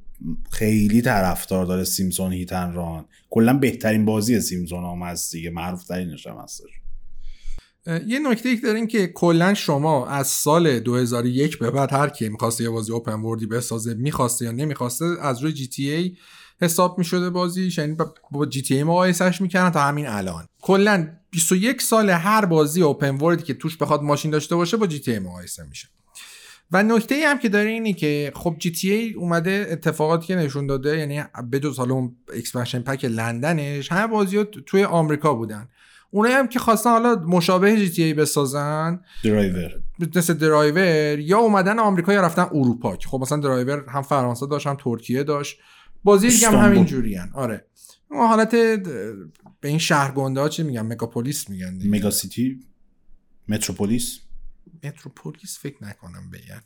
خیلی 0.52 1.02
طرفدار 1.02 1.65
داره 1.65 1.84
سیمسون 1.84 2.34
هیتن 2.34 2.73
ران. 2.73 3.06
کلا 3.30 3.53
بهترین 3.53 4.06
بازی 4.06 4.41
سیمسون 4.41 4.84
هم 4.84 5.07
هست 5.07 5.31
دیگه 5.31 5.49
معروف 5.49 5.84
ترینش 5.84 6.27
هم 6.27 6.38
هستش. 6.43 6.81
یه 7.88 8.20
نکته 8.20 8.49
ای 8.49 8.56
دارین 8.56 8.88
که 8.88 9.08
کلا 9.08 9.53
شما 9.53 10.08
از 10.08 10.28
سال 10.28 10.80
2001 10.80 11.58
به 11.58 11.72
بعد 11.72 11.94
هر 11.94 12.10
کی 12.10 12.30
می‌خواسته 12.30 12.64
یه 12.64 12.70
بازی 12.70 12.91
اوپن 12.91 13.20
وردی 13.22 13.45
بسازه 13.45 13.94
می‌خواسته 13.94 14.45
یا 14.45 14.52
نمی‌خواسته 14.52 15.06
از 15.22 15.44
روی 15.44 15.53
جی 15.53 15.68
تی 15.68 15.90
ای 15.90 16.16
حساب 16.62 16.98
می‌شده 16.98 17.30
بازی. 17.30 17.74
یعنی 17.78 17.98
با 18.32 18.45
جی 18.45 18.62
تی 18.62 18.76
ای 18.76 18.84
مقایسش 18.84 19.41
می‌کنن 19.41 19.70
تا 19.70 19.82
همین 19.82 20.08
الان. 20.08 20.45
کلا 20.62 21.08
21 21.30 21.82
سال 21.82 22.10
هر 22.10 22.45
بازی 22.45 22.82
اوپن 22.82 23.18
وردی 23.18 23.44
که 23.44 23.53
توش 23.53 23.78
بخواد 23.78 24.02
ماشین 24.02 24.32
داشته 24.32 24.56
باشه 24.56 24.78
با 24.78 24.88
جی 24.88 24.99
تی 24.99 25.12
ای 25.12 25.20
مقایسه 25.20 25.64
میشه. 25.64 25.88
و 26.72 26.84
نکته 26.84 27.16
ای 27.16 27.24
هم 27.24 27.40
که 27.40 27.49
داره 27.49 27.70
اینه 27.70 27.94
که 27.94 28.32
خب 28.36 28.56
GTA 28.60 29.14
اومده 29.14 29.68
اتفاقاتی 29.72 30.28
که 30.28 30.36
نشون 30.36 30.68
داده 30.68 30.98
یعنی 30.98 31.24
به 31.49 31.60
جز 31.60 31.78
حالا 31.78 31.94
اون 31.94 32.16
expansion 32.34 32.80
pack 32.80 33.06
لندنش 33.06 33.91
همه 33.91 34.08
بازی 34.08 34.44
توی 34.44 34.84
آمریکا 34.84 35.34
بودن. 35.34 35.70
اونایی 36.12 36.36
هم 36.36 36.48
که 36.48 36.60
خواستن 36.60 36.90
حالا 36.90 37.16
مشابه 37.16 37.78
GTA 37.78 38.14
بسازن 38.14 39.02
درایور. 39.24 39.72
مثل 40.16 40.34
درایور 40.34 41.20
یا 41.20 41.38
اومدن 41.40 41.80
آمریکا 41.80 42.14
یا 42.14 42.22
رفتن 42.22 42.42
اروپا 42.42 42.96
که 42.96 43.08
خب 43.08 43.22
مثلا 43.22 43.38
درایور 43.38 43.86
هم 43.90 44.02
فرانسه 44.02 44.48
داشت 44.48 44.68
هم 44.68 44.78
ترکیه 44.80 45.24
داشت. 45.24 45.60
بازی 46.04 46.30
دیگه 46.30 46.48
هم 46.48 46.56
همین 46.56 46.86
جوری 46.86 47.20
آره. 47.34 47.66
اون 48.12 48.28
حالت 48.28 48.52
به 49.62 49.68
این 49.70 49.78
شهرگنده 49.78 50.40
ها 50.42 50.50
چی 50.50 50.64
میگن؟ 50.64 50.82
megapolis 50.82 51.49
میگن 51.50 51.78
دیگه. 51.78 51.98
mega 51.98 52.11
city؟ 52.11 52.60
متروپولیس؟ 53.48 54.20
متروپولیس؟ 54.84 55.60
فکر 55.60 55.84
نکنم 55.84 56.32
بگن 56.32 56.62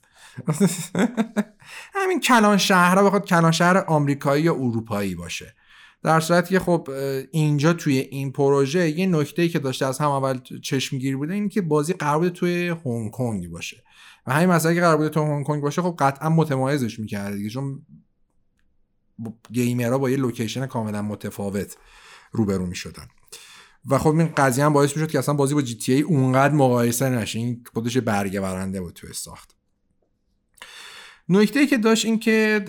همین 1.95 2.19
کلان 2.19 2.57
شهرها 2.57 3.03
بخواد 3.03 3.25
کلان 3.25 3.51
شهر 3.51 3.77
آمریکایی 3.77 4.43
یا 4.43 4.53
اروپایی 4.53 5.15
باشه. 5.15 5.55
در 6.05 6.19
صورتی 6.19 6.49
که 6.49 6.59
خب 6.59 6.89
اینجا 7.31 7.73
توی 7.73 7.97
این 7.97 8.31
پروژه 8.31 8.89
یه 8.89 9.05
نکته 9.05 9.49
که 9.49 9.59
داشته 9.59 9.85
از 9.85 9.99
هم 9.99 10.09
اول 10.09 10.39
چشمگیر 10.63 11.17
بوده 11.17 11.33
این 11.33 11.49
که 11.49 11.61
بازی 11.61 11.93
قرار 11.93 12.17
بوده 12.17 12.29
توی 12.29 12.75
هنگ 12.85 13.11
کنگ 13.11 13.49
باشه. 13.49 13.83
و 14.27 14.33
همین 14.33 14.49
مسئله 14.49 14.75
که 14.75 14.81
قرار 14.81 14.97
بوده 14.97 15.09
توی 15.09 15.23
هنگ 15.23 15.45
کنگ 15.45 15.61
باشه 15.61 15.81
خب 15.81 15.95
قطعا 15.99 16.29
متمایزش 16.29 16.99
می‌کرده 16.99 17.35
دیگه 17.35 17.49
چون 17.49 17.85
گیمرها 19.51 19.97
با 19.97 20.09
یه 20.09 20.17
لوکیشن 20.17 20.65
کاملا 20.65 21.01
متفاوت 21.01 21.77
روبرو 22.31 22.65
می‌شدن. 22.65 23.07
و 23.89 23.97
خب 23.97 24.09
این 24.09 24.27
قضیه 24.37 24.65
هم 24.65 24.73
باعث 24.73 24.97
می‌شد 24.97 25.11
که 25.11 25.19
اصلا 25.19 25.35
بازی 25.35 25.53
با 25.53 25.61
جی 25.61 25.75
تی 25.75 25.93
ای 25.93 26.01
اونقدر 26.01 26.53
مقایسه 26.53 27.09
نشه. 27.09 27.39
این 27.39 27.63
خودش 27.73 27.97
برگه 27.97 28.41
برنده 28.41 28.81
بود 28.81 28.93
توی 28.93 29.13
ساخت. 29.13 29.55
نکته 31.29 31.67
که 31.67 31.77
داشت 31.77 32.05
این 32.05 32.19
که 32.19 32.65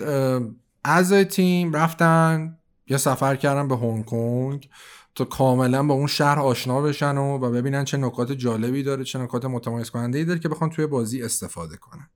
از 0.83 1.13
تیم 1.13 1.73
رفتن 1.73 2.56
یا 2.89 2.97
سفر 2.97 3.35
کردن 3.35 3.67
به 3.67 3.77
هنگ 3.77 4.05
کنگ 4.05 4.69
تا 5.15 5.25
کاملا 5.25 5.83
با 5.83 5.93
اون 5.93 6.07
شهر 6.07 6.39
آشنا 6.39 6.81
بشن 6.81 7.17
و, 7.17 7.37
و 7.37 7.51
ببینن 7.51 7.85
چه 7.85 7.97
نکات 7.97 8.31
جالبی 8.31 8.83
داره 8.83 9.03
چه 9.03 9.19
نکات 9.19 9.45
متمایز 9.45 9.89
کننده 9.89 10.17
ای 10.17 10.25
داره 10.25 10.39
که 10.39 10.49
بخوان 10.49 10.69
توی 10.69 10.87
بازی 10.87 11.23
استفاده 11.23 11.77
کنن. 11.77 12.09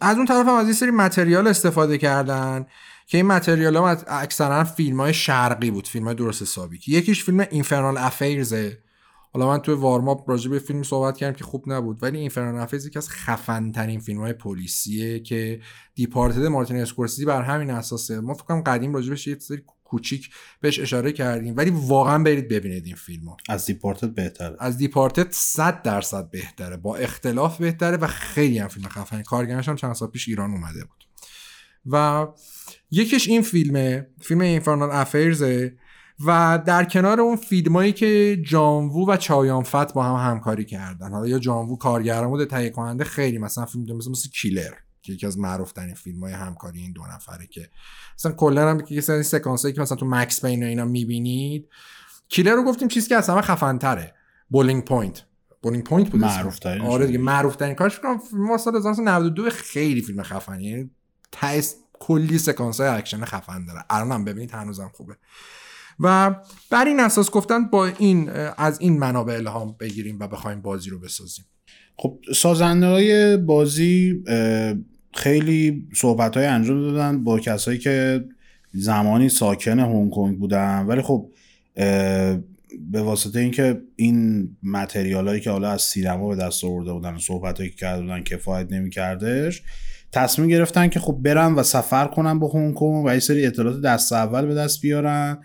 از 0.00 0.16
اون 0.16 0.26
طرف 0.26 0.46
هم 0.46 0.54
از 0.54 0.64
این 0.64 0.74
سری 0.74 0.90
متریال 0.90 1.46
استفاده 1.46 1.98
کردن 1.98 2.66
که 3.06 3.18
این 3.18 3.26
material 3.26 3.76
ها 3.76 3.88
اکثرا 3.88 4.64
فیلم 4.64 5.00
های 5.00 5.14
شرقی 5.14 5.70
بود 5.70 5.86
فیلم 5.88 6.04
های 6.04 6.14
درست 6.14 6.42
حسابی. 6.42 6.80
یکیش 6.86 7.24
فیلم 7.24 7.40
Infernal 7.50 7.96
Affairs 7.98 8.68
ه 8.68 8.78
حالا 9.38 9.50
من 9.50 9.58
توی 9.58 9.74
warm-up 9.74 10.30
راجع 10.30 10.50
به 10.50 10.58
فیلم 10.58 10.82
صحبت 10.82 11.16
کردم 11.16 11.36
که 11.36 11.44
خوب 11.44 11.64
نبود 11.66 12.02
ولی 12.02 12.18
Infernal 12.18 12.60
Affairs 12.60 12.86
یکی 12.86 12.98
از 12.98 13.10
خفن 13.10 13.72
ترین 13.72 14.00
فیلم 14.00 14.20
های 14.20 14.32
پلیسیه 14.32 15.20
که 15.20 15.60
Departed 15.94 16.46
مارتین 16.46 16.76
اسکورسیزی 16.76 17.24
بر 17.24 17.42
همین 17.42 17.70
اساسه. 17.70 18.20
ما 18.20 18.34
فکر 18.34 18.44
کنم 18.44 18.60
قدیم 18.60 18.94
راجع 18.94 19.08
بهش 19.08 19.26
یه 19.26 19.38
سری 19.38 19.62
کوچیک 19.84 20.30
بهش 20.60 20.80
اشاره 20.80 21.12
کردیم 21.12 21.56
ولی 21.56 21.70
واقعا 21.74 22.22
برید 22.22 22.48
ببینید 22.48 22.86
این 22.86 22.96
فیلمو. 22.96 23.36
از 23.48 23.66
Departed 23.66 24.14
بهتره. 24.14 24.56
از 24.58 24.78
Departed 24.78 25.30
100 25.30 25.82
درصد 25.82 26.30
بهتره 26.30 26.76
با 26.76 26.96
اختلاف 26.96 27.58
بهتره 27.60 27.96
و 27.96 28.06
خیلی 28.06 28.58
هم 28.58 28.68
فیلم 28.68 28.88
خفنی 28.88 29.22
کارگردانش 29.22 29.68
هم 29.68 29.76
چند 29.76 29.94
سال 29.94 30.08
پیش 30.08 30.28
ایران 30.28 30.50
اومده 30.50 30.84
بود. 30.84 31.04
و 31.86 32.26
یکیش 32.90 33.28
این 33.28 33.42
فیلمه 33.42 34.06
فیلم 34.20 34.40
Infernal 34.40 34.90
Affairs 34.90 35.65
ه 35.65 35.76
و 36.26 36.62
در 36.66 36.84
کنار 36.84 37.20
اون 37.20 37.36
فیلمایی 37.36 37.92
که 37.92 38.42
جان 38.46 38.78
وو 38.78 39.10
و 39.10 39.16
چاو 39.16 39.39
یون 39.39 39.62
فت 39.62 39.92
با 39.92 40.02
هم 40.02 40.30
همکاری 40.30 40.64
کردن. 40.64 41.12
حالا 41.12 41.26
یا 41.26 41.38
جان 41.38 41.76
وو 41.76 41.88
کارگردان 41.88 42.28
بوده 42.28 42.46
تهیه 42.46 42.70
کننده 42.70 43.04
خیلی 43.04 43.38
مثلا 43.38 43.66
فیلم 43.66 43.96
مثل 43.96 44.10
مثل 44.10 44.28
Killer 44.28 44.72
که 45.02 45.12
یکی 45.12 45.26
از 45.26 45.38
معروف 45.38 45.72
ترین 45.72 45.94
فیلم 45.94 46.20
های 46.20 46.32
همکاری 46.32 46.80
این 46.80 46.92
دو 46.92 47.02
نفره 47.14 47.46
که 47.46 47.70
مثلا 48.18 48.32
کلا 48.32 48.70
هم 48.70 48.80
یه 48.80 49.00
سری 49.00 49.22
سکانس 49.22 49.66
که 49.66 49.80
مثلا 49.80 49.96
تو 49.96 50.06
Max 50.06 50.44
Payne 50.44 50.62
و 50.62 50.66
اینا 50.66 50.84
می‌بینید. 50.84 51.68
Killer 52.28 52.54
رو 52.54 52.64
گفتیم 52.64 52.88
چیزی 52.88 53.08
که 53.08 53.16
اصلا 53.16 53.40
خفن 53.40 53.78
تره 53.78 54.14
Boiling 54.50 54.84
Point. 54.84 55.24
Boiling 55.62 55.84
Point 55.84 56.10
بود 56.10 56.20
معروف 56.20 56.58
ترین 56.58 56.82
آره 56.82 57.06
دیگه 57.06 57.18
معروف 57.18 57.56
ترین 57.56 57.74
کارش 57.74 57.96
فکر 57.96 58.18
فیلم 58.30 58.56
سال 58.56 58.76
1992 58.76 59.50
خیلی 59.50 60.02
فیلم 60.02 60.22
خفنی 60.22 60.64
یعنی 60.64 60.90
کلی 61.98 62.38
سکانس 62.38 62.80
های 62.80 62.88
اکشن 62.88 63.24
خفن 63.24 63.64
داره. 63.64 63.84
الان 63.90 64.12
هم 64.12 64.24
ببینید 64.24 64.50
هنوزم 64.50 64.90
خوبه. 64.94 65.16
و 66.00 66.34
بر 66.70 66.84
این 66.84 67.00
اساس 67.00 67.30
گفتن 67.30 67.64
با 67.64 67.86
این 67.86 68.30
از 68.56 68.80
این 68.80 68.98
منابع 68.98 69.34
الهام 69.34 69.76
بگیریم 69.80 70.18
و 70.20 70.28
بخوایم 70.28 70.60
بازی 70.60 70.90
رو 70.90 70.98
بسازیم. 70.98 71.44
خب 71.96 72.18
سازنده 72.34 72.86
های 72.86 73.36
بازی 73.36 74.24
خیلی 75.14 75.88
صحبت 75.94 76.36
های 76.36 76.46
انجام 76.46 76.80
دادن 76.80 77.24
با 77.24 77.38
کسایی 77.38 77.78
که 77.78 78.24
زمانی 78.72 79.28
ساکن 79.28 79.78
هنگ 79.78 80.10
کنگ 80.10 80.38
بودن. 80.38 80.86
ولی 80.86 81.02
خب 81.02 81.30
به 82.90 83.02
واسطه 83.02 83.40
اینکه 83.40 83.82
این 83.96 84.48
material 84.62 85.28
هایی 85.28 85.40
که 85.40 85.50
حالا 85.50 85.70
از 85.70 85.82
سینما 85.82 86.28
به 86.28 86.36
دست 86.36 86.64
آورده 86.64 86.92
بودن 86.92 87.14
و 87.14 87.18
صحبت 87.18 87.58
هایی 87.58 87.70
که 87.70 87.76
کرده 87.76 88.02
بودن 88.02 88.22
کفایت 88.22 88.72
نمیکردش 88.72 89.62
تصمیم 90.12 90.48
گرفتن 90.48 90.88
که 90.88 91.00
خب 91.00 91.18
برن 91.22 91.54
و 91.54 91.62
سفر 91.62 92.06
کنن 92.06 92.38
به 92.38 92.46
هنگ 92.54 92.74
کنگ 92.74 93.04
و 93.04 93.12
یه 93.12 93.18
سری 93.18 93.46
اطلاعات 93.46 93.80
دست 93.80 94.12
اول 94.12 94.46
به 94.46 94.54
دست 94.54 94.80
بیارن. 94.80 95.38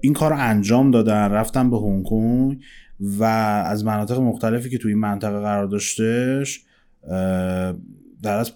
این 0.00 0.12
کار 0.12 0.30
رو 0.30 0.36
انجام 0.38 0.90
دادن 0.90 1.30
رفتن 1.30 1.70
به 1.70 1.78
هنگ 1.78 2.04
کنگ 2.04 2.60
و 3.00 3.24
از 3.66 3.84
مناطق 3.84 4.18
مختلفی 4.18 4.70
که 4.70 4.78
توی 4.78 4.92
این 4.92 5.00
منطقه 5.00 5.40
قرار 5.40 5.66
داشتش 5.66 6.60
در 8.22 8.36
از 8.38 8.52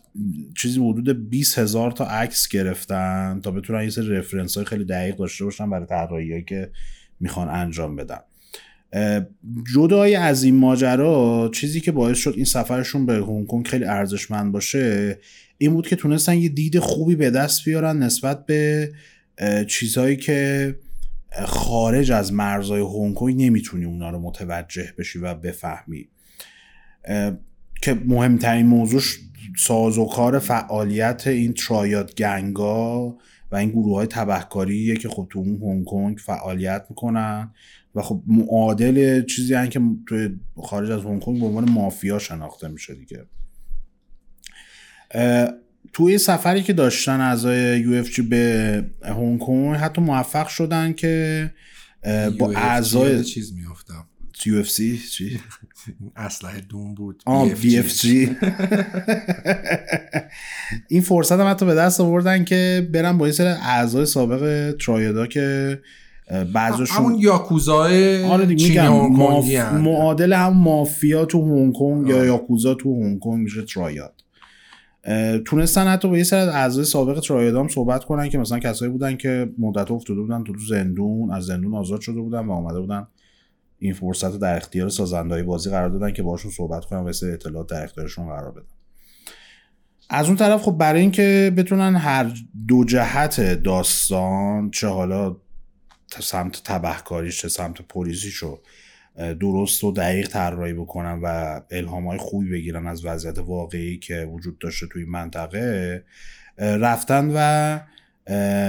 چیزی 0.56 0.80
حدود 0.80 1.30
20 1.30 1.58
هزار 1.58 1.90
تا 1.90 2.04
عکس 2.04 2.48
گرفتن 2.48 3.40
تا 3.42 3.50
بتونن 3.50 3.82
یه 3.82 3.90
سری 3.90 4.08
رفرنس 4.08 4.56
های 4.56 4.66
خیلی 4.66 4.84
دقیق 4.84 5.16
داشته 5.16 5.44
باشن 5.44 5.70
برای 5.70 5.86
طراحی 5.86 6.42
که 6.42 6.70
می‌خوان 7.20 7.48
انجام 7.48 7.96
بدن. 7.96 8.18
جدای 9.74 10.14
از 10.14 10.42
این 10.42 10.54
ماجرا 10.54 11.50
چیزی 11.54 11.80
که 11.80 11.92
باعث 11.92 12.18
شد 12.18 12.32
این 12.36 12.44
سفرشون 12.44 13.06
به 13.06 13.14
هنگ 13.14 13.46
کنگ 13.46 13.66
خیلی 13.66 13.84
ارزشمند 13.84 14.52
باشه 14.52 15.18
این 15.58 15.72
بود 15.74 15.86
که 15.86 15.96
تونستن 15.96 16.38
یه 16.38 16.48
دید 16.48 16.78
خوبی 16.78 17.16
به 17.16 17.30
دست 17.30 17.64
بیارن 17.64 17.98
نسبت 17.98 18.46
به 18.46 18.92
چیزهایی 19.68 20.16
که 20.16 20.74
خارج 21.46 22.12
از 22.12 22.32
مرزهای 22.32 22.80
هنگ 22.80 23.14
کنگ 23.14 23.42
نمی‌تونی 23.42 23.84
اونا 23.84 24.10
رو 24.10 24.20
متوجه 24.20 24.94
بشی 24.98 25.18
و 25.18 25.34
بفهمی. 25.34 26.08
که 27.82 27.94
مهمترین 28.04 28.66
موضوعش 28.66 29.18
سازوکار 29.56 30.38
فعالیت 30.38 31.26
این 31.26 31.52
ترایاد 31.52 32.14
گنگا 32.14 33.18
و 33.50 33.56
این 33.56 33.70
گروه 33.70 33.96
های 33.96 34.06
تبهکاریه 34.06 34.96
که 34.96 35.08
خب 35.08 35.26
تو 35.30 35.38
اون 35.38 35.60
هنگ 35.62 35.84
کنگ 35.84 36.18
فعالیت 36.18 36.86
می‌کنن 36.90 37.54
و 37.94 38.02
خب 38.02 38.22
معادل 38.26 39.24
چیزی 39.24 39.54
هن 39.54 39.68
که 39.68 39.80
توی 40.08 40.40
خارج 40.62 40.90
از 40.90 41.04
هنگ 41.04 41.22
کنگ 41.22 41.40
به 41.40 41.46
عنوان 41.46 41.70
مافیا 41.70 42.18
شناخته 42.18 42.68
میشه 42.68 42.94
دیگه. 42.94 43.26
توی 45.92 46.18
سفری 46.18 46.62
که 46.62 46.72
داشتن 46.72 47.20
اعضای 47.20 47.80
یو 47.80 48.04
به 48.30 48.84
هنگ 49.02 49.38
کنگ 49.38 49.76
حتی 49.76 50.00
موفق 50.00 50.48
شدن 50.48 50.92
که 50.92 51.50
با 52.38 52.50
اعضای 52.50 53.24
چیز 53.24 53.54
میافتم. 53.54 54.06
یو 54.46 54.58
اف 54.58 54.70
سی؟ 54.70 54.98
چی؟ 54.98 55.40
اسلحه 56.16 56.60
دوم 56.60 56.94
بود. 56.94 57.22
آه 57.26 57.48
بی 57.48 57.78
اف 57.78 57.94
جی. 57.94 58.36
این 60.88 61.02
فرصت 61.02 61.40
هم 61.40 61.50
حتی 61.50 61.66
به 61.66 61.74
دست 61.74 62.00
آوردن 62.00 62.44
که 62.44 62.88
برن 62.92 63.18
با 63.18 63.24
این 63.24 63.32
سر 63.32 63.46
اعضای 63.46 64.06
سابق 64.06 64.74
ترایدا 64.80 65.26
که 65.26 65.80
بعضشون 66.52 66.86
همون 66.96 67.14
یاکوزای 67.20 68.24
آره 68.24 68.56
ماف... 69.08 69.50
معادل 69.72 70.32
هم 70.32 70.52
مافیا 70.52 71.24
تو 71.24 71.42
هنگ 71.42 71.74
کنگ 71.74 72.08
یا 72.08 72.24
یاکوزا 72.24 72.74
تو 72.74 73.02
هنگ 73.02 73.18
کنگ 73.18 73.42
میشه 73.42 73.62
ترایاد. 73.62 74.23
تونستن 75.46 75.86
حتی 75.86 76.08
با 76.08 76.18
یه 76.18 76.24
سر 76.24 76.36
از 76.36 76.48
اعضای 76.48 76.84
سابق 76.84 77.20
ترایاد 77.20 77.54
هم 77.54 77.68
صحبت 77.68 78.04
کنن 78.04 78.28
که 78.28 78.38
مثلا 78.38 78.58
کسایی 78.58 78.92
بودن 78.92 79.16
که 79.16 79.50
مدت 79.58 79.90
افتاده 79.90 80.20
بودن 80.20 80.44
تو 80.44 80.54
زندون 80.68 81.30
از 81.30 81.44
زندون 81.46 81.74
آزاد 81.74 82.00
شده 82.00 82.20
بودن 82.20 82.46
و 82.46 82.52
آمده 82.52 82.80
بودن 82.80 83.06
این 83.78 83.92
فرصت 83.92 84.38
در 84.38 84.56
اختیار 84.56 84.88
سازندهای 84.88 85.42
بازی 85.42 85.70
قرار 85.70 85.88
دادن 85.88 86.12
که 86.12 86.22
باشون 86.22 86.50
صحبت 86.50 86.84
کنن 86.84 86.98
و 86.98 87.08
اطلاعات 87.08 87.68
در 87.68 87.84
اختیارشون 87.84 88.26
قرار 88.26 88.50
بدن. 88.52 88.66
از 90.10 90.26
اون 90.26 90.36
طرف 90.36 90.62
خب 90.62 90.72
برای 90.72 91.00
اینکه 91.00 91.52
بتونن 91.56 91.96
هر 91.96 92.32
دو 92.68 92.84
جهت 92.84 93.40
داستان 93.62 94.70
چه 94.70 94.88
حالا 94.88 95.36
سمت 96.20 96.62
تبهکاریش 96.64 97.40
چه 97.42 97.48
سمت 97.48 97.82
پلیسیشو 97.82 98.60
درست 99.40 99.84
و 99.84 99.92
دقیق 99.92 100.28
طراحی 100.28 100.72
بکنن 100.72 101.20
و 101.22 101.60
الهام 101.70 102.06
های 102.06 102.18
خوبی 102.18 102.50
بگیرن 102.50 102.86
از 102.86 103.04
وضعیت 103.04 103.38
واقعی 103.38 103.98
که 103.98 104.28
وجود 104.32 104.58
داشته 104.58 104.86
توی 104.86 105.04
منطقه. 105.04 106.04
رفتن 106.58 107.30
و 107.34 107.78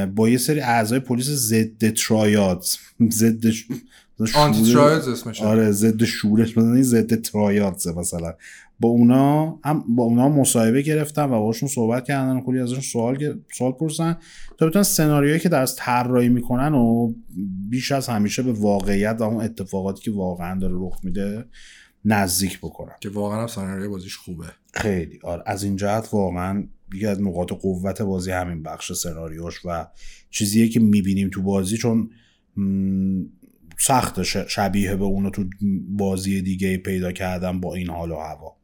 با 0.05 0.29
یه 0.29 0.37
سری 0.37 0.59
اعضای 0.59 0.99
پلیس 0.99 1.25
ضد 1.25 1.89
ترایادز 1.93 2.77
ضد 3.11 3.45
آنتی 4.35 4.73
ترایادز 4.73 5.07
اسمش. 5.07 5.41
آره 5.41 5.71
ضد 5.71 6.03
شورش 6.03 6.57
مثلا 6.57 6.81
ضد 6.81 7.21
ترایادز 7.21 7.87
مثلا. 7.87 8.33
با 8.79 8.89
اونا 8.89 9.59
هم 9.63 9.95
با 9.95 10.03
اونا 10.03 10.29
مصاحبه 10.29 10.81
گرفتن 10.81 11.23
و 11.23 11.39
باشون 11.39 11.69
صحبت 11.69 12.05
کردن 12.05 12.37
و 12.37 12.41
کلی 12.41 12.59
ازشون 12.59 12.81
سوال 12.81 13.39
سوال 13.53 13.71
پرسن 13.71 14.17
تا 14.57 14.67
بتونن 14.67 14.83
سناریویی 14.83 15.39
که 15.39 15.49
در 15.49 15.65
طراحی 15.65 16.29
می‌کنن 16.29 16.73
و 16.73 17.13
بیش 17.69 17.91
از 17.91 18.07
همیشه 18.07 18.43
به 18.43 18.51
واقعیت 18.51 19.15
و 19.19 19.23
اون 19.23 19.43
اتفاقاتی 19.43 20.01
که 20.01 20.11
واقعا 20.11 20.59
داره 20.59 20.75
رخ 20.77 20.99
میده 21.03 21.45
نزدیک 22.05 22.57
بکنن. 22.57 22.95
که 23.01 23.09
واقعا 23.09 23.41
هم 23.41 23.47
سناریوی 23.47 23.87
بازیش 23.87 24.17
خوبه. 24.17 24.45
خیلی. 24.73 25.19
آره 25.23 25.43
از 25.45 25.63
این 25.63 25.75
جهت 25.75 26.09
واقعا 26.11 26.67
یکی 26.93 27.05
از 27.05 27.21
نقاط 27.21 27.53
قوت 27.53 28.01
بازی 28.01 28.31
همین 28.31 28.63
بخش 28.63 28.93
سناریوش 28.93 29.61
و 29.65 29.87
چیزیه 30.29 30.69
که 30.69 30.79
می‌بینیم 30.79 31.29
تو 31.29 31.41
بازی 31.41 31.77
چون 31.77 32.09
سخت 33.79 34.23
شبیه 34.23 34.95
به 34.95 35.03
اونو 35.03 35.29
تو 35.29 35.45
بازی 35.89 36.41
دیگه 36.41 36.77
پیدا 36.77 37.11
کردم 37.11 37.59
با 37.59 37.75
این 37.75 37.89
حال 37.89 38.11
و 38.11 38.15
هوا. 38.15 38.57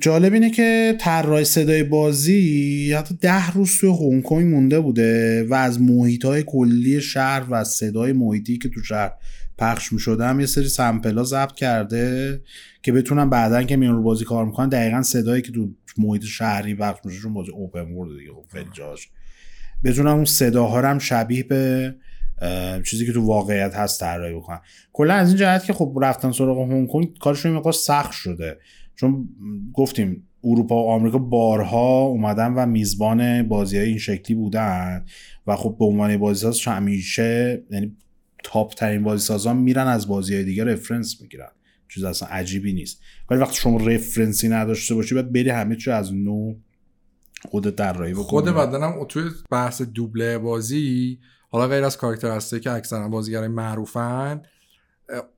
جالب 0.00 0.32
اینه 0.32 0.50
که 0.50 0.96
طراح 1.00 1.44
صدای 1.44 1.82
بازی 1.82 2.92
حتی 2.92 3.14
ده 3.20 3.50
روز 3.50 3.78
توی 3.78 3.90
هنگ 3.90 4.22
کنگ 4.22 4.54
مونده 4.54 4.80
بوده 4.80 5.44
و 5.44 5.54
از 5.54 5.80
محیط 5.80 6.24
های 6.24 6.42
کلی 6.46 7.00
شهر 7.00 7.46
و 7.50 7.64
صدای 7.64 8.12
محیطی 8.12 8.58
که 8.58 8.68
تو 8.68 8.82
شهر 8.82 9.12
پخش 9.58 9.92
می 9.92 9.98
شده 9.98 10.24
هم 10.24 10.40
یه 10.40 10.46
سری 10.46 10.68
سمپلا 10.68 11.24
ضبط 11.24 11.52
کرده 11.52 12.40
که 12.82 12.92
بتونن 12.92 13.30
بعدا 13.30 13.62
که 13.62 13.76
میان 13.76 13.94
رو 13.94 14.02
بازی 14.02 14.24
کار 14.24 14.44
می‌کنن 14.44 14.68
دقیقا 14.68 15.02
صدایی 15.02 15.42
که 15.42 15.52
تو 15.52 15.68
محیط 15.98 16.24
شهری 16.24 16.74
پخش 16.74 16.98
میشه 17.04 17.20
چون 17.20 17.34
بازی 17.34 17.50
اوپن 17.50 17.80
ورد 17.80 18.18
دیگه 18.18 18.32
خب 18.32 18.44
خیلی 18.52 18.70
جاش. 18.72 19.08
بتونن 19.84 20.10
اون 20.10 20.24
صداها 20.24 20.80
هم 20.80 20.98
شبیه 20.98 21.42
به 21.42 21.94
چیزی 22.84 23.06
که 23.06 23.12
تو 23.12 23.26
واقعیت 23.26 23.74
هست 23.74 24.00
طراحی 24.00 24.34
بکنن. 24.34 24.60
کلا 24.92 25.14
از 25.14 25.28
این 25.28 25.36
جهت 25.36 25.64
که 25.64 25.72
خب 25.72 25.98
رفتن 26.02 26.32
سراغ 26.32 26.58
هنگ 26.70 26.88
کنگ 26.88 27.18
کارشون 27.18 27.52
مقدار 27.52 27.72
سخت 27.72 28.12
شده. 28.12 28.58
چون 28.96 29.28
گفتیم 29.72 30.28
اروپا 30.44 30.84
و 30.84 30.88
آمریکا 30.88 31.18
بارها 31.18 32.02
اومدن 32.02 32.52
و 32.52 32.66
میزبان 32.66 33.48
بازی 33.48 33.78
های 33.78 33.88
این 33.88 33.98
شکلی 33.98 34.36
بودن 34.36 35.04
و 35.46 35.56
خب 35.56 35.76
به 35.78 35.84
عنوان 35.84 36.16
بازی 36.16 36.40
ساز 36.40 36.62
همیشه 36.64 37.62
یعنی 37.70 37.96
تاپ 38.44 38.74
ترین 38.74 39.02
بازی 39.02 39.26
سازان 39.26 39.56
میرن 39.56 39.86
از 39.86 40.08
بازی 40.08 40.34
های 40.34 40.44
دیگه 40.44 40.64
رفرنس 40.64 41.20
می‌گیرن. 41.20 41.50
چیز 41.88 42.04
اصلا 42.04 42.28
عجیبی 42.28 42.72
نیست. 42.72 43.00
ولی 43.30 43.40
وقتی 43.40 43.56
شما 43.56 43.76
رفرنسی 43.76 44.48
نداشته 44.48 44.94
باشی 44.94 45.14
باید 45.14 45.32
بری 45.32 45.50
همه 45.50 45.76
چی 45.76 45.90
از 45.90 46.14
نو 46.14 46.54
خود 47.48 47.70
طراحی 47.70 48.12
بکنی. 48.12 48.24
خود 48.24 48.44
بدنم 48.44 49.04
توی 49.08 49.30
بحث 49.50 49.82
دوبله 49.82 50.38
بازی 50.38 51.18
حالا 51.50 51.68
غیر 51.68 51.84
از 51.84 51.96
کاراکتر 51.96 52.36
هسته 52.36 52.60
که 52.60 52.70
اکثرا 52.70 53.08
بازیگرای 53.08 53.48
معروفن 53.48 54.42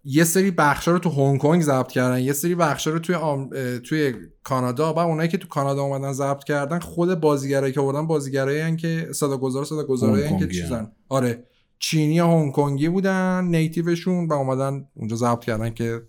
یه 0.04 0.24
سری 0.24 0.50
بخشا 0.50 0.92
رو 0.92 0.98
تو 0.98 1.10
هنگ 1.10 1.40
کنگ 1.40 1.62
ضبط 1.62 1.88
کردن 1.88 2.20
یه 2.20 2.32
سری 2.32 2.54
بخشا 2.54 2.90
رو 2.90 2.98
توی 2.98 3.14
آم... 3.14 3.50
توی 3.78 4.14
کانادا 4.42 4.94
و 4.94 4.98
اونایی 4.98 5.28
که 5.28 5.38
تو 5.38 5.48
کانادا 5.48 5.82
اومدن 5.82 6.12
ضبط 6.12 6.44
کردن 6.44 6.78
خود 6.78 7.20
بازیگرایی 7.20 7.72
که 7.72 7.80
آوردن 7.80 8.06
بازیگرایی 8.06 8.76
که 8.76 9.08
صدا 9.14 9.36
گذار 9.36 9.64
صدا 9.64 9.84
گذارایی 9.84 10.38
که 10.38 10.48
چیزن 10.48 10.92
آره. 11.08 11.44
چینی 11.78 12.18
هنگ 12.18 12.52
کنگی 12.52 12.88
بودن 12.88 13.44
نیتیوشون 13.44 14.28
و 14.28 14.32
اومدن 14.32 14.88
اونجا 14.94 15.16
ضبط 15.16 15.44
کردن 15.44 15.70
که 15.70 16.02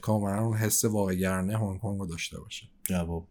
کاملا 0.00 0.44
اون 0.44 0.56
حس 0.56 0.84
واقعگرانه 0.84 1.58
هنگ 1.58 1.80
کنگ 1.80 2.00
رو 2.00 2.06
داشته 2.06 2.40
باشه. 2.40 2.66
جواب. 2.84 3.28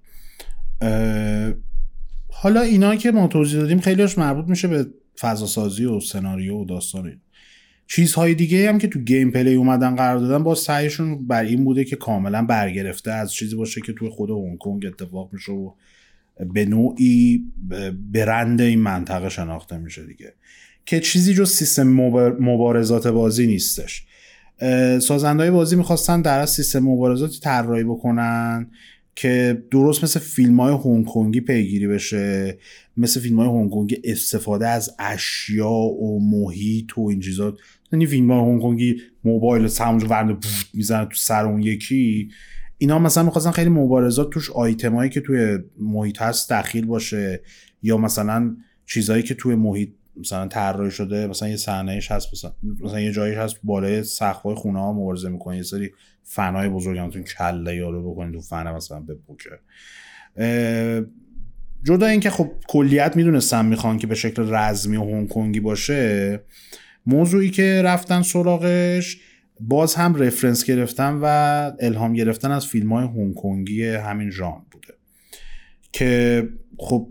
حالا 2.31 2.61
اینا 2.61 2.95
که 2.95 3.11
ما 3.11 3.27
توضیح 3.27 3.61
دادیم 3.61 3.79
خیلیش 3.79 4.17
مربوط 4.17 4.45
میشه 4.45 4.67
به 4.67 4.87
فضا 5.19 5.45
سازی 5.45 5.85
و 5.85 5.99
سناریو 5.99 6.55
و 6.55 6.65
داستان 6.65 7.21
چیزهای 7.87 8.35
دیگه 8.35 8.69
هم 8.69 8.77
که 8.77 8.87
تو 8.87 8.99
گیم 8.99 9.31
پلی 9.31 9.53
اومدن 9.53 9.95
قرار 9.95 10.19
دادن 10.19 10.43
با 10.43 10.55
سعیشون 10.55 11.27
بر 11.27 11.43
این 11.43 11.63
بوده 11.63 11.83
که 11.83 11.95
کاملا 11.95 12.45
برگرفته 12.45 13.11
از 13.11 13.33
چیزی 13.33 13.55
باشه 13.55 13.81
که 13.81 13.93
توی 13.93 14.09
خود 14.09 14.29
هنگ 14.29 14.57
کنگ 14.57 14.85
اتفاق 14.85 15.29
میشه 15.33 15.51
و 15.51 15.71
به 16.53 16.65
نوعی 16.65 17.43
برند 18.11 18.61
این 18.61 18.79
منطقه 18.79 19.29
شناخته 19.29 19.77
میشه 19.77 20.05
دیگه. 20.05 20.33
که 20.85 20.99
چیزی 20.99 21.33
جو 21.33 21.45
سیستم 21.45 21.87
مبارزات 22.39 23.07
بازی 23.07 23.47
نیستش. 23.47 24.05
سازندهای 24.99 25.51
بازی 25.51 25.75
می‌خواستن 25.75 26.21
در 26.21 26.39
از 26.39 26.49
سیستم 26.49 26.79
مبارزاتی 26.79 27.39
طراحی 27.39 27.83
بکنن 27.83 28.67
که 29.15 29.63
درست 29.71 30.03
مثل 30.03 30.19
فیلم 30.19 30.59
های 30.59 30.77
هنگ 31.15 31.39
پیگیری 31.39 31.87
بشه 31.87 32.57
مثل 32.97 33.19
فیلم 33.19 33.39
های 33.39 33.47
هنگ 33.47 33.99
استفاده 34.03 34.67
از 34.67 34.95
اشیا 34.99 35.71
و 35.71 36.19
محیط 36.31 36.97
و 36.97 37.07
این 37.09 37.19
چیزا. 37.19 37.57
یعنی 37.93 38.05
فیلم 38.05 38.31
های 38.31 38.61
هنگ 38.61 38.95
موبایل 39.23 39.69
همونجا 39.79 40.07
ورنده 40.07 40.37
می‌زنه 40.73 41.05
تو 41.05 41.15
سر 41.15 41.45
اون 41.45 41.61
یکی. 41.61 42.29
اینا 42.77 42.99
مثلا 42.99 43.23
می‌خواستن 43.23 43.51
خیلی 43.51 43.69
مبارزات 43.69 44.29
توش 44.29 44.51
آیتمایی 44.51 45.09
که 45.09 45.21
توی 45.21 45.59
محیط 45.79 46.21
هست 46.21 46.53
دخیل 46.53 46.85
باشه 46.85 47.41
یا 47.81 47.97
مثلا 47.97 48.57
چیزهایی 48.85 49.23
که 49.23 49.33
توی 49.33 49.55
محیط 49.55 49.89
مثلا 50.19 50.47
طراحی 50.47 50.91
شده 50.91 51.27
مثلا 51.27 51.49
یه 51.49 51.55
صحنهش 51.55 52.11
هست 52.11 52.27
مثلا, 52.33 52.51
مثلا 52.81 52.99
یه 52.99 53.11
جایی 53.11 53.35
هست 53.35 53.55
بالای 53.63 54.03
سقف‌های 54.03 54.55
خونه 54.55 54.79
ها 54.79 54.93
مبارزه 54.93 55.29
می‌کنه. 55.29 55.57
یه 55.57 55.63
سری 55.63 55.91
فنای 56.23 56.69
بزرگ 56.69 56.97
همتون 56.97 57.23
کله 57.23 57.75
یارو 57.75 58.11
بکنید 58.11 58.33
تو 58.33 58.41
فنه 58.41 58.71
مثلا 58.71 58.99
بپوکه 58.99 59.49
جدا 61.83 62.05
اینکه 62.05 62.29
خب 62.29 62.51
کلیت 62.67 63.15
می‌دونستم 63.15 63.65
می‌خوان 63.65 63.97
که 63.97 64.07
به 64.07 64.15
شکل 64.15 64.53
رزمی 64.53 64.97
و 64.97 65.03
هنگ 65.03 65.29
کنگی 65.29 65.59
باشه 65.59 66.39
موضوعی 67.07 67.49
که 67.49 67.81
رفتن 67.85 68.21
سراغش 68.21 69.17
باز 69.59 69.95
هم 69.95 70.15
رفرنس 70.15 70.65
گرفتن 70.65 71.19
و 71.21 71.25
الهام 71.79 72.13
گرفتن 72.13 72.51
از 72.51 72.65
فیلم 72.65 72.93
های 72.93 73.05
هنگ 73.05 73.35
کنگی 73.35 73.85
همین 73.85 74.29
ژان 74.29 74.65
بوده. 74.71 74.93
که 75.91 76.43
خب 76.77 77.07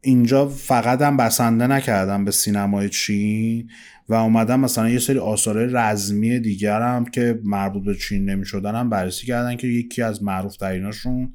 اینجا 0.00 0.48
فقط 0.48 1.02
هم 1.02 1.16
بسنده 1.16 1.66
نکردن 1.66 2.24
به 2.24 2.30
سینمای 2.30 2.88
چین 2.88 3.70
و 4.08 4.14
اومدن 4.14 4.60
مثلا 4.60 4.88
یه 4.88 4.98
سری 4.98 5.18
آثار 5.18 5.66
رزمی 5.66 6.40
دیگر 6.40 6.82
هم 6.82 7.04
که 7.04 7.40
مربوط 7.44 7.84
به 7.84 7.94
چین 7.94 8.30
نمی 8.30 8.46
شدن 8.46 8.74
هم 8.74 8.90
بررسی 8.90 9.26
کردن 9.26 9.56
که 9.56 9.66
یکی 9.66 10.02
از 10.02 10.22
معروف 10.22 10.56
تریناشون 10.56 11.32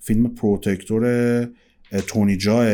فیلم 0.00 0.34
Protector 0.34 1.48
تونی 2.06 2.36
جا 2.36 2.64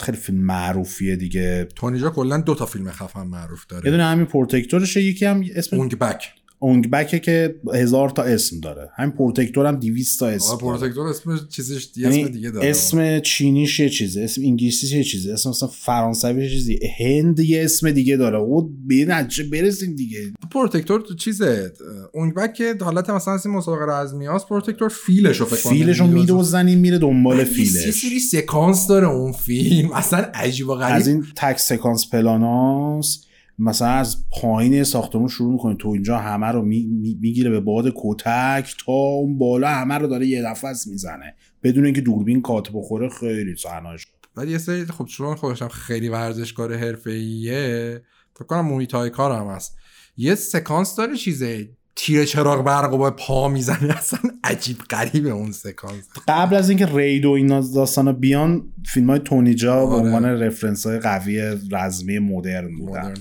خیلی 0.00 0.18
فیلم 0.18 0.38
معروفیه 0.38 1.16
دیگه. 1.16 1.68
تونی 1.76 1.98
جا 1.98 2.10
کلا 2.10 2.36
دو 2.36 2.54
تا 2.54 2.66
فیلم 2.66 2.90
خفن 2.90 3.26
معروف 3.26 3.66
داره. 3.66 3.84
یه 3.84 3.90
دونه 3.90 4.04
همین 4.04 4.26
Protector 4.26 4.83
شه 4.83 5.02
یکی 5.02 5.26
هم 5.26 5.44
اسم 5.54 5.76
اونگ 5.76 5.98
بک. 5.98 6.37
اونگ 6.60 6.90
بکه 6.90 7.18
که 7.18 7.54
هزار 7.74 8.10
تا 8.10 8.22
اسم 8.22 8.60
داره. 8.60 8.90
همین 8.96 9.10
Protector 9.10 9.66
هم 9.66 9.76
200 9.76 10.20
تا 10.20 10.28
اسم 10.28 10.48
داره. 10.48 10.60
Protector 10.60 11.06
اسم 11.06 11.48
چیزش 11.48 11.88
یه 11.96 12.02
یعنی 12.02 12.22
اسم 12.22 12.32
دیگه 12.32 12.50
داره. 12.50 12.68
اسم 12.68 13.20
چینیش 13.20 13.80
یه 13.80 13.88
چیزه 13.88 14.20
اسم 14.22 14.42
انگلیسیش 14.42 14.92
یه 14.92 15.04
چیزه 15.04 15.32
اسم 15.32 15.50
مثلا 15.50 15.68
فرانسویش 15.68 16.52
یه 16.52 16.58
چیزی 16.58 16.78
هند 16.98 17.40
یه 17.40 17.64
اسم 17.64 17.90
دیگه 17.90 18.16
داره. 18.16 18.38
او 18.38 18.70
به 18.86 19.04
نتیجه 19.04 19.44
برسیم 19.44 19.96
دیگه. 19.96 20.18
Protector 20.52 21.00
تو 21.00 21.14
چیزه؟ 21.14 21.72
اونگ 22.14 22.34
بک 22.34 22.54
که 22.54 22.74
حالت 22.80 23.10
مثلا 23.10 23.38
این 23.44 23.54
مسابقه 23.54 23.84
رزمی 23.92 24.26
هاست 24.26 24.48
Protector 24.48 24.88
فیلشو 24.88 25.44
فکر 25.44 25.62
کنم 25.62 25.72
فیلشو 25.72 26.06
میدزدن 26.06 26.66
این 26.66 26.78
میره 26.78 26.98
دنبال 26.98 27.38
یه 27.38 27.44
فیلش. 27.44 27.90
سری 27.90 28.18
سکانس 28.20 28.86
داره 28.86 29.08
اون 29.08 29.32
فیلم. 29.32 29.92
اصلا 30.02 30.18
عجیب 30.34 30.68
و 30.68 30.74
غریب. 30.74 30.96
از 30.96 31.08
این 31.08 31.24
تک 31.36 31.58
سکانس 31.58 32.06
پلان 32.12 32.79
هاس 32.79 33.24
مثلا 33.58 33.88
از 33.88 34.16
پایین 34.30 34.84
ساختمون 34.84 35.28
شروع 35.28 35.52
می‌کنه 35.52 35.74
تو 35.74 35.88
اینجا 35.88 36.18
همه 36.18 36.46
رو 36.46 36.62
می‌گیره 36.62 37.50
به 37.50 37.60
باد 37.60 37.92
کتک 37.96 38.74
تا 38.86 38.92
اون 38.92 39.38
بالا 39.38 39.68
همه 39.68 39.98
رو 39.98 40.06
داره 40.06 40.26
یه 40.26 40.42
نفس 40.42 40.86
می‌زنه. 40.86 41.34
بدون 41.62 41.84
اینکه 41.84 42.00
دوربین 42.00 42.42
کات 42.42 42.70
بخوره 42.72 43.08
خیلی 43.08 43.56
صحنه‌اش 43.56 44.06
ولی 44.36 44.52
یه 44.52 44.58
سری 44.58 44.84
خب 44.84 45.04
چون 45.04 45.34
خودشم 45.34 45.68
خیلی 45.68 46.08
ورزشکار 46.08 46.74
حرفه‌ایه 46.76 48.02
فکر 48.34 48.44
کنم 48.44 48.60
مویتای 48.60 49.10
کار 49.10 49.40
هم 49.40 49.46
هست. 49.46 49.76
یه 50.16 50.34
سکانس 50.34 50.96
داره 50.96 51.16
چیزه 51.16 51.68
تیر 51.96 52.24
چراغ 52.24 52.64
برق 52.64 52.90
با 52.90 53.10
پا 53.10 53.48
می‌زنه. 53.48 53.96
اصلا 53.98 54.20
عجیب 54.44 54.78
غریبه 54.78 55.30
اون 55.30 55.52
سکانس. 55.52 56.08
قبل 56.28 56.56
از 56.56 56.68
اینکه 56.68 56.86
رید 56.86 57.24
و 57.24 57.30
این 57.30 57.60
داستانا 57.60 58.12
بیان 58.12 58.72
فیلم 58.86 59.10
های 59.10 59.18
تونی 59.18 59.54
جا 59.54 59.86
به 59.86 59.92
آره. 59.92 60.04
عنوان 60.06 60.24
رفرنس 60.24 60.86
های 60.86 60.98
قوی 60.98 61.40
رزمی 61.72 62.18
مدرن 62.18 62.76
بودن. 62.76 63.00
مدرن. 63.00 63.14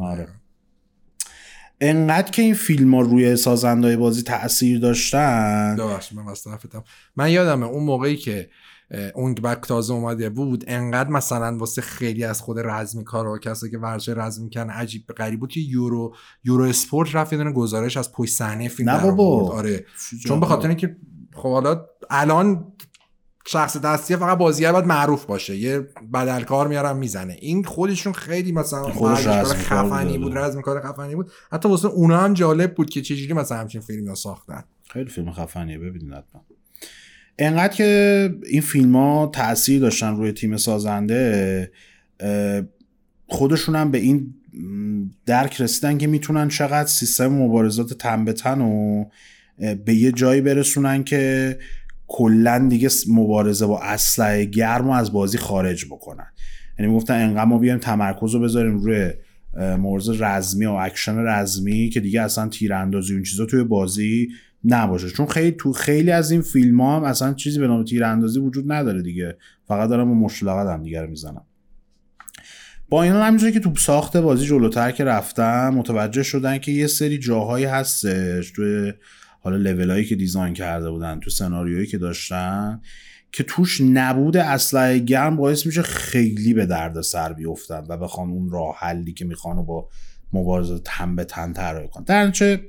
آره. 0.00 0.28
انقدر 1.80 2.30
که 2.30 2.42
این 2.42 2.54
فیلم 2.54 2.94
ها 2.94 3.00
روی 3.00 3.36
سازنده 3.36 3.96
بازی 3.96 4.22
تاثیر 4.22 4.80
داشتن؟ 4.80 5.76
ببخشید 5.78 6.18
من 6.18 6.34
من 7.16 7.30
یادمه 7.30 7.66
اون 7.66 7.84
موقعی 7.84 8.16
که 8.16 8.50
اه، 8.90 9.10
اونگ 9.14 9.42
بک 9.42 9.60
تازه 9.60 9.92
اومده 9.92 10.30
بود 10.30 10.64
انقدر 10.66 11.10
مثلا 11.10 11.58
واسه 11.58 11.82
خیلی 11.82 12.24
از 12.24 12.40
خود 12.40 12.58
رزمی 12.58 13.04
کارا 13.04 13.32
و 13.32 13.38
کسایی 13.38 13.72
که 13.72 13.78
ورزش 13.78 14.08
رزمی 14.08 14.44
می‌کنن 14.44 14.70
عجیب 14.70 15.06
غریب 15.06 15.40
بود 15.40 15.50
که 15.50 15.60
یورو 15.60 16.14
یورو 16.44 16.64
اسپورت 16.64 17.14
رفت 17.14 17.32
یه 17.32 17.44
گزارش 17.44 17.96
از 17.96 18.12
پشت 18.12 18.32
صحنه 18.32 18.68
فیلم 18.68 18.90
نه 18.90 19.02
بابا. 19.02 19.52
آره. 19.52 19.86
چون 20.24 20.40
به 20.40 20.46
خاطر 20.46 20.68
اینکه 20.68 20.96
خب 21.34 21.52
حالا 21.52 21.86
الان 22.10 22.72
شخص 23.50 23.76
دستیه 23.76 24.16
فقط 24.16 24.38
بازیگر 24.38 24.72
باید 24.72 24.84
معروف 24.84 25.24
باشه. 25.24 25.56
یه 25.56 25.80
بدلکار 26.14 26.68
میارن 26.68 26.96
می‌زنه. 26.96 27.36
این 27.40 27.64
خودشون 27.64 28.12
خیلی 28.12 28.52
مثلا 28.52 28.84
خفنی 29.44 30.18
بود. 30.18 30.38
رزمی 30.38 30.62
کار 30.62 30.80
خفنی 30.80 31.14
بود. 31.14 31.30
حتی 31.52 31.68
واسه 31.68 31.88
اونا 31.88 32.18
هم 32.18 32.34
جالب 32.34 32.74
بود 32.74 32.90
که 32.90 33.02
چجوری 33.02 33.32
مثلا 33.32 33.58
همچین 33.58 33.80
فیلمی 33.80 34.08
ها 34.08 34.14
ساختن. 34.14 34.64
خیلی 34.90 35.10
فیلم 35.10 35.32
خفنیه 35.32 35.78
ببینید 35.78 36.12
حتما. 36.12 36.44
انقدر 37.38 37.74
که 37.74 38.34
این 38.46 38.60
فیلم 38.60 38.96
ها 38.96 39.30
تاثیر 39.34 39.80
داشتن 39.80 40.16
روی 40.16 40.32
تیم 40.32 40.56
سازنده 40.56 41.72
خودشون 43.26 43.76
هم 43.76 43.90
به 43.90 43.98
این 43.98 44.34
درک 45.26 45.60
رسیدن 45.60 45.98
که 45.98 46.06
می‌تونن 46.06 46.48
چقدر 46.48 46.88
سیستم 46.88 47.26
مبارزات 47.26 47.92
تن 47.92 48.24
به 48.24 48.32
تن 48.32 48.60
و 48.60 49.04
به 49.84 49.94
یه 49.94 50.12
جایی 50.12 50.40
برسونن 50.40 51.04
که 51.04 51.58
کلا 52.08 52.66
دیگه 52.68 52.88
مبارزه 53.08 53.66
با 53.66 53.80
اسلحه 53.82 54.44
گرم 54.44 54.84
رو 54.84 54.90
از 54.90 55.12
بازی 55.12 55.38
خارج 55.38 55.84
بکنن. 55.84 56.26
یعنی 56.78 56.90
می‌گفتن 56.90 57.14
انقدر 57.14 57.44
ما 57.44 57.58
بیایم 57.58 57.78
تمرکز 57.78 58.34
رو 58.34 58.40
بذاریم 58.40 58.78
روی 58.78 59.12
مبارزه 59.56 60.12
رزمی 60.18 60.66
و 60.66 60.70
اکشن 60.70 61.26
رزمی 61.26 61.88
که 61.88 62.00
دیگه 62.00 62.22
اصلا 62.22 62.48
تیراندازی 62.48 63.12
و 63.12 63.16
این 63.16 63.24
چیزا 63.24 63.46
توی 63.46 63.64
بازی 63.64 64.28
نباشه. 64.64 65.10
چون 65.10 65.26
خیلی 65.26 65.56
تو 65.58 65.72
خیلی 65.72 66.10
از 66.10 66.30
این 66.30 66.42
فیلم 66.42 66.80
ها 66.80 66.96
هم 66.96 67.04
اصلا 67.04 67.34
چیزی 67.34 67.58
به 67.58 67.66
نام 67.66 67.84
تیراندازی 67.84 68.40
وجود 68.40 68.72
نداره 68.72 69.02
دیگه. 69.02 69.36
فقط 69.68 69.88
دارن 69.88 70.04
با 70.04 70.14
مشلقت 70.14 70.66
هم 70.66 70.82
دیگه 70.82 71.02
رو 71.02 71.10
می‌زنن 71.10 71.40
با 72.88 73.02
این 73.02 73.12
همینجوری 73.12 73.52
که 73.52 73.60
تو 73.60 73.74
ساخت 73.76 74.16
بازی 74.16 74.46
جلوتر 74.46 74.90
که 74.90 75.04
رفتم 75.04 75.74
متوجه 75.74 76.22
شدن 76.22 76.58
که 76.58 76.72
یه 76.72 76.86
سری 76.86 77.18
جاهایی 77.18 77.64
هستش 77.64 78.50
توی 78.50 78.92
حالا 79.48 79.70
لولایی 79.70 80.04
که 80.04 80.16
دیزاین 80.16 80.54
کرده 80.54 80.90
بودن 80.90 81.20
تو 81.20 81.30
سناریویی 81.30 81.86
که 81.86 81.98
داشتن 81.98 82.80
که 83.32 83.44
توش 83.44 83.80
نبود 83.80 84.36
اسلحه 84.36 84.98
گرم 84.98 85.36
باعث 85.36 85.66
میشه 85.66 85.82
خیلی 85.82 86.54
به 86.54 86.66
درد 86.66 87.00
سر 87.00 87.32
بیفتن 87.32 87.84
و 87.88 87.96
بخوان 87.96 88.30
اون 88.30 88.50
راه 88.50 88.76
حلی 88.78 89.12
که 89.12 89.24
می‌خوان 89.24 89.66
با 89.66 89.88
مبارزه 90.32 90.78
تن 90.84 91.16
به 91.16 91.24
تن 91.24 91.52
طراحی 91.52 91.88
کنن. 91.88 92.04
در 92.04 92.26
نتیجه 92.26 92.60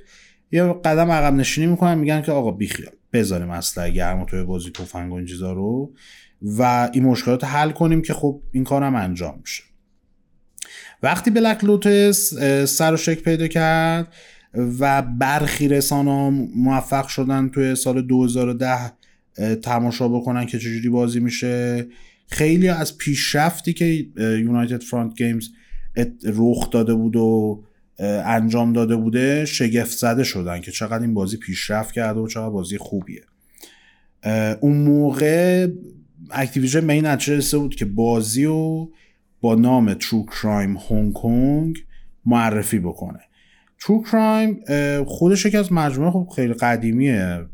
یه 0.52 0.64
قدم 0.74 1.12
عقب 1.12 1.34
نشینی 1.34 1.68
می‌کنن 1.68 1.98
میگن 1.98 2.22
که 2.22 2.32
آقا 2.32 2.52
بیخیال 2.52 2.92
بذاریم 3.14 3.50
اسلحه 3.50 3.90
گرم 3.90 4.22
و 4.22 4.26
توی 4.26 4.44
بازی 4.44 4.72
تفنگ 4.72 5.12
و 5.12 5.16
این 5.16 5.26
چیزا 5.26 5.54
رو 5.54 5.94
و 6.42 6.90
این 6.94 7.04
مشکلات 7.04 7.44
حل 7.44 7.72
کنیم 7.72 8.02
که 8.02 8.14
خب 8.14 8.42
این 8.52 8.64
کارم 8.64 8.96
انجام 8.96 9.40
میشه. 9.42 9.64
وقتی 11.04 11.32
بلک 11.32 11.64
لوتس 11.64 12.34
سر 12.66 12.94
و 12.94 12.98
شکل 12.98 13.22
پیدا 13.22 13.48
کرد 13.48 14.14
و 14.54 15.02
برخی 15.02 15.68
رسانه 15.68 16.50
موفق 16.56 17.08
شدن 17.08 17.50
توی 17.50 17.76
سال 17.76 18.02
2010 18.02 18.92
اه، 19.38 19.56
تماشا 19.56 20.08
بکنن 20.08 20.46
که 20.46 20.60
چجوری 20.60 20.90
بازی 20.90 21.20
میشه. 21.20 21.88
خیلی 22.28 22.68
از 22.68 22.98
پیشرفتی 22.98 23.74
که 23.74 23.86
United 24.18 24.84
Front 24.84 25.16
Games 25.16 25.50
رخ 26.24 26.70
داده 26.70 26.94
بود 26.94 27.16
و 27.16 27.64
انجام 28.26 28.74
داده 28.74 28.96
بوده 28.96 29.46
شگفت 29.46 29.98
زده 29.98 30.24
شدن 30.24 30.62
که 30.62 30.72
چقدر 30.72 31.02
این 31.02 31.14
بازی 31.14 31.38
پیشرفت 31.38 31.94
کرده 31.94 32.20
و 32.20 32.28
چقدر 32.28 32.50
بازی 32.50 32.78
خوبیه. 32.78 33.24
اون 34.60 34.78
موقع 34.78 35.68
Activision 36.32 36.88
به 36.88 36.94
این 36.94 37.06
نتیجه 37.06 37.58
بود 37.58 37.76
که 37.76 37.86
بازی 37.86 38.46
رو 38.46 38.92
با 39.42 39.56
نام 39.56 39.94
True 39.94 40.26
Crime 40.26 40.78
هنگ 40.78 41.14
کنگ 41.14 41.76
معرفی 42.26 42.80
بکنه. 42.80 43.20
True 43.82 44.04
Crime 44.04 44.64
خودش 45.06 45.46
یکی 45.46 45.58
از 45.58 45.74
مجموعه 45.74 46.12
خب 46.12 46.30
خیلی 46.36 46.54
قدیمیه. 46.54 47.46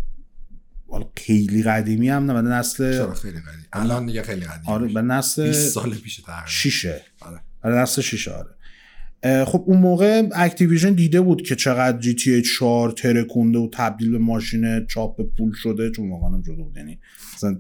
خیلی 1.18 1.64
قدیمی 1.64 2.10
هم 2.10 2.32
نه 2.32 2.34
به 2.34 2.50
نسل 2.50 3.14
خیلی 3.14 3.34
قدیم 3.34 3.66
الان 3.74 4.06
دیگه 4.06 4.24
خیلی 4.24 4.46
قدیم 4.46 4.64
آره 4.66 4.88
به 4.88 5.02
نسل 5.02 5.48
20 5.48 5.72
سال 5.72 5.96
پیش 5.96 6.18
تقریبا. 6.18 6.46
شیشه. 6.46 7.02
آره. 7.22 7.42
آره 7.64 7.76
نسل 7.76 8.02
شیشه 8.02 8.32
آره. 8.32 9.46
خب 9.46 9.64
اون 9.68 9.78
موقع 9.78 10.30
Activision 10.36 10.94
دیده 10.94 11.22
بود 11.22 11.42
که 11.42 11.56
چقدر 11.56 12.00
GTA 12.00 12.42
4 12.42 12.92
ترکونده 12.92 13.60
و 13.60 13.70
تبدیل 13.74 14.12
به 14.12 14.18
ماشین 14.18 14.86
چاپ 14.86 15.22
پول 15.38 15.54
شده. 15.54 15.92
چون 15.92 16.08
موقع 16.08 16.28
هم 16.28 16.44
شده 16.44 16.64
بود 16.64 16.78
یعنی 16.78 17.00
مثلا 17.36 17.60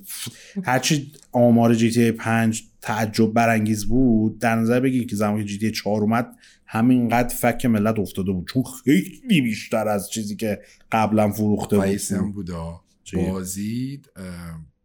هرچی 0.63 1.11
آمار 1.31 1.73
جی 1.73 1.91
تی 1.91 2.11
5 2.11 2.63
تعجب 2.81 3.33
برانگیز 3.33 3.85
بود 3.85 4.39
در 4.39 4.55
نظر 4.55 4.79
بگیر 4.79 5.07
که 5.07 5.15
زمانی 5.15 5.45
جی 5.45 5.57
تی 5.57 5.71
4 5.71 6.01
اومد 6.01 6.27
همینقدر 6.65 7.35
فک 7.35 7.65
ملت 7.65 7.99
افتاده 7.99 8.31
بود. 8.31 8.47
چون 8.47 8.63
خیلی 8.83 9.41
بیشتر 9.41 9.87
از 9.87 10.09
چیزی 10.09 10.35
که 10.35 10.61
قبلا 10.91 11.31
فروخته 11.31 11.77
بود. 11.77 11.85
هم 12.11 12.31
بود 12.31 12.51
آه. 12.51 12.85
چی؟ 13.03 13.17
بازی 13.17 14.01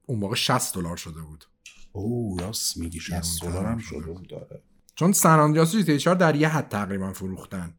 اون 0.06 0.18
موقع 0.18 0.34
60 0.34 0.74
دلار 0.74 0.96
شده 0.96 1.20
بود. 1.20 1.44
اوه 1.92 2.40
راست 2.40 2.76
میگی 2.76 3.00
60 3.00 3.42
دلار 3.42 3.66
هم 3.66 3.78
شده 3.78 4.06
بود 4.06 4.34
آره. 4.34 4.62
چون 4.94 5.12
سن 5.12 5.38
آندریاس 5.38 5.76
جی 5.76 5.98
4 5.98 6.14
در 6.14 6.36
یه 6.36 6.48
حد 6.48 6.68
تقریبا 6.68 7.12
فروختن. 7.12 7.74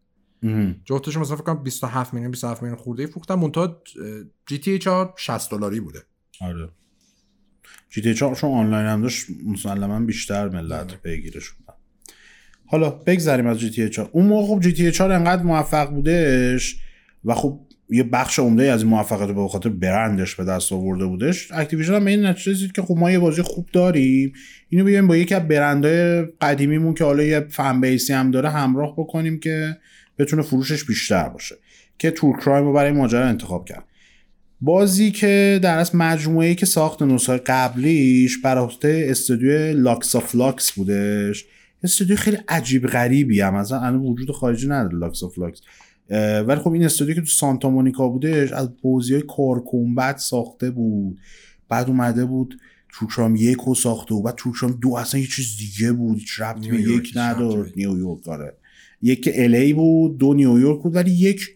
جفتش 0.85 1.17
مثلا 1.17 1.35
فکر 1.35 1.45
کنم 1.45 1.63
27 1.63 2.13
میلیون 2.13 2.31
27 2.31 2.63
میلیون 2.63 2.81
خورده 2.81 3.07
فروختن. 3.07 3.35
منتها 3.35 3.81
GTA 4.45 4.79
4 4.79 5.13
60 5.17 5.51
دلاری 5.51 5.79
بوده. 5.79 6.03
آره. 6.41 6.69
GTA 7.89 8.13
4 8.13 8.35
چون 8.35 8.51
آنلاین 8.51 8.87
هم 8.87 9.01
داشت 9.01 9.27
مسلما 9.45 9.99
بیشتر 9.99 10.49
ملت 10.49 10.87
آره. 10.89 10.97
پیگیرش 10.97 11.53
حالا 12.71 12.89
بگذریم 12.89 13.47
از 13.47 13.59
GTA 13.59 13.89
4 13.89 14.09
اون 14.11 14.25
موقع 14.25 14.47
خب 14.47 14.61
GTA 14.61 14.91
4 14.91 15.11
انقدر 15.11 15.43
موفق 15.43 15.89
بودش 15.89 16.77
و 17.25 17.35
خب 17.35 17.59
یه 17.89 18.03
بخش 18.03 18.39
عمده 18.39 18.63
از 18.63 18.85
موفقیت 18.85 19.29
به 19.29 19.47
خاطر 19.47 19.69
برندش 19.69 20.35
به 20.35 20.43
دست 20.43 20.73
آورده 20.73 21.05
بودش. 21.05 21.51
Activision 21.51 21.93
هم 21.93 22.05
به 22.05 22.11
این 22.11 22.25
نتیجه 22.25 22.51
رسید 22.51 22.71
که 22.71 22.81
خب 22.81 22.95
ما 22.97 23.11
یه 23.11 23.19
بازی 23.19 23.41
خوب 23.41 23.67
داریم. 23.73 24.33
اینو 24.69 24.85
بیایم 24.85 25.07
با 25.07 25.17
یکی 25.17 25.35
از 25.35 25.47
برندهای 25.47 26.21
قدیمیمون 26.41 26.93
که 26.93 27.03
حالا 27.03 27.23
یه 27.23 27.39
fan 27.39 27.81
base 27.81 28.07
ی 28.07 28.13
هم 28.13 28.31
داره 28.31 28.49
همراه 28.49 28.93
بکنیم 28.97 29.39
که 29.39 29.77
بتونه 30.19 30.41
فروشش 30.41 30.83
بیشتر 30.83 31.29
باشه. 31.29 31.55
که 31.99 32.11
True 32.11 32.39
Crime 32.39 32.65
رو 32.65 32.73
برای 32.73 32.91
ماجرا 32.91 33.25
انتخاب 33.25 33.65
کرد. 33.65 33.85
بازی 34.61 35.11
که 35.11 35.59
در 35.63 35.77
اصل 35.77 35.97
مجموعه 35.97 36.55
که 36.55 36.65
ساخت 36.65 37.01
نسخه 37.01 37.37
قبلیش 37.37 38.37
بر 38.37 38.57
استودیو 38.83 39.77
Luxoflux 39.77 40.71
بودش. 40.71 41.45
استودیو 41.83 42.15
خیلی 42.15 42.37
عجیب 42.47 42.87
غریبی 42.87 43.41
هم. 43.41 43.55
اصلا 43.55 43.79
الان 43.79 44.01
وجود 44.01 44.31
خارجی 44.31 44.67
نداره 44.67 44.97
Luxoflux 44.97 45.61
ولی 46.47 46.59
خب 46.59 46.71
این 46.71 46.83
استودیو 46.83 47.15
که 47.15 47.21
تو 47.21 47.27
سانتا 47.27 47.69
مونیکا 47.69 48.07
بودش 48.09 48.51
از 48.51 48.69
بازی 48.81 49.13
های 49.13 49.23
car 49.37 49.64
combat 49.64 50.17
ساخته 50.17 50.71
بود. 50.71 51.19
بعد 51.69 51.87
اومده 51.87 52.25
بود 52.25 52.59
True 52.93 53.12
Crime 53.12 53.35
یک 53.35 53.57
رو 53.57 53.75
ساخته 53.75 54.13
بود. 54.13 54.23
بعد 54.23 54.35
True 54.35 54.51
Crime 54.51 54.71
دو 54.71 54.95
اصلا 54.95 55.19
یه 55.19 55.27
چیز 55.27 55.57
دیگه 55.57 55.91
بود. 55.91 56.21
ربطی 56.39 56.69
به 56.69 56.81
یک 56.81 57.11
نداشت. 57.15 57.77
نیویورک 57.77 58.23
داره 58.23 58.57
یک 59.01 59.23
که 59.23 59.43
LA 59.43 59.73
بود 59.73 60.17
دو 60.17 60.33
نیویورک 60.33 60.83
بود 60.83 60.95
ولی 60.95 61.11
یک 61.11 61.55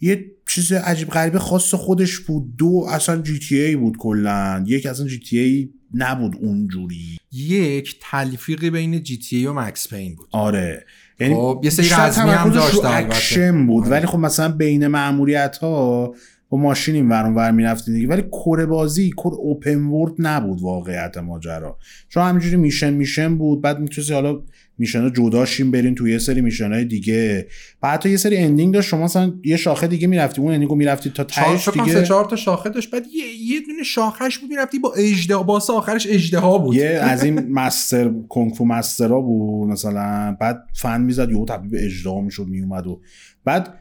یه 0.00 0.32
چیز 0.48 0.72
عجیب 0.72 1.08
غریب 1.08 1.38
خاص 1.38 1.74
خودش 1.74 2.18
بود. 2.18 2.56
دو 2.56 2.86
اصلا 2.90 3.22
GTA 3.22 3.76
بود 3.76 3.96
کلا. 3.96 4.64
یک 4.66 4.86
اصلا 4.86 5.06
GTA 5.06 5.70
نبود 5.94 6.36
اونجوری. 6.40 7.18
یک 7.36 7.96
تلفیقی 8.00 8.70
بین 8.70 9.02
GTA 9.02 9.46
و 9.46 9.52
Max 9.52 9.88
Payne 9.88 10.14
بود 10.14 10.28
آره 10.32 10.86
یعنی 11.20 11.34
خب 11.34 11.60
یه 11.64 11.70
سری 11.70 11.88
هم 11.88 12.50
داشت. 12.50 12.84
اکشن 12.84 13.66
بود 13.66 13.84
آره. 13.84 13.92
ولی 13.92 14.06
خب 14.06 14.18
مثلا 14.18 14.48
بین 14.48 14.86
ماموریت 14.86 15.58
ها 15.58 16.14
با 16.48 16.58
ماشین 16.58 16.94
این 16.94 17.08
ور 17.08 17.32
ور 17.36 17.50
می‌رفتین 17.50 17.94
دیگه. 17.94 18.08
ولی 18.08 18.22
core 18.22 18.66
بازی 18.66 19.10
core 19.10 19.34
open 19.34 19.84
world 19.84 20.12
نبود 20.18 20.60
واقعیت 20.62 21.18
ماجرا. 21.18 21.78
چون 22.08 22.22
همینجوری 22.22 22.56
mission 22.56 22.94
mission 22.94 23.38
بود. 23.38 23.60
بعد 23.62 23.80
می‌تونستی 23.80 24.14
حالا 24.14 24.42
mission 24.78 25.02
ها 25.02 25.10
جداشیم 25.10 25.70
برین 25.70 25.94
توی 25.94 26.12
یه 26.12 26.18
سری 26.18 26.40
mission 26.40 26.72
های 26.72 26.84
دیگه. 26.84 27.46
بعد 27.80 27.94
حتی 27.94 28.10
یه 28.10 28.16
سری 28.16 28.36
ending 28.36 28.74
داشت. 28.74 28.88
شما 28.88 29.04
مثلا 29.04 29.32
یه 29.44 29.56
شاخه 29.56 29.86
دیگه 29.86 30.06
می‌رفتی. 30.06 30.40
اون 30.40 30.52
ending 30.52 30.70
رو 30.70 30.76
می‌رفتی 30.76 31.10
تا 31.10 31.24
چهار 31.24 31.56
تهش 31.56 31.68
کنم 31.68 31.84
سه 31.84 31.92
دیگه 31.92 32.06
چهار 32.06 32.24
تا 32.24 32.36
شاخه 32.36 32.70
داشت. 32.70 32.90
بعد 32.90 33.02
یه, 33.06 33.54
یه 33.54 33.60
دونه 33.66 33.82
شاخش 33.82 34.38
بود 34.38 34.50
می‌رفتی 34.50 34.78
با 34.78 34.94
اژدها 34.96 35.36
boss 35.36 35.70
آخرش 35.70 36.06
اژدها 36.10 36.40
بود. 36.40 36.76
یه 36.76 36.86
از 36.86 37.24
این 37.24 37.52
master 37.52 38.12
کونگ 38.28 38.54
فو 38.54 38.64
master 38.64 39.12
ا 39.12 39.20
بود 39.20 39.68
مثلا. 39.68 40.36
بعد 40.40 40.62
فن 40.74 41.00
می‌زد. 41.00 41.30
یهو 41.30 41.44
تبدیل 41.44 41.70
به 41.70 41.84
اژدها 41.86 42.20
می‌شد 42.20 42.46
میومد 42.46 42.86
و 42.86 43.00
بعد 43.44 43.74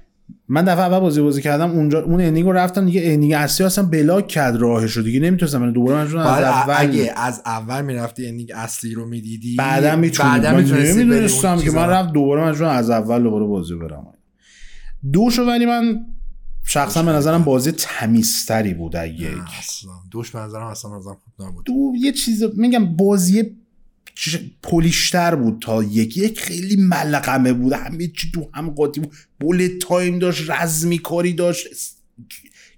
من 0.48 0.64
دفعه 0.64 0.84
اول 0.84 1.00
بازی 1.00 1.22
بازی 1.22 1.42
کردم 1.42 1.72
اونجا 1.72 2.04
اون 2.04 2.22
ending 2.22 2.48
رو 2.48 2.54
رفتم 2.54 2.86
دیگه 2.86 3.02
ending 3.04 3.34
اصلی 3.34 3.66
اصلا 3.66 3.86
block 3.86 4.28
کرد 4.28 4.56
راهش 4.56 4.92
رو 4.92 5.04
دیگه. 5.04 5.20
نمی‌تونستم 5.20 5.62
من 5.62 5.72
دوباره 5.72 5.96
من 5.96 6.18
از 6.18 6.44
اول 6.44 6.74
اگه 6.78 7.14
از 7.16 7.42
اول 7.46 7.82
می‌رفتی 7.82 8.28
ending 8.28 8.52
اصلی 8.56 8.94
رو 8.94 9.08
می‌دیدی 9.08 9.56
بعدا 9.56 9.92
اون 9.92 10.74
نمی‌دونستم 10.74 11.58
که 11.58 11.72
من. 11.72 11.90
رفت 11.90 12.14
دوباره 12.14 12.42
من 12.42 12.70
از 12.70 12.90
اول 12.90 13.24
دوباره 13.24 13.46
بازی 13.46 13.76
برم. 13.76 14.08
دوشو 15.14 15.44
ولی 15.44 15.66
من 15.66 16.06
شخصا 16.68 17.04
به 17.04 17.12
نظرم 17.12 17.44
بازی 17.44 17.72
تمیزتری 17.72 18.74
بود 18.74 18.96
یک 18.96 19.30
دوش 20.12 20.32
به 20.32 20.40
نظرم 20.40 20.68
اصلا 20.68 20.98
نظرم 20.98 21.18
خوب 21.24 21.48
نبود. 21.48 21.66
دو 21.66 21.74
یه 22.00 22.12
چیز 22.12 22.44
میگم 22.58 22.96
بازی 22.96 23.56
polish 24.64 25.18
تر 25.18 25.36
بود 25.36 25.62
تا 25.62 25.84
یک. 25.84 26.18
یک 26.18 26.40
خیلی 26.40 26.76
ملقمه 26.76 27.54
بود. 27.54 27.74
همه 27.74 28.08
چی 28.08 28.32
تو 28.34 28.50
هم 28.54 28.70
قاطی 28.70 29.00
بود. 29.02 29.14
bullet 29.40 29.72
time 29.80 30.20
داشت 30.20 30.50
رزمی 30.50 30.98
کاری 30.98 31.34
داشت 31.34 31.68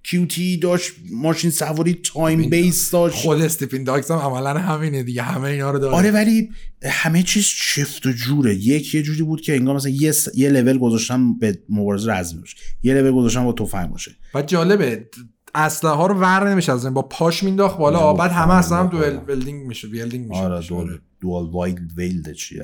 کیوتی 0.04 0.58
داشت 0.58 0.92
ماشین 1.12 1.52
سواری 1.52 1.94
تایم 2.14 2.50
بیس 2.50 2.92
داشت. 2.92 3.16
خود 3.16 3.42
استیپین 3.42 3.84
داکس 3.84 4.12
هم 4.12 4.18
عملا 4.18 4.54
همینه 4.60 5.04
دیگه. 5.04 5.22
همه 5.22 5.44
اینا 5.50 5.72
رو 5.72 5.80
داره. 5.80 5.96
آره 5.96 6.12
ولی 6.12 6.50
همه 6.84 7.24
چیز 7.24 7.44
شفت 7.44 8.06
و 8.06 8.12
جوره. 8.12 8.56
یک 8.56 8.96
یه 8.96 9.02
جوری 9.02 9.24
بود 9.24 9.42
که 9.42 9.56
انگار 9.56 9.76
مثلا 9.76 9.92
یه, 9.92 10.12
س- 10.12 10.28
یه 10.36 10.50
لول 10.50 10.78
گذاشتم 10.78 11.38
به 11.38 11.60
مبارزه 11.70 12.12
رزمی 12.12 12.40
باشه. 12.40 12.58
یه 12.84 12.94
لول 12.94 13.12
گذاشتم 13.12 13.44
با 13.46 13.54
تفنگ 13.54 13.90
باشه. 13.90 14.16
و 14.34 14.42
جالبه 14.42 15.10
اسلحه 15.58 15.94
ها 15.94 16.08
رو 16.08 16.16
ور 16.16 16.50
نمیشه 16.50 16.74
از 16.74 16.86
این 16.86 16.94
با 16.94 17.02
پاش 17.02 17.44
مینداخت 17.44 17.78
بالا 17.78 18.00
با 18.00 18.14
بعد 18.14 18.32
همه 18.32 18.54
اصلا 18.54 18.78
هم 18.78 18.88
دوئل 18.88 19.18
بالا. 19.18 19.36
ولدینگ 19.36 19.68
میشه 19.68 19.88
ویلدینگ 19.88 20.30
میشه 20.30 20.42
آره 20.42 20.68
دول 20.68 21.00
دوال 21.20 21.46
وایلد 21.46 21.92
ویلد 21.98 22.32
چی 22.32 22.60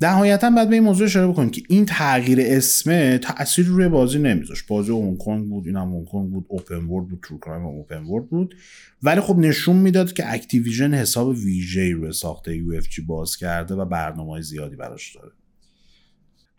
نهایتا 0.00 0.50
بعد 0.50 0.68
به 0.68 0.74
این 0.74 0.84
موضوع 0.84 1.06
اشاره 1.06 1.26
بکنیم 1.26 1.50
که 1.50 1.62
این 1.68 1.86
تغییر 1.86 2.38
اسمه 2.42 3.18
تأثیر 3.18 3.66
روی 3.66 3.88
بازی 3.88 4.18
نمیذاشت. 4.18 4.66
بازی 4.66 4.92
هنگ 4.92 5.18
کنگ 5.18 5.48
بود 5.48 5.66
این 5.66 5.76
هم 5.76 5.88
هنگ 5.88 6.04
کنگ 6.04 6.30
بود 6.30 6.46
اوپن 6.48 6.84
ورد 6.84 7.08
بود 7.08 7.20
ترو 7.28 7.38
کرایم 7.38 7.66
اوپن 7.66 8.04
ورد 8.04 8.28
بود. 8.28 8.54
ولی 9.02 9.20
خب 9.20 9.38
نشون 9.38 9.76
می‌داد 9.76 10.12
که 10.12 10.34
Activision 10.34 10.94
حساب 10.94 11.28
ویژه 11.28 11.90
روی 11.90 12.12
ساخته 12.12 12.56
UFG 12.56 13.02
باز 13.02 13.36
کرده 13.36 13.74
و 13.74 13.84
برنامه 13.84 14.40
زیادی 14.40 14.76
براش 14.76 15.16
داره. 15.16 15.32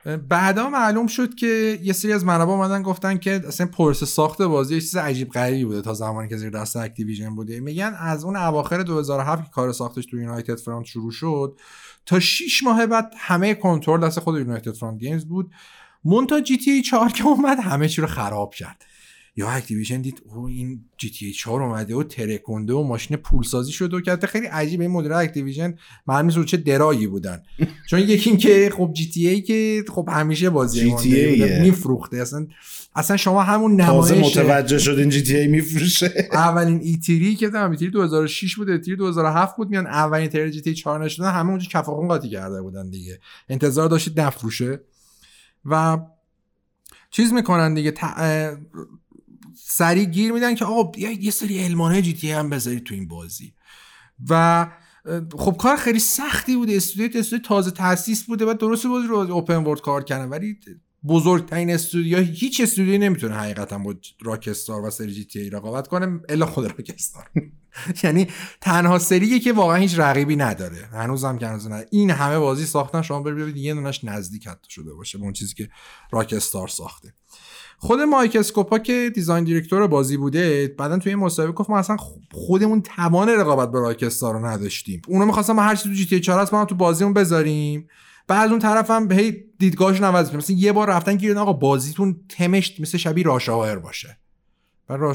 بعدا 0.06 0.70
معلوم 0.70 1.08
شد 1.08 1.36
که 1.36 1.80
یه 1.84 1.94
سری 1.94 2.14
از 2.14 2.26
منابع 2.26 2.52
اومدن 2.52 2.82
گفتن 2.82 3.18
که 3.18 3.42
اصلا 3.48 3.68
پروسه 3.68 4.06
ساخت 4.06 4.42
بازی 4.42 4.76
یه 4.76 4.82
چیز 4.82 4.96
عجیب 4.96 5.30
غریبی 5.30 5.66
بوده 5.66 5.82
تا 5.82 5.94
زمانی 5.94 6.30
که 6.30 6.38
زیر 6.38 6.50
دست 6.50 6.76
Activision 6.76 7.36
بوده. 7.36 7.60
میگن 7.60 7.96
از 8.00 8.24
اون 8.24 8.36
اواخر 8.36 8.84
2007 8.84 9.44
که 9.44 9.50
کار 9.50 9.72
ساختش 9.72 10.06
تو 10.06 10.18
United 10.18 10.60
Front 10.60 10.86
شروع 10.86 11.12
شد 11.12 11.60
تا 12.06 12.20
6 12.20 12.64
ماه 12.64 12.86
بعد 12.86 13.14
همه 13.18 13.54
کنترل 13.54 14.02
دست 14.02 14.20
خود 14.20 14.40
United 14.40 14.74
Front 14.74 15.00
Games 15.00 15.26
بود. 15.26 15.52
منتها 16.04 16.42
GTA 16.42 16.82
4 16.82 17.10
که 17.10 17.28
اومد 17.28 17.60
همه 17.60 17.90
چی 17.90 18.02
رو 18.02 18.08
خراب 18.08 18.54
کرد. 18.54 18.86
یا 19.36 19.50
اکتیویژن 19.50 20.02
دید 20.02 20.22
او 20.26 20.46
این 20.46 20.86
جی 20.98 21.10
تی 21.10 21.26
ای 21.26 21.34
4 21.34 21.64
اومده 21.64 21.96
و 21.96 22.04
ترکونده 22.04 22.74
و 22.74 22.84
ماشین 22.84 23.18
پولسازی 23.18 23.72
شده 23.72 23.98
و 23.98 24.02
که 24.02 24.28
خیلی 24.28 24.48
عجیبه 24.48 24.84
این 24.84 24.92
مدیر 24.92 25.14
اکتیویژن 25.14 25.76
معلوم 26.08 26.30
رو 26.30 26.44
چه 26.44 26.58
درایی 26.58 27.08
بودن. 27.08 27.44
چون 27.90 28.00
یکی 28.00 28.30
این 28.30 28.40
که 28.40 28.72
خب 28.78 28.92
جی 28.94 29.10
تی 29.10 29.28
ای 29.28 29.42
که 29.42 29.84
خب 29.90 30.10
همیشه 30.12 30.50
بازی 30.50 30.90
GTA 30.90 30.94
مونده 30.94 31.62
میفروخته. 31.62 32.18
اصلا 32.18 32.48
اصلا 32.96 33.18
شما 33.18 33.44
همون 33.44 33.78
تازه 33.78 34.16
نمایش 34.16 34.38
متوجه 34.38 34.80
شد 34.80 34.98
این 35.00 35.10
جی 35.10 35.24
تی 35.24 35.38
ای 35.38 35.48
میفروشه. 35.48 36.28
اولین 36.34 36.80
ایتری 36.84 37.36
که 37.36 37.50
دارم 37.50 37.72
ایتری 37.72 37.90
2006 37.90 38.56
بود 38.56 38.70
ایتری 38.70 38.96
2007 38.96 39.58
بود. 39.58 39.70
میان 39.70 39.88
اولین 39.88 40.28
تر 40.28 40.50
جی 40.50 40.62
تی 40.62 40.74
4 40.74 41.06
نشدن 41.06 41.32
همه 41.32 41.50
اونجا 41.50 41.68
کفاخون 41.72 42.08
قاطی 42.08 42.30
کرده 42.30 42.62
بودن 42.62 42.90
دیگه. 42.90 43.20
انتظار 43.50 43.90
داشتید 43.90 44.20
نفروشه. 44.20 44.80
و 45.66 45.98
چیز 47.12 47.34
می‌کنن 47.34 47.74
دیگه 47.74 47.92
ت... 47.92 48.04
سریع 49.72 50.06
گیر 50.06 50.32
میدن 50.32 50.56
که 50.56 50.66
آقا 50.66 51.00
یه 51.00 51.32
سری 51.32 51.64
المانه 51.64 52.02
جی 52.02 52.14
تی 52.14 52.32
هم 52.32 52.50
بذارید 52.50 52.84
تو 52.84 52.94
این 52.94 53.08
بازی. 53.08 53.54
و 54.30 54.68
خب 55.38 55.58
کار 55.60 55.76
خیلی 55.76 56.00
سختی 56.00 56.56
بوده 56.56 56.76
استودیو 56.76 57.20
استودیو 57.20 57.48
تازه 57.48 57.72
تاسیس 57.72 58.24
بوده 58.24 58.46
و 58.46 58.54
درست 58.54 58.88
بازی 58.88 59.08
رو 59.08 59.16
اوپن 59.16 59.56
ورد 59.56 59.82
کار 59.82 60.04
کردن. 60.04 60.30
ولی 60.30 60.60
بزرگترین 61.08 61.70
استودیو 61.70 62.18
هیچ 62.18 62.62
استودیویی 62.62 62.98
نمی‌تونه 62.98 63.36
حقیقتا 63.36 63.78
با 63.78 63.96
راکستار 64.22 64.86
و 64.86 64.90
سری 64.90 65.14
جی 65.14 65.26
تی 65.26 65.50
رقابت 65.50 65.88
کنه 65.88 66.20
الا 66.30 66.46
خود 66.46 66.66
راکستار. 66.66 67.30
یعنی 68.04 68.28
تنها 68.62 69.00
سریه 69.00 69.40
که 69.40 69.54
واقعا 69.54 69.78
هیچ 69.78 70.00
رقیبی 70.00 70.36
نداره. 70.36 70.90
هنوزم 70.94 71.38
که 71.38 71.48
هنوز 71.48 71.68
نداره 71.68 71.88
این 71.92 72.12
همه 72.12 72.40
بازی 72.40 72.66
ساختن 72.66 73.02
شما 73.02 73.22
ببینید 73.22 73.58
یه 73.58 73.74
دونش 73.74 74.04
نزدیک 74.04 74.48
حتی 74.48 74.70
شده 74.70 74.94
باشه 74.94 75.18
به 75.18 75.24
اون 75.24 75.34
چیزی 75.34 75.56
که 75.56 75.70
Rockstar 76.12 76.68
ساخته. 76.68 77.14
خود 77.82 78.02
Mike 78.02 78.36
Skupa 78.36 78.80
که 78.80 79.12
design 79.16 79.44
director 79.44 79.88
بازی 79.88 80.18
بوده 80.18 80.76
بعدا 80.78 80.98
توی 80.98 81.12
این 81.12 81.20
مصاحبه 81.20 81.52
گفت 81.52 81.70
ما 81.70 81.78
اصلا 81.78 81.98
خودمون 82.32 82.82
توان 82.82 83.30
رقابت 83.30 83.72
به 83.72 83.80
Rockstar 83.80 84.34
رو 84.34 84.46
نداشتیم. 84.46 85.02
اونا 85.08 85.26
می‌خواستن 85.26 85.54
ما 85.54 85.62
هر 85.62 85.76
چیزی 85.76 85.90
تو 85.90 85.96
GTA 85.96 86.20
4 86.20 86.42
هست 86.42 86.54
ما 86.54 86.66
تو 86.66 86.76
بازیمون 86.76 87.14
بذاریم. 87.14 87.88
بعد 88.28 88.50
اون 88.50 88.60
طرف 88.60 88.92
هم 88.92 89.12
هی 89.12 89.44
دیدگاهشون 89.60 90.04
عوض 90.04 90.26
میشه 90.26 90.38
مثلا 90.38 90.56
یه 90.56 90.72
بار 90.72 90.90
رفتن 90.90 91.18
که 91.18 91.34
آقا 91.34 91.54
بازیتون 91.54 92.20
تمش 92.30 92.80
مثل 92.80 92.98
شبیه 92.98 93.24
Rush 93.24 93.52
Hour 93.52 93.80
باشه. 93.80 94.20
و 94.90 95.14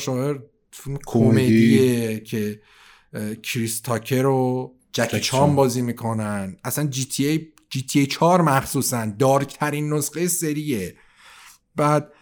کمدی. 0.80 0.98
کمدیه 1.06 2.20
که 2.20 2.60
کریس 3.42 3.80
تاکر 3.80 4.26
و 4.26 4.74
جکی 4.92 5.10
چان 5.10 5.20
چان. 5.20 5.56
بازی 5.56 5.82
می‌کنن. 5.82 6.56
اصلا 6.64 6.86
جی 6.86 7.04
تی 7.04 7.26
ای 7.26 7.46
جی 7.70 7.82
تی 7.82 8.00
ای 8.00 8.06
4 8.06 8.42
مخصوصا 8.42 9.12
dark 9.18 9.58
ترین 9.58 9.92
نسخه 9.92 10.28
سریه. 10.28 10.94
بعد 11.76 12.12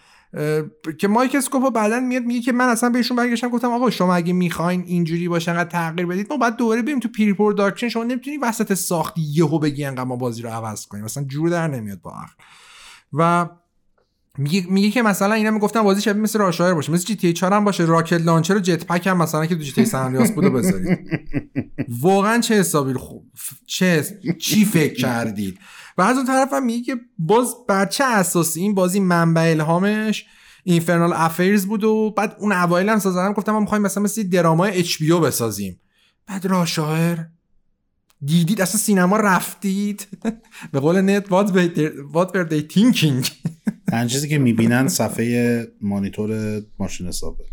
که 0.99 1.09
Mike 1.09 1.35
Skupa 1.35 1.71
بعدا 1.71 2.01
میاد 2.01 2.23
میگه 2.23 2.41
که 2.41 2.53
من 2.53 2.69
اصلا 2.69 2.91
بهشون 2.91 3.17
برگشتم 3.17 3.49
گفتم 3.49 3.71
آقا 3.71 3.91
شما 3.91 4.15
اگه 4.15 4.33
می‌خواین 4.33 4.85
اینجوری 4.87 5.29
باشه 5.29 5.51
انقدر 5.51 5.71
تغییر 5.71 6.07
بدید 6.07 6.27
ما 6.31 6.37
بعد 6.37 6.57
دوباره 6.57 6.83
بریم 6.83 7.01
تو 7.01 7.09
pre-production 7.09 7.89
شما 7.89 8.05
نمی‌تونی 8.05 8.37
وسط 8.37 8.75
ساخت 8.75 9.15
یهو 9.19 9.59
بگی 9.59 9.85
انقدر 9.85 10.05
ما 10.05 10.17
بازی 10.17 10.43
رو 10.43 10.49
عوض 10.49 10.87
کنیم 10.87 11.05
مثلا 11.05 11.25
جور 11.25 11.49
در 11.49 11.69
نمیاد 11.69 12.01
با 12.01 12.11
عقل 12.11 12.33
و 13.13 13.49
میگه 14.39 14.67
میگه 14.69 14.91
که 14.91 15.03
مثلا 15.03 15.35
اینا 15.35 15.51
می‌گفتن 15.51 15.83
بازی 15.83 16.01
شبیه 16.01 16.23
مثل 16.23 16.39
Rush 16.39 16.57
Hour 16.57 16.75
باشه 16.75 16.93
مثل 16.93 17.05
GTA 17.05 17.33
4 17.33 17.53
هم 17.53 17.65
باشه 17.65 17.85
rocket 17.85 18.21
launcher 18.21 18.57
و 18.57 18.61
jetpack 18.61 19.07
هم 19.07 19.19
مثلا 19.19 19.47
که 19.47 19.55
تو 19.55 19.63
GTA 19.63 19.73
San 19.73 19.97
Andreas 19.97 20.31
بوده 20.31 20.51
بذارید. 20.51 20.99
واقعا 22.03 22.41
چه 22.41 22.55
حسابی 22.55 22.93
خوب 22.93 23.25
چه 23.67 24.05
چی 24.39 24.65
فکر 24.65 24.95
کردید؟ 24.95 25.59
و 25.99 26.03
از 26.03 26.17
اون 26.17 26.27
طرف 26.27 26.53
هم 26.53 26.65
میگه 26.65 26.85
که 26.85 27.01
باز 27.19 27.55
بر 27.69 27.87
چه 27.87 28.05
اساسی 28.05 28.61
این 28.61 28.75
بازی 28.75 29.01
منبع 29.01 29.51
الهامش 29.51 30.27
اینفرنال 30.65 31.13
افیرز 31.13 31.67
بود 31.67 31.85
و 31.85 32.11
بعد 32.11 32.37
اون 32.39 32.53
اوایل 32.53 32.89
هم 32.89 32.99
سازنده 32.99 33.35
گفتم 33.35 33.53
ما 33.53 33.61
می‌خوایم 33.61 33.83
مثلا 33.83 34.03
مثل 34.03 34.23
درامای 34.23 34.79
اچ 34.79 35.03
بسازیم. 35.03 35.81
بعد 36.27 36.47
راشایر 36.47 37.19
دیدید 38.25 38.61
اصلا 38.61 38.81
سینما 38.81 39.17
رفتید؟ 39.17 40.07
به 40.73 40.81
قول 40.81 41.01
نت 41.01 41.27
were 41.27 42.51
they 42.51 42.75
thinking? 42.75 43.31
تنها 43.89 44.07
چیزی 44.13 44.29
که 44.29 44.39
می‌بینن 44.39 44.89
صفحه 44.89 45.67
مانیتور 45.81 46.63
ماشین 46.79 47.07
حسابه. 47.07 47.45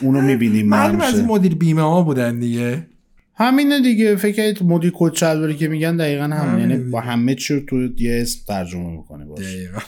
اونو 0.00 0.20
می‌بینیم 0.20 0.68
معلوم 0.68 1.00
از 1.00 1.20
مدیر 1.20 1.54
بیمه 1.54 1.82
ها 1.82 2.02
بودن 2.02 2.38
دیگه. 2.38 2.86
همینه 3.36 3.80
دیگه 3.80 4.16
فکر 4.16 4.36
کنید 4.36 4.62
مدیر 4.62 4.92
کت 4.94 5.14
شلواری 5.14 5.56
که 5.56 5.68
میگن 5.68 5.96
دقیقا 5.96 6.24
همینه 6.24 6.74
یعنی. 6.74 6.90
با 6.90 7.00
همه 7.00 7.34
چی 7.34 7.66
تو 7.68 7.76
یه 7.76 8.22
اسم 8.22 8.38
ترجمه 8.48 8.90
می‌کنه 8.90 9.24
باشه 9.24 9.42
دقیقاً. 9.42 9.78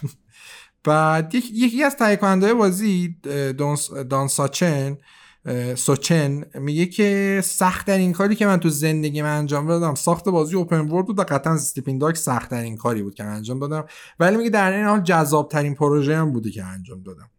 بعد 0.85 1.35
یک- 1.35 1.51
یکی 1.55 1.82
از 1.85 1.97
تهیه 1.97 2.16
کننده 2.16 2.55
بازی 2.55 3.16
Dan, 4.09 4.28
Sochan 4.28 4.97
Sochan 5.74 6.44
میگه 6.55 6.86
که 6.86 7.40
سخت‌ترین 7.44 8.12
کاری 8.12 8.35
که 8.35 8.47
من 8.47 8.56
تو 8.56 8.68
زندگیم 8.69 9.39
انجام 9.39 9.66
دادم 9.68 9.94
ساخت 9.94 10.28
بازی 10.28 10.56
open 10.57 10.81
world 10.81 11.07
بود 11.06 11.18
و 11.18 11.23
قطعا 11.23 11.56
Sleeping 11.59 12.01
Dogs 12.01 12.15
سخت‌ترین 12.15 12.77
کاری 12.77 13.02
بود 13.02 13.14
که 13.14 13.24
من 13.24 13.31
انجام 13.31 13.59
دادم 13.59 13.85
ولی 14.20 14.36
میگه 14.36 14.51
در 14.51 14.73
عین 14.73 14.86
حال 14.86 15.01
جذاب 15.01 15.48
ترین 15.48 15.74
پروژه 15.74 16.16
هم 16.16 16.32
بوده 16.32 16.51
که 16.51 16.64
انجام 16.64 17.02
دادم 17.02 17.31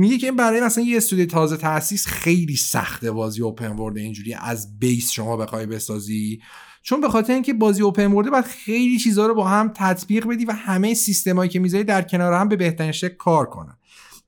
میگه 0.00 0.18
که 0.18 0.32
برای 0.32 0.60
مثلا 0.60 0.84
یه 0.84 0.96
استودیو 0.96 1.26
تازه 1.26 1.56
تاسیس 1.56 2.06
خیلی 2.06 2.56
سخته 2.56 3.10
بازی 3.10 3.42
open 3.42 3.76
world 3.76 3.96
اینجوری 3.96 4.34
از 4.34 4.78
base 4.78 5.10
شما 5.10 5.36
بخوای 5.36 5.66
بسازی. 5.66 6.40
چون 6.82 7.00
به 7.00 7.08
خاطر 7.08 7.32
اینکه 7.32 7.52
بازی 7.52 7.82
open 7.82 8.12
world 8.12 8.30
باید 8.30 8.44
خیلی 8.44 8.98
چیزها 8.98 9.26
رو 9.26 9.34
با 9.34 9.48
هم 9.48 9.72
تطبیق 9.74 10.26
بدی 10.26 10.44
و 10.44 10.52
همه 10.52 10.94
سیستمایی 10.94 11.50
که 11.50 11.58
می‌ذاری 11.58 11.84
در 11.84 12.02
کنار 12.02 12.32
هم 12.32 12.48
به 12.48 12.56
بهترین 12.56 12.92
شکل 12.92 13.14
کار 13.14 13.46
کنن. 13.46 13.76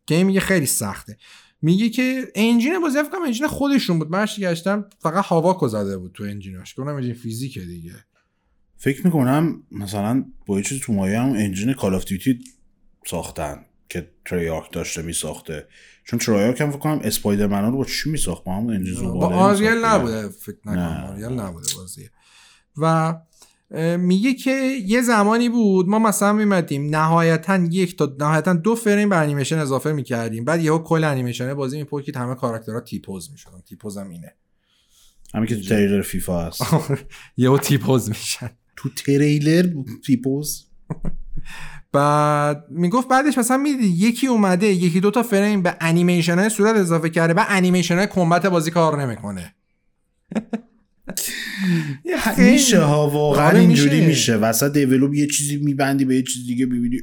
که 0.07 0.25
میگه 0.25 0.41
خیلی 0.41 0.67
سخته. 0.67 1.17
میگه 1.63 1.89
که 1.89 2.33
engine 2.35 2.81
بازی 2.81 3.03
فکر 3.03 3.17
engine 3.27 3.47
خودشون 3.47 3.99
بود. 3.99 4.11
من 4.11 4.27
گشتم 4.39 4.85
فقط 4.99 5.25
Havok 5.25 5.61
و 5.61 5.69
زده 5.69 5.99
بود 5.99 6.13
تو 6.13 6.25
engine 6.25 6.65
اش 6.65 6.79
اونم 6.79 6.95
engine 6.95 7.15
فیزیکه 7.15 7.61
دیگه. 7.61 7.95
فکر 8.77 9.07
می‌کنم 9.07 9.63
مثلا 9.71 10.25
با 10.47 10.57
یه 10.57 10.65
چیز 10.65 10.81
تو 10.81 10.93
مایه 10.93 11.21
هم 11.21 11.33
engine 11.33 11.73
Call 11.73 11.95
of 11.95 12.05
Duty 12.05 12.39
ساختن. 13.07 13.65
که 13.89 14.11
Treyarch 14.25 14.73
داشته 14.73 15.03
میساخته. 15.03 15.69
چون 16.05 16.19
Treyarch 16.19 16.61
هم 16.61 16.71
فکر 16.71 16.79
کنم 16.79 17.01
Spider-Man 17.05 17.71
رو 17.71 17.77
با 17.77 17.85
چی 17.85 18.11
میساخت؟ 18.11 18.45
با 18.45 18.57
همون 18.57 18.75
engine 18.75 19.13
با 19.13 19.27
Unreal 19.27 19.85
نبوده 19.85 20.29
فکر 20.29 20.59
نکنم 20.65 21.11
Unreal 21.11 21.41
نبوده 21.41 21.69
بازی 21.77 22.09
و 22.77 23.15
میگه 23.99 24.35
که 24.35 24.51
یه 24.87 25.03
زمانی 25.03 25.49
بود 25.49 25.89
ما 25.89 25.99
مثلا 25.99 26.33
میمدیم 26.33 26.97
نهایتا 26.97 27.57
یک 27.57 27.97
تا 27.97 28.17
نهایتا 28.19 28.55
دو 28.55 28.75
فریم 28.75 29.09
به 29.09 29.17
انیمیشن 29.17 29.59
اضافه 29.59 29.93
می‌کردیم. 29.93 30.45
بعد 30.45 30.63
یهو 30.63 30.79
کل 30.79 31.05
انیمیشن 31.05 31.55
بازی 31.55 31.79
میپرکید 31.79 32.17
همه 32.17 32.35
کاراکترها 32.35 32.81
T-pose 32.81 33.31
می‌شدن. 33.31 33.61
T-pose 33.61 33.99
هم 33.99 34.09
اینه. 34.09 34.35
همین 35.35 35.47
که 35.47 35.57
تو 35.57 35.63
تریلر 35.63 36.03
فیفا 36.03 36.47
هست. 36.47 36.63
یهو 37.37 37.59
T-pose 37.59 38.09
میشن. 38.09 38.51
تو 38.77 38.89
تریلر 38.89 39.83
T-pose؟ 40.07 40.67
بعد 41.93 42.65
می‌گفت 42.71 43.09
بعدش 43.09 43.39
مثلا 43.39 43.57
می‌دید 43.57 43.81
یکی 43.81 44.27
اومده 44.27 44.67
یکی 44.67 45.01
دو 45.01 45.11
تا 45.11 45.23
فریم 45.23 45.63
به 45.63 45.77
انیمیشن 45.81 46.39
های 46.39 46.49
صورت 46.49 46.77
اضافه 46.77 47.11
کرده 47.11 47.35
و 47.35 47.45
انیمیشن 47.49 47.97
های 47.97 48.07
combat 48.07 48.47
بازی 48.47 48.71
کار 48.71 49.03
نمی‌کنه. 49.03 49.55
میشه 52.39 52.81
ها 52.81 53.11
واقعا 53.11 53.47
آره 53.47 53.59
اینجوری 53.59 54.07
میشه. 54.07 54.37
وسط 54.37 54.73
دیولوب 54.73 55.15
یه 55.15 55.27
چیزی 55.27 55.57
میبندی 55.57 56.05
به 56.05 56.17
یه 56.17 56.23
چیز 56.23 56.47
دیگه 56.47 56.67
ببینی 56.67 56.99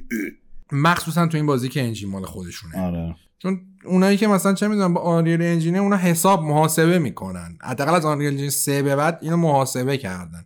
مخصوصا 0.72 1.28
تو 1.28 1.38
این 1.38 1.46
بازی 1.46 1.70
که 1.70 1.84
انجین 1.84 2.10
مال 2.10 2.26
خودشونه. 2.26 2.78
آره. 2.82 3.16
چون 3.40 3.62
اونایی 3.86 4.18
که 4.18 4.28
مثلا 4.28 4.54
چه 4.54 4.68
می‌دونم 4.68 4.94
با 4.94 5.02
آنریل 5.02 5.42
انجینه 5.42 5.78
اونا 5.78 5.98
حساب 5.98 6.44
محاسبه 6.44 7.00
می‌کنن. 7.00 7.58
حداقل 7.62 7.96
از 7.96 8.06
آنریل 8.06 8.28
انجین 8.28 8.50
3 8.50 8.82
به 8.82 8.96
بعد 8.96 9.20
اینو 9.22 9.38
محاسبه 9.38 9.98
کردن. 9.98 10.46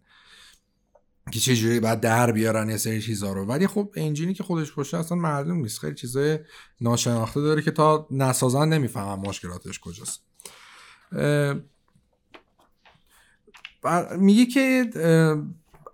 که 1.33 1.39
چجوری 1.39 1.79
بعد 1.79 1.99
در 1.99 2.31
بیارن 2.31 2.69
یه 2.69 2.77
سری 2.77 3.01
چیزا 3.01 3.33
رو. 3.33 3.45
ولی 3.45 3.67
خب 3.67 3.91
انجینی 3.95 4.33
که 4.33 4.43
خودش 4.43 4.73
پشت 4.73 4.93
اصلا 4.93 5.17
معلوم 5.17 5.57
نیست. 5.57 5.79
خیلی 5.79 5.95
چیزای 5.95 6.39
ناشناخته 6.81 7.41
داره 7.41 7.61
که 7.61 7.71
تا 7.71 8.07
نسازن 8.11 8.69
نمی‌فهمن 8.69 9.27
مشکلاتش 9.27 9.79
کجاست. 9.79 10.21
میگه 14.17 14.45
که 14.45 14.89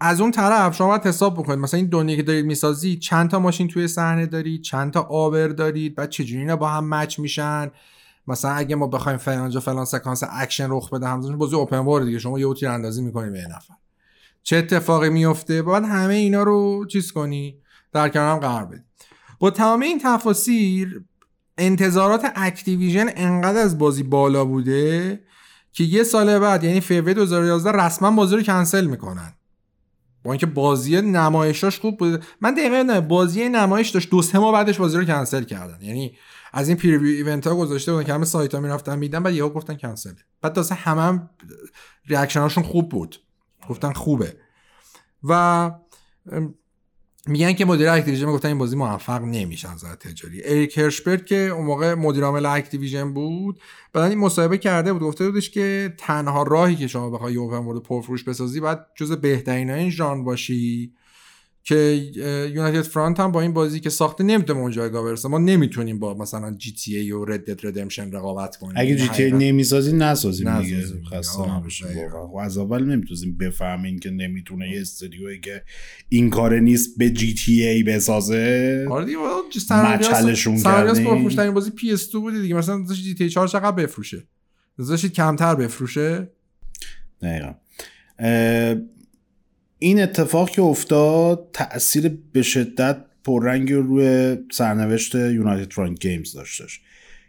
از 0.01 0.21
اون 0.21 0.31
طرف 0.31 0.75
شما 0.75 0.87
باید 0.87 1.01
حساب 1.01 1.33
بکنید. 1.33 1.59
مثلا 1.59 1.77
این 1.77 1.89
دنیا 1.89 2.15
که 2.15 2.23
دارید 2.23 2.45
می‌سازی 2.45 2.97
چند 2.97 3.29
تا 3.29 3.39
ماشین 3.39 3.67
توی 3.67 3.87
صحنه 3.87 4.25
دارید 4.25 4.61
چند 4.61 4.93
تا 4.93 5.01
عابر 5.01 5.47
دارید 5.47 5.95
بعد 5.95 6.09
چجوری 6.09 6.41
اینا 6.41 6.55
با 6.55 6.69
هم 6.69 6.89
match 6.89 7.19
میشن؟ 7.19 7.71
مثلا 8.27 8.51
اگه 8.51 8.75
ما 8.75 8.87
بخوایم 8.87 9.17
فلان 9.17 9.49
جا 9.49 9.59
فلان 9.59 9.85
سکانس 9.85 10.23
اکشن 10.31 10.67
رخ 10.69 10.93
بده 10.93 11.07
همزمان 11.07 11.37
بازی 11.37 11.55
open 11.55 11.77
world 11.77 12.05
دیگه. 12.05 12.19
شما 12.19 12.39
یه 12.39 12.53
تیر 12.53 12.69
اندازی 12.69 13.01
می‌کنید 13.01 13.33
به 13.33 13.47
نفر. 13.47 13.73
چه 14.43 14.57
اتفاقی 14.57 15.09
میفته 15.09 15.61
باید 15.61 15.83
همه 15.83 16.13
اینا 16.13 16.43
رو 16.43 16.85
چیز 16.85 17.11
کنی 17.11 17.61
در 17.93 18.09
کنار 18.09 18.33
هم 18.33 18.39
قرار 18.39 18.65
بدی. 18.65 18.81
با 19.39 19.51
تمام 19.51 19.81
این 19.81 19.99
تفاصیل 20.03 20.99
انتظارات 21.57 22.31
Activision 22.35 23.09
انقدر 23.15 23.59
از 23.59 23.77
بازی 23.77 24.03
بالا 24.03 24.45
بوده 24.45 25.23
که 25.71 25.83
یه 25.83 26.03
سال 26.03 26.39
بعد 26.39 26.63
یعنی 26.63 26.81
فوریه 26.81 27.13
2011 27.13 27.71
رسما 27.71 28.11
بازی 28.11 28.35
رو 28.35 28.41
کنسل 28.41 28.85
می‌کنن. 28.85 29.33
با 30.23 30.31
اینکه 30.31 30.45
بازی 30.45 31.01
نمایشاش 31.01 31.79
خوب 31.79 31.97
بود 31.97 32.25
من 32.41 32.53
دقیقا 32.53 32.81
نه 32.81 33.01
بازی 33.01 33.49
نمایش 33.49 33.89
داشت 33.89 34.09
دو 34.09 34.21
سه 34.21 34.39
ماه 34.39 34.53
بعدش 34.53 34.77
بازی 34.77 34.97
رو 34.97 35.03
کنسل 35.03 35.43
کردن. 35.43 35.77
یعنی 35.81 36.17
از 36.53 36.67
این 36.67 36.77
preview 36.77 37.15
event 37.15 37.47
ها 37.47 37.55
گذاشته 37.55 37.91
بودن 37.91 38.03
که 38.03 38.13
همه 38.13 38.25
سایت 38.25 38.55
ها 38.55 38.61
می‌رفتن 38.61 38.99
میدن 38.99 39.23
بعد 39.23 39.33
یهو 39.33 39.49
گفتن 39.49 39.75
کنسل 39.75 40.13
بعد 40.41 40.53
تازه 40.53 40.75
همه 40.75 41.01
هم 41.01 41.29
reaction 42.07 42.39
هاشون 42.39 42.63
خوب 42.63 42.89
بود. 42.89 43.15
گفتن 43.69 43.93
خوبه. 43.93 44.35
و 45.23 45.71
میگن 47.27 47.53
که 47.53 47.65
مدیر 47.65 47.89
Activision 47.89 48.25
گفتن 48.31 48.47
این 48.47 48.57
بازی 48.57 48.75
موفق 48.75 49.21
نمیشه 49.21 49.71
از 49.71 49.83
تجاری. 49.83 50.41
Eric 50.43 50.77
Hirshberg 50.77 51.25
که 51.25 51.35
اون 51.35 51.65
موقع 51.65 51.93
مدیر 51.93 52.23
عامل 52.23 52.45
Activision 52.45 53.13
بود 53.13 53.59
بعد 53.93 54.09
این 54.09 54.19
مصاحبه 54.19 54.57
کرده 54.57 54.93
بود. 54.93 55.01
گفته 55.01 55.29
بودش 55.29 55.49
که 55.49 55.93
تنها 55.97 56.43
راهی 56.43 56.75
که 56.75 56.87
شما 56.87 57.09
بخوای 57.09 57.35
اوپن 57.35 57.57
ورلد 57.57 57.83
پرفروش 57.83 58.23
بسازی 58.23 58.59
بعد 58.59 58.87
جز 58.95 59.11
بهترین 59.11 59.69
این 59.69 59.89
ژان 59.89 60.23
باشی. 60.23 60.93
که 61.63 61.75
یونایتد 62.53 62.81
فرانت 62.81 63.19
هم 63.19 63.31
با 63.31 63.41
این 63.41 63.53
بازی 63.53 63.79
که 63.79 63.89
ساخته 63.89 64.23
نمی‌تونه 64.23 64.59
اون 64.59 64.71
جایگاه 64.71 65.03
برسه. 65.03 65.27
ما 65.27 65.37
نمی‌تونیم 65.37 65.99
با 65.99 66.13
مثلا 66.13 66.55
جی 66.57 66.73
تی 66.73 66.97
ای 66.97 67.11
و 67.11 67.25
رد 67.25 67.51
دد 67.51 67.67
ردمشن 67.67 68.11
رقابت 68.11 68.57
کنیم. 68.57 68.73
اگه 68.77 68.95
جی 68.95 69.07
تی 69.07 69.23
ای 69.23 69.31
نمی‌سازی 69.31 69.93
نسازیم 69.93 70.61
دیگه. 70.61 70.83
خسته 71.11 71.55
نباشیم 71.55 71.87
واقعا. 72.13 72.43
از 72.43 72.57
اول 72.57 72.83
نمی‌تونیم 72.83 73.37
بفهمیم 73.37 73.99
که 73.99 74.09
نمی‌تونه 74.09 74.69
یه 74.69 74.81
استودیویی 74.81 75.39
که 75.39 75.63
این 76.09 76.29
کار 76.29 76.59
نیست 76.59 76.97
به 76.97 77.09
جی 77.09 77.33
تی 77.33 77.67
ای 77.67 77.83
بسازه. 77.83 78.87
آره 78.89 79.05
دیگه 79.05 79.17
مچلشون 79.71 80.63
کردیم. 80.63 81.53
بازی 81.53 81.71
PS 81.71 82.11
2 82.11 82.21
بودی 82.21 82.41
دیگه. 82.41 82.55
مثلا 82.55 82.85
GTA 82.93 83.29
4 83.29 83.47
چقدر 83.47 83.71
بفروشه؟ 83.71 84.27
داشتید 84.77 85.13
کمتر 85.13 85.55
بفروشه؟ 85.55 86.31
دقیقا. 87.21 87.53
این 89.79 90.01
اتفاق 90.01 90.49
که 90.49 90.61
افتاد 90.61 91.47
تاثیر 91.53 92.17
به 92.31 92.41
شدت 92.41 92.97
پررنگی 93.23 93.73
روی 93.73 94.37
سرنوشت 94.51 95.15
United 95.15 95.73
Front 95.73 95.99
Games 95.99 96.33
داشتش 96.33 96.81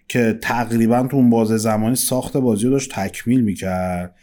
که 0.09 0.39
تقریبا 0.43 1.07
تو 1.11 1.17
اون 1.17 1.31
بازه 1.31 1.57
زمانی 1.57 1.97
ساخت 1.97 2.37
بازی 2.37 2.65
رو 2.65 2.71
داشت 2.71 2.95
تکمیل 2.95 3.41
می‌کرد 3.41 4.15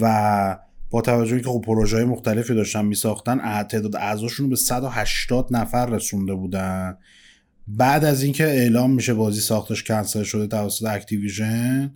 و 0.00 0.58
با 0.90 1.00
توجه 1.00 1.40
که 1.40 1.48
خب 1.48 1.62
پروژه 1.66 1.96
های 1.96 2.04
مختلفی 2.04 2.54
داشتن 2.54 2.84
میساختن 2.84 3.62
تعداد 3.62 3.96
اعضاشون 3.96 4.44
رو 4.44 4.50
به 4.50 4.56
180 4.56 5.48
نفر 5.50 5.86
رسونده 5.86 6.34
بودن. 6.34 6.96
بعد 7.68 8.04
از 8.04 8.22
اینکه 8.22 8.44
اعلام 8.44 8.90
میشه 8.94 9.14
بازی 9.14 9.40
ساختش 9.40 9.84
کنسل 9.84 10.22
شده 10.22 10.46
توسط 10.46 10.86
Activision 10.86 11.94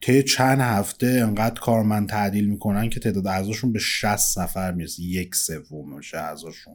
طی 0.00 0.22
چند 0.22 0.60
هفته 0.60 1.06
انقدر 1.06 1.60
کارمند 1.60 2.08
تعدیل 2.08 2.48
می‌کنن 2.48 2.90
که 2.90 3.00
تعداد 3.00 3.26
اعضاشون 3.26 3.72
به 3.72 3.78
60 3.78 4.38
نفر 4.38 4.72
می‌رسه. 4.72 5.02
یک 5.02 5.34
سوم 5.34 5.96
میشه 5.96 6.18
اعضاشون. 6.18 6.74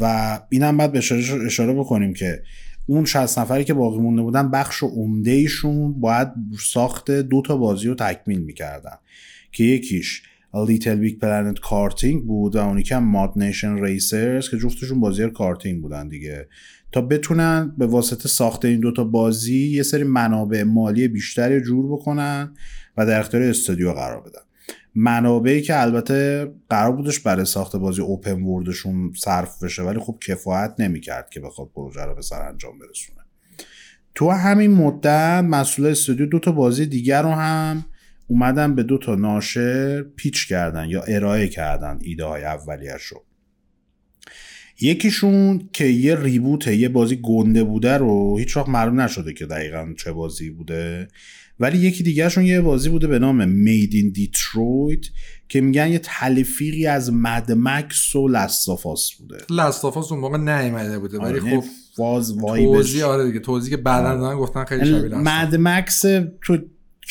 و 0.00 0.40
اینم 0.50 0.76
بعد 0.76 0.92
به 0.92 0.98
اشاره 1.46 1.72
بکنیم 1.74 2.14
که 2.14 2.42
اون 2.86 3.04
60 3.04 3.38
نفری 3.38 3.64
که 3.64 3.74
باقی 3.74 3.98
مونده 3.98 4.22
بودن 4.22 4.50
بخش 4.50 4.82
عمده 4.82 5.30
ایشون 5.30 6.00
باید 6.00 6.28
ساخت 6.60 7.10
دو 7.10 7.42
تا 7.42 7.56
بازی 7.56 7.88
رو 7.88 7.94
تکمیل 7.94 8.40
می‌کردن. 8.40 8.96
که 9.52 9.64
یکیش 9.64 10.22
LittleBigPlanet 10.66 11.58
Karting 11.58 12.26
بود 12.26 12.56
و 12.56 12.58
اونی 12.58 12.84
ModNation 13.00 13.84
Racers 13.84 14.50
که 14.50 14.58
جفتشون 14.58 15.00
بازی 15.00 15.30
کارتینگ 15.30 15.82
بودن 15.82 16.08
دیگه. 16.08 16.48
تا 16.92 17.00
بتونن 17.00 17.74
به 17.78 17.86
واسطه 17.86 18.28
ساخت 18.28 18.64
این 18.64 18.80
دوتا 18.80 19.04
بازی 19.04 19.68
یه 19.68 19.82
سری 19.82 20.04
منابع 20.04 20.62
مالی 20.62 21.08
بیشتری 21.08 21.60
جور 21.60 21.92
بکنن 21.92 22.54
و 22.96 23.06
در 23.06 23.20
اختیار 23.20 23.42
استودیو 23.42 23.92
قرار 23.92 24.20
بدن. 24.20 24.40
منابعی 24.94 25.62
که 25.62 25.80
البته 25.80 26.50
قرار 26.70 26.92
بودش 26.92 27.20
برای 27.20 27.44
ساخت 27.44 27.76
بازی 27.76 28.02
اوپن 28.02 28.42
وردشون 28.42 29.12
صرف 29.16 29.62
بشه 29.62 29.82
ولی 29.82 29.98
خب 29.98 30.18
کفایت 30.26 30.74
نمی‌کرد 30.78 31.30
که 31.30 31.40
بخواد 31.40 31.68
پروژه 31.74 32.04
رو 32.04 32.14
به 32.14 32.22
سر 32.22 32.48
انجام 32.48 32.78
برسونه. 32.78 33.20
تو 34.14 34.30
همین 34.30 34.70
مدت 34.70 35.44
مسئول 35.44 35.86
استودیو 35.86 36.26
دو 36.26 36.38
تا 36.38 36.52
بازی 36.52 36.86
دیگر 36.86 37.22
رو 37.22 37.30
هم 37.30 37.84
اومدن 38.26 38.74
به 38.74 38.82
دو 38.82 38.98
تا 38.98 39.14
ناشر 39.14 40.02
پیچ 40.02 40.48
کردن 40.48 40.88
یا 40.88 41.02
ارائه 41.02 41.48
کردن 41.48 41.98
ایده 42.02 42.24
های 42.24 42.44
اولیش 42.44 43.02
رو 43.02 43.24
یکیشون 44.80 45.68
که 45.72 45.84
یه 45.84 46.16
ریبوته 46.16 46.76
یه 46.76 46.88
بازی 46.88 47.16
گنده 47.22 47.64
بوده 47.64 47.98
رو 47.98 48.38
هیچ 48.38 48.56
وقت 48.56 48.68
معلوم 48.68 49.00
نشده 49.00 49.32
که 49.32 49.46
دقیقا 49.46 49.94
چه 49.98 50.12
بازی 50.12 50.50
بوده. 50.50 51.08
ولی 51.60 51.78
یکی 51.78 52.02
دیگهشون 52.02 52.44
یه 52.44 52.60
بازی 52.60 52.88
بوده 52.88 53.06
به 53.06 53.18
نام 53.18 53.48
مید 53.48 53.94
این 53.94 54.10
دیترویت 54.10 55.06
که 55.48 55.60
میگن 55.60 55.88
یه 55.88 55.98
تلفیقی 55.98 56.86
از 56.86 57.12
مدمکس 57.12 58.16
و 58.16 58.28
لستافاس 58.28 59.12
بوده. 59.12 59.38
لستافاس 59.50 60.12
اون 60.12 60.20
موقع 60.20 60.38
نیومده 60.38 60.98
بوده 60.98 61.18
ولی 61.18 61.40
آره، 61.40 61.60
خب 61.60 61.66
فاز 61.96 62.36
توضیح 62.36 63.04
آره 63.04 63.26
دیگه 63.26 63.40
توضیح 63.40 63.70
که 63.70 63.76
بعدا 63.76 64.16
دادن 64.16 64.36
گفتن 64.36 64.64
خیلی 64.64 64.86
شبیه 64.86 65.14
مدمکس 65.14 66.02
تو 66.42 66.58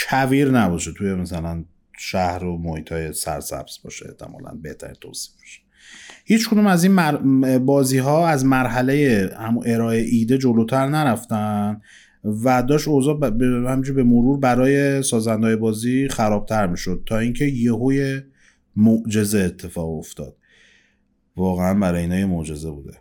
کویر 0.09 0.51
نباشه 0.51 0.91
توی 0.91 1.13
مثلا 1.13 1.65
شهر 1.97 2.43
و 2.43 2.57
محیط 2.57 2.91
های 2.91 3.13
سرسبز 3.13 3.77
باشه 3.83 4.05
احتمالا 4.09 4.51
بهتر 4.61 4.93
توصیف 4.93 5.33
باشه 5.33 5.61
هیچ 6.30 6.49
کدوم 6.49 6.68
از 6.68 6.84
این 6.84 6.95
بازی 7.65 7.97
ها 7.97 8.27
از 8.27 8.45
مرحله 8.45 9.30
ارائه 9.65 10.01
ایده 10.01 10.38
جلوتر 10.38 10.88
نرفتن 10.88 11.81
و 12.23 12.64
داشت 12.64 12.88
اوضاع 12.88 13.19
ب... 13.19 13.38
به 13.93 14.03
مرور 14.03 14.39
برای 14.39 15.03
سازندهای 15.03 15.56
بازی 15.56 16.07
خرابتر 16.07 16.68
می‌شد 16.68 17.03
تا 17.06 17.19
اینکه 17.19 17.45
یهوی 17.45 18.22
معجزه 18.76 19.39
اتفاق 19.39 19.97
افتاد. 19.97 20.35
واقعا 21.35 21.73
برای 21.73 22.01
اینا 22.01 22.19
یه 22.19 22.26
معجزه 22.26 22.72
بوده. 22.72 22.93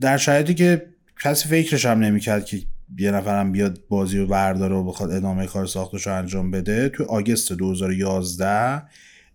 در 0.00 0.16
شرایطی 0.16 0.54
که 0.54 0.86
کسی 1.24 1.48
فکرش 1.48 1.86
هم 1.86 1.98
نمی‌کرد 1.98 2.44
که 2.44 2.58
یه 2.98 3.10
نفرم 3.10 3.52
بیاد 3.52 3.80
بازی 3.88 4.18
رو 4.18 4.26
برداره 4.26 4.74
و 4.74 4.84
بخواد 4.84 5.10
ادامه 5.10 5.46
کار 5.46 5.66
ساختش 5.66 6.06
رو 6.06 6.14
انجام 6.14 6.50
بده 6.50 6.88
تو 6.88 7.04
آگست 7.04 7.52
2011 7.52 8.82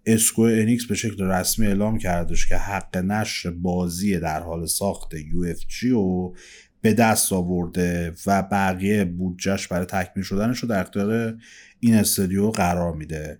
Square 0.08 0.42
Enix 0.42 0.86
به 0.86 0.96
شکل 0.96 1.24
رسمی 1.24 1.68
اعلام 1.68 1.98
کردش 1.98 2.48
که 2.48 2.58
حق 2.58 2.98
نشر 2.98 3.50
بازی 3.50 4.20
در 4.20 4.40
حال 4.40 4.66
ساخت 4.66 5.12
UFG 5.16 5.92
و 5.92 6.34
به 6.82 6.94
دست 6.94 7.34
آورده 7.34 8.14
و 8.26 8.44
بقیه 8.44 9.06
بودجهش 9.06 9.68
برای 9.68 9.86
تکمیل 9.86 10.26
شدنش 10.26 10.60
رو 10.60 10.70
در 10.70 10.82
اختیار 10.82 11.38
این 11.80 11.96
استودیو 11.96 12.52
قرار 12.52 12.94
میده. 12.94 13.40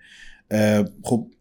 خب 1.04 1.32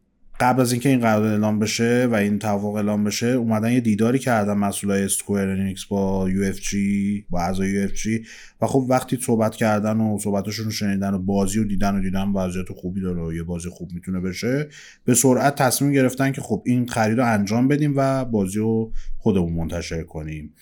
قبل 0.40 0.60
از 0.60 0.72
اینکه 0.72 0.88
این 0.88 1.00
قرارداد 1.00 1.30
اعلام 1.30 1.58
بشه 1.58 2.08
و 2.10 2.14
این 2.14 2.38
توافق 2.38 2.74
اعلام 2.74 3.04
بشه 3.04 3.26
اومدن 3.26 3.72
یه 3.72 3.80
دیداری 3.80 4.18
کردن 4.18 4.54
مسئولای 4.54 5.04
Square 5.04 5.48
Enix 5.48 5.84
با 5.84 6.30
UFG 6.30 7.26
با 7.30 7.40
اعضای 7.40 7.70
UFG 7.70 8.24
و 8.60 8.66
خب 8.66 8.86
وقتی 8.88 9.18
صحبت 9.20 9.56
کردن 9.56 9.96
و 9.96 10.18
صحبتاشون 10.18 10.64
رو 10.64 10.70
شنیدن 10.70 11.14
و 11.14 11.18
بازی 11.18 11.58
رو 11.58 11.64
دیدن 11.64 11.94
و 11.94 12.00
دیدن 12.00 12.32
وضعیت 12.32 12.68
خوبی 12.68 13.00
داره 13.00 13.22
و 13.22 13.32
یه 13.32 13.42
بازی 13.42 13.68
خوب 13.68 13.92
می‌تونه 13.92 14.20
بشه 14.20 14.68
به 15.04 15.14
سرعت 15.14 15.54
تصمیم 15.54 15.92
گرفتن 15.92 16.32
که 16.32 16.40
خب 16.40 16.62
این 16.66 16.86
خرید 16.86 17.18
رو 17.18 17.26
انجام 17.26 17.68
بدیم 17.68 17.92
و 17.96 18.24
بازی 18.24 18.58
رو 18.58 18.92
خودمون 19.18 19.52
منتشر 19.52 20.02
کنیم. 20.02 20.54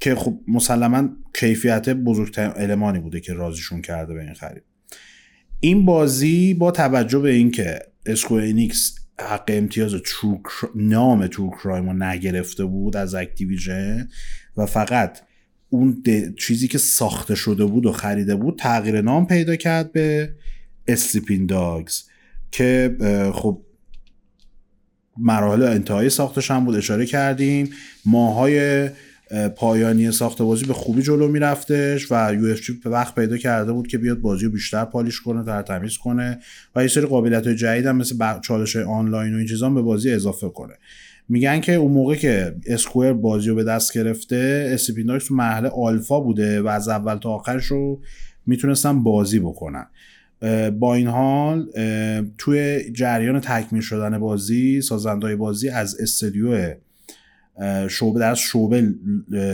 که 0.00 0.14
خب 0.14 0.40
مسلما 0.48 1.08
کیفیت 1.34 1.88
بزرگترین 1.88 2.52
المانی 2.56 2.98
بوده 2.98 3.20
که 3.20 3.32
راضیشون 3.32 3.82
کرده 3.82 4.14
به 4.14 4.20
این 4.20 4.34
خرید. 4.34 4.62
این 5.60 5.84
بازی 5.84 6.54
با 6.54 6.70
توجه 6.70 7.18
به 7.18 7.30
اینکه 7.30 7.78
Square 8.06 8.34
Enix 8.34 8.94
حق 9.20 9.44
امتیاز 9.48 9.92
True 9.92 10.40
نام 10.74 11.26
True 11.26 11.50
Crime 11.50 11.90
رو 11.90 11.92
نگرفته 11.92 12.64
بود 12.64 12.96
از 12.96 13.14
Activision 13.14 14.08
و 14.56 14.66
فقط 14.66 15.18
اون 15.68 16.02
چیزی 16.38 16.68
که 16.68 16.78
ساخته 16.78 17.34
شده 17.34 17.64
بود 17.64 17.86
و 17.86 17.92
خریده 17.92 18.36
بود 18.36 18.58
تغییر 18.58 19.00
نام 19.00 19.26
پیدا 19.26 19.56
کرد 19.56 19.92
به 19.92 20.34
Sleeping 20.88 21.46
Dogs 21.46 22.02
که 22.52 22.96
خب 23.34 23.62
مراحل 25.18 25.62
انتهایی 25.62 26.10
ساختش 26.10 26.50
هم 26.50 26.64
بود. 26.64 26.76
اشاره 26.76 27.06
کردیم. 27.06 27.70
ماهای 28.04 28.88
پایانی 29.56 30.12
ساخت 30.12 30.42
بازی 30.42 30.64
به 30.64 30.72
خوبی 30.72 31.02
جلو 31.02 31.28
میرفتش 31.28 32.12
و 32.12 32.34
UFG 32.34 32.60
وقت 32.84 33.14
پیدا 33.14 33.36
کرده 33.36 33.72
بود 33.72 33.88
که 33.88 33.98
بیاد 33.98 34.18
بازی 34.18 34.44
رو 34.44 34.50
بیشتر 34.50 34.84
polish 34.84 35.20
کنه 35.20 35.44
تر 35.44 35.62
تمیز 35.62 35.96
کنه 35.96 36.38
و 36.76 36.82
یه 36.82 36.88
سری 36.88 37.06
قابلیت 37.06 37.46
های 37.46 37.56
جدید 37.56 37.86
هم 37.86 37.96
مثل 37.96 38.40
چالش 38.40 38.76
های 38.76 38.84
آنلاین 38.84 39.34
و 39.34 39.36
این 39.36 39.46
چیزا 39.46 39.70
به 39.70 39.82
بازی 39.82 40.10
اضافه 40.10 40.48
کنه. 40.48 40.74
میگن 41.28 41.60
که 41.60 41.74
اون 41.74 41.92
موقع 41.92 42.14
که 42.14 42.54
Square 42.66 43.12
بازی 43.12 43.48
رو 43.48 43.54
به 43.54 43.64
دست 43.64 43.94
گرفته 43.94 44.70
Sleeping 44.72 45.08
Dogs 45.08 45.26
تو 45.26 45.34
مرحله 45.34 45.68
آلفا 45.68 46.20
بوده 46.20 46.62
و 46.62 46.66
از 46.66 46.88
اول 46.88 47.16
تا 47.16 47.30
آخرش 47.30 47.64
رو 47.64 48.00
می‌تونستن 48.46 49.02
بازی 49.02 49.38
بکنن. 49.38 49.86
با 50.78 50.94
این 50.94 51.06
حال 51.06 51.66
توی 52.38 52.90
جریان 52.92 53.40
تکمیل 53.40 53.82
شدن 53.82 54.18
بازی 54.18 54.80
سازندهای 54.80 55.36
بازی 55.36 55.68
از 55.68 56.00
استودیو 56.00 56.74
شعبه 57.90 58.20
در 58.20 58.34
شعبه 58.34 58.80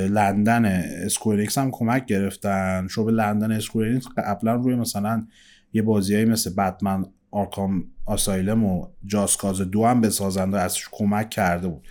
لندن 0.09 0.65
Square 1.05 1.37
Enix 1.37 1.59
هم 1.59 1.71
کمک 1.71 2.07
گرفتن. 2.07 2.89
شعبه 2.91 3.13
لندن 3.13 3.53
Square 3.53 3.85
Enix 3.85 4.07
قبلا 4.17 4.55
روی 4.55 4.75
مثلا 4.75 5.27
یه 5.73 5.83
بازیایی 5.83 6.25
مثل 6.25 6.55
Batman 6.55 7.05
Arkham 7.31 7.85
Asylum 8.07 8.65
و 8.65 8.87
Just 9.07 9.31
Cause 9.31 9.61
دو 9.61 9.87
هم 9.87 10.01
به 10.01 10.11
سازنده 10.11 10.61
ازش 10.61 10.89
کمک 10.93 11.31
کرده 11.31 11.69
بود. 11.69 11.87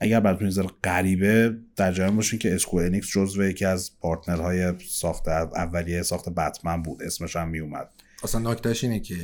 اگر 0.00 0.20
براتون 0.20 0.46
نظر 0.46 0.66
غریبه 0.84 1.56
در 1.76 1.92
جریان 1.92 2.16
باشین 2.16 2.38
که 2.38 2.54
Square 2.54 2.86
Enix 2.86 3.08
جزو 3.10 3.44
یکی 3.44 3.64
از 3.64 3.90
partner 4.00 4.56
های 4.56 4.72
ساخت 4.88 5.28
اولیه 5.28 6.02
ساخت 6.02 6.28
بتمن 6.28 6.82
بود. 6.82 7.02
اسمش 7.02 7.36
هم 7.36 7.48
میومد 7.48 7.88
اصلا 8.24 8.52
نکتهش 8.52 8.84
اینه 8.84 9.00
که 9.00 9.16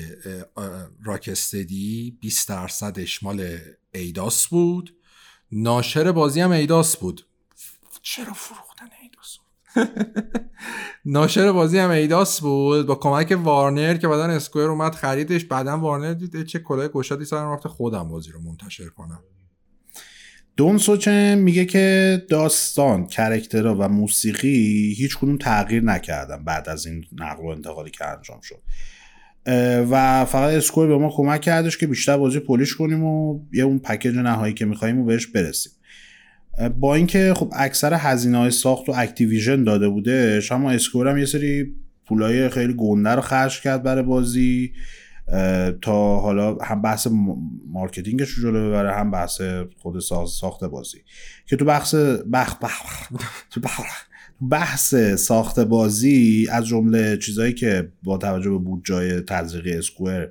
Rocksteady 1.05 2.19
20 2.21 2.49
درصدش 2.49 3.23
مال 3.23 3.59
Eidos 3.95 4.47
بود. 4.47 4.95
ناشر 5.53 6.13
بازی 6.13 6.41
هم 6.41 6.51
Eidos 6.51 6.97
بود. 6.97 7.27
چرا 8.03 8.33
فروختن 8.33 8.89
Eidos؟ 9.03 9.39
ناشر 11.05 11.53
بازی 11.53 11.79
هم 11.79 11.91
Eidos 11.91 12.41
بود. 12.41 12.87
با 12.87 12.95
کمک 12.95 13.39
Warner 13.43 13.97
که 13.97 14.09
بعدا 14.09 14.25
Square 14.25 14.69
اومد 14.69 14.95
خریدش. 14.95 15.45
بعدا 15.45 15.79
Warner 15.79 16.15
دید 16.15 16.47
چه 16.47 16.59
کلاه 16.59 16.89
گشادی 16.89 17.25
سرم 17.25 17.53
رفته 17.53 17.69
خودم 17.69 18.09
بازی 18.09 18.31
رو 18.31 18.41
منتشر 18.41 18.89
کنم. 18.89 19.23
دن 20.57 20.79
سوچن 20.79 21.35
میگه 21.35 21.65
که 21.65 22.27
داستان 22.29 23.07
character 23.07 23.70
ها 23.70 23.77
و 23.79 23.89
موسیقی 23.89 24.95
هیچ 24.99 25.19
کدوم 25.19 25.37
تغییر 25.37 25.83
نکردن 25.83 26.45
بعد 26.45 26.69
از 26.69 26.87
این 26.87 27.05
نقل 27.13 27.43
و 27.43 27.47
انتقالی 27.47 27.91
که 27.91 28.07
انجام 28.07 28.41
شد. 28.41 28.63
و 29.91 30.25
فقط 30.25 30.55
Square 30.55 30.87
به 30.87 30.99
ما 30.99 31.11
کمک 31.17 31.41
کردش 31.41 31.79
که 31.79 31.87
بیشتر 31.87 32.17
بازی 32.17 32.39
polish 32.41 32.75
کنیم 32.75 33.05
و 33.05 33.41
یه 33.53 33.65
اون 33.65 33.79
پکیج 33.79 34.17
نهایی 34.17 34.55
که 34.55 34.65
می‌خوایم 34.65 34.99
و 34.99 35.05
بهش 35.05 35.27
برسیم. 35.27 35.73
با 36.81 36.95
اینکه 36.95 37.35
خب 37.37 37.53
اکثر 37.57 37.95
هزینه 37.95 38.39
های 38.39 38.51
ساخت 38.51 38.89
و 38.89 38.93
Activision 38.97 39.65
داده 39.65 39.89
بوده 39.89 40.43
اما 40.51 40.71
Square 40.71 41.09
هم 41.09 41.19
یه 41.19 41.27
سری 41.27 41.75
پولای 42.07 42.49
خیلی 42.49 42.75
گنده 42.75 43.11
رو 43.11 43.21
خرج 43.21 43.61
کرد 43.61 43.83
برای 43.83 44.03
بازی. 44.03 44.73
تا 45.83 46.21
حالا 46.21 46.55
هم 46.55 46.83
بحث 46.83 47.07
marketing 47.67 48.19
ش 48.19 48.31
رو 48.31 48.43
جلو 48.43 48.69
ببره 48.69 48.93
هم 48.93 49.11
بحث 49.11 49.41
خود 49.79 50.01
ساخت 50.27 50.65
بازی. 50.65 50.99
که 51.47 51.57
تو 51.57 51.65
بحث 51.65 51.95
بخ 52.33 52.59
بخ 52.59 53.09
تو 53.51 53.61
بحث 54.49 54.95
ساخت 54.95 55.61
بازی 55.61 56.49
از 56.53 56.67
جمله 56.67 57.17
چیزهایی 57.17 57.55
که 57.55 57.93
با 58.03 58.19
توجه 58.19 58.51
به 58.51 58.59
بودجای 58.59 59.21
تزریقی 59.21 59.73
Square 59.73 60.29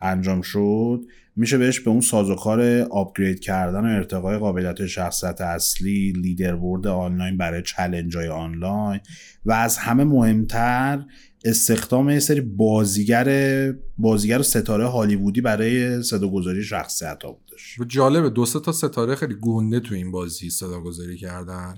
انجام 0.00 0.42
شد 0.42 1.04
میشه 1.36 1.58
بهش 1.58 1.80
به 1.80 1.90
اون 1.90 2.00
سازوکار 2.00 2.80
upgrade 2.80 3.40
کردن 3.40 3.80
و 3.80 3.96
ارتقای 3.96 4.38
قابلیت 4.38 4.86
شخصیت 4.86 5.40
اصلی 5.40 6.12
leaderboard 6.12 6.54
آنلاین 6.88 7.36
برای 7.36 7.62
challenge 7.62 8.16
های 8.16 8.28
آنلاین 8.28 9.00
و 9.44 9.52
از 9.52 9.78
همه 9.78 10.04
مهمتر 10.04 11.04
استخدام 11.44 12.10
یه 12.10 12.18
سری 12.18 12.40
بازیگر 12.40 13.72
بازیگر 13.98 14.42
ستاره 14.42 14.86
هالیوودی 14.86 15.40
برای 15.40 16.02
صداگذاری 16.02 16.62
شخصیت 16.62 17.22
ها 17.22 17.32
بودش. 17.32 17.76
جالبه 17.88 18.30
دو 18.30 18.46
تا 18.46 18.72
ستاره 18.72 19.14
خیلی 19.14 19.34
گنده 19.40 19.80
تو 19.80 19.94
این 19.94 20.10
بازی 20.10 20.50
صداگذاری 20.50 21.16
کردن. 21.16 21.74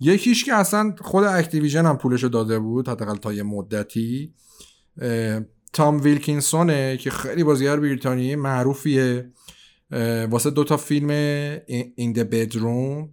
یکیش 0.00 0.44
که 0.44 0.54
اصلا 0.54 0.94
خود 1.00 1.24
Activision 1.24 1.86
هم 1.86 1.96
پولشو 1.96 2.28
داده 2.28 2.58
بود 2.58 2.88
حداقل 2.88 3.16
تا 3.16 3.32
یه 3.32 3.42
مدتی. 3.42 4.34
تام 5.72 6.00
ویلکینسونه 6.00 6.96
که 6.96 7.10
خیلی 7.10 7.44
بازیگر 7.44 7.80
بریتانیایی 7.80 8.36
معروفیه. 8.36 9.30
واسه 10.30 10.50
دوتا 10.50 10.76
فیلم 10.76 11.10
In 11.96 12.12
the 12.12 12.18
Bedroom 12.18 13.08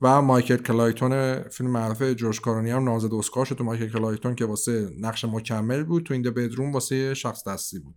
و 0.00 0.22
Michael 0.22 0.56
Clayton 0.56 1.42
فیلم 1.42 1.70
معروف 1.70 2.02
جورج 2.02 2.40
کلونی 2.40 2.70
هم 2.70 2.84
نامزد 2.84 3.14
اسکار 3.14 3.44
شد. 3.44 3.54
تو 3.54 3.64
Michael 3.64 3.88
Clayton 3.88 4.34
که 4.34 4.44
واسه 4.44 4.90
نقش 5.00 5.24
مکمل 5.24 5.82
بود 5.82 6.02
تو 6.02 6.14
In 6.14 6.22
the 6.22 6.28
Bedroom 6.28 6.72
واسه 6.72 7.14
شخص 7.14 7.48
دستی 7.48 7.78
بود. 7.78 7.94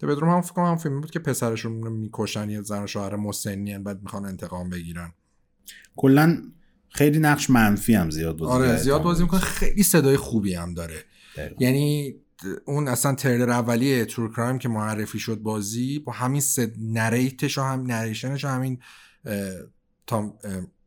the 0.00 0.04
Bedroom 0.04 0.30
هم 0.30 0.40
فکر 0.40 0.60
هم 0.60 0.76
فیلم 0.76 1.00
بود 1.00 1.10
که 1.10 1.18
پسرشون 1.18 1.72
می‌کشن 1.92 2.50
یه 2.50 2.62
زن 2.62 2.86
شوهر 2.86 3.16
مسنی 3.16 3.78
بعد 3.78 4.02
می‌خوان 4.02 4.24
انتقام 4.24 4.70
بگیرن. 4.70 5.12
کلا 5.96 6.42
خیلی 6.96 7.18
نقش 7.18 7.50
منفی 7.50 7.94
هم 7.94 8.10
زیاد 8.10 8.36
بازی 8.36 8.52
آره 8.52 8.76
زیاد 8.76 9.02
بازی 9.02 9.22
می‌کنه. 9.22 9.40
خیلی 9.40 9.82
صدای 9.82 10.16
خوبی 10.16 10.54
هم 10.54 10.74
داره. 10.74 11.04
یعنی 11.58 12.14
اون 12.64 12.88
اصلا 12.88 13.14
تریلر 13.14 13.50
اولیه 13.50 14.04
True 14.04 14.32
Crime 14.32 14.58
که 14.58 14.68
معرفی 14.68 15.18
شد 15.18 15.38
بازی 15.38 15.98
با 15.98 16.12
همین 16.12 16.40
صدا 16.40 16.70
narrate 16.78 17.40
ش 17.40 17.58
و 17.58 17.62
هم 17.62 17.82
narration 17.86 18.34
ش 18.34 18.44
و 18.44 18.48
همین 18.48 18.78
تام 20.06 20.34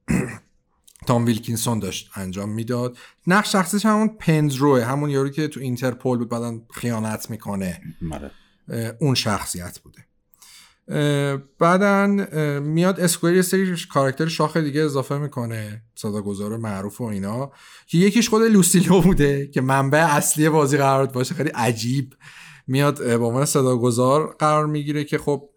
تام 1.07 1.25
ویلکینسون 1.25 1.79
داشت 1.79 2.11
انجام 2.15 2.49
می‌داد. 2.49 2.97
نقش 3.27 3.51
شخصیش 3.51 3.85
همون 3.85 4.07
پندروه 4.07 4.83
همون 4.83 5.09
یارویی 5.09 5.31
که 5.31 5.47
تو 5.47 5.59
اینترپول 5.59 6.17
بود 6.17 6.29
بعدا 6.29 6.61
خیانت 6.71 7.29
می‌کنه. 7.29 7.81
مره. 8.01 8.31
اون 8.99 9.15
شخصیت 9.15 9.79
بوده. 9.79 10.05
بعدا 11.59 12.07
میاد 12.59 12.99
Square 12.99 13.35
یه 13.35 13.41
سری 13.41 13.75
کاراکتر 13.91 14.27
شاخ 14.27 14.57
دیگه 14.57 14.81
اضافه 14.81 15.17
می‌کنه 15.17 15.83
صداگذار 15.95 16.57
معروف 16.57 17.01
و 17.01 17.03
اینا 17.03 17.51
که 17.87 17.97
یکیش 17.97 18.29
خود 18.29 18.41
Lucy 18.41 18.76
Liu 18.76 19.01
بوده 19.01 19.47
که 19.47 19.61
منبع 19.61 20.15
اصلی 20.15 20.49
بازی 20.49 20.77
قرار 20.77 21.05
باشه 21.05 21.35
خیلی 21.35 21.49
عجیب. 21.49 22.15
میاد 22.67 22.97
به 22.97 23.25
عنوان 23.25 23.45
صداگذار 23.45 24.35
قرار 24.39 24.65
می‌گیره 24.65 25.03
که 25.03 25.17
خب 25.17 25.49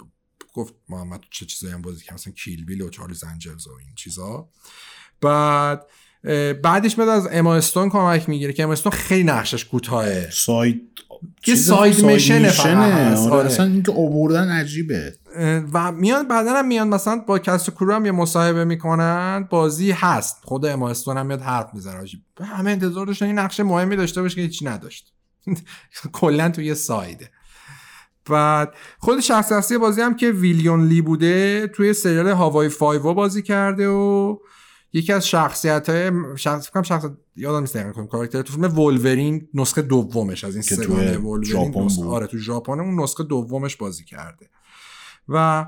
گفت 0.54 0.74
محمد 0.88 1.20
چه 1.30 1.46
چیزایی 1.46 1.74
هم 1.74 1.82
بازی 1.82 2.04
که 2.04 2.14
مثلا 2.14 2.32
Kill 2.32 2.64
Bill 2.64 2.82
و 2.82 2.90
Charlie's 2.90 3.14
Angels 3.14 3.66
و 3.66 3.70
این 3.70 3.94
چیزا. 3.96 4.48
بعد 5.20 5.86
بعدش 6.62 6.98
میاد 6.98 7.10
از 7.10 7.28
اما 7.32 7.54
استون 7.54 7.90
کمک 7.90 8.28
می‌گیره 8.28 8.52
که 8.52 8.62
اما 8.62 8.72
استون 8.72 8.92
خیلی 8.92 9.24
نقشش 9.24 9.64
کوتاهه. 9.64 10.30
side 10.32 10.82
که 11.42 11.54
side 11.54 12.04
mission 12.04 12.46
ه 12.46 12.52
آره. 13.30 13.46
اصلا 13.46 13.66
اینکه 13.66 13.92
آوردن 13.92 14.50
عجیبه. 14.50 15.14
و 15.72 15.92
میان 15.92 16.28
بعدا 16.28 16.52
هم 16.54 16.68
میان 16.68 16.88
مثلا 16.88 17.16
با 17.16 17.38
cast 17.38 17.70
crew 17.70 17.94
هم 17.94 18.06
یه 18.06 18.12
مصاحبه 18.12 18.64
می‌کنن. 18.64 19.48
بازی 19.50 19.90
هست. 19.90 20.36
خود 20.44 20.66
اما 20.66 20.90
استون 20.90 21.16
هم 21.16 21.26
میاد 21.26 21.40
حرف 21.40 21.74
می‌زنه. 21.74 22.04
همه 22.40 22.70
انتظار 22.70 23.06
داشتن 23.06 23.26
این 23.26 23.38
نقش 23.38 23.60
مهمی 23.60 23.96
داشته 23.96 24.22
باشه 24.22 24.34
که 24.34 24.40
هیچ 24.40 24.62
نداشت. 24.66 25.12
کلا 26.12 26.48
توی 26.48 26.64
یه 26.64 26.74
side 26.74 27.12
ه. 27.12 27.30
بعد 28.30 28.74
خود 28.98 29.20
شخص 29.20 29.52
اصلی 29.52 29.78
بازی 29.78 30.00
هم 30.00 30.16
که 30.16 30.30
Will 30.30 30.62
Yun 30.62 30.86
Lee 30.86 31.00
بوده 31.00 31.66
توی 31.66 31.92
سریال 31.92 32.28
Hawaii 32.28 32.68
Five-0 32.68 33.14
بازی 33.14 33.42
کرده 33.42 33.88
و 33.88 34.36
یکی 34.92 35.12
از 35.12 35.28
شخصیت 35.28 35.88
های 35.88 36.12
شخص 36.36 36.68
فکرم 36.70 36.82
شخص 36.82 37.04
یادم 37.36 37.60
نیست 37.60 37.76
دقیقاً 37.76 38.06
کاراکتر 38.06 38.42
تو 38.42 38.52
فیلم 38.52 38.78
Wolverine 38.78 39.48
نسخه 39.54 39.82
دومش 39.82 40.44
از 40.44 40.54
این 40.54 40.62
سه‌گانه 40.62 41.18
Wolverine 41.18 41.74
آره 42.04 42.26
تو 42.26 42.38
ژاپن 42.38 42.80
اون 42.80 43.00
نسخه 43.00 43.24
دومش 43.24 43.76
بازی 43.76 44.04
کرده. 44.04 44.50
و 45.28 45.66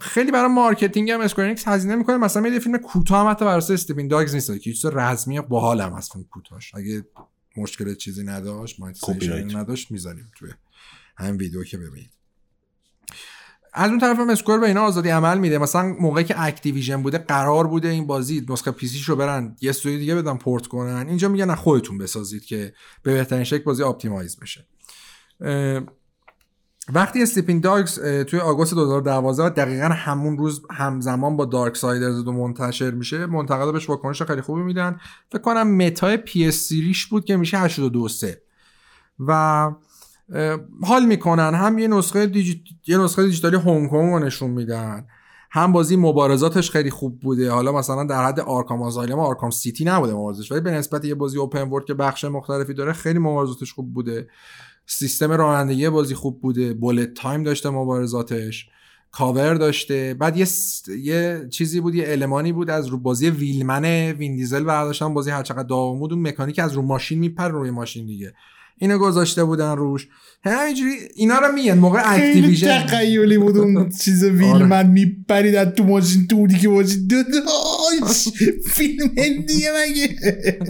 خیلی 0.00 0.32
برای 0.32 0.48
marketing 0.48 1.10
هم 1.10 1.20
Square 1.20 1.56
هزینه 1.66 1.96
می‌کنه. 1.96 2.16
مثلا 2.16 2.48
یه 2.48 2.58
فیلم 2.58 2.78
کوتاه 2.78 3.20
هم 3.20 3.30
حتی 3.30 3.44
برای 3.44 3.62
استیون 3.70 4.08
داگز 4.08 4.34
نیست. 4.34 4.52
که 4.52 4.58
چیز 4.58 4.86
رزمی 4.86 5.40
باحال 5.40 5.80
هم 5.80 5.94
از 5.94 6.08
فیلم 6.12 6.24
کوتاهش. 6.24 6.74
اگه 6.74 7.04
مشکل 7.56 7.94
چیزی 7.94 8.24
نداشت 8.24 8.80
monetization 8.80 9.56
نداشت 9.56 9.90
می‌ذاریم 9.90 10.30
توی 10.36 10.50
همین 11.16 11.36
ویدیو 11.36 11.64
که 11.64 11.78
ببینید. 11.78 12.10
از 13.78 13.90
اون 13.90 13.98
طرف 13.98 14.18
هم 14.18 14.30
Square 14.30 14.58
به 14.58 14.66
اینا 14.66 14.80
آزادی 14.80 15.08
عمل 15.08 15.38
میده. 15.38 15.58
مثلا 15.58 15.96
موقعی 16.00 16.24
که 16.24 16.42
Activision 16.42 17.02
بوده 17.02 17.18
قرار 17.18 17.66
بوده 17.66 17.88
این 17.88 18.06
بازی 18.06 18.46
نسخه 18.48 18.70
PC 18.70 18.89
ش 18.89 19.08
رو 19.08 19.16
برن 19.16 19.56
یه 19.60 19.70
استودیو 19.70 19.98
دیگه 19.98 20.14
بدن 20.14 20.36
پورت 20.36 20.66
کنن. 20.66 21.08
اینجا 21.08 21.28
میگن 21.28 21.54
خودتون 21.54 21.98
بسازید 21.98 22.44
که 22.44 22.72
به 23.02 23.14
بهترین 23.14 23.44
شکل 23.44 23.62
بازی 23.62 23.82
optimize 23.82 24.36
بشه. 24.36 24.66
وقتی 26.92 27.22
Sleeping 27.22 27.62
Dogs 27.62 27.94
توی 28.26 28.38
آگوست 28.38 28.74
2012 28.74 29.48
دقیقا 29.48 29.88
همون 29.88 30.38
روز 30.38 30.62
همزمان 30.70 31.36
با 31.36 31.44
Darksiders 31.44 32.24
دو 32.24 32.32
منتشر 32.32 32.90
میشه 32.90 33.26
منتقدا 33.26 33.72
بهش 33.72 33.88
واکنش 33.88 34.22
خیلی 34.22 34.40
خوبی 34.40 34.62
میدن. 34.62 35.00
فکر 35.32 35.42
کنم 35.42 35.76
متای 35.76 36.16
PS 36.16 36.72
بود 37.10 37.24
که 37.24 37.36
میشه 37.36 37.58
82 37.58 38.08
و 39.18 39.70
حال 40.82 41.04
می‌کنن. 41.06 41.54
هم 41.54 41.78
یه 41.78 41.88
نسخه 41.88 42.26
دیجی... 42.26 42.64
یه 42.86 42.98
نسخه 42.98 43.24
دیجیتالی 43.24 43.56
هنگ 43.56 43.90
کنگ 43.90 44.12
رو 44.12 44.18
نشون 44.18 44.50
میدن. 44.50 45.06
هم 45.50 45.72
بازی 45.72 45.96
مبارزاتش 45.96 46.70
خیلی 46.70 46.90
خوب 46.90 47.20
بوده. 47.20 47.50
حالا 47.50 47.72
مثلا 47.72 48.04
در 48.04 48.24
حد 48.24 48.40
Arkham 48.40 48.82
Asylum 48.82 49.18
Arkham 49.18 49.50
City 49.50 49.84
نبوده 49.84 50.12
مبارزش. 50.12 50.52
ولی 50.52 50.60
به 50.60 50.70
نسبت 50.70 51.04
یه 51.04 51.14
بازی 51.14 51.38
open 51.38 51.68
world 51.68 51.84
که 51.84 51.94
بخش 51.94 52.24
مختلفی 52.24 52.74
داره 52.74 52.92
خیلی 52.92 53.18
مبارزاتش 53.18 53.72
خوب 53.72 53.94
بوده. 53.94 54.28
سیستم 54.86 55.32
رانندگی 55.32 55.88
بازی 55.88 56.14
خوب 56.14 56.40
بوده. 56.40 56.74
bullet 56.74 57.14
time 57.14 57.42
داشته 57.42 57.70
مبارزاتش. 57.70 58.68
کاور 59.12 59.54
داشته. 59.54 60.14
بعد 60.14 60.36
یه, 60.36 60.46
یه 61.02 61.46
چیزی 61.50 61.80
بود 61.80 61.94
یه 61.94 62.04
المانی 62.08 62.52
بود 62.52 62.70
از 62.70 62.86
رو 62.86 62.98
بازی 62.98 63.30
Wheelman 63.30 63.84
وین 64.12 64.36
دیزل. 64.36 64.64
برداشتن 64.64 65.14
بازی 65.14 65.30
هر 65.30 65.42
چقدر 65.42 65.68
بود 65.98 66.12
اون 66.12 66.28
مکانیک 66.28 66.58
از 66.58 66.72
رو 66.72 66.82
ماشین 66.82 67.18
میپره 67.18 67.48
روی 67.48 67.70
ماشین 67.70 68.06
دیگه. 68.06 68.34
اینو 68.78 68.98
گذاشته 68.98 69.44
بودن 69.44 69.76
روش. 69.76 70.08
همینجوری 70.44 70.90
اینا 71.14 71.38
رو 71.38 71.52
میگن 71.52 71.78
موقع 71.78 72.00
Activision 72.04 72.78
تخیلی 72.78 73.38
بود 73.38 73.56
اون 73.56 73.88
چیز 73.88 74.24
Wheelman 74.40 74.72
آره. 74.72 74.88
میپرید 74.88 75.54
از 75.54 75.68
تو 75.68 75.84
ماشین 75.84 76.26
تو 76.26 76.46
که 76.46 76.68
ماشین. 76.68 77.06
دو 77.06 77.16
فیلم 78.66 79.10
هندیه 79.16 79.68
مگه؟ 79.76 80.16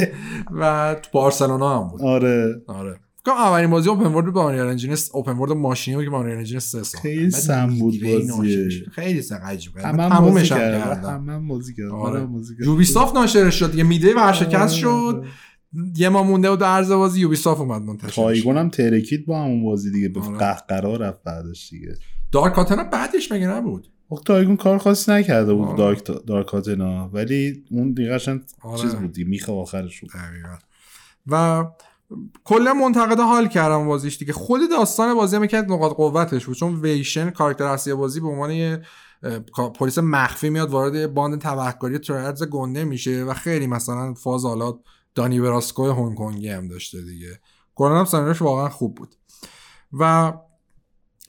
و 0.60 0.96
تو 1.02 1.08
بارسلونا 1.12 1.82
هم 1.82 1.88
بود. 1.88 2.02
آره. 2.02 2.54
آره. 2.66 3.00
اولین 3.32 3.70
بازی 3.70 3.88
open 3.88 4.06
world 4.06 4.32
با 4.32 4.42
Unreal 4.42 4.60
Engine 4.60 4.96
open 5.12 5.36
world 5.36 5.52
ماشینی 5.52 5.96
بود 5.96 6.04
که 6.04 6.10
با 6.10 6.18
Unreal 6.18 6.38
Engine 6.38 6.58
3 6.58 6.82
سال 6.82 7.00
خیلی 7.00 7.30
سم 7.30 7.66
بود 7.78 7.94
بازی. 8.02 8.84
خیلی 8.92 9.22
سم 9.22 9.34
عجیب 9.34 9.72
تمومش 9.82 10.48
کردم. 10.48 11.28
همه 11.28 11.48
بازی 11.48 11.74
کردم. 11.74 11.94
آره. 11.94 12.28
یوبی 12.60 12.84
سافت 12.84 13.14
ناشرش 13.14 13.54
شد. 13.54 13.74
یه 13.74 13.84
میده 13.84 14.14
ورشکست 14.14 14.54
آره. 14.56 14.68
شد. 14.68 15.24
یه 15.96 16.08
ما 16.08 16.22
مونده 16.22 16.50
و 16.50 16.56
در 16.56 16.66
عرض 16.66 16.92
بازی 16.92 17.20
یوبی 17.20 17.36
اومد 17.46 17.82
منتشر 17.82 18.22
تایگون 18.22 18.56
هم 18.56 18.68
ترکید 18.68 19.26
با 19.26 19.42
همون 19.42 19.64
بازی 19.64 19.90
دیگه. 19.90 20.08
به 20.08 20.20
آره. 20.20 20.38
قهقرا 20.38 20.96
رفت 20.96 21.22
بعدش 21.22 21.70
دیگه. 21.70 21.94
دارک 22.32 22.52
کاتنا 22.52 22.84
بعدش 22.84 23.32
مگه 23.32 23.46
نبود؟ 23.46 23.88
وقت 24.10 24.24
تایگون 24.24 24.56
کار 24.56 24.78
خاصی 24.78 25.12
نکرده 25.12 25.54
بود 25.54 25.76
دارک 25.76 26.04
دارک 26.26 26.46
کاتنا. 26.46 27.08
ولی 27.08 27.64
اون 27.70 27.92
دیگه 27.92 28.12
آره. 28.12 28.80
چیز 28.80 28.94
بود 28.94 29.18
میخه 29.18 29.52
آخرش 29.52 30.00
بود. 30.00 30.10
و 31.26 31.64
کلا 32.44 32.74
منتقدا 32.74 33.24
حال 33.24 33.48
کردم 33.48 33.86
بازیش 33.86 34.18
دیگه. 34.18 34.32
خود 34.32 34.60
داستان 34.70 35.14
بازی 35.14 35.36
هم 35.36 35.46
کرد 35.46 35.72
نقاط 35.72 35.92
قوتش 35.92 36.46
بود. 36.46 36.56
چون 36.56 36.80
ویشن 36.80 37.30
کاراکتر 37.30 37.64
اصلی 37.64 37.94
بازی 37.94 38.20
به 38.20 38.28
عنوان 38.28 38.50
یه 38.50 38.82
پلیس 39.74 39.98
مخفی 39.98 40.50
میاد 40.50 40.70
وارد 40.70 41.14
باند 41.14 41.40
تبهکاری 41.40 41.98
ترادز 41.98 42.42
گنده 42.42 42.84
میشه 42.84 43.24
و 43.24 43.34
خیلی 43.34 43.66
مثلا 43.66 44.14
فاز 44.14 44.44
حالا 44.44 44.78
دانی 45.18 45.40
براسکو 45.40 45.92
هنگ 45.92 46.14
کنگی 46.14 46.48
هم 46.48 46.68
داشته 46.68 47.02
دیگه. 47.02 47.40
کلا 47.74 48.04
هم 48.04 48.36
واقعا 48.40 48.68
خوب 48.68 48.94
بود. 48.94 49.14
و 49.92 50.32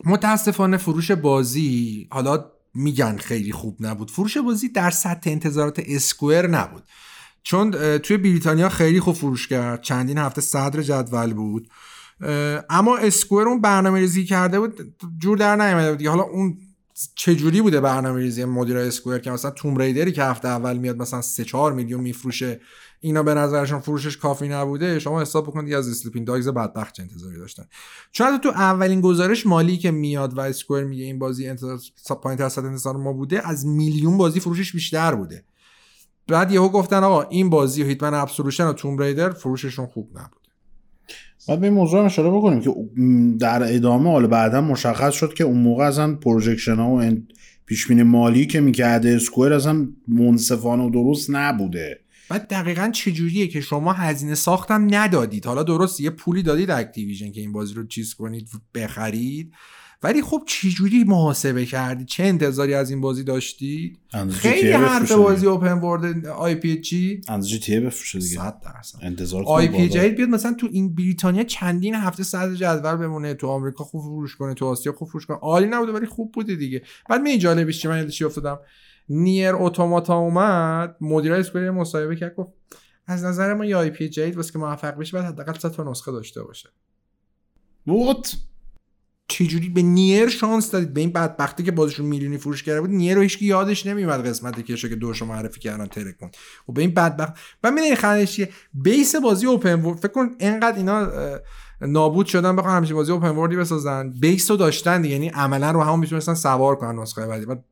متاسفانه 0.06 0.78
فروش 0.78 1.12
بازی 1.12 2.08
حالا 2.12 2.46
میگن 2.74 3.18
خیلی 3.18 3.52
خوب 3.52 3.78
نبود. 3.80 4.12
فروش 4.12 4.38
بازی 4.38 4.70
در 4.70 4.92
سطح 4.92 5.30
انتظارات 5.30 5.82
اسکوئر 5.88 6.48
نبود. 6.48 6.84
چون 7.44 7.98
توی 7.98 8.18
بریتانیا 8.18 8.70
خیلی 8.70 9.00
خوب 9.00 9.16
فروش 9.16 9.48
کرد. 9.48 9.82
چندین 9.82 10.18
هفته 10.18 10.42
صدر 10.42 10.82
جدول 10.82 11.34
بود. 11.34 11.70
اما 12.70 12.98
اسکوئر 12.98 13.48
اون 13.48 13.62
برنامه 13.62 14.00
ریزی 14.00 14.26
کرده 14.26 14.60
بود 14.60 14.96
جور 15.18 15.38
در 15.38 15.56
نیامده 15.56 15.92
بود 15.92 16.06
حالا 16.06 16.24
اون 16.24 16.58
چجوری 17.16 17.62
بوده 17.62 17.82
برنامه 17.82 18.20
ریزی 18.20 18.46
مدیر 18.46 18.78
Square 18.78 19.20
که 19.20 19.32
مثلا 19.32 19.52
Tomb 19.52 19.78
Raider 19.78 20.07
ی 20.07 20.12
که 20.12 20.24
هفته 20.24 20.48
اول 20.48 20.78
میاد 20.78 20.98
مثلا 20.98 21.22
3 21.22 21.46
4 21.46 21.74
میلیون 21.74 22.02
میفروشه 22.02 22.62
اینا 23.00 23.24
به 23.24 23.34
نظرشون 23.34 23.80
فروشش 23.80 24.18
کافی 24.18 24.48
نبوده 24.48 25.00
شما 25.00 25.22
حساب 25.22 25.48
بکنید 25.48 25.74
از 25.74 25.90
Sleeping 25.90 26.28
Dogs 26.28 26.48
بدبخت 26.48 26.94
چه 26.94 27.04
انتظاری 27.04 27.38
داشتن. 27.38 27.64
چون 28.12 28.38
تو 28.38 28.50
اولین 28.50 29.02
گزارش 29.02 29.48
مالی 29.48 29.78
که 29.78 29.92
میاد 29.92 30.38
و 30.38 30.40
Square 30.40 30.84
میگه 30.84 31.04
این 31.04 31.20
بازی 31.20 31.48
انتظار 31.48 31.80
پایین 32.22 32.38
تر 32.38 32.66
انتظار 32.66 32.98
ما 32.98 33.14
بوده 33.14 33.48
از 33.48 33.66
میلیون 33.66 34.18
بازی 34.18 34.40
فروشش 34.40 34.72
بیشتر 34.72 35.16
بوده. 35.16 35.44
بعد 36.28 36.52
یهو 36.52 36.70
گفتن 36.70 37.04
آقا 37.04 37.22
این 37.22 37.50
بازی 37.50 37.84
و 37.84 37.86
Hitman 37.86 38.14
Absolution 38.14 38.68
و 38.68 38.74
Tomb 38.74 38.98
Raider 38.98 39.30
فروششون 39.30 39.86
خوب 39.86 40.10
نبود 40.16 40.40
بعد 41.48 41.60
به 41.60 41.68
این 41.68 41.76
موضوع 41.76 42.06
اشاره 42.06 42.30
بکنیم 42.30 42.62
که 42.62 42.74
در 43.40 43.76
ادامه 43.76 44.10
حالا 44.12 44.28
بعدا 44.28 44.62
مشخص 44.62 45.14
شد 45.14 45.34
که 45.34 45.44
اون 45.44 45.58
موقع 45.58 45.86
اصلا 45.86 46.16
projection 46.16 46.76
ها 46.76 46.90
و 46.90 47.12
پیشبینی 47.66 48.04
مالی 48.04 48.46
که 48.46 48.62
می‌کرده 48.62 49.10
Square 49.10 49.54
اصلا 49.54 49.88
منصفانه 50.08 50.84
و 50.84 50.90
درست 50.90 51.30
نبوده. 51.30 52.00
بعد 52.30 52.48
دقیقا 52.48 52.92
چجوریه 52.94 53.48
که 53.48 53.62
شما 53.62 53.94
هزینه 53.94 54.36
ساختم 54.36 54.88
ندادید؟ 54.96 55.46
حالا 55.46 55.64
درست 55.64 56.00
یه 56.00 56.10
پولی 56.10 56.44
دادید 56.44 56.72
Activision 56.72 57.32
که 57.32 57.42
این 57.42 57.52
بازی 57.52 57.74
رو 57.74 57.88
چیز 57.88 58.14
کنید 58.14 58.50
بخرید. 58.76 59.54
ولی 60.04 60.22
خب 60.22 60.44
چجوری 60.48 61.04
محاسبه 61.04 61.66
کردی؟ 61.66 62.06
چه 62.06 62.24
انتظاری 62.24 62.74
از 62.74 62.90
این 62.90 63.02
بازی 63.02 63.24
داشتی؟ 63.24 63.98
خیلی 64.32 64.72
حرف 64.72 65.12
بازی 65.12 65.48
open 65.48 65.74
world 65.74 66.26
IP 66.28 66.82
جدید؟ 66.82 67.22
از 67.28 67.50
GTA 67.50 67.80
بفروشه 67.80 68.20
دیگه. 68.20 68.36
100 68.36 68.62
درصد. 68.66 69.00
انتظار 69.02 69.44
IP 69.48 69.90
جدید 69.90 70.10
بیاد 70.10 70.30
مثلا 70.30 70.54
تو 70.54 70.68
این 70.72 70.96
بریتانیا 70.96 71.44
چندین 71.44 71.96
هفته 71.96 72.24
صدر 72.24 72.56
جدول 72.56 72.96
بمونه 72.96 73.34
تو 73.34 73.48
آمریکا 73.48 73.84
خوب 73.84 74.02
فروش 74.02 74.36
کنه 74.36 74.54
تو 74.54 74.66
آسیا 74.66 74.94
خوب 74.94 75.10
فروش 75.10 75.26
کنه. 75.26 75.38
عالی 75.38 75.68
نبوده 75.68 75.92
ولی 75.92 76.06
خوب 76.06 76.32
بوده 76.32 76.56
دیگه. 76.56 76.82
بعد 77.10 77.22
می 77.22 77.38
جالبیش 77.38 77.82
چی؟ 77.82 77.88
من 77.88 78.08
چی 78.08 78.26
افتادم؟ 78.26 78.60
نیر 79.10 79.56
اتوماتا 79.56 80.18
اومد 80.18 80.96
مدیر 81.02 81.34
اسکوئر 81.34 81.72
مصاحبه 81.72 82.16
کرد 82.16 82.36
گفت 82.36 82.50
از 83.08 83.24
نظر 83.24 83.54
ما 83.54 83.66
یا 83.66 83.80
آی 83.80 83.90
پی 83.90 84.10
جی 84.10 84.32
واسه 84.32 84.52
که 84.52 84.60
موفق 84.60 84.98
بشه 84.98 85.18
بعد 85.18 85.26
حداقل 85.26 85.54
100 85.60 85.72
تا 85.72 85.84
نسخه 85.84 86.12
داشته 86.12 86.44
باشه. 86.44 86.70
وات 87.88 88.36
چجوری؟ 89.28 89.70
به 89.70 89.82
نیر 89.82 90.28
شانس 90.30 90.72
دادید؟ 90.72 90.94
به 90.94 91.02
این 91.02 91.12
بدبختی 91.12 91.64
که 91.64 91.72
بازیشون 91.72 92.06
میلیونی 92.06 92.38
فروش 92.38 92.64
کرده 92.64 92.82
بود 92.82 92.90
نیر 92.90 93.16
رو 93.16 93.22
هیچ 93.22 93.42
یادش 93.42 93.86
نمیاد 93.86 94.28
قسمتی 94.28 94.64
که 94.64 94.76
که 94.76 94.96
دوشو 94.96 95.26
معرفی 95.26 95.60
کردن 95.60 95.86
ترکون 95.86 96.32
و 96.70 96.72
به 96.72 96.82
این 96.82 96.94
بدبخت 96.94 97.34
و 97.64 97.72
می‌دونی 97.72 97.96
خندش 97.96 98.32
چیه؟ 98.32 98.50
بیس 98.74 99.16
بازی 99.16 99.48
اوپن 99.48 99.94
فکر 99.94 100.12
کن 100.12 100.30
اینقدر 100.40 100.78
اینا 100.78 101.08
نابود 101.82 102.26
شدن 102.26 102.56
بخوام 102.56 102.76
همیشه 102.76 102.94
بازی 102.94 103.12
اوپن 103.12 103.30
وردی 103.30 103.56
بسازن 103.56 104.10
بیس 104.10 104.52
رو 104.52 104.58
داشتن 104.58 105.06
یعنی 105.06 105.30
عملا 105.30 105.72
رو 105.72 105.84
همون 105.84 106.00
می‌تونستن 106.00 106.34
سوار 106.34 106.76
کنن 106.76 107.00
نسخه 107.00 107.28
بعدی. 107.28 107.46
بعد 107.46 107.64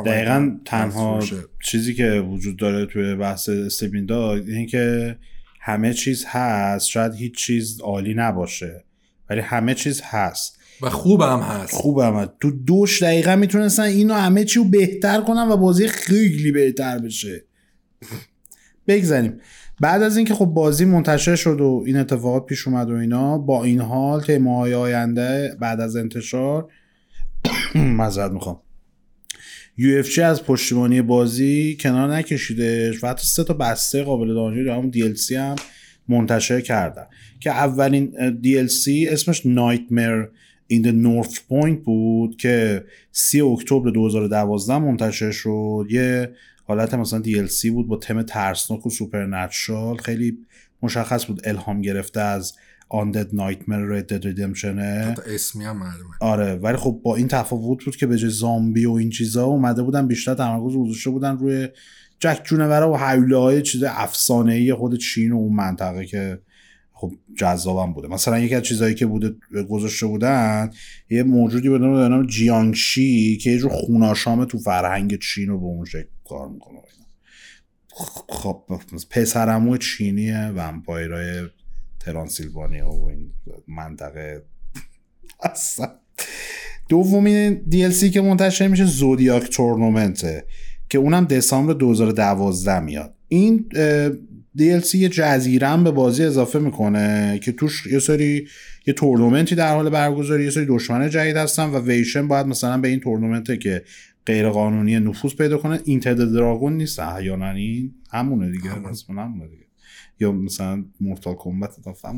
دقیقا 0.00 0.58
تنها 0.64 1.20
چیزی 1.64 1.94
که 1.94 2.10
وجود 2.10 2.56
داره 2.56 2.86
توی 2.86 3.14
بحث 3.14 3.48
استیپین 3.48 4.06
داگ 4.06 4.42
این 4.48 4.66
که 4.66 5.16
همه 5.60 5.94
چیز 5.94 6.24
هست. 6.28 6.86
شاید 6.86 7.14
هیچ 7.14 7.36
چیز 7.36 7.80
عالی 7.80 8.14
نباشه 8.14 8.84
ولی 9.30 9.40
همه 9.40 9.74
چیز 9.74 10.02
هست. 10.04 10.58
و 10.82 10.90
خوبم 10.90 11.40
هست. 11.40 11.74
خوبم 11.74 12.16
هست. 12.16 12.30
تو 12.40 12.50
دوش 12.50 13.02
دقیقا 13.02 13.36
می‌تونستن 13.36 13.82
اینو 13.82 14.14
همه 14.14 14.44
چی 14.44 14.58
رو 14.58 14.64
بهتر 14.64 15.20
کنن 15.20 15.48
و 15.48 15.56
بازی 15.56 15.88
خیلی 15.88 16.52
بهتر 16.52 16.98
بشه. 16.98 17.44
بگذاریم. 18.86 19.40
بعد 19.80 20.02
از 20.02 20.16
اینکه 20.16 20.34
خب 20.34 20.44
بازی 20.44 20.84
منتشر 20.84 21.36
شد 21.36 21.60
و 21.60 21.82
این 21.86 21.96
اتفاقات 21.96 22.46
پیش 22.46 22.68
اومد 22.68 22.90
و 22.90 22.94
اینا 22.94 23.38
با 23.38 23.64
این 23.64 23.80
حال 23.80 24.20
تیمه 24.20 24.56
های 24.56 24.74
آینده 24.74 25.56
بعد 25.60 25.80
از 25.80 25.96
انتشار 25.96 26.68
مذارت 27.74 28.32
می‌خوام. 28.32 28.60
UFC 29.82 30.18
از 30.18 30.44
پشتیبانی 30.44 31.02
بازی 31.02 31.76
کنار 31.80 32.14
نکشیدش 32.14 33.04
و 33.04 33.06
حتی 33.06 33.26
سه 33.26 33.44
تا 33.44 33.54
بسته 33.54 34.02
قابل 34.02 34.34
دانلود 34.34 34.68
همون 34.68 34.92
DLC 34.92 35.32
هم 35.32 35.56
منتشر 36.08 36.60
کردن. 36.60 37.04
که 37.40 37.50
اولین 37.50 38.12
DLC 38.42 39.12
اسمش 39.12 39.42
Nightmare 39.42 40.28
in 40.72 40.84
the 40.84 40.92
North 40.92 41.34
Point 41.34 41.84
بود 41.84 42.36
که 42.36 42.84
3 43.12 43.44
اکتبر 43.44 43.90
2012 43.90 44.78
منتشر 44.78 45.30
شد. 45.30 45.86
یه 45.90 46.30
حالت 46.64 46.94
مثلا 46.94 47.22
DLC 47.22 47.70
بود 47.70 47.88
با 47.88 47.96
تم 47.96 48.22
ترسناک 48.22 48.86
و 48.86 48.90
سوپرنچرال 48.90 49.96
خیلی 49.96 50.38
مشخص 50.82 51.26
بود 51.26 51.40
الهام 51.44 51.80
گرفته 51.80 52.20
از 52.20 52.52
Undead 52.92 53.30
Nightmare 53.32 53.86
Red 53.92 54.06
Dead 54.12 54.24
Redemption 54.24 54.78
اسمی 55.26 55.64
هم 55.64 55.76
معلومه. 55.76 56.14
آره 56.20 56.54
ولی 56.54 56.76
خب 56.76 57.00
با 57.04 57.16
این 57.16 57.28
تفاوت 57.28 57.84
بود 57.84 57.96
که 57.96 58.06
به 58.06 58.18
جای 58.18 58.30
زامبی 58.30 58.86
و 58.86 58.92
این 58.92 59.10
چیزا 59.10 59.44
اومده 59.44 59.82
بودن 59.82 60.06
بیشتر 60.06 60.34
تمرکز 60.34 60.76
گذاشته 60.76 61.10
بودن 61.10 61.38
روی 61.38 61.68
جک 62.20 62.40
جونورا 62.44 62.92
و 62.92 62.96
حیوله 62.96 63.36
های 63.36 63.62
چیز 63.62 63.82
افسانه 63.82 64.54
ای 64.54 64.74
خود 64.74 64.98
چین 64.98 65.32
و 65.32 65.36
اون 65.36 65.56
منطقه 65.56 66.06
که 66.06 66.38
خب 66.92 67.12
جذابم 67.36 67.92
بوده. 67.92 68.08
مثلا 68.08 68.38
یکی 68.38 68.54
از 68.54 68.62
چیزهایی 68.62 68.94
که 68.94 69.06
بوده 69.06 69.34
گذاشته 69.70 70.06
بودن 70.06 70.70
یه 71.10 71.22
موجودی 71.22 71.68
به 71.68 71.78
نام 71.78 72.26
جیانگشی 72.26 73.36
که 73.36 73.50
یه 73.50 73.58
جور 73.58 73.70
خوناشام 73.70 74.44
تو 74.44 74.58
فرهنگ 74.58 75.18
چین 75.18 75.48
رو 75.48 75.58
به 75.58 75.66
اون 75.66 75.84
شکل 75.84 76.08
کار 76.28 76.48
می‌کنه 76.48 76.78
خب 78.28 78.64
پسرمو 79.10 79.76
چینی 79.76 80.32
ومپایرای 80.32 81.48
ترانسیلوانیا 82.04 82.90
و 82.90 83.08
این 83.08 83.30
منطقه. 83.68 84.42
اصلا. 85.42 85.88
دومین 86.88 87.60
DLC 87.70 88.10
که 88.10 88.20
منتشر 88.20 88.68
میشه 88.68 88.84
زودیاک 88.84 89.50
تورنمنته 89.50 90.44
که 90.88 90.98
اونم 90.98 91.24
دسامبر 91.24 91.72
2012 91.72 92.80
میاد. 92.80 93.14
این 93.28 93.66
DLC 94.58 94.94
یه 94.94 95.08
جزیره 95.08 95.76
به 95.76 95.90
بازی 95.90 96.24
اضافه 96.24 96.58
می‌کنه 96.58 97.40
که 97.42 97.52
توش 97.52 97.86
یه 97.86 97.98
سری 97.98 98.46
یه 98.86 98.94
تورنمنتی 98.94 99.54
در 99.54 99.74
حال 99.74 99.90
برگزاری 99.90 100.44
یه 100.44 100.50
سری 100.50 100.66
دشمن 100.66 101.10
جدید 101.10 101.36
هستن 101.36 101.64
و 101.64 101.78
ویشن 101.78 102.28
باید 102.28 102.46
مثلا 102.46 102.78
به 102.78 102.88
این 102.88 103.00
تورنمنته 103.00 103.56
که 103.56 103.82
غیر 104.26 104.48
قانونی 104.48 105.00
نفوذ 105.00 105.34
پیدا 105.34 105.58
کنه. 105.58 105.80
Enter 105.84 106.14
the 106.14 106.35
Dragon 106.35 106.76
نیست 106.76 106.98
احیانا 106.98 107.50
این 107.50 107.94
همونه 108.10 108.50
دیگه 108.50 108.70
همونه 109.08 109.48
دیگه. 109.48 109.61
یا 110.22 110.32
مثلا 110.32 110.84
Mortal 111.00 111.34
Kombat 111.38 111.70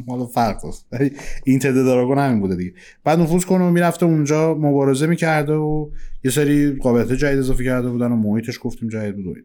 حالا 0.09 0.27
فرق 0.27 0.65
است 0.65 0.87
ولی 0.93 1.13
این 1.45 1.59
the 1.59 1.75
Dragon 1.75 2.19
همین 2.19 2.41
بوده 2.41 2.57
دیگه. 2.57 2.73
بعد 3.05 3.19
نفوذ 3.19 3.45
کنه 3.45 3.65
و 3.65 3.71
می‌رفته 3.71 4.07
اونجا 4.07 4.55
مبارزه 4.55 5.07
می‌کرده 5.07 5.53
و 5.53 5.91
یه 6.25 6.31
سری 6.31 6.73
قابلیت 6.73 7.13
جدید 7.13 7.39
اضافه 7.39 7.65
کرده 7.65 7.91
بودن 7.91 8.13
و 8.13 8.17
محیطش 8.17 8.59
گفتیم 8.63 8.89
جدید 8.89 9.17
بود 9.17 9.45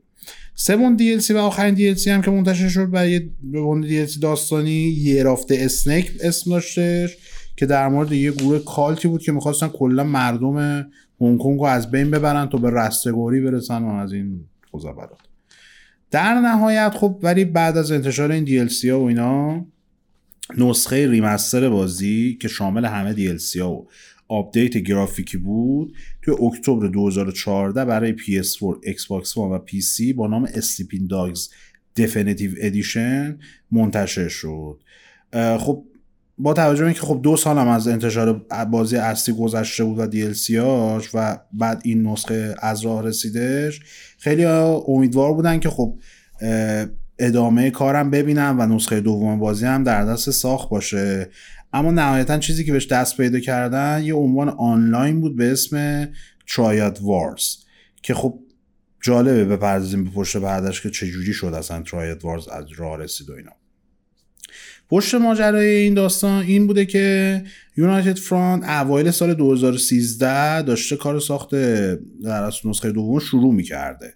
سوم 0.56 0.96
DLC 0.96 1.34
و 1.34 1.38
آخرین 1.38 1.74
DLC 1.74 2.10
هم 2.10 2.22
که 2.22 2.32
منتشر 2.32 2.70
شد 2.70 2.90
برای 2.90 3.30
عنوان 3.54 3.82
DLC 3.82 4.20
داستانی 4.20 4.72
Year 4.72 5.24
of 5.24 5.37
the 5.37 5.58
Snake 5.60 6.12
اسم 6.24 6.52
داشتش 6.52 7.18
که 7.56 7.66
در 7.66 7.88
مورد 7.88 8.12
یه 8.12 8.32
گروه 8.32 8.60
cult 8.60 8.98
ی 8.98 9.08
بود 9.08 9.22
که 9.22 9.32
می‌خواستن 9.32 9.68
کلا 9.68 10.04
مردم 10.04 10.58
هنگ 11.22 11.40
کنگ 11.40 11.60
رو 11.60 11.66
از 11.66 11.92
بین 11.92 12.12
ببرن 12.12 12.50
تا 12.50 12.58
به 12.58 12.70
رستگاری 12.70 13.42
برسن 13.42 13.84
و 13.84 13.88
از 13.88 14.14
این 14.14 14.40
خزعبلات 14.76 15.29
در 16.12 16.34
نهایت 16.34 16.94
خب 16.96 17.20
ولی 17.22 17.46
بعد 17.46 17.78
از 17.78 17.92
انتشار 17.92 18.32
این 18.32 18.46
DLC 18.46 18.86
ها 18.86 19.00
و 19.00 19.08
اینا 19.08 19.66
نسخه 20.58 21.10
remaster 21.10 21.70
بازی 21.70 22.38
که 22.42 22.48
شامل 22.48 22.86
همه 22.86 23.16
DLC 23.16 23.58
ها 23.58 23.72
و 23.72 23.88
آپدیت 24.28 24.78
گرافیکی 24.78 25.38
بود 25.38 25.94
توی 26.22 26.34
اکتبر 26.34 26.88
2014 26.88 27.86
برای 27.86 28.16
PS4, 28.18 28.88
Xbox 28.88 29.28
One 29.34 29.38
و 29.38 29.60
PC 29.68 30.14
با 30.16 30.28
نام 30.28 30.48
Sleeping 30.48 31.10
Dogs 31.10 31.40
Definitive 32.00 32.62
Edition 32.62 33.44
منتشر 33.72 34.28
شد. 34.28 34.80
خب 35.60 35.84
با 36.40 36.54
توجه 36.54 36.80
به 36.82 36.86
اینکه 36.86 37.02
خب 37.02 37.20
دو 37.24 37.38
سال 37.38 37.58
هم 37.58 37.68
از 37.68 37.88
انتشار 37.88 38.46
بازی 38.72 38.98
اصلی 38.98 39.36
گذشته 39.36 39.84
بود 39.84 40.00
و 40.00 40.64
هاش 40.66 41.10
و 41.14 41.38
بعد 41.54 41.82
این 41.86 42.08
نسخه 42.08 42.56
از 42.62 42.82
راه 42.86 43.04
رسیدش 43.04 43.80
خیلی 44.18 44.46
امیدوار 44.88 45.34
بودن 45.34 45.60
که 45.60 45.70
خب 45.70 46.00
ادامه 47.20 47.72
کارم 47.72 48.12
ببینم 48.12 48.56
و 48.60 48.66
نسخه 48.66 49.02
دوم 49.02 49.40
بازی 49.40 49.66
هم 49.66 49.84
در 49.84 50.06
دست 50.06 50.32
ساخت 50.32 50.70
باشه. 50.70 51.30
اما 51.74 51.92
نهایتا 51.92 52.38
چیزی 52.38 52.66
که 52.66 52.72
بهش 52.72 52.88
دست 52.88 53.18
پیدا 53.18 53.40
کردن 53.40 54.02
یه 54.04 54.14
عنوان 54.14 54.50
آنلاین 54.50 55.22
بود 55.22 55.36
به 55.36 55.52
اسم 55.52 56.08
ترایاد 56.48 57.00
وارز 57.02 57.56
که 58.04 58.14
خب 58.14 58.40
جالبه 59.02 59.46
بپردازیم 59.46 60.04
به 60.04 60.10
پشت 60.10 60.38
بعدش 60.38 60.82
که 60.82 60.90
چجوری 60.90 61.34
شد 61.34 61.54
اصلا 61.54 61.82
ترایاد 61.82 62.24
وارز 62.24 62.48
از 62.48 62.66
راه 62.78 62.98
رسید 62.98 63.30
و 63.30 63.34
اینا. 63.34 63.59
پشت 64.90 65.16
ماجرای 65.16 65.68
این 65.68 65.94
داستان 65.94 66.44
این 66.44 66.68
بوده 66.68 66.86
که 66.86 67.44
یونایتد 67.78 68.18
فرانت 68.18 68.64
اوایل 68.64 69.12
سال 69.12 69.34
2013 69.34 70.62
داشته 70.62 70.96
کار 70.96 71.20
ساخت 71.20 71.56
در 72.24 72.44
اصل 72.44 72.70
نسخه 72.70 72.92
دوم 72.92 73.20
شروع 73.20 73.54
می‌کرده. 73.54 74.14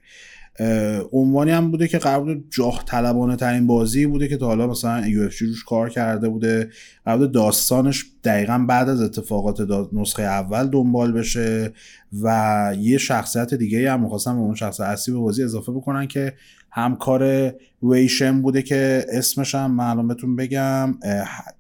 عنوانی 1.12 1.52
هم 1.52 1.72
بوده 1.72 1.88
که 1.88 1.98
قرار 1.98 2.42
جاه 2.50 2.84
طلبانه 2.88 3.36
ترین 3.36 3.68
بازی 3.68 4.06
بوده 4.06 4.28
که 4.28 4.38
تا 4.38 4.46
حالا 4.46 4.68
مثلا 4.68 5.08
یو 5.08 5.24
روش 5.24 5.64
کار 5.64 5.90
کرده 5.90 6.30
بوده. 6.30 6.70
قرار 7.06 7.26
داستانش 7.26 8.06
دقیقا 8.24 8.66
بعد 8.70 8.90
از 8.90 9.02
اتفاقات 9.02 9.58
نسخه 9.94 10.24
اول 10.24 10.68
دنبال 10.68 11.12
بشه 11.12 11.74
و 12.22 12.76
یه 12.80 12.98
شخصیت 12.98 13.54
دیگه 13.54 13.92
هم 13.92 14.02
می‌خواستن 14.02 14.34
به 14.34 14.40
اون 14.40 14.56
شخص 14.56 14.80
اصلی 14.80 15.14
به 15.14 15.20
بازی 15.20 15.44
اضافه 15.44 15.72
بکنن 15.72 16.08
که 16.08 16.34
همکار 16.76 17.54
ویشن 17.84 18.42
بوده 18.42 18.62
که 18.62 19.06
اسمش 19.10 19.56
هم 19.56 19.72
معلومتون 19.72 20.36
بگم 20.36 20.98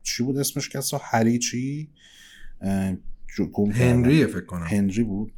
چی 0.03 0.23
بود 0.23 0.37
اسمش 0.37 0.69
کسا؟ 0.69 1.01
هری 1.03 1.39
چی؟ 1.39 1.89
هنری 3.55 4.25
فکر 4.25 4.45
کنم. 4.45 4.67
هنری 4.67 5.03
بود. 5.03 5.31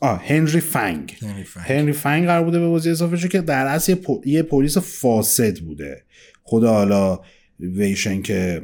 آه 0.00 0.22
هنری 0.26 0.60
فنگ. 0.60 1.16
هنری 1.56 1.92
فنگ. 1.92 2.26
قرار 2.26 2.44
بوده 2.44 2.58
به 2.58 2.68
بازی 2.68 2.90
اضافه 2.90 3.16
شد 3.16 3.28
که 3.28 3.40
در 3.40 3.66
اصل 3.66 3.96
یه, 4.24 4.42
پلیس 4.42 4.78
فاسد 4.78 5.58
بوده. 5.58 6.04
خدا 6.42 6.72
حالا 6.72 7.20
ویشن 7.60 8.22
که 8.22 8.62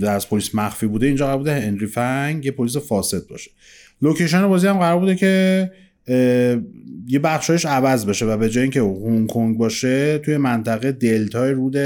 در 0.00 0.14
از 0.14 0.28
پلیس 0.28 0.54
مخفی 0.54 0.86
بوده 0.86 1.06
اینجا 1.06 1.26
قرار 1.26 1.38
بوده 1.38 1.60
هنری 1.60 1.86
فنگ 1.86 2.44
یه 2.44 2.50
پلیس 2.50 2.76
فاسد 2.76 3.26
باشه. 3.26 3.50
لوکیشن 4.02 4.48
بازی 4.48 4.66
هم 4.66 4.78
قرار 4.78 5.00
بوده 5.00 5.16
که 5.16 5.72
یه 7.06 7.18
بخشایش 7.24 7.66
عوض 7.66 8.06
بشه 8.06 8.26
و 8.26 8.36
به 8.36 8.50
جای 8.50 8.62
اینکه 8.62 8.80
هنگ 8.80 9.28
کنگ 9.28 9.58
باشه 9.58 10.18
توی 10.18 10.36
منطقه 10.36 10.92
دلتای 10.92 11.52
رود 11.52 11.76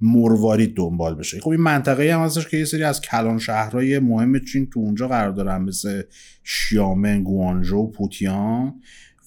مروارید 0.00 0.76
دنبال 0.76 1.14
بشه. 1.14 1.40
خب 1.40 1.50
این 1.50 1.60
منطقه 1.60 2.14
هم 2.14 2.20
هستش 2.20 2.48
که 2.48 2.56
یه 2.56 2.64
سری 2.64 2.82
از 2.82 3.00
کلان 3.00 3.38
شهرهای 3.38 3.98
مهم 3.98 4.38
چین 4.38 4.70
تو 4.70 4.80
اونجا 4.80 5.08
قرار 5.08 5.30
دارن 5.30 5.62
مثل 5.62 6.02
شیامن 6.44 7.22
گوانژو 7.22 7.90
پوتیان 7.90 8.74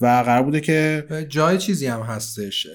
و 0.01 0.05
قرار 0.05 0.43
بوده 0.43 0.61
که 0.61 1.05
جای 1.29 1.57
چیزی 1.57 1.87
هم 1.87 2.01
هستش 2.01 2.67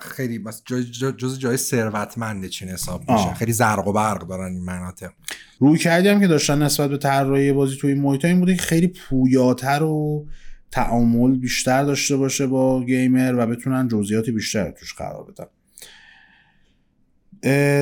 خیلی 0.00 0.44
جای 0.64 0.84
جز 1.16 1.38
جای 1.38 1.56
ثروتمند 1.56 2.46
چین 2.46 2.68
حساب 2.68 3.10
میشه. 3.10 3.34
خیلی 3.34 3.52
زرق 3.52 3.88
و 3.88 3.92
برق 3.92 4.28
دارن 4.28 4.52
این 4.52 4.64
مناطق. 4.64 5.10
روی 5.58 5.78
کردی 5.78 6.08
هم 6.08 6.20
که 6.20 6.26
داشتن 6.26 6.62
نسبت 6.62 6.90
به 6.90 6.96
طراحی 6.96 7.52
بازی 7.52 7.76
توی 7.76 7.92
این 7.92 8.02
محیط 8.02 8.24
این 8.24 8.40
بوده 8.40 8.56
که 8.56 8.62
خیلی 8.62 8.86
پویاتر 8.86 9.82
و 9.82 10.26
تعامل 10.70 11.38
بیشتر 11.38 11.84
داشته 11.84 12.16
باشه 12.16 12.46
با 12.46 12.84
گیمر 12.84 13.34
و 13.38 13.46
بتونن 13.46 13.88
جزئیات 13.88 14.30
بیشتر 14.30 14.70
توش 14.70 14.94
قرار 14.94 15.24
بدن. 15.24 15.46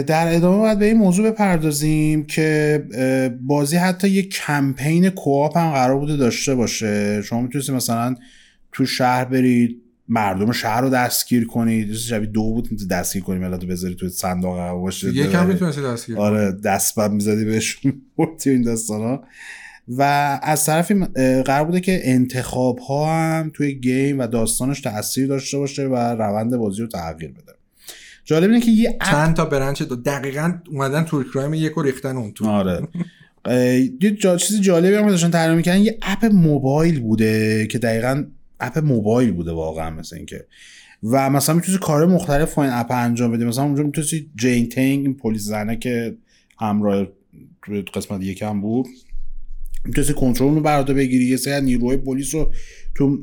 در 0.02 0.34
ادامه 0.34 0.58
باید 0.58 0.78
به 0.78 0.86
این 0.86 0.96
موضوع 0.96 1.30
بپردازیم 1.30 2.26
که 2.26 2.84
بازی 3.40 3.76
حتی 3.76 4.08
یه 4.08 4.22
کمپین 4.22 5.10
کوآپ 5.10 5.56
هم 5.56 5.70
قرار 5.70 5.98
بوده 5.98 6.16
داشته 6.16 6.54
باشه. 6.54 7.22
شما 7.22 7.40
می‌تونید 7.40 7.70
مثلا 7.70 8.14
تو 8.72 8.86
شهر 8.86 9.24
برید 9.24 9.82
مردم 10.08 10.52
شهر 10.52 10.80
رو 10.80 10.90
دستگیر 10.90 11.46
کنید. 11.46 11.92
شبیه 11.92 12.28
دو 12.28 12.42
بود 12.42 12.88
دستگیر 12.90 13.22
کنید 13.22 13.42
ملت 13.42 13.62
رو 13.62 13.68
بذارید 13.68 13.96
تو 13.96 14.08
صندوق 14.08 14.70
باشه. 14.70 15.08
یکم 15.08 15.46
می‌تونستی 15.46 15.82
دستگیر 15.82 16.18
آره 16.18 16.52
دست 16.52 16.98
بد 16.98 17.10
می‌زدی 17.10 17.44
بهشون 17.44 18.02
این 18.46 18.62
داستانا. 18.62 19.22
و 19.88 20.02
از 20.42 20.66
طرفی 20.66 20.94
قرار 21.44 21.64
بوده 21.64 21.80
که 21.80 22.00
انتخاب 22.02 22.78
ها 22.78 23.14
هم 23.14 23.50
توی 23.54 23.74
گیم 23.74 24.18
و 24.18 24.26
داستانش 24.26 24.80
تاثیر 24.80 25.26
داشته 25.26 25.58
باشه 25.58 25.84
و 25.84 25.96
روند 25.96 26.56
بازی 26.56 26.82
رو 26.82 26.88
تغییر 26.88 27.30
بده. 27.30 27.52
جالب 28.24 28.50
اینه 28.50 28.60
که 28.60 28.70
یه 28.70 28.98
چند 29.10 29.36
تا 29.36 29.44
برنچ 29.44 29.82
دو 29.82 29.96
دقیقا 29.96 30.58
اومدن 30.70 31.04
تور 31.04 31.26
کرایم 31.34 31.54
یک 31.54 31.72
رو 31.72 31.82
ریختن 31.82 32.16
اون 32.16 32.32
تو. 32.32 32.46
آره. 32.46 32.88
یه 34.00 34.10
جا... 34.10 34.36
چیز 34.36 34.60
جالبی 34.60 34.94
هم 34.94 35.08
داشتن 35.08 35.30
طراحی 35.30 35.56
می‌کنن 35.56 35.80
یه 35.80 35.98
اپ 36.02 36.24
موبایل 36.24 37.00
بوده 37.00 37.66
که 37.66 37.78
دقیقا 37.78 38.24
اپ 38.60 38.78
موبایل 38.78 39.32
بوده 39.32 39.52
واقعا 39.52 39.90
مثل 39.90 40.16
اینکه. 40.16 40.46
و 41.02 41.30
مثلا 41.30 41.54
می‌تونی 41.54 41.78
کار 41.78 42.06
مختلف 42.06 42.54
با 42.54 42.64
این 42.64 42.72
اپ 42.72 42.90
انجام 42.90 43.32
بدی. 43.32 43.44
مثلا 43.44 43.64
اونجا 43.64 43.82
می‌تونی 43.82 44.30
جین 44.36 44.68
تینگ 44.68 45.04
این 45.06 45.14
پلیس 45.14 45.42
زنه 45.42 45.76
که 45.76 46.16
همراه 46.58 47.06
قسمت 47.94 48.22
یکم 48.22 48.60
بود 48.60 48.86
می‌تونستی 49.86 50.12
کنترل 50.12 50.54
رو 50.54 50.60
براده 50.60 50.94
بگیری 50.94 51.24
یه 51.24 51.36
سری 51.36 51.64
نیروهای 51.64 51.96
پلیس 51.96 52.34
رو 52.34 52.52
تو 52.94 53.18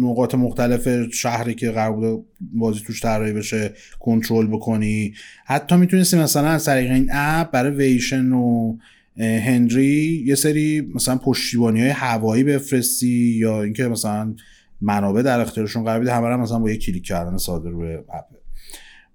نقاط 0.00 0.34
مختلف 0.34 0.88
شهری 1.12 1.54
که 1.54 1.70
قرار 1.70 1.92
بوده 1.92 2.22
بازی 2.40 2.80
توش 2.86 3.02
طراحی 3.02 3.32
بشه 3.32 3.72
کنترل 3.98 4.46
بکنی. 4.46 5.14
حتی 5.46 5.76
می‌تونستی 5.76 6.16
مثلا 6.16 6.48
از 6.48 6.64
طریق 6.64 6.90
این 6.90 7.08
اپ 7.12 7.50
برای 7.50 7.70
ویشن 7.76 8.32
و 8.32 8.76
هنری 9.18 10.24
یه 10.26 10.34
سری 10.34 10.80
مثلا 10.94 11.16
پشتیبانی 11.16 11.80
های 11.80 11.90
هوایی 11.90 12.44
بفرستی 12.44 13.36
یا 13.38 13.62
اینکه 13.62 13.88
مثلا 13.88 14.34
منابع 14.80 15.22
در 15.22 15.40
اختیارشون 15.40 15.84
قرار 15.84 16.00
بده 16.00 16.14
همه 16.14 16.36
مثلا 16.36 16.58
با 16.58 16.70
یه 16.70 16.76
کلیک 16.76 17.04
کردن 17.04 17.36
ساده 17.36 17.70
روی 17.70 17.94
اپ. 17.94 18.24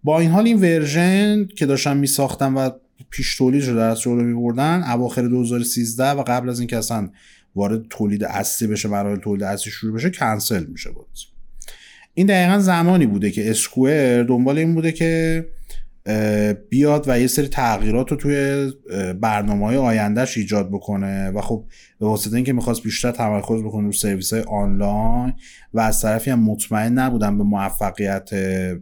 با 0.04 0.20
این 0.20 0.30
حال 0.30 0.46
این 0.46 0.58
ورژن 0.62 1.46
که 1.46 1.66
داشتن 1.66 1.98
میساختن 1.98 2.54
و 2.54 2.70
پیش 3.10 3.38
تولید 3.38 3.66
رو 3.66 3.76
در 3.76 3.96
جلو 3.96 4.24
میبردن. 4.24 4.84
اواخر 4.84 5.28
2013 5.28 6.10
و 6.10 6.24
قبل 6.24 6.50
از 6.50 6.60
اینکه 6.60 6.78
اصلا 6.78 7.10
وارد 7.56 7.88
تولید 7.90 8.24
اصلی 8.24 8.68
بشه 8.68 8.90
برای 8.90 9.18
تولید 9.18 9.44
اصلی 9.44 9.72
شروع 9.72 9.94
بشه 9.94 10.10
کنسل 10.10 10.66
میشه 10.66 10.92
بود 10.92 11.08
این 12.14 12.28
دقیقا 12.28 12.60
زمانی 12.60 13.06
بوده 13.06 13.32
که 13.32 13.50
اسکوئر 13.50 14.24
دنبال 14.24 14.58
این 14.58 14.76
بوده 14.76 14.92
که 14.92 15.46
بیاد 16.70 17.06
و 17.08 17.20
یه 17.20 17.28
سری 17.28 17.48
تغییرات 17.48 18.12
رو 18.12 18.18
توی 18.18 18.72
برنامه 19.22 19.66
های 19.66 19.78
آیندهش 19.78 20.38
ایجاد 20.38 20.70
بکنه 20.70 21.30
و 21.30 21.42
خب 21.42 21.66
به 22.00 22.06
واسطه 22.06 22.36
اینکه 22.36 22.54
می‌خواست 22.54 22.84
بیشتر 22.84 23.12
تمرکز 23.12 23.64
بکنه 23.64 23.86
رو 23.86 23.92
سرویس 23.92 24.34
های 24.34 24.44
آنلاین 24.44 25.34
و 25.74 25.80
از 25.80 26.02
طرفی 26.02 26.32
هم 26.32 26.40
مطمئن 26.40 26.94
نبودن 26.94 27.38
به 27.38 27.44
موفقیت 27.44 28.30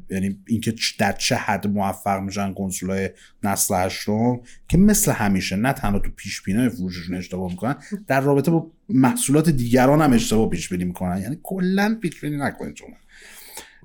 یعنی 0.10 0.38
اینکه 0.48 0.74
در 1.00 1.12
چه 1.12 1.36
حد 1.36 1.68
موفق 1.68 2.20
میشن 2.20 2.54
کنسول 2.54 2.90
های 2.90 3.10
نسل 3.44 3.76
هشتم 3.76 4.40
که 4.68 4.78
مثل 4.78 5.12
همیشه 5.12 5.56
نه 5.56 5.74
تنها 5.74 6.00
تو 6.00 6.12
پیش 6.16 6.41
بینی 6.41 6.70
فروششون 6.70 7.16
اشتباه 7.16 7.52
می‌کنن 7.52 7.76
در 8.08 8.22
رابطه 8.22 8.52
با 8.52 8.72
محصولات 8.90 9.50
دیگران 9.50 10.02
هم 10.02 10.14
اشتباه 10.14 10.50
پیش 10.50 10.70
بینی 10.70 10.84
می‌کنن. 10.84 11.22
یعنی 11.22 11.40
کلا 11.44 11.98
پیش 12.02 12.22
بینی 12.22 12.38
نکنید 12.38 12.76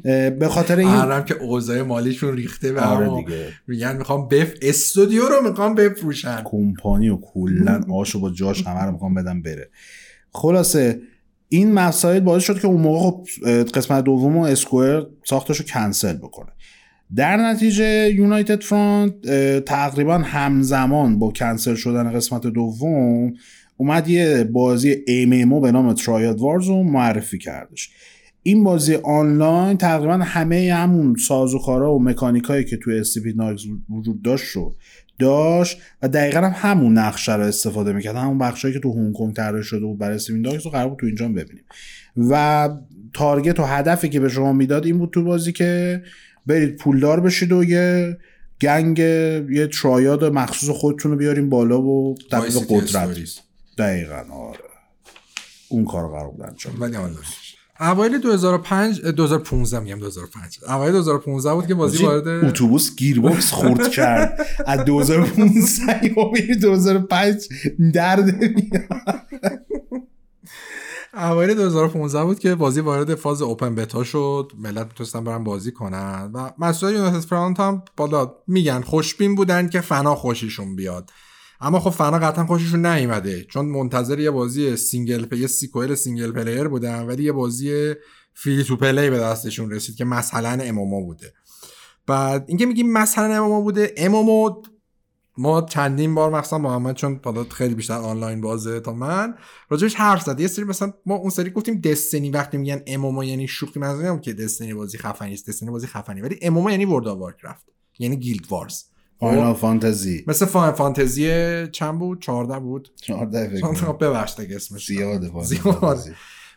به 0.02 0.48
خاطر 0.48 0.78
این 0.78 0.88
حرم 0.88 1.24
که 1.24 1.34
اوضاع 1.34 1.82
مالیشون 1.82 2.36
ریخته 2.36 2.72
به 2.72 2.80
آره 2.80 3.24
دیگه. 3.24 3.48
میگن 3.66 3.96
می‌خوام 3.96 4.28
بف 4.28 4.52
استودیو 4.62 5.22
رو 5.22 5.48
می‌خوام 5.48 5.74
بفروشن. 5.74 6.42
کمپانی 6.44 7.08
و 7.08 7.16
کلا 7.16 7.80
آشو 7.92 8.20
با 8.20 8.30
جاش 8.30 8.66
همه 8.66 8.80
رو 8.80 8.92
می‌خوام 8.92 9.14
بدم 9.14 9.42
بره. 9.42 9.70
خلاصه 10.30 11.00
این 11.48 11.72
مسائل 11.72 12.20
باعث 12.20 12.42
شد 12.42 12.60
که 12.60 12.66
اون 12.66 12.80
موقع 12.80 13.00
خب 13.00 13.26
قسمت 13.74 14.04
دوم 14.04 14.36
اسکوئر 14.36 15.02
ساختش 15.24 15.56
رو 15.56 15.64
کنسل 15.64 16.12
بکنه. 16.12 16.48
در 17.16 17.36
نتیجه 17.36 18.10
یونایتد 18.14 18.62
فرانت 18.62 19.28
تقریبا 19.64 20.18
همزمان 20.18 21.18
با 21.18 21.30
کنسل 21.30 21.74
شدن 21.74 22.12
قسمت 22.12 22.46
دوم 22.46 23.32
اومد 23.76 24.08
یه 24.08 24.44
بازی 24.44 24.96
ایمیمو 25.06 25.60
به 25.60 25.72
نام 25.72 25.92
ترایاد 25.92 26.40
وارز 26.40 26.66
رو 26.66 26.82
معرفی 26.82 27.38
کردش. 27.38 27.90
این 28.46 28.64
بازی 28.64 28.94
آنلاین 28.94 29.76
تقریبا 29.76 30.14
همه 30.14 30.74
همون 30.74 31.16
سازوکارا 31.28 31.94
و 31.94 32.02
مکانیکایی 32.02 32.64
که 32.64 32.76
توی 32.76 32.98
اسپی 32.98 33.32
ناکس 33.32 33.62
وجود 33.90 34.22
داشت 34.22 34.46
رو 34.46 34.76
داشت 35.18 35.78
و 36.02 36.08
دقیقا 36.08 36.40
هم 36.40 36.52
همون 36.56 36.98
نقشه 36.98 37.34
رو 37.34 37.42
استفاده 37.42 37.92
می‌کرد. 37.92 38.16
همون 38.16 38.38
بخشایی 38.38 38.74
که 38.74 38.80
تو 38.80 38.92
هنگ 38.92 39.14
کنگ 39.14 39.34
طراحی 39.34 39.64
شده 39.64 39.80
بود 39.80 39.98
برای 39.98 40.16
اسپی 40.16 40.38
ناکس 40.38 40.64
رو 40.64 40.70
قرار 40.70 40.88
بود 40.88 40.98
تو 40.98 41.06
اینجا 41.06 41.28
ببینیم. 41.28 41.64
و 42.16 42.68
تارگت 43.14 43.60
و 43.60 43.64
هدفی 43.64 44.08
که 44.08 44.20
به 44.20 44.28
شما 44.28 44.52
می‌داد 44.52 44.86
این 44.86 44.98
بود 44.98 45.10
تو 45.10 45.24
بازی 45.24 45.52
که 45.52 46.02
برید 46.46 46.76
پولدار 46.76 47.20
بشید 47.20 47.52
و 47.52 47.64
یه 47.64 48.18
گنگ 48.60 48.98
یه 48.98 49.68
ترایاد 49.82 50.24
مخصوص 50.24 50.68
خودتون 50.68 51.10
رو 51.10 51.16
بیاریم 51.16 51.48
بالا 51.48 51.82
و 51.82 52.14
طبیق 52.30 52.52
قدرت. 52.68 53.18
دقیقا 53.78 54.22
آره. 54.32 54.58
اون 55.68 55.84
کار 55.84 56.08
قرار 56.08 56.30
بود 56.30 56.42
انجام 56.42 56.80
ولی 56.80 56.96
اوایل 57.80 58.18
2005 58.18 59.00
2015 59.00 59.80
میگم 59.80 59.98
2005 59.98 60.58
اوایل 60.68 60.92
2015 60.92 61.54
بود 61.54 61.66
که 61.66 61.74
بازی 61.74 62.04
وارد 62.04 62.28
اتوبوس 62.28 62.96
گیربکس 62.96 63.52
خورد 63.52 63.90
کرد. 63.90 64.46
از 64.66 64.84
2015 64.84 66.04
یا 66.04 66.56
2005 66.60 67.48
درد 67.94 68.34
اوایل 71.14 71.54
2015 71.54 72.24
بود 72.24 72.38
که 72.38 72.54
بازی 72.54 72.80
وارد 72.80 73.14
فاز 73.14 73.42
اوپن 73.42 73.74
بتا 73.74 74.04
شد. 74.04 74.52
ملت 74.58 74.86
می‌تونستن 74.86 75.24
برن 75.24 75.44
بازی 75.44 75.72
کنن. 75.72 76.30
و 76.34 76.50
مسئول 76.58 76.92
یونایتد 76.92 77.20
فرانت 77.20 77.60
هم 77.60 77.82
بالا 77.96 78.34
میگن 78.46 78.80
خوشبین 78.80 79.34
بودن 79.34 79.68
که 79.68 79.80
فنا 79.80 80.14
خوشیشون 80.14 80.76
بیاد. 80.76 81.10
اما 81.64 81.80
خب 81.80 81.90
فنا 81.90 82.18
قطعا 82.18 82.46
خوششون 82.46 82.86
نیومده. 82.86 83.44
چون 83.44 83.66
منتظر 83.66 84.20
یه 84.20 84.30
بازی 84.30 84.76
سینگل 84.76 85.24
پی 85.24 85.46
سیکوئل 85.46 85.94
سینگل 85.94 86.32
پلیر 86.32 86.68
بودن 86.68 87.02
ولی 87.02 87.24
یه 87.24 87.32
بازی 87.32 87.94
فری 88.34 88.64
تو 88.64 88.76
پلی 88.76 89.10
به 89.10 89.18
دستشون 89.18 89.70
رسید 89.70 89.96
که 89.96 90.04
مثلا 90.04 90.62
امومو 90.62 91.04
بوده. 91.04 91.32
بعد 92.06 92.44
اینکه 92.48 92.66
میگیم 92.66 92.92
مثلا 92.92 93.34
امومو 93.34 93.62
بوده 93.62 93.94
امومو 93.96 94.62
ما 95.38 95.62
چندین 95.62 96.14
بار 96.14 96.30
مثلا 96.30 96.58
محمد 96.58 96.94
چون 96.94 97.20
حالا 97.24 97.44
خیلی 97.44 97.74
بیشتر 97.74 97.94
آنلاین 97.94 98.40
بازه 98.40 98.80
تا 98.80 98.92
من 98.92 99.34
راجبش 99.68 99.94
حرف 99.94 100.22
زد. 100.22 100.40
یه 100.40 100.46
سری 100.46 100.64
مثلا 100.64 100.92
ما 101.06 101.14
اون 101.14 101.30
سری 101.30 101.50
گفتیم 101.50 101.80
دستنی 101.80 102.30
وقتی 102.30 102.56
میگن 102.56 102.82
امومو 102.86 103.24
یعنی 103.24 103.48
شوخی 103.48 103.80
منظورم 103.80 104.20
که 104.20 104.32
دستنی 104.32 104.74
بازی 104.74 104.98
خفنی 104.98 105.34
است 105.34 105.48
دستنی 105.48 105.70
بازی 105.70 105.86
خفنی 105.86 106.20
ولی 106.20 106.38
امومو 106.42 106.70
یعنی 106.70 106.84
ورد 106.84 107.06
وارکرافت 107.06 107.66
یعنی 107.98 108.16
گیلد 108.16 108.46
وارز. 108.50 108.82
فاینال 109.20 109.54
فانتزی. 109.54 110.24
مثل 110.26 110.46
فاین 110.46 110.72
فانتزی 110.72 111.28
چند 111.72 111.98
بود؟ 111.98 112.20
14 112.20 112.58
بود. 112.58 112.90
14 113.02 113.48
فکر 113.48 113.92
ببخشید 113.92 114.52
اسمش 114.52 114.86
زیاده 114.86 115.30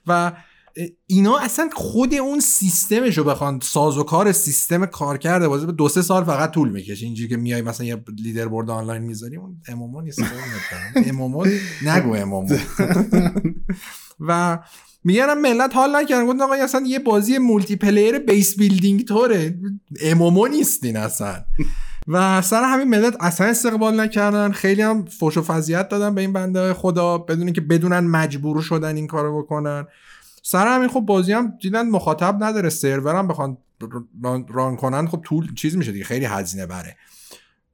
و 0.08 0.32
اینا 1.08 1.38
اصلا 1.38 1.70
خود 1.74 2.14
اون 2.14 2.40
سیستمش 2.40 3.18
رو 3.18 3.24
بخوان 3.24 3.60
ساز 3.64 3.98
و 3.98 4.04
کار 4.04 4.32
سیستم 4.32 4.86
کار 4.86 5.18
کرده 5.18 5.48
بازی. 5.48 5.66
به 5.66 5.72
دو 5.72 5.90
سه 5.90 6.02
سال 6.02 6.24
فقط 6.24 6.52
طول 6.52 6.70
می‌کشه. 6.70 7.06
اینجوری 7.06 7.30
که 7.30 7.38
میای 7.38 7.62
مثلا 7.62 7.86
یه 7.86 8.04
لیدر 8.18 8.48
بورد 8.48 8.70
آنلاین 8.70 9.04
می‌ذاری 9.04 9.36
اون 9.36 9.62
امامو 9.68 10.02
نیست. 10.02 10.22
امامو 11.06 11.46
نگو 11.86 12.16
امامو 12.16 12.58
و 14.20 14.60
میگن 15.04 15.34
ملت 15.34 15.76
حال 15.76 15.96
نکردن. 15.96 16.26
گفتن 16.26 16.42
آقا 16.42 16.54
اصلا 16.54 16.84
یه 16.88 17.00
بازی 17.00 17.38
مولتی 17.38 17.76
پلیر 17.76 18.20
بیس 18.20 18.58
بیلدینگ 18.58 19.06
توره 19.06 19.60
امامو 20.02 20.48
نیستین 20.48 20.98
اصلا. 20.98 21.46
و 22.08 22.42
سر 22.42 22.64
همین 22.64 22.88
ملت 22.88 23.16
اصلا 23.20 23.48
استقبال 23.48 24.00
نکردن. 24.00 24.52
خیلی 24.52 24.82
هم 24.82 25.06
فوش 25.06 25.38
و 25.38 25.42
فضیت 25.42 25.90
دادن 25.90 26.16
به 26.16 26.22
این 26.22 26.34
بنده 26.34 26.74
خدا 26.74 27.18
بدون 27.18 27.54
که 27.54 27.62
بدونن 27.62 28.00
مجبور 28.00 28.62
شدن 28.62 28.96
این 28.96 29.08
کارو 29.08 29.42
بکنن. 29.44 29.88
سر 30.44 30.68
همین 30.68 30.90
خب 30.90 31.00
بازی 31.00 31.34
هم 31.34 31.54
دیدن 31.62 31.90
مخاطب 31.90 32.44
نداره 32.44 32.70
سرور 32.70 33.16
هم 33.16 33.28
بخوان 33.28 33.58
ران 34.50 34.76
کنن. 34.76 35.08
خب 35.08 35.22
طول 35.26 35.54
چیز 35.54 35.78
میشه 35.78 35.92
دیگه 35.92 36.06
خیلی 36.06 36.26
هزینه 36.26 36.66
بره. 36.66 36.98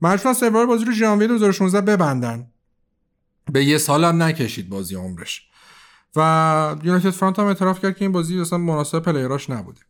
مجبورن 0.01 0.33
سرور 0.33 0.65
بازی 0.65 0.85
رو 0.85 0.91
ژانویه 0.91 1.27
2016 1.27 1.81
ببندن. 1.81 2.47
به 3.51 3.65
یه 3.65 3.77
سال 3.77 4.03
هم 4.03 4.23
نکشید 4.23 4.69
بازی 4.69 4.95
عمرش. 4.95 5.47
و 6.15 6.75
یونایتد 6.83 7.09
فرانت 7.09 7.39
هم 7.39 7.45
اعتراف 7.45 7.81
کرد 7.81 7.97
که 7.97 8.05
این 8.05 8.11
بازی 8.11 8.39
اصلا 8.39 8.59
مناسب 8.59 8.99
پلیراش 8.99 9.49
نبوده. 9.49 9.81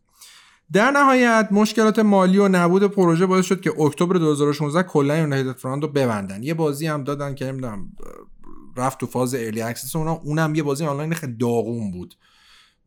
در 0.72 0.90
نهایت 0.90 1.48
مشکلات 1.50 1.98
مالی 1.98 2.38
و 2.38 2.48
نبود 2.48 2.84
پروژه 2.84 3.26
باعث 3.26 3.44
شد 3.44 3.60
که 3.60 3.80
اکتبر 3.80 4.16
2016 4.16 4.82
کلا 4.82 5.16
یونایتد 5.16 5.58
فرانت 5.58 5.82
رو 5.82 5.88
ببندن. 5.88 6.42
یه 6.42 6.54
بازی 6.54 6.86
هم 6.86 7.04
دادن 7.04 7.34
که 7.34 7.44
نمی‌دونم 7.44 7.88
رفت 8.76 9.00
تو 9.00 9.06
فاز 9.06 9.34
ارلی 9.34 9.62
اکسس 9.62 9.96
اونا 9.96 10.12
اونم 10.12 10.54
یه 10.54 10.62
بازی 10.62 10.84
آنلاین 10.84 11.14
خیلی 11.14 11.32
داغون 11.32 11.90
بود 11.90 12.14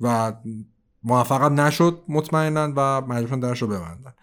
و 0.01 0.33
موفق 1.03 1.51
نشد 1.51 2.01
مطمئنا 2.07 2.73
و 2.75 3.01
مجبورن 3.01 3.39
درش 3.39 3.61
رو 3.61 3.67
ببندن. 3.67 4.13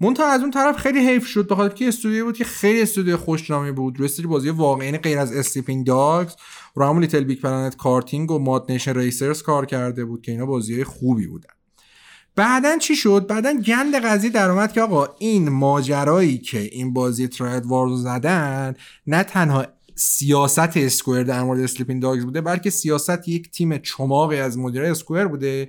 منتها 0.00 0.26
از 0.26 0.40
اون 0.40 0.50
طرف 0.50 0.76
خیلی 0.76 1.08
حیف 1.08 1.26
شد 1.26 1.48
بخاطر 1.48 1.74
که 1.74 1.88
استودیو 1.88 2.24
بود 2.24 2.36
که 2.36 2.44
خیلی 2.44 2.82
استودیو 2.82 3.16
خوشنامی 3.16 3.72
بود. 3.72 3.98
روی 3.98 4.08
سری 4.08 4.26
بازی 4.26 4.48
یعنی 4.48 4.98
غیر 4.98 5.18
از 5.18 5.32
اسلیپینگ 5.32 5.86
داگز 5.86 6.36
رو 6.74 6.86
همون 6.86 7.02
لیتل 7.02 7.24
بیگ 7.24 7.40
پلنت 7.40 7.76
کارتینگ 7.76 8.30
و 8.30 8.38
ماد 8.38 8.66
نیشن 8.68 8.94
ریسرز 8.94 9.42
کار 9.42 9.66
کرده 9.66 10.04
بود 10.04 10.22
که 10.22 10.32
اینا 10.32 10.46
بازی 10.46 10.84
خوبی 10.84 11.26
بودن. 11.26 11.54
بعدا 12.36 12.78
چی 12.78 12.96
شد؟ 12.96 13.26
بعدا 13.26 13.52
گند 13.52 13.94
قضیه 13.94 14.30
در 14.30 14.50
اومد 14.50 14.72
که 14.72 14.82
آقا 14.82 15.08
این 15.18 15.48
ماجرایی 15.48 16.38
که 16.38 16.58
این 16.58 16.92
بازی 16.92 17.28
تراید 17.28 17.66
وارز 17.66 18.02
زدن 18.02 18.74
نه 19.06 19.22
تنها 19.22 19.66
سیاست 19.94 20.76
اسکوئر 20.76 21.22
در 21.22 21.42
مورد 21.42 21.60
اسلیپین 21.60 22.00
داگز 22.00 22.24
بوده 22.24 22.40
بلکه 22.40 22.70
سیاست 22.70 23.28
یک 23.28 23.50
تیم 23.50 23.78
چماقی 23.78 24.40
از 24.40 24.58
مدیرای 24.58 24.90
اسکوئر 24.90 25.26
بوده 25.26 25.68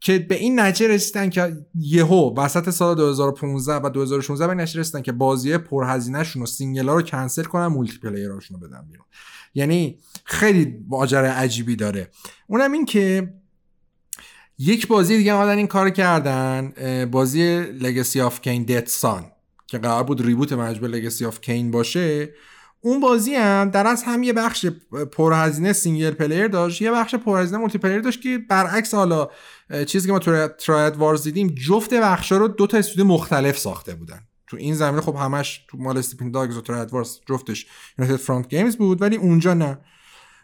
که 0.00 0.18
به 0.18 0.34
این 0.34 0.60
نتیجه 0.60 0.94
رسیدن 0.94 1.30
که 1.30 1.56
یهو 1.74 2.34
وسط 2.36 2.70
سال 2.70 2.96
2015 2.96 3.74
و 3.74 3.90
2016 3.90 4.46
به 4.46 4.54
نتیجه 4.54 4.80
رسیدن 4.80 5.02
که 5.02 5.12
بازی 5.12 5.58
پرهزینه 5.58 6.24
شون 6.24 6.42
و 6.42 6.46
سینگلا 6.46 6.94
رو 6.94 7.02
کنسل 7.02 7.42
کنن 7.42 7.66
مولتی 7.66 7.98
پلیراشون 7.98 8.60
رو 8.60 8.68
بدن 8.68 8.86
بیرون. 8.88 9.06
یعنی 9.54 9.98
خیلی 10.24 10.84
ماجرا 10.88 11.32
عجیبی 11.32 11.76
داره. 11.76 12.10
اونم 12.46 12.72
این 12.72 12.84
که 12.84 13.34
یک 14.62 14.88
بازی 14.88 15.16
دیگه 15.16 15.32
آمدن 15.32 15.56
این 15.56 15.66
کار 15.66 15.90
کردن 15.90 16.72
بازی 17.10 17.60
لگسی 17.60 18.20
آف 18.20 18.40
کین 18.40 18.62
دت 18.62 18.88
سان 18.88 19.32
که 19.66 19.78
قرار 19.78 20.02
بود 20.02 20.26
ریبوت 20.26 20.52
مجبور 20.52 20.88
لگسی 20.88 21.24
آف 21.24 21.40
کین 21.40 21.70
باشه. 21.70 22.34
اون 22.80 23.00
بازی 23.00 23.34
هم 23.34 23.70
در 23.70 23.86
از 23.86 24.02
هم 24.02 24.22
یه 24.22 24.32
بخش 24.32 24.66
پرهزینه 25.12 25.72
سینگل 25.72 26.10
پلیر 26.10 26.48
داشت 26.48 26.82
یه 26.82 26.90
بخش 26.90 27.14
پرهزینه 27.14 27.58
مولتی 27.58 27.78
پلیر 27.78 28.00
داشت 28.00 28.22
که 28.22 28.38
برعکس 28.48 28.94
حالا 28.94 29.28
چیزی 29.86 30.06
که 30.06 30.12
ما 30.12 30.18
تو 30.18 30.48
تراید 30.48 30.96
وارز 30.96 31.22
دیدیم 31.22 31.48
جفت 31.48 31.94
بخشا 31.94 32.36
رو 32.36 32.48
دو 32.48 32.66
تا 32.66 32.78
استودیو 32.78 33.04
مختلف 33.04 33.58
ساخته 33.58 33.94
بودن. 33.94 34.20
تو 34.46 34.56
این 34.56 34.74
زمینه 34.74 35.00
خب 35.00 35.16
همش 35.16 35.64
تو 35.68 35.78
مال 35.78 35.98
استیپین 35.98 36.30
داگز 36.30 36.56
و 36.56 36.60
تراید 36.60 36.92
وارز 36.92 37.18
جفتش 37.28 37.66
یونایتد 37.98 38.20
فرانت 38.20 38.48
گیمز 38.48 38.76
بود 38.76 39.02
ولی 39.02 39.16
اونجا 39.16 39.54
نه. 39.54 39.78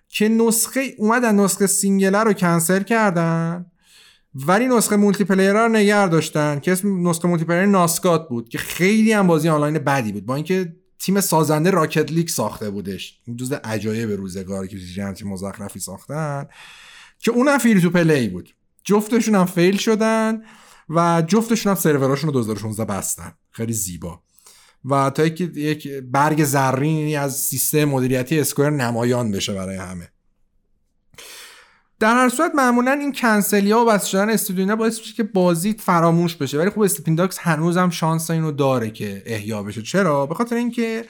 که 0.09 0.29
نسخه 0.29 0.95
اومدن 0.99 1.35
نسخه 1.35 1.67
سینگله 1.67 2.19
رو 2.19 2.33
کنسل 2.33 2.83
کردن. 2.83 3.67
ولی 4.47 4.67
نسخه 4.67 4.97
مولتی 4.97 5.25
پلیر 5.25 5.53
رو 5.53 5.69
نگه 5.69 6.09
داشتن. 6.09 6.61
که 6.61 6.73
اسم 6.73 7.09
نسخه 7.09 7.29
مولتی 7.29 7.45
پلیر 7.45 7.67
ناسکات 7.67 8.29
بود 8.29 8.49
که 8.49 8.59
خیلی 8.59 9.13
هم 9.13 9.27
بازی 9.27 9.49
آنلاین 9.49 9.79
بدی 9.79 10.13
بود. 10.13 10.27
با 10.27 10.35
اینکه 10.35 10.77
تیم 10.99 11.21
سازنده 11.21 11.71
راکت 11.71 12.13
لیک 12.13 12.31
ساخته 12.31 12.71
بودش. 12.71 13.21
این 13.25 13.37
جزء 13.37 13.57
عجایب 13.65 14.11
روزگاری 14.11 14.69
که 14.69 14.79
جنتی 14.79 15.25
مزخرفی 15.25 15.81
ساختن. 15.81 16.47
که 17.19 17.31
اونم 17.31 17.59
free 17.59 17.81
to 17.81 17.91
play 17.91 18.29
بود. 18.29 18.55
جفتشون 18.85 19.35
هم 19.35 19.45
fail 19.45 19.77
شدن 19.77 20.43
و 20.89 21.23
جفتشون 21.27 21.71
هم 21.71 21.79
سروراشون 21.79 22.29
رو 22.29 22.33
2016 22.33 22.85
بستن. 22.85 23.33
خیلی 23.51 23.73
زیبا. 23.73 24.23
و 24.85 25.11
تا 25.11 25.25
یک 25.27 25.89
برگ 25.89 26.45
زرینی 26.45 27.17
از 27.17 27.37
سیستم 27.37 27.85
مدیریتی 27.85 28.41
Square 28.41 28.71
نمایان 28.71 29.31
بشه 29.31 29.55
برای 29.55 29.77
همه. 29.77 30.09
در 32.01 32.15
هر 32.15 32.29
صورت 32.29 32.53
معمولا 32.55 32.93
این 32.93 33.13
کنسلی 33.13 33.71
ها 33.71 33.83
و 33.83 33.89
بسته 33.89 34.07
شدن 34.07 34.31
استودیو 34.31 34.77
باعث 34.77 34.99
میشه 34.99 35.15
که 35.15 35.23
بازی 35.23 35.73
فراموش 35.73 36.37
بشه. 36.37 36.59
ولی 36.59 36.71
خب 36.71 36.81
Sleeping 36.81 37.15
Dogs 37.15 37.39
هنوز 37.39 37.77
هم 37.77 37.91
شانس 37.91 38.31
اینو 38.31 38.53
داره 38.53 38.91
که 38.91 39.23
احیا 39.27 39.63
بشه. 39.63 39.83
چرا؟ 39.83 40.27
به 40.27 40.35
خاطر 40.35 40.57
اینکه 40.57 41.05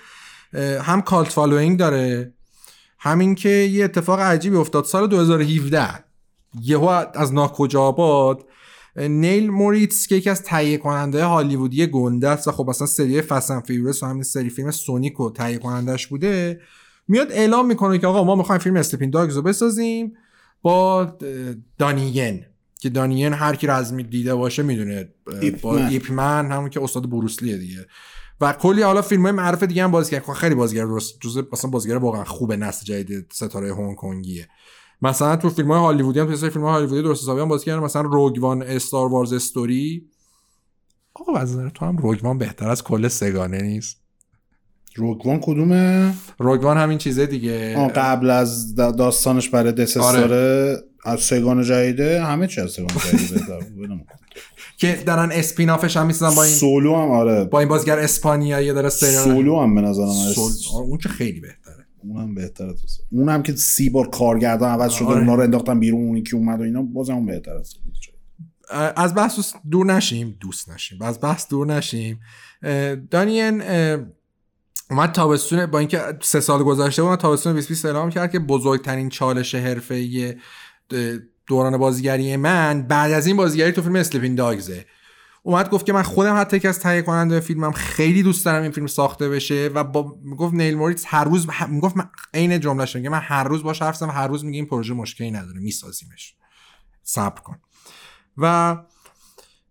هم 0.82 1.02
cult 1.02 1.28
following 1.28 1.78
داره 1.78 2.32
همین 2.98 3.34
که 3.34 3.48
یه 3.48 3.84
اتفاق 3.84 4.20
عجیبی 4.20 4.56
افتاد. 4.56 4.84
سال 4.84 5.06
2017 5.06 6.04
یهو 6.62 7.04
از 7.14 7.34
ناکجا 7.34 7.82
آباد 7.82 8.44
نیل 8.96 9.50
موریتس 9.50 10.06
که 10.06 10.14
یکی 10.14 10.30
از 10.30 10.42
تهیه 10.42 10.78
کننده 10.78 11.24
هالیوودی 11.24 11.86
گنده 11.86 12.28
است 12.28 12.48
و 12.48 12.52
خب 12.52 12.68
اصلا 12.68 12.86
سری 12.86 13.22
Fast 13.22 13.44
and 13.44 13.60
Furious 13.60 14.02
و 14.02 14.06
همین 14.06 14.22
سری 14.22 14.50
فیلم 14.50 14.70
Sonic 14.70 15.12
رو 15.12 15.30
تهیه 15.30 15.58
کنندش 15.58 16.06
بوده 16.06 16.60
میاد 17.08 17.32
اعلام 17.32 17.66
می‌کنه 17.66 17.98
که 17.98 18.06
آقا 18.06 18.24
ما 18.24 18.34
می‌خوایم 18.34 18.60
فیلم 18.60 18.76
Sleeping 18.76 19.10
Dogs 19.10 19.36
رو 19.36 19.42
بسازیم. 19.42 20.16
با 20.62 21.16
دانی 21.78 22.18
ین 22.18 22.44
که 22.80 22.90
دانی 22.90 23.15
ین 23.15 23.32
هر 23.32 23.56
کی 23.56 23.66
رو 23.66 23.74
از 23.74 23.96
دیده 23.96 24.34
باشه 24.34 24.62
می‌دونه 24.62 25.08
با 25.62 25.78
Ip 25.78 26.03
Man. 26.03 26.52
همون 26.52 26.70
که 26.70 26.82
استاد 26.82 27.10
بروسلیه 27.10 27.56
دیگه. 27.56 27.86
و 28.40 28.52
کلی 28.52 28.82
حالا 28.82 29.02
فیلم 29.02 29.22
های 29.22 29.32
معروف 29.32 29.62
دیگه 29.62 29.84
هم 29.84 29.90
بازی 29.90 30.10
کرد 30.10 30.32
خیلی 30.32 30.54
بازیگر 30.54 30.84
درست 30.84 31.20
جزء 31.20 31.42
مثلا 31.52 31.70
بازیگر 31.70 31.96
واقعا 31.96 32.24
خوب 32.24 32.52
نسل 32.52 32.84
جدید 32.84 33.26
ستاره 33.32 33.74
هنگ 33.74 33.96
کنگیه. 33.96 34.48
مثلا 35.02 35.36
تو 35.36 35.50
فیلم 35.50 35.72
های 35.72 35.80
هالیوودی 35.80 36.20
هم 36.20 36.34
تو 36.34 36.50
فیلم 36.50 36.64
های 36.64 36.72
هالیوودی 36.72 37.02
درست 37.02 37.22
حسابی 37.22 37.40
هم 37.40 37.48
بازی 37.48 37.64
کردن 37.66 37.82
مثلا 37.82 38.02
روگوان 38.02 38.62
استار 38.62 39.08
وارز 39.08 39.32
استوری 39.32 40.10
آقا 41.14 41.32
وزنه 41.32 41.70
تو 41.70 41.84
هم 41.86 41.96
روگوان 41.96 42.38
بهتر 42.38 42.68
از 42.68 42.84
کل 42.84 43.08
سگانه 43.08 43.62
نیست؟ 43.62 44.05
روگوان 44.96 45.40
کدومه؟ 45.42 46.14
روگوان 46.38 46.76
همین 46.76 46.98
چیزه 46.98 47.26
دیگه. 47.26 47.88
قبل 47.94 48.30
از 48.30 48.74
داستانش 48.74 49.48
برای 49.48 49.72
دسستاره. 49.72 50.22
آره. 50.22 50.76
از 51.04 51.20
سگان 51.20 51.62
جدیده. 51.62 52.24
همه 52.24 52.46
چی 52.46 52.60
از 52.60 52.70
سگان 52.70 52.88
جدیده. 52.88 53.44
که 54.78 55.02
دارن 55.06 55.32
اسپینافش 55.32 55.96
هم 55.96 56.06
می‌سازن 56.06 56.36
با 56.36 56.42
این 56.42 56.52
سولو 56.52 56.96
هم 56.96 57.10
آره. 57.10 57.44
با 57.44 57.60
این 57.60 57.68
بازیگر 57.68 57.98
اسپانیایی 57.98 58.72
داره 58.72 58.88
سریال 58.88 59.24
سولو 59.24 59.60
هم 59.60 59.74
به 59.74 59.80
نظرم 59.80 60.32
سول... 60.32 60.52
اون 60.82 60.98
که 60.98 61.08
خیلی 61.08 61.40
بهتره. 61.40 61.86
اونم 62.02 62.34
بهتره 62.34 62.72
تو 62.72 62.78
اونم 63.12 63.42
که 63.42 63.52
سی 63.56 63.90
بار 63.90 64.08
کارگردان 64.08 64.70
عوض 64.70 64.92
شده 64.92 65.08
آره. 65.08 65.18
اونا 65.18 65.34
رو 65.34 65.42
انداختن 65.42 65.80
بیرون 65.80 66.06
اونی 66.06 66.22
که 66.22 66.36
اومد 66.36 66.60
و 66.60 66.62
اینا 66.62 66.82
بازم 66.82 67.14
اون 67.14 67.26
بهتره. 67.26 67.62
از 68.96 69.14
بحث 69.14 69.54
دور 69.70 69.86
نشیم. 69.86 70.36
دوست 70.40 70.70
نشیم. 70.70 71.02
از 71.02 71.20
بحث 71.20 71.48
دور 71.48 71.66
نشیم. 71.66 72.20
دانین 73.10 73.62
اومد 74.90 75.12
تابستون 75.12 75.66
با 75.66 75.78
اینکه 75.78 76.18
سه 76.22 76.40
سال 76.40 76.62
گذشته 76.62 77.02
بود 77.02 77.18
تابستون 77.18 77.52
2020 77.52 77.84
اعلام 77.84 78.10
کرد 78.10 78.32
که 78.32 78.38
بزرگترین 78.38 79.08
چالش 79.08 79.54
حرفه‌ای 79.54 80.34
دوران 81.46 81.76
بازیگری 81.76 82.36
من 82.36 82.82
بعد 82.82 83.12
از 83.12 83.26
این 83.26 83.36
بازیگری 83.36 83.72
تو 83.72 83.82
فیلم 83.82 83.96
اسلیپین 83.96 84.34
داگزه 84.34 84.86
اومد 85.42 85.70
گفت 85.70 85.86
که 85.86 85.92
من 85.92 86.02
خودم 86.02 86.40
حتی 86.40 86.58
که 86.58 86.68
از 86.68 86.80
تهیه 86.80 87.02
کننده 87.02 87.40
فیلمم 87.40 87.72
خیلی 87.72 88.22
دوست 88.22 88.44
دارم 88.44 88.62
این 88.62 88.72
فیلم 88.72 88.86
ساخته 88.86 89.28
بشه 89.28 89.70
و 89.74 89.84
با 89.84 90.18
گفت 90.38 90.54
نیل 90.54 90.76
موریتس 90.76 91.04
هر 91.06 91.24
روز 91.24 91.46
می‌گفت 91.68 91.96
من 91.96 92.10
عین 92.34 92.60
جمله 92.60 92.86
که 92.86 93.08
من 93.08 93.20
هر 93.22 93.44
روز 93.44 93.62
باش 93.62 93.82
حرف 93.82 94.02
و 94.02 94.06
هر 94.06 94.26
روز 94.26 94.44
میگه 94.44 94.56
این 94.56 94.66
پروژه 94.66 94.94
مشکلی 94.94 95.30
نداره 95.30 95.60
میسازیمش. 95.60 96.34
صبر 97.02 97.40
کن. 97.40 97.58
و 98.36 98.76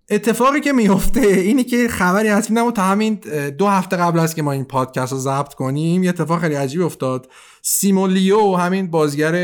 اتفاقی 0.10 0.62
که 0.62 0.74
میفته 0.74 1.20
اینی 1.20 1.64
که 1.64 1.88
خبری 1.88 2.28
از 2.28 2.48
فیلم 2.48 2.72
تا 2.72 2.84
همین 2.84 3.14
دو 3.58 3.68
هفته 3.68 3.98
قبل 3.98 4.20
از 4.20 4.36
که 4.36 4.42
ما 4.42 4.52
این 4.52 4.66
پادکست 4.66 5.12
رو 5.12 5.20
ضبط 5.20 5.54
کنیم 5.54 6.04
یه 6.04 6.10
اتفاق 6.10 6.42
خیلی 6.42 6.56
عجیب 6.56 6.82
افتاد. 6.82 7.32
سیمون 7.62 8.12
لیو 8.12 8.56
همین 8.56 8.92
بازیگر 8.92 9.36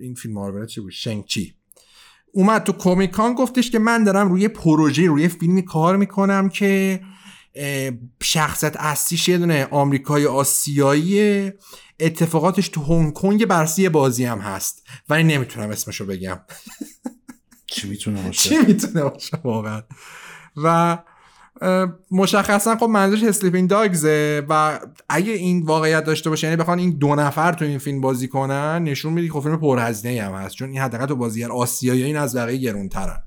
این 0.00 0.14
فیلم 0.14 0.38
رو 0.38 0.66
چی 0.66 0.80
بود؟ 0.80 0.92
Shang-Chi. 0.92 1.54
اومد 2.32 2.62
تو 2.62 2.72
Comic-Con 2.72 3.34
گفتش 3.34 3.70
که 3.70 3.78
من 3.78 4.04
دارم 4.04 4.28
روی 4.28 4.48
پروژه 4.48 5.06
روی 5.06 5.28
فیلمی 5.28 5.64
کار 5.64 5.96
می‌کنم 5.96 6.48
که 6.48 7.00
شخصیت 8.22 8.76
اصلیش 8.76 9.28
یه 9.28 9.38
دونه 9.38 9.68
آمریکایی 9.70 10.26
آسیایی 10.26 11.52
اتفاقاتش 12.00 12.68
تو 12.68 12.82
هنگ 12.82 13.12
کنگ 13.12 13.46
برسی 13.46 13.88
بازی 13.88 14.24
هم 14.24 14.38
هست. 14.38 14.86
ولی 15.08 15.22
نمی‌تونم 15.22 15.70
اسمشو 15.70 16.06
بگم. 16.06 16.40
چی 17.74 17.88
می‌تونه 17.88 18.22
باشه؟ 18.22 18.48
چی 18.48 18.58
می‌تونه 18.66 19.02
باشه 19.02 19.38
واقعا؟ 19.44 19.82
و 20.56 20.98
مشخصا 22.10 22.76
خب 22.76 22.84
منظورش 22.84 23.22
Sleeping 23.22 23.70
Dogs 23.70 24.28
ه 24.28 24.42
و 24.48 24.80
اگه 25.08 25.32
این 25.32 25.62
واقعیت 25.62 26.04
داشته 26.04 26.30
باشه 26.30 26.46
یعنی 26.46 26.56
بخوان 26.56 26.78
این 26.78 26.90
دو 26.90 27.14
نفر 27.14 27.52
تو 27.52 27.64
این 27.64 27.78
فیلم 27.78 28.00
بازی 28.00 28.28
کنن 28.28 28.84
نشون 28.84 29.12
میدی 29.12 29.30
خب 29.30 29.40
فیلم 29.40 29.56
پرهزینه 29.56 30.22
هم 30.22 30.32
هست 30.32 30.54
چون 30.54 30.68
این 30.68 30.78
حداقل 30.78 31.06
تو 31.06 31.16
بازیگر 31.16 31.52
آسیایی 31.52 32.02
این 32.02 32.16
از 32.16 32.36
بقیه 32.36 32.58
گرونترن. 32.58 33.22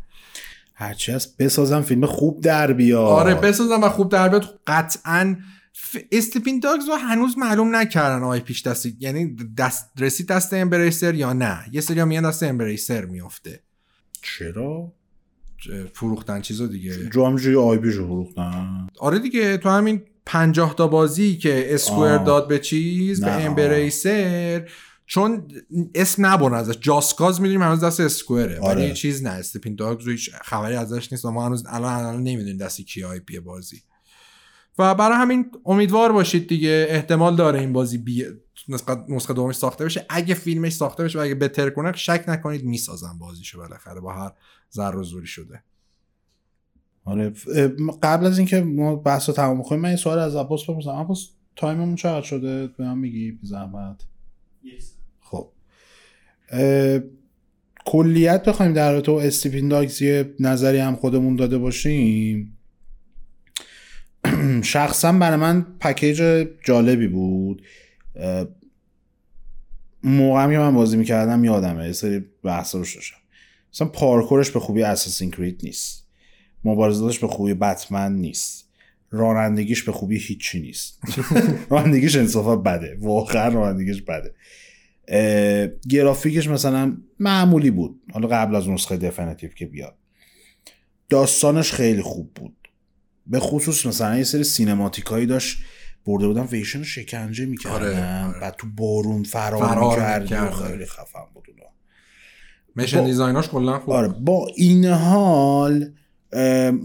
هرچی 0.76 1.12
هست 1.12 1.38
بسازم 1.38 1.82
فیلم 1.82 2.06
خوب 2.06 2.42
در 2.42 2.74
بیاد. 2.74 3.08
آره 3.08 3.36
بسازم 3.36 3.84
و 3.84 3.90
خوب 3.90 4.12
در 4.12 4.30
بیاد. 4.30 4.60
قطعا 4.68 5.36
ف... 5.74 5.98
استیپین 6.12 6.60
داگز 6.60 6.88
رو 6.88 6.96
هنوز 6.96 7.38
معلوم 7.38 7.76
نکردن 7.76 8.24
آی 8.24 8.40
پیش 8.40 8.68
دستی 8.68 8.98
یعنی 9.00 9.36
دست 9.58 9.92
رسید 10.00 10.28
دست 10.28 10.54
امبریسر 10.54 11.16
یا 11.16 11.34
نه؟ 11.34 11.66
یه 11.72 11.82
سری 11.82 12.04
میان 12.04 12.30
دست 12.30 12.44
امبریسر 12.44 13.06
میفته 13.06 13.64
چرا؟ 14.22 14.94
فروختن 15.94 16.42
چیزا 16.42 16.68
دیگه. 16.68 17.10
جو 17.10 17.26
همجوری 17.26 17.56
IP 17.56 17.92
فروختن. 17.92 18.88
آره 19.00 19.20
دیگه 19.20 19.58
تو 19.58 19.70
همین 19.70 20.02
پنجاه 20.26 20.76
تا 20.76 20.88
بازی 20.88 21.38
که 21.38 21.74
Square 21.74 22.18
داد 22.18 22.48
به 22.48 22.60
چیز 22.60 23.26
به 23.26 23.32
Embracer 23.46 24.70
چون 25.06 25.48
اسم 25.96 26.26
نبرن 26.26 26.54
ازش. 26.54 26.78
Just 26.82 27.09
Cause 27.09 27.42
می‌دونیم 27.42 27.62
هنوز 27.62 27.84
دست 27.84 28.00
Square 28.00 28.51
ه 28.51 28.60
آره. 28.60 28.82
ولی 28.82 28.94
چیز 28.94 29.24
نه. 29.24 29.30
Sleeping 29.30 29.76
Dogs 29.76 30.08
هیچ 30.08 30.30
خبری 30.44 30.76
ازش 30.76 31.12
نیست. 31.12 31.26
و 31.26 31.32
ما 31.32 31.46
هنوز 31.46 31.64
الان 31.68 31.94
الان 31.94 32.24
نمی‌دونیم 32.24 32.58
دست 32.58 32.82
کی 32.82 33.04
IP 33.04 33.40
بازی. 33.40 33.82
و 34.80 34.96
برای 34.96 35.18
همین 35.18 35.52
امیدوار 35.66 36.12
باشید 36.12 36.48
دیگه. 36.48 36.88
احتمال 36.90 37.36
داره 37.36 37.60
این 37.60 37.74
بازی 37.74 37.98
بی... 37.98 38.26
نسخه 39.10 39.34
دومش 39.34 39.56
ساخته 39.56 39.86
بشه. 39.86 40.06
اگه 40.10 40.34
فیلمش 40.36 40.74
ساخته 40.74 41.04
بشه 41.04 41.20
و 41.20 41.22
اگه 41.22 41.36
بترکونه 41.36 41.94
شک 41.94 42.24
نکنید 42.28 42.64
می‌سازن 42.64 43.18
بازیشو 43.20 43.58
بالاخره 43.58 44.02
با 44.02 44.14
هر 44.14 44.32
ضرب 44.74 44.96
و 44.96 45.04
زوری 45.04 45.28
شده. 45.28 45.64
آره 47.06 47.34
قبل 48.04 48.26
از 48.26 48.38
اینکه 48.38 48.62
ما 48.62 48.96
بحث 48.96 49.30
رو 49.30 49.36
تمام 49.36 49.64
کنیم 49.64 49.82
من 49.82 49.90
این 49.90 49.98
سوال 49.98 50.20
از 50.20 50.36
عباس 50.36 50.64
بپرسم. 50.64 50.90
عباس 50.90 51.30
time 51.56 51.79
مون 51.79 51.96
چقدر 51.96 52.26
شده؟ 52.26 52.68
به 52.68 52.84
من 52.84 52.98
میگی 52.98 53.32
بی 53.32 53.48
زحمت. 53.48 54.04
خب. 55.22 55.50
کلیت 57.86 58.44
بخوایم 58.44 58.74
در 58.74 58.92
رابطه 58.94 59.12
با 59.12 59.22
Sleeping 59.22 59.70
Dogs 59.70 60.02
یه 60.02 60.36
نظری 60.40 60.78
هم 60.78 60.96
خودمون 60.96 61.36
داده 61.36 61.58
باشیم. 61.58 62.58
شخصا 64.64 65.12
برای 65.12 65.38
من 65.38 65.66
پکیج 65.80 66.48
جالبی 66.66 67.08
بود. 67.08 67.62
موقعی 70.04 70.56
که 70.56 70.60
من 70.60 70.76
بازی 70.76 70.98
می‌کردم 70.98 71.44
یادمه 71.44 71.86
یه 71.86 71.92
سری 71.92 72.26
بحث 72.44 72.76
رو 72.76 72.84
شدم 72.84 73.18
مثلا 73.74 73.88
پارکورش 73.88 74.52
به 74.52 74.60
خوبی 74.60 74.84
اساسین 74.84 75.32
کرید 75.32 75.62
نیست. 75.64 76.08
مبارزاتش 76.64 77.20
به 77.20 77.28
خوبی 77.28 77.54
بتمن 77.54 78.16
نیست. 78.16 78.70
رانندگیش 79.12 79.84
به 79.84 79.92
خوبی 79.92 80.18
هیچی 80.18 80.62
نیست. 80.62 81.00
رانندگیش 81.72 82.16
انصافا 82.16 82.56
بده. 82.56 82.98
واقعا 83.00 83.48
رانندگیش 83.48 84.02
بده. 84.02 84.34
گرافیکش 85.90 86.48
مثلا 86.48 86.98
معمولی 87.20 87.72
بود. 87.72 88.02
حالا 88.14 88.28
قبل 88.28 88.56
از 88.56 88.70
نسخه 88.70 88.98
دفنتیو 88.98 89.50
که 89.50 89.66
بیاد. 89.66 89.96
داستانش 91.10 91.72
خیلی 91.72 92.02
خوب 92.02 92.34
بود. 92.34 92.56
به 93.28 93.40
خصوص 93.40 93.86
مثلا 93.86 94.18
یه 94.18 94.24
سری 94.24 94.44
سینماتیکایی 94.44 95.26
داشت 95.26 95.58
برده 96.08 96.28
بودن 96.28 96.44
ویشن 96.44 96.84
شکنجه 96.84 97.46
می‌کردن 97.46 97.76
آره، 97.76 98.26
آره. 98.28 98.40
بعد 98.40 98.56
تو 98.56 98.68
بارون 98.78 99.24
فرار, 99.24 99.68
فرار 99.68 100.20
می‌کرد 100.20 100.54
خیلی 100.54 100.86
خفن 100.86 101.20
بود 101.34 101.46
اونا. 101.50 101.70
mission 102.76 103.06
design 103.06 103.39
اش 103.39 103.50
کلا 103.50 103.80
خوب. 103.80 103.90
آره 103.90 104.08
با 104.08 104.48
این 104.56 104.86
حال 104.86 105.94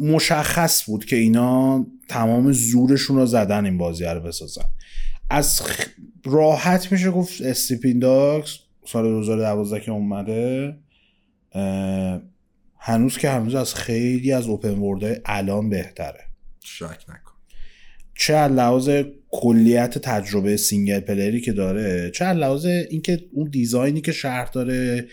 مشخص 0.00 0.84
بود 0.86 1.04
که 1.04 1.16
اینا 1.16 1.86
تمام 2.08 2.52
زورشون 2.52 3.16
رو 3.16 3.26
زدن 3.26 3.64
این 3.64 3.78
بازی 3.78 4.04
رو 4.04 4.20
بسازن. 4.20 4.64
از 5.30 5.62
راحت 6.24 6.92
میشه 6.92 7.10
گفت 7.10 7.42
Sleeping 7.42 7.98
Dogs 7.98 8.58
سال 8.86 9.04
2012 9.04 9.80
که 9.80 9.90
اومده 9.90 10.76
هنوز 12.78 13.18
که 13.18 13.30
هنوز 13.30 13.54
از 13.54 13.74
خیلی 13.74 14.32
از 14.32 14.46
open 14.46 14.78
world 14.78 15.15
ه 15.15 15.22
الان 15.24 15.70
بهتره. 15.70 16.24
شک 16.64 17.04
نکن. 17.08 17.21
چه 18.22 18.48
لحاظ 18.48 18.90
کلیت 19.30 19.98
تجربه 19.98 20.56
single 20.56 21.00
player 21.00 21.34
ی 21.34 21.40
که 21.40 21.52
داره 21.52 22.10
چه 22.14 22.32
لحاظ 22.32 22.64
اینکه 22.64 23.24
اون 23.32 23.50
design 23.50 23.93
ی 23.93 24.00
که 24.00 24.12
شهر 24.12 24.44
داره 24.44 25.08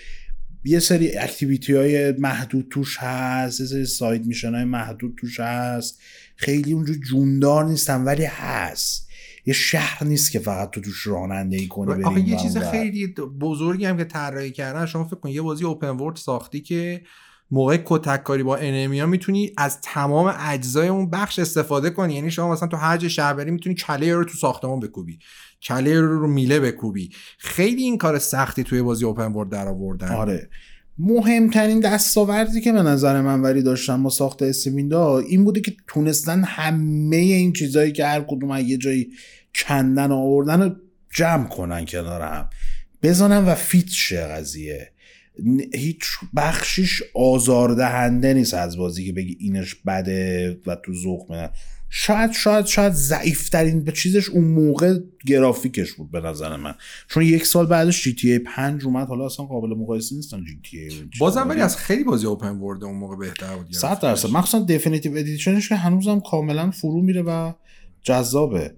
یه 0.66 0.80
سری 0.80 1.18
activity 1.18 1.74
های 1.74 2.12
محدود 2.12 2.68
توش 2.70 2.98
هست 3.00 3.60
یه 3.60 3.66
سری 3.66 3.86
side 3.86 4.26
mission 4.26 4.56
های 4.56 4.64
محدود 4.64 5.16
توش 5.18 5.40
هست. 5.40 6.00
خیلی 6.36 6.74
اونجا 6.74 6.94
جوندار 6.94 7.66
نیستن 7.66 8.04
ولی 8.04 8.26
هست. 8.26 9.10
یه 9.46 9.54
شهر 9.54 10.04
نیست 10.04 10.32
که 10.32 10.40
فقط 10.40 10.70
تو 10.70 10.82
توش 10.82 11.08
رانندگی 11.08 11.68
کنی 11.68 12.04
آخه 12.04 12.30
یه 12.30 12.38
چیز 12.38 12.58
خیلی 12.58 13.08
بزرگی 13.40 13.86
هم 13.86 13.98
که 13.98 14.04
طراحی 14.04 14.52
کردن 14.52 14.86
شما 14.86 15.04
فکر 15.04 15.16
کن 15.16 15.30
یه 15.30 15.42
بازی 15.42 15.66
open 15.66 15.90
world 15.90 16.16
ساختی 16.16 16.62
که 16.62 17.02
موقع 17.52 17.78
کتک 17.86 18.24
کاری 18.24 18.44
با 18.44 18.58
انمیا 18.58 19.06
می‌تونی 19.06 19.52
از 19.58 19.82
تمام 19.82 20.36
اجزای 20.40 20.88
اون 20.88 21.10
بخش 21.10 21.40
استفاده 21.40 21.90
کنی. 21.90 22.14
یعنی 22.14 22.32
شما 22.32 22.52
مثلا 22.52 22.68
تو 22.68 22.78
هر 22.78 23.08
شهر 23.08 23.34
بری 23.34 23.52
می‌تونی 23.52 23.76
کله 23.76 24.16
رو 24.16 24.24
تو 24.24 24.38
ساختمان 24.38 24.80
بکوبی 24.80 25.20
کله 25.62 26.02
رو 26.02 26.20
رو 26.20 26.28
میله 26.28 26.60
بکوبی. 26.60 27.10
خیلی 27.38 27.84
این 27.84 27.98
کار 27.98 28.20
سختی 28.20 28.64
توی 28.64 28.82
بازی 28.82 29.06
اوپن 29.06 29.34
ورد 29.34 29.50
در 29.50 29.68
آوردن 29.68 30.12
آره. 30.12 30.50
مهمترین 30.98 31.80
دستاوردی 31.80 32.62
که 32.62 32.72
به 32.72 32.82
نظر 32.82 33.22
من 33.22 33.42
ولی 33.42 33.62
داشتم 33.62 34.04
با 34.04 34.10
ساخت 34.10 34.42
اسمیندا 34.42 35.20
این 35.20 35.44
بوده 35.44 35.62
که 35.62 35.76
تونستن 35.88 36.44
همه 36.44 37.16
این 37.16 37.54
چیزهایی 37.54 37.92
که 37.92 38.06
هر 38.06 38.22
کدوم 38.22 38.58
یه 38.58 38.78
جایی 38.78 39.10
کندن 39.56 40.12
آوردن 40.12 40.62
رو 40.62 40.76
جمع 41.14 41.48
کنن 41.48 41.86
کنار 41.86 42.22
هم 42.22 42.50
بزنن 43.04 43.46
و 43.46 43.56
fit 43.56 43.88
شه 43.88 44.28
قضیه. 44.28 44.92
هیچ 45.74 46.06
بخشیش 46.36 47.04
آزاردهنده 47.16 48.34
نیست 48.34 48.54
از 48.54 48.78
بازی 48.78 49.06
که 49.06 49.14
بگی 49.14 49.38
اینش 49.40 49.76
بده 49.76 50.58
و 50.68 50.76
تو 50.76 50.94
ذوق 50.94 51.32
منه 51.32 51.50
شاید 51.90 52.32
شاید 52.32 52.66
شاید 52.66 52.94
ضعیفترین 52.94 53.84
به 53.84 53.92
چیزش 53.92 54.30
اون 54.30 54.44
موقع 54.44 55.00
گرافیکش 55.26 55.94
بود 55.94 56.12
به 56.12 56.22
نظر 56.22 56.56
من. 56.56 56.76
چون 57.08 57.24
یک 57.24 57.46
سال 57.46 57.66
بعدش 57.66 58.04
GTA 58.04 58.40
5 58.40 58.86
اومد 58.86 59.08
حالا 59.08 59.26
اصلا 59.26 59.46
قابل 59.46 59.70
مقایسه 59.70 60.16
نیستن 60.16 60.44
جی 60.46 60.60
تی 60.70 60.80
ای 60.80 60.90
بازم 61.20 61.50
ولی 61.50 61.62
از 61.62 61.78
خیلی 61.78 62.04
بازی 62.04 62.26
open 62.26 62.58
world 62.58 62.84
اون 62.84 62.96
موقع 62.96 63.16
بهتر 63.16 63.56
بود 63.56 63.74
100 63.74 64.00
درصد. 64.00 64.30
مخصوصا 64.30 64.60
Definitive 64.60 65.18
Edition 65.18 65.58
ش 65.58 65.70
که 65.70 65.76
هنوزم 65.76 66.20
کاملا 66.20 66.72
فرو 66.72 67.02
میره 67.02 67.22
و 67.22 67.54
جذابه. 68.02 68.74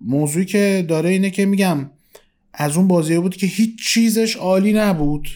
موضوعی 0.00 0.44
که 0.44 0.84
داره 0.88 1.10
اینه 1.10 1.30
که 1.30 1.46
میگم 1.46 1.90
از 2.58 2.76
اون 2.76 2.88
بازی 2.88 3.18
بود 3.18 3.36
که 3.36 3.46
هیچ 3.46 3.82
چیزش 3.82 4.36
عالی 4.36 4.72
نبود. 4.72 5.28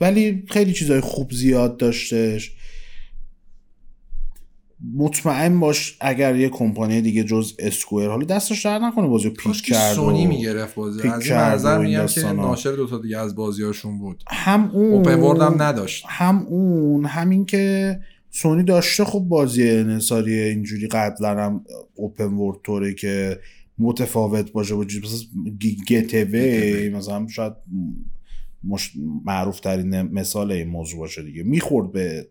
ولی 0.00 0.44
خیلی 0.50 0.72
چیزای 0.72 1.00
خوب 1.00 1.32
زیاد 1.32 1.76
داشتش. 1.76 2.52
مطمئن 4.94 5.60
باش 5.60 5.96
اگر 6.00 6.36
یه 6.36 6.48
کمپانی 6.48 7.00
دیگه 7.00 7.24
جز 7.24 7.54
اسکوئر 7.58 8.08
حالا 8.08 8.24
دستش 8.24 8.64
در 8.64 8.78
نکنه 8.78 9.06
بازی 9.06 9.30
پیک 9.30 9.62
کرد 9.62 9.94
سونی 9.94 10.26
می‌گرفت 10.26 10.74
بازی. 10.74 11.08
از 11.08 11.30
نظر 11.30 11.78
میگم 11.78 12.06
که 12.06 12.32
ناشر 12.32 12.72
دو 12.72 12.86
تا 12.86 12.98
دیگه 12.98 13.18
از 13.18 13.34
بازیاشون 13.34 13.98
بود. 13.98 14.24
هم 14.28 14.70
اون 14.70 14.92
اوپن 14.92 15.42
هم 15.42 15.62
نداشت. 15.62 16.04
هم 16.08 16.46
اون 16.46 17.04
همین 17.04 17.46
که 17.46 18.00
سونی 18.30 18.62
داشته 18.62 19.04
خب 19.04 19.18
بازی 19.18 19.70
انحصاری 19.70 20.40
اینجوری 20.40 20.86
قبلا 20.86 21.44
هم 21.44 21.64
اوپن 21.94 22.32
ورد 22.32 22.94
که 22.96 23.40
متفاوت 23.80 24.52
باشه 24.52 24.74
با 24.74 24.84
مثلا 24.84 25.28
گتوی 25.88 26.88
مثلا 26.88 27.26
شاید 27.28 27.52
مش... 28.64 28.92
معروف 29.24 29.60
ترین 29.60 30.02
مثال 30.02 30.52
این 30.52 30.68
موضوع 30.68 30.98
باشه 30.98 31.22
دیگه. 31.22 31.42
می‌خورد 31.42 31.92
به 31.92 32.28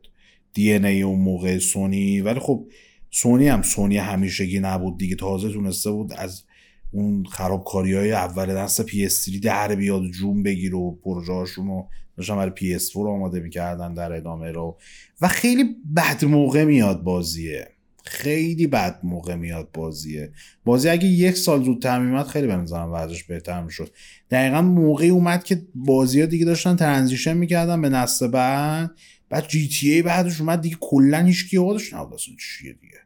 دی 0.54 0.74
ای 0.74 1.02
اون 1.02 1.20
موقع 1.20 1.58
سونی 1.58 2.22
ولی 2.22 2.40
خب 2.40 2.68
سونی 3.12 3.48
هم 3.48 3.62
سونی 3.62 3.98
همیشگی 3.98 4.60
نبود 4.60 4.98
دیگه. 4.98 5.16
تازه 5.16 5.50
تونسته 5.50 5.92
بود 5.92 6.14
از 6.14 6.44
اون 6.92 7.24
خرابکاری 7.24 7.94
های 7.94 8.12
اول 8.12 8.56
دست 8.56 8.82
پی 8.82 9.06
اس 9.06 9.14
3 9.14 9.40
در 9.40 9.76
بیاد 9.76 10.04
جون 10.12 10.44
بگیر 10.44 10.76
و 10.76 11.00
پروژه 11.04 11.54
رو 11.56 11.88
داشتن 12.18 12.36
برای 12.36 12.50
پی 12.50 12.74
اس 12.74 12.90
4 12.90 13.08
آماده 13.08 13.40
می‌کردن 13.40 13.94
در 13.94 14.14
ادامه 14.14 14.52
رو. 14.52 14.78
و 15.22 15.28
خیلی 15.28 15.64
بد 15.96 16.26
موقع 16.26 16.66
میاد 16.66 17.04
بازیه. 17.04 17.68
خیلی 18.06 18.68
بد 18.68 19.00
موقع 19.04 19.36
میاد 19.36 19.70
بازیه. 19.74 20.32
بازی 20.66 20.90
اگه 20.90 21.08
یک 21.08 21.38
سال 21.38 21.64
زودتر 21.64 22.00
میمد 22.00 22.28
خیلی 22.28 22.48
به 22.48 22.56
نظرم 22.56 22.92
ورزش 22.92 23.24
بهتر 23.24 23.64
می‌شد. 23.64 23.92
دقیقا 24.32 24.62
موقعی 24.62 25.10
اومد 25.10 25.44
که 25.44 25.62
بازی 25.76 26.20
ها 26.20 26.26
دیگه 26.26 26.46
داشتن 26.46 26.76
ترنزیشن 26.76 27.38
می‌کردن 27.38 27.82
به 27.82 27.90
نسل 27.90 28.28
بعد. 28.28 28.92
بعد 29.30 29.48
جی 29.48 29.68
تی 29.68 29.92
ای 29.92 30.02
بعدش 30.02 30.42
اومد 30.42 30.62
دیگه 30.62 30.78
کلا 30.80 31.20
هیچ 31.20 31.50
کی 31.50 31.56
یادش 31.56 31.94
نبود 31.94 32.14
اصلا 32.14 32.36
چیه 32.40 32.74
دیگه؟ 32.74 33.00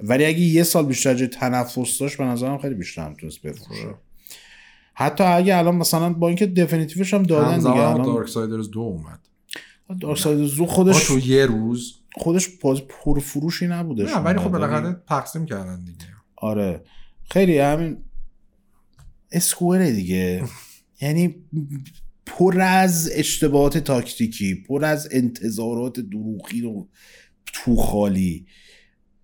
ولی 0.00 0.24
اگه 0.24 0.40
یه 0.40 0.62
سال 0.62 0.86
بیشتر 0.86 1.14
جای 1.14 1.28
تنفس 1.28 1.98
داشت 1.98 2.18
به 2.18 2.24
نظرم 2.24 2.58
خیلی 2.58 2.74
بیشتر 2.74 3.08
می‌تونست 3.08 3.42
بفروشه. 3.42 3.94
حتی 4.94 5.24
اگه 5.24 5.56
الان 5.56 5.76
مثلا 5.76 6.12
با 6.12 6.28
اینکه 6.28 6.46
دفینیتیوش 6.46 7.14
هم 7.14 7.22
دادن 7.22 7.56
دیگه 7.56 7.70
الان 7.70 8.02
دارک 8.02 8.28
سایدرز 8.28 8.70
دو 8.70 8.80
اومد. 8.80 9.20
دارک 10.00 10.18
سایدرز 10.18 10.56
دو 10.56 10.66
خودش 10.66 11.06
تو 11.06 11.18
یه 11.18 11.46
روز 11.46 11.95
خودش 12.16 12.48
باز 12.48 12.80
پرفروشی 12.80 13.66
نبودش 13.66 14.10
نه 14.10 14.16
ولی 14.16 14.38
خب 14.38 14.50
بالاخره 14.50 15.02
تقسیم 15.08 15.46
کردن 15.46 15.84
دیگه. 15.84 16.06
آره. 16.36 16.84
خیلی 17.30 17.58
همین 17.58 18.04
اسکوئر 19.32 19.90
دیگه. 19.90 20.44
یعنی 21.02 21.34
پر 22.26 22.60
از 22.60 23.10
اشتباهات 23.12 23.78
تاکتیکی 23.78 24.54
پر 24.54 24.84
از 24.84 25.08
انتظارات 25.12 26.00
دروغی 26.00 26.62
و 26.62 26.86
تو 27.46 27.76
خالی. 27.76 28.46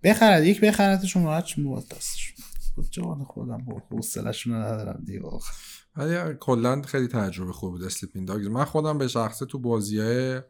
بخرد 0.03 0.43
یک 0.43 0.61
بخردشون 0.61 1.23
راحت 1.23 1.45
چون 1.45 1.83
دستش 1.91 2.33
جان 2.91 3.23
خودم 3.23 3.57
با 3.57 3.81
حوصله‌شون 3.89 4.53
ندارم 4.53 5.03
دیگه 5.05 5.21
ولی 5.95 6.35
کلا 6.39 6.81
خیلی 6.81 7.07
تجربه 7.07 7.53
خوب 7.53 7.71
بود 7.71 7.83
Sleeping 7.83 8.25
Dogs 8.25 8.47
من 8.47 8.65
خودم 8.65 8.97
به 8.97 9.07
شخصه 9.07 9.45
تو 9.45 9.59
بازیای 9.59 10.41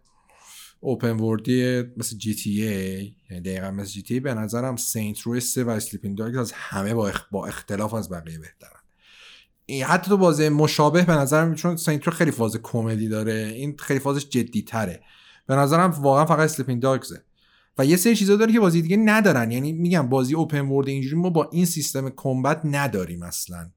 open 0.84 1.20
world 1.20 1.73
ی 1.73 1.84
مثل 1.98 2.18
GTA 2.18 3.16
یعنی 3.30 3.44
دقیقا 3.44 3.72
مثل 3.72 3.90
GTA 3.90 4.20
به 4.20 4.34
نظرم 4.34 4.76
Saints 4.76 5.20
Row 5.20 5.40
سه 5.40 5.64
و 5.64 5.70
Sleeping 5.70 6.16
Dogs 6.16 6.38
از 6.38 6.52
همه 6.52 6.94
با, 6.94 7.12
با 7.32 7.48
اختلاف 7.48 7.94
از 7.94 8.10
بقیه 8.10 8.40
بهترن. 8.40 8.80
حتی 9.86 10.10
تو 10.10 10.18
بازی 10.18 10.50
مشابه 10.50 11.02
به 11.02 11.14
نظرم 11.14 11.56
چون 11.56 11.76
Saints 11.76 12.01
Row 12.01 12.14
خیلی 12.14 12.32
فاز 12.32 12.58
کمدی 12.64 13.08
داره 13.08 13.34
این 13.34 13.76
خیلی 13.80 14.00
فازش 14.00 14.30
جدی 14.30 14.62
تره 14.62 15.02
به 15.48 15.56
نظرم 15.56 15.92
واقعا 15.92 16.26
فقط 16.26 16.40
Sleeping 16.40 16.82
Dogs 16.82 17.10
ه. 17.10 17.24
و 17.78 17.86
یه 17.86 17.96
سری 17.96 18.16
چیزا 18.16 18.36
داره 18.36 18.54
که 18.54 18.60
بازی 18.60 18.82
دیگه 18.82 18.98
ندارن. 18.98 19.52
یعنی 19.52 19.72
میگم 19.72 20.10
بازی 20.10 20.36
open 20.36 20.62
world 20.62 20.88
اینجوری 20.88 21.16
ما 21.16 21.30
با 21.30 21.50
این 21.52 21.66
سیستم 21.66 22.10
combat 22.10 22.62
نداریم 22.64 23.24
اصلا. 23.24 23.70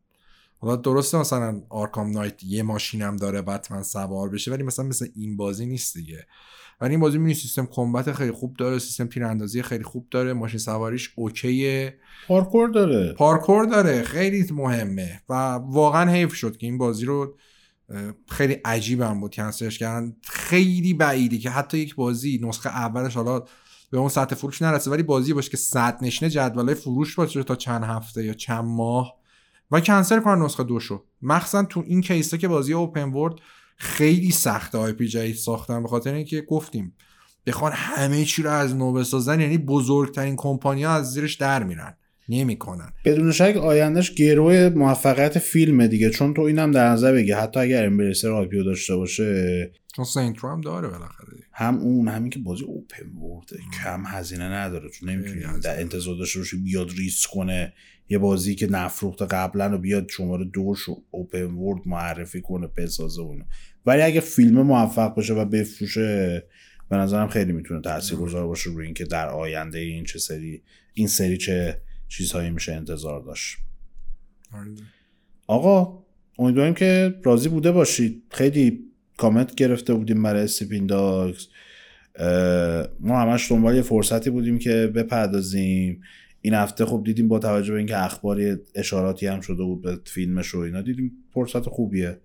حالا 0.58 0.76
درسته 0.76 1.18
مثلا 1.18 1.62
Arkham 1.68 2.10
Knight 2.10 2.44
یه 2.44 2.62
ماشینم 2.62 3.16
داره 3.16 3.42
بتمن 3.42 3.82
سوار 3.82 4.28
بشه 4.28 4.50
ولی 4.50 4.62
مثلا 4.62 4.84
مثل 4.84 5.08
این 5.14 5.36
بازی 5.36 5.66
نیست 5.66 5.94
دیگه. 5.94 6.26
ولی 6.80 6.90
این 6.90 7.00
بازی 7.00 7.18
می‌بینی 7.18 7.34
سیستم 7.34 7.66
combat 7.66 8.12
خیلی 8.12 8.30
خوب 8.30 8.56
داره 8.56 8.78
سیستم 8.78 9.06
تیراندازی 9.06 9.62
خیلی 9.62 9.84
خوب 9.84 10.06
داره 10.10 10.32
ماشین 10.32 10.58
سواریش 10.58 11.12
okay 11.16 11.71
ه. 11.71 11.98
پارکور 12.28 12.68
داره. 12.68 13.12
پارکور 13.12 13.64
داره 13.64 14.02
خیلی 14.02 14.52
مهمه 14.52 15.22
و 15.28 15.34
واقعا 15.54 16.10
حیف 16.10 16.34
شد 16.34 16.56
که 16.56 16.66
این 16.66 16.78
بازی 16.78 17.04
رو 17.04 17.36
خیلی 18.28 18.56
عجیبم 18.64 19.20
بود 19.20 19.34
کنسلش 19.34 19.78
کردن. 19.78 20.16
خیلی 20.22 20.94
بعیدی 20.94 21.38
که 21.38 21.50
حتی 21.50 21.78
یک 21.78 21.94
بازی 21.94 22.40
نسخه 22.42 22.68
اولش 22.68 23.14
حالا 23.14 23.44
به 23.90 23.98
اون 23.98 24.08
سطح 24.08 24.34
فروش 24.34 24.62
نرسه 24.62 24.90
ولی 24.90 25.02
بازی 25.02 25.32
باشه 25.32 25.50
که 25.50 25.56
صدر 25.56 25.98
نشینه 26.02 26.30
جدول 26.30 26.74
فروش 26.74 27.14
باشه 27.14 27.42
تا 27.42 27.56
چند 27.56 27.84
هفته 27.84 28.24
یا 28.24 28.34
چند 28.34 28.64
ماه 28.64 29.14
و 29.70 29.80
کنسل 29.80 30.20
کنن 30.20 30.42
نسخه 30.42 30.64
دو 30.64 30.80
شو 30.80 31.04
مخصوصا 31.22 31.62
تو 31.64 31.84
این 31.86 32.00
case 32.00 32.31
ه 32.31 32.38
که 32.38 32.48
بازی 32.48 32.72
open 32.72 33.12
world 33.12 33.34
خیلی 33.76 34.30
سخته 34.30 34.78
IP 34.78 35.08
جدید 35.08 35.36
ساختن 35.36 35.82
به 35.82 35.88
خاطر 35.88 36.14
اینکه 36.14 36.40
گفتیم 36.40 36.94
بخوان 37.46 37.72
همه 37.74 38.24
چی 38.24 38.42
رو 38.42 38.50
از 38.50 38.76
نو 38.76 38.92
بسازن 38.92 39.40
یعنی 39.40 39.58
بزرگترین 39.58 40.36
کمپانیا 40.36 40.90
از 40.90 41.12
زیرش 41.12 41.34
در 41.34 41.62
میرن 41.62 41.96
نمی‌کنن. 42.28 42.92
بدون 43.04 43.32
شک 43.32 43.56
آیندهش 43.56 44.10
گرو 44.10 44.68
موفقیت 44.68 45.38
فیلمه 45.38 45.88
دیگه 45.88 46.10
چون 46.10 46.34
تو 46.34 46.42
اینم 46.42 46.70
در 46.70 46.88
نظر 46.88 47.12
بگی 47.12 47.32
حتی 47.32 47.60
اگر 47.60 47.86
Embracer 47.86 48.30
IP 48.30 48.47
یو 48.47 48.64
داشته 48.64 48.96
باشه. 48.96 49.72
چون 49.96 50.04
Saints 50.04 50.34
Row 50.34 50.48
هم 50.48 50.60
داره 50.60 50.88
بالاخره 50.88 51.36
هم 51.52 51.78
اون 51.78 52.08
همین 52.08 52.30
که 52.30 52.38
بازی 52.38 52.64
open 52.64 53.06
world 53.06 53.53
ه 53.53 53.62
کم 53.82 54.04
هزینه 54.06 54.44
نداره 54.44 54.90
چون 54.90 55.10
نمی‌تونی 55.10 55.60
در 55.62 55.80
انتظار 55.80 56.16
داشته 56.16 56.38
باشی 56.38 56.56
بیاد 56.56 56.90
ریسک 56.90 57.26
کنه. 57.26 57.72
یه 58.08 58.18
بازی 58.18 58.54
که 58.54 58.66
نفروخته 58.66 59.26
قبلا 59.26 59.74
و 59.74 59.78
بیاد 59.78 60.08
شماره 60.08 60.44
دوش 60.44 60.88
و 60.88 61.02
اوپن 61.10 61.44
ورد 61.44 61.80
معرفی 61.86 62.40
کنه 62.40 62.66
بسازه 62.76 63.22
اونو 63.22 63.44
ولی 63.86 64.02
اگه 64.02 64.20
فیلم 64.20 64.62
موفق 64.62 65.14
باشه 65.14 65.34
و 65.34 65.44
بفروشه 65.44 66.42
به 66.88 66.96
نظرم 66.96 67.28
خیلی 67.28 67.52
می‌تونه 67.52 67.80
تاثیرگذار 67.80 68.46
باشه 68.46 68.70
روی 68.70 68.84
اینکه 68.84 69.04
در 69.04 69.28
آینده 69.28 69.78
این 69.78 70.04
چه 70.04 70.18
سری 70.18 70.62
این 70.94 71.06
سری 71.06 71.36
چه 71.36 71.80
چیزهایی 72.08 72.50
میشه 72.50 72.72
انتظار 72.72 73.20
داشت. 73.20 73.56
آره. 74.52 74.70
آقا 75.46 76.02
امیدواریم 76.38 76.74
که 76.74 77.14
راضی 77.24 77.48
بوده 77.48 77.72
باشید. 77.72 78.22
خیلی 78.30 78.78
کامنت 79.16 79.54
گرفته 79.54 79.94
بودیم 79.94 80.22
برای 80.22 80.42
استیپین 80.42 80.86
داگز 80.86 81.46
ما 83.00 83.20
همش 83.20 83.50
دنبال 83.50 83.76
یه 83.76 83.82
فرصتی 83.82 84.30
بودیم 84.30 84.58
که 84.58 84.92
بپردازیم. 84.94 86.02
این 86.46 86.54
هفته 86.54 86.86
خب 86.86 87.02
دیدیم 87.04 87.28
با 87.28 87.38
توجه 87.38 87.72
به 87.72 87.78
اینکه 87.78 88.04
اخباری 88.04 88.56
اشاراتی 88.74 89.26
هم 89.26 89.40
شده 89.40 89.62
بود 89.62 89.82
به 89.82 90.00
فیلمش 90.04 90.54
و 90.54 90.58
اینا 90.58 90.82
دیدیم 90.82 91.12
فرصت 91.30 91.68
خوبیه 91.68 92.20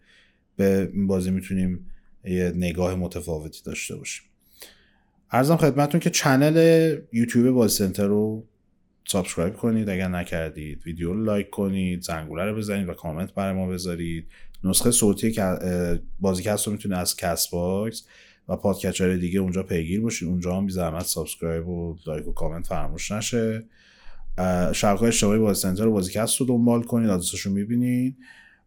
به 0.58 0.90
این 0.94 1.08
بازی 1.08 1.32
می‌تونیم 1.32 1.86
یه 2.26 2.54
نگاه 2.56 2.96
متفاوتی 2.96 3.62
داشته 3.64 3.96
باشیم. 3.96 4.24
عرضم 5.32 5.56
خدمتون 5.56 6.00
که 6.00 6.10
channel 6.10 6.98
یوتیوب 7.14 7.52
بازی 7.52 7.78
سنتر 7.78 8.08
رو 8.08 8.44
subscribe 9.06 9.56
کنید 9.56 9.90
اگر 9.90 10.08
نکردید 10.08 10.82
ویدیو 10.86 11.14
رو 11.14 11.24
like 11.24 11.50
کنید 11.50 12.02
زنگوله 12.02 12.44
رو 12.44 12.56
بزنید 12.56 12.90
و 12.90 12.94
کامنت 12.94 13.34
برای 13.34 13.54
ما 13.54 13.68
بذارید. 13.68 14.28
نسخه 14.64 14.92
صوتی 14.92 15.36
بازیکست 16.20 16.68
رو 16.68 16.74
می‌تونید 16.74 16.98
از 16.98 17.16
Castbox 17.16 18.04
و 18.48 18.56
پادگیرهای 18.56 19.16
دیگه 19.16 19.40
اونجا 19.40 19.64
پیگیر 19.64 20.02
باشید. 20.02 20.28
اونجا 20.28 20.58
هم 20.58 20.66
بی 20.66 20.72
زحمت 20.72 21.06
subscribe 21.06 21.68
و 21.68 21.96
like 22.08 22.28
و 22.28 22.32
کامنت 22.32 22.68
فراموش 22.68 23.12
نشه. 23.12 23.64
شبکه 24.74 25.04
اجتماعی 25.04 25.40
بازی 25.40 25.62
سنتر 25.62 25.88
بازیکست 25.88 26.38
رو 26.38 26.46
دنبال 26.46 26.84
کنید 26.84 27.10
آدرسش 27.10 27.40
رو 27.40 27.52
می‌بینید 27.52 28.18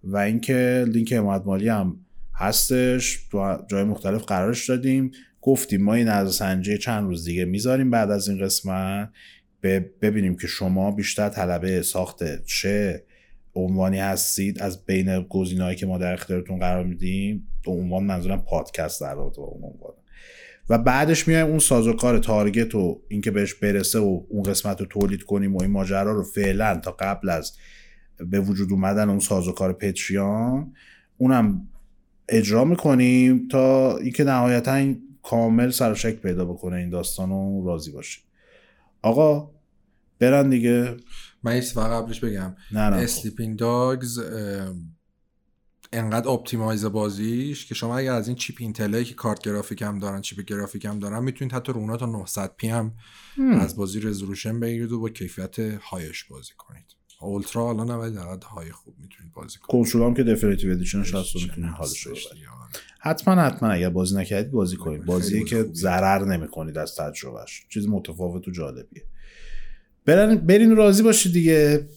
و 0.05 0.17
اینکه 0.17 0.85
لینک 0.89 1.13
حمایت 1.13 1.43
مالی 1.47 1.69
هم 1.69 1.97
هستش 2.35 3.19
جای 3.71 3.85
مختلف 3.85 4.25
قرارش 4.25 4.69
دادیم. 4.69 5.11
گفتیم 5.43 5.83
ما 5.83 5.95
این 5.95 6.09
از 6.09 6.35
سنجی 6.35 6.79
چند 6.79 7.05
روز 7.05 7.25
دیگه 7.25 7.45
می‌ذاریم 7.45 7.91
بعد 7.91 8.11
از 8.11 8.29
این 8.29 8.45
قسمت. 8.45 9.11
ببینیم 10.03 10.37
که 10.37 10.47
شما 10.47 10.91
بیشتر 10.91 11.29
طلبه 11.29 11.83
ساخت 11.83 12.45
چه 12.45 13.05
عنوانی 13.55 13.99
هستید. 13.99 14.63
از 14.63 14.85
بین 14.87 15.21
گزینه‌هایی 15.21 15.77
که 15.77 15.87
ما 15.87 15.99
در 15.99 16.13
اختیارتون 16.13 16.59
قرار 16.59 16.85
میدیم 16.85 17.49
عنوان 17.67 18.05
منظورم 18.05 18.43
پادکست 18.43 19.01
در 19.01 19.15
رابطه 19.15 19.41
با 19.41 19.47
اون 19.47 19.63
عنوان 19.63 19.95
و 20.69 20.79
بعدش 20.79 21.29
میایم 21.29 21.47
اون 21.47 21.59
سازوکار 21.59 22.19
تارگت 22.19 22.75
و 22.75 23.01
اینکه 23.09 23.31
بهش 23.31 23.55
برسه 23.55 23.99
و 23.99 24.23
اون 24.29 24.43
قسمت 24.43 24.81
رو 24.81 24.87
تولید 24.87 25.23
کنیم 25.23 25.57
و 25.57 25.63
این 25.63 25.71
ماجرا 25.71 26.13
رو 26.13 26.23
فعلا 26.23 26.77
تا 26.77 26.91
قبل 26.91 27.29
از 27.29 27.53
به 28.31 28.41
وجود 28.41 28.73
اومدن 28.73 29.09
اون 29.09 29.19
سازوکار 29.19 29.73
Patreon 29.73 30.73
اونم 31.19 31.69
اجرا 32.29 32.65
می‌کنیم 32.65 33.49
تا 33.49 33.97
اینکه 33.97 34.25
نهایتا 34.25 34.75
این 34.75 35.03
کامل 35.23 35.71
سر 35.71 35.93
و 35.93 35.95
شکل 35.95 36.17
پیدا 36.17 36.45
بکنه 36.45 36.77
این 36.77 36.91
داستان 36.91 37.31
و 37.31 37.67
راضی 37.67 37.93
باشیم 37.93 38.25
آقا 39.03 39.51
برن 40.19 40.49
دیگه. 40.51 40.97
من 41.43 41.57
یه 41.57 41.63
قبلش 41.77 42.21
بگم. 42.21 42.57
نه 42.73 42.91
نه 42.91 42.97
Sleeping 42.97 43.59
Dogs 43.59 44.19
انقدر 45.95 46.29
optimize 46.29 46.78
ه 46.78 46.85
بازیش 46.85 47.67
که 47.67 47.75
شما 47.75 47.99
اگر 47.99 48.13
از 48.13 48.29
این 48.29 48.37
chip 48.37 48.57
Intel 48.59 48.87
هایی 48.88 49.05
که 49.05 49.15
کارت 49.15 49.43
گرافیک 49.43 49.83
هم 49.83 49.99
دارن 49.99 50.21
chip 50.21 50.41
گرافیک 50.41 50.85
هم 50.85 50.99
دارن 50.99 51.25
می‌تونید 51.25 51.55
حتی 51.55 51.73
رو 51.73 51.85
اونا 51.85 51.97
تا 51.97 52.07
900 52.07 52.55
p 52.57 52.69
هم 52.69 52.93
از 53.61 53.77
بازی 53.77 54.01
resolution 54.01 54.61
بگیرید 54.61 54.93
و 54.93 55.01
با 55.01 55.09
کیفیت 55.09 55.59
high 55.59 56.03
ش 56.03 56.25
بازی 56.25 56.53
کنید. 56.59 56.85
ultra 57.21 57.69
الان 57.69 57.91
نباید 57.91 58.15
در 58.15 58.39
high 58.47 58.73
خوب 58.73 58.95
می‌تونید 58.99 59.33
بازی 59.33 59.59
کنید. 59.59 59.71
کنسول 59.71 60.03
هم 60.03 60.15
که 60.15 60.23
definitive 60.23 60.73
edition 60.73 61.05
ش 61.05 61.15
هست 61.15 61.37
می‌تونید 61.37 61.71
حالش 61.71 62.07
رو 62.07 62.17
حتما 63.01 63.35
حتما 63.35 63.69
اگر 63.69 63.91
بازی 63.91 64.17
نکردید 64.17 64.53
بازی 64.53 64.77
کنید. 64.77 65.05
بازی 65.05 65.45
که 65.45 65.63
ضرر 65.73 66.25
نمی‌کنید 66.25 66.79
از 66.79 66.97
تجربهش 66.97 67.67
چیز 67.69 67.89
متفاوت 67.89 68.49
و 68.49 68.51
جالبیه. 68.51 69.03
برن 70.05 70.35
برین 70.35 70.77
راضی 70.77 71.03
باشید 71.03 71.33
دیگه. 71.33 71.89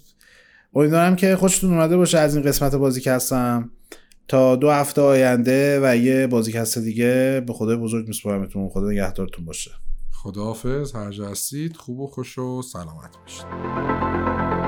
امیدوارم 0.74 1.16
که 1.16 1.36
خوشتون 1.36 1.74
اومده 1.74 1.98
باشه 1.98 2.18
از 2.18 2.36
این 2.36 2.46
قسمت 2.46 2.76
بازیکست 2.76 3.72
تا 4.28 4.56
دو 4.56 4.72
هفته 4.72 5.02
آینده 5.02 5.80
و 5.84 5.96
یه 5.96 6.28
بازیکست 6.28 6.78
دیگه 6.78 7.44
به 7.48 7.54
خدای 7.54 7.76
بزرگ 7.76 8.08
میسپارمتون. 8.08 8.70
خدا 8.70 8.90
نگهدارتون 8.90 9.46
باشه. 9.46 9.72
خداحافظ. 10.12 10.96
هر 10.96 11.24
هستید 11.32 11.78
خوب 11.78 12.00
و 12.00 12.08
خوش 12.08 12.38
و 12.38 12.62
سلامت 12.62 13.18
باشید. 13.22 14.67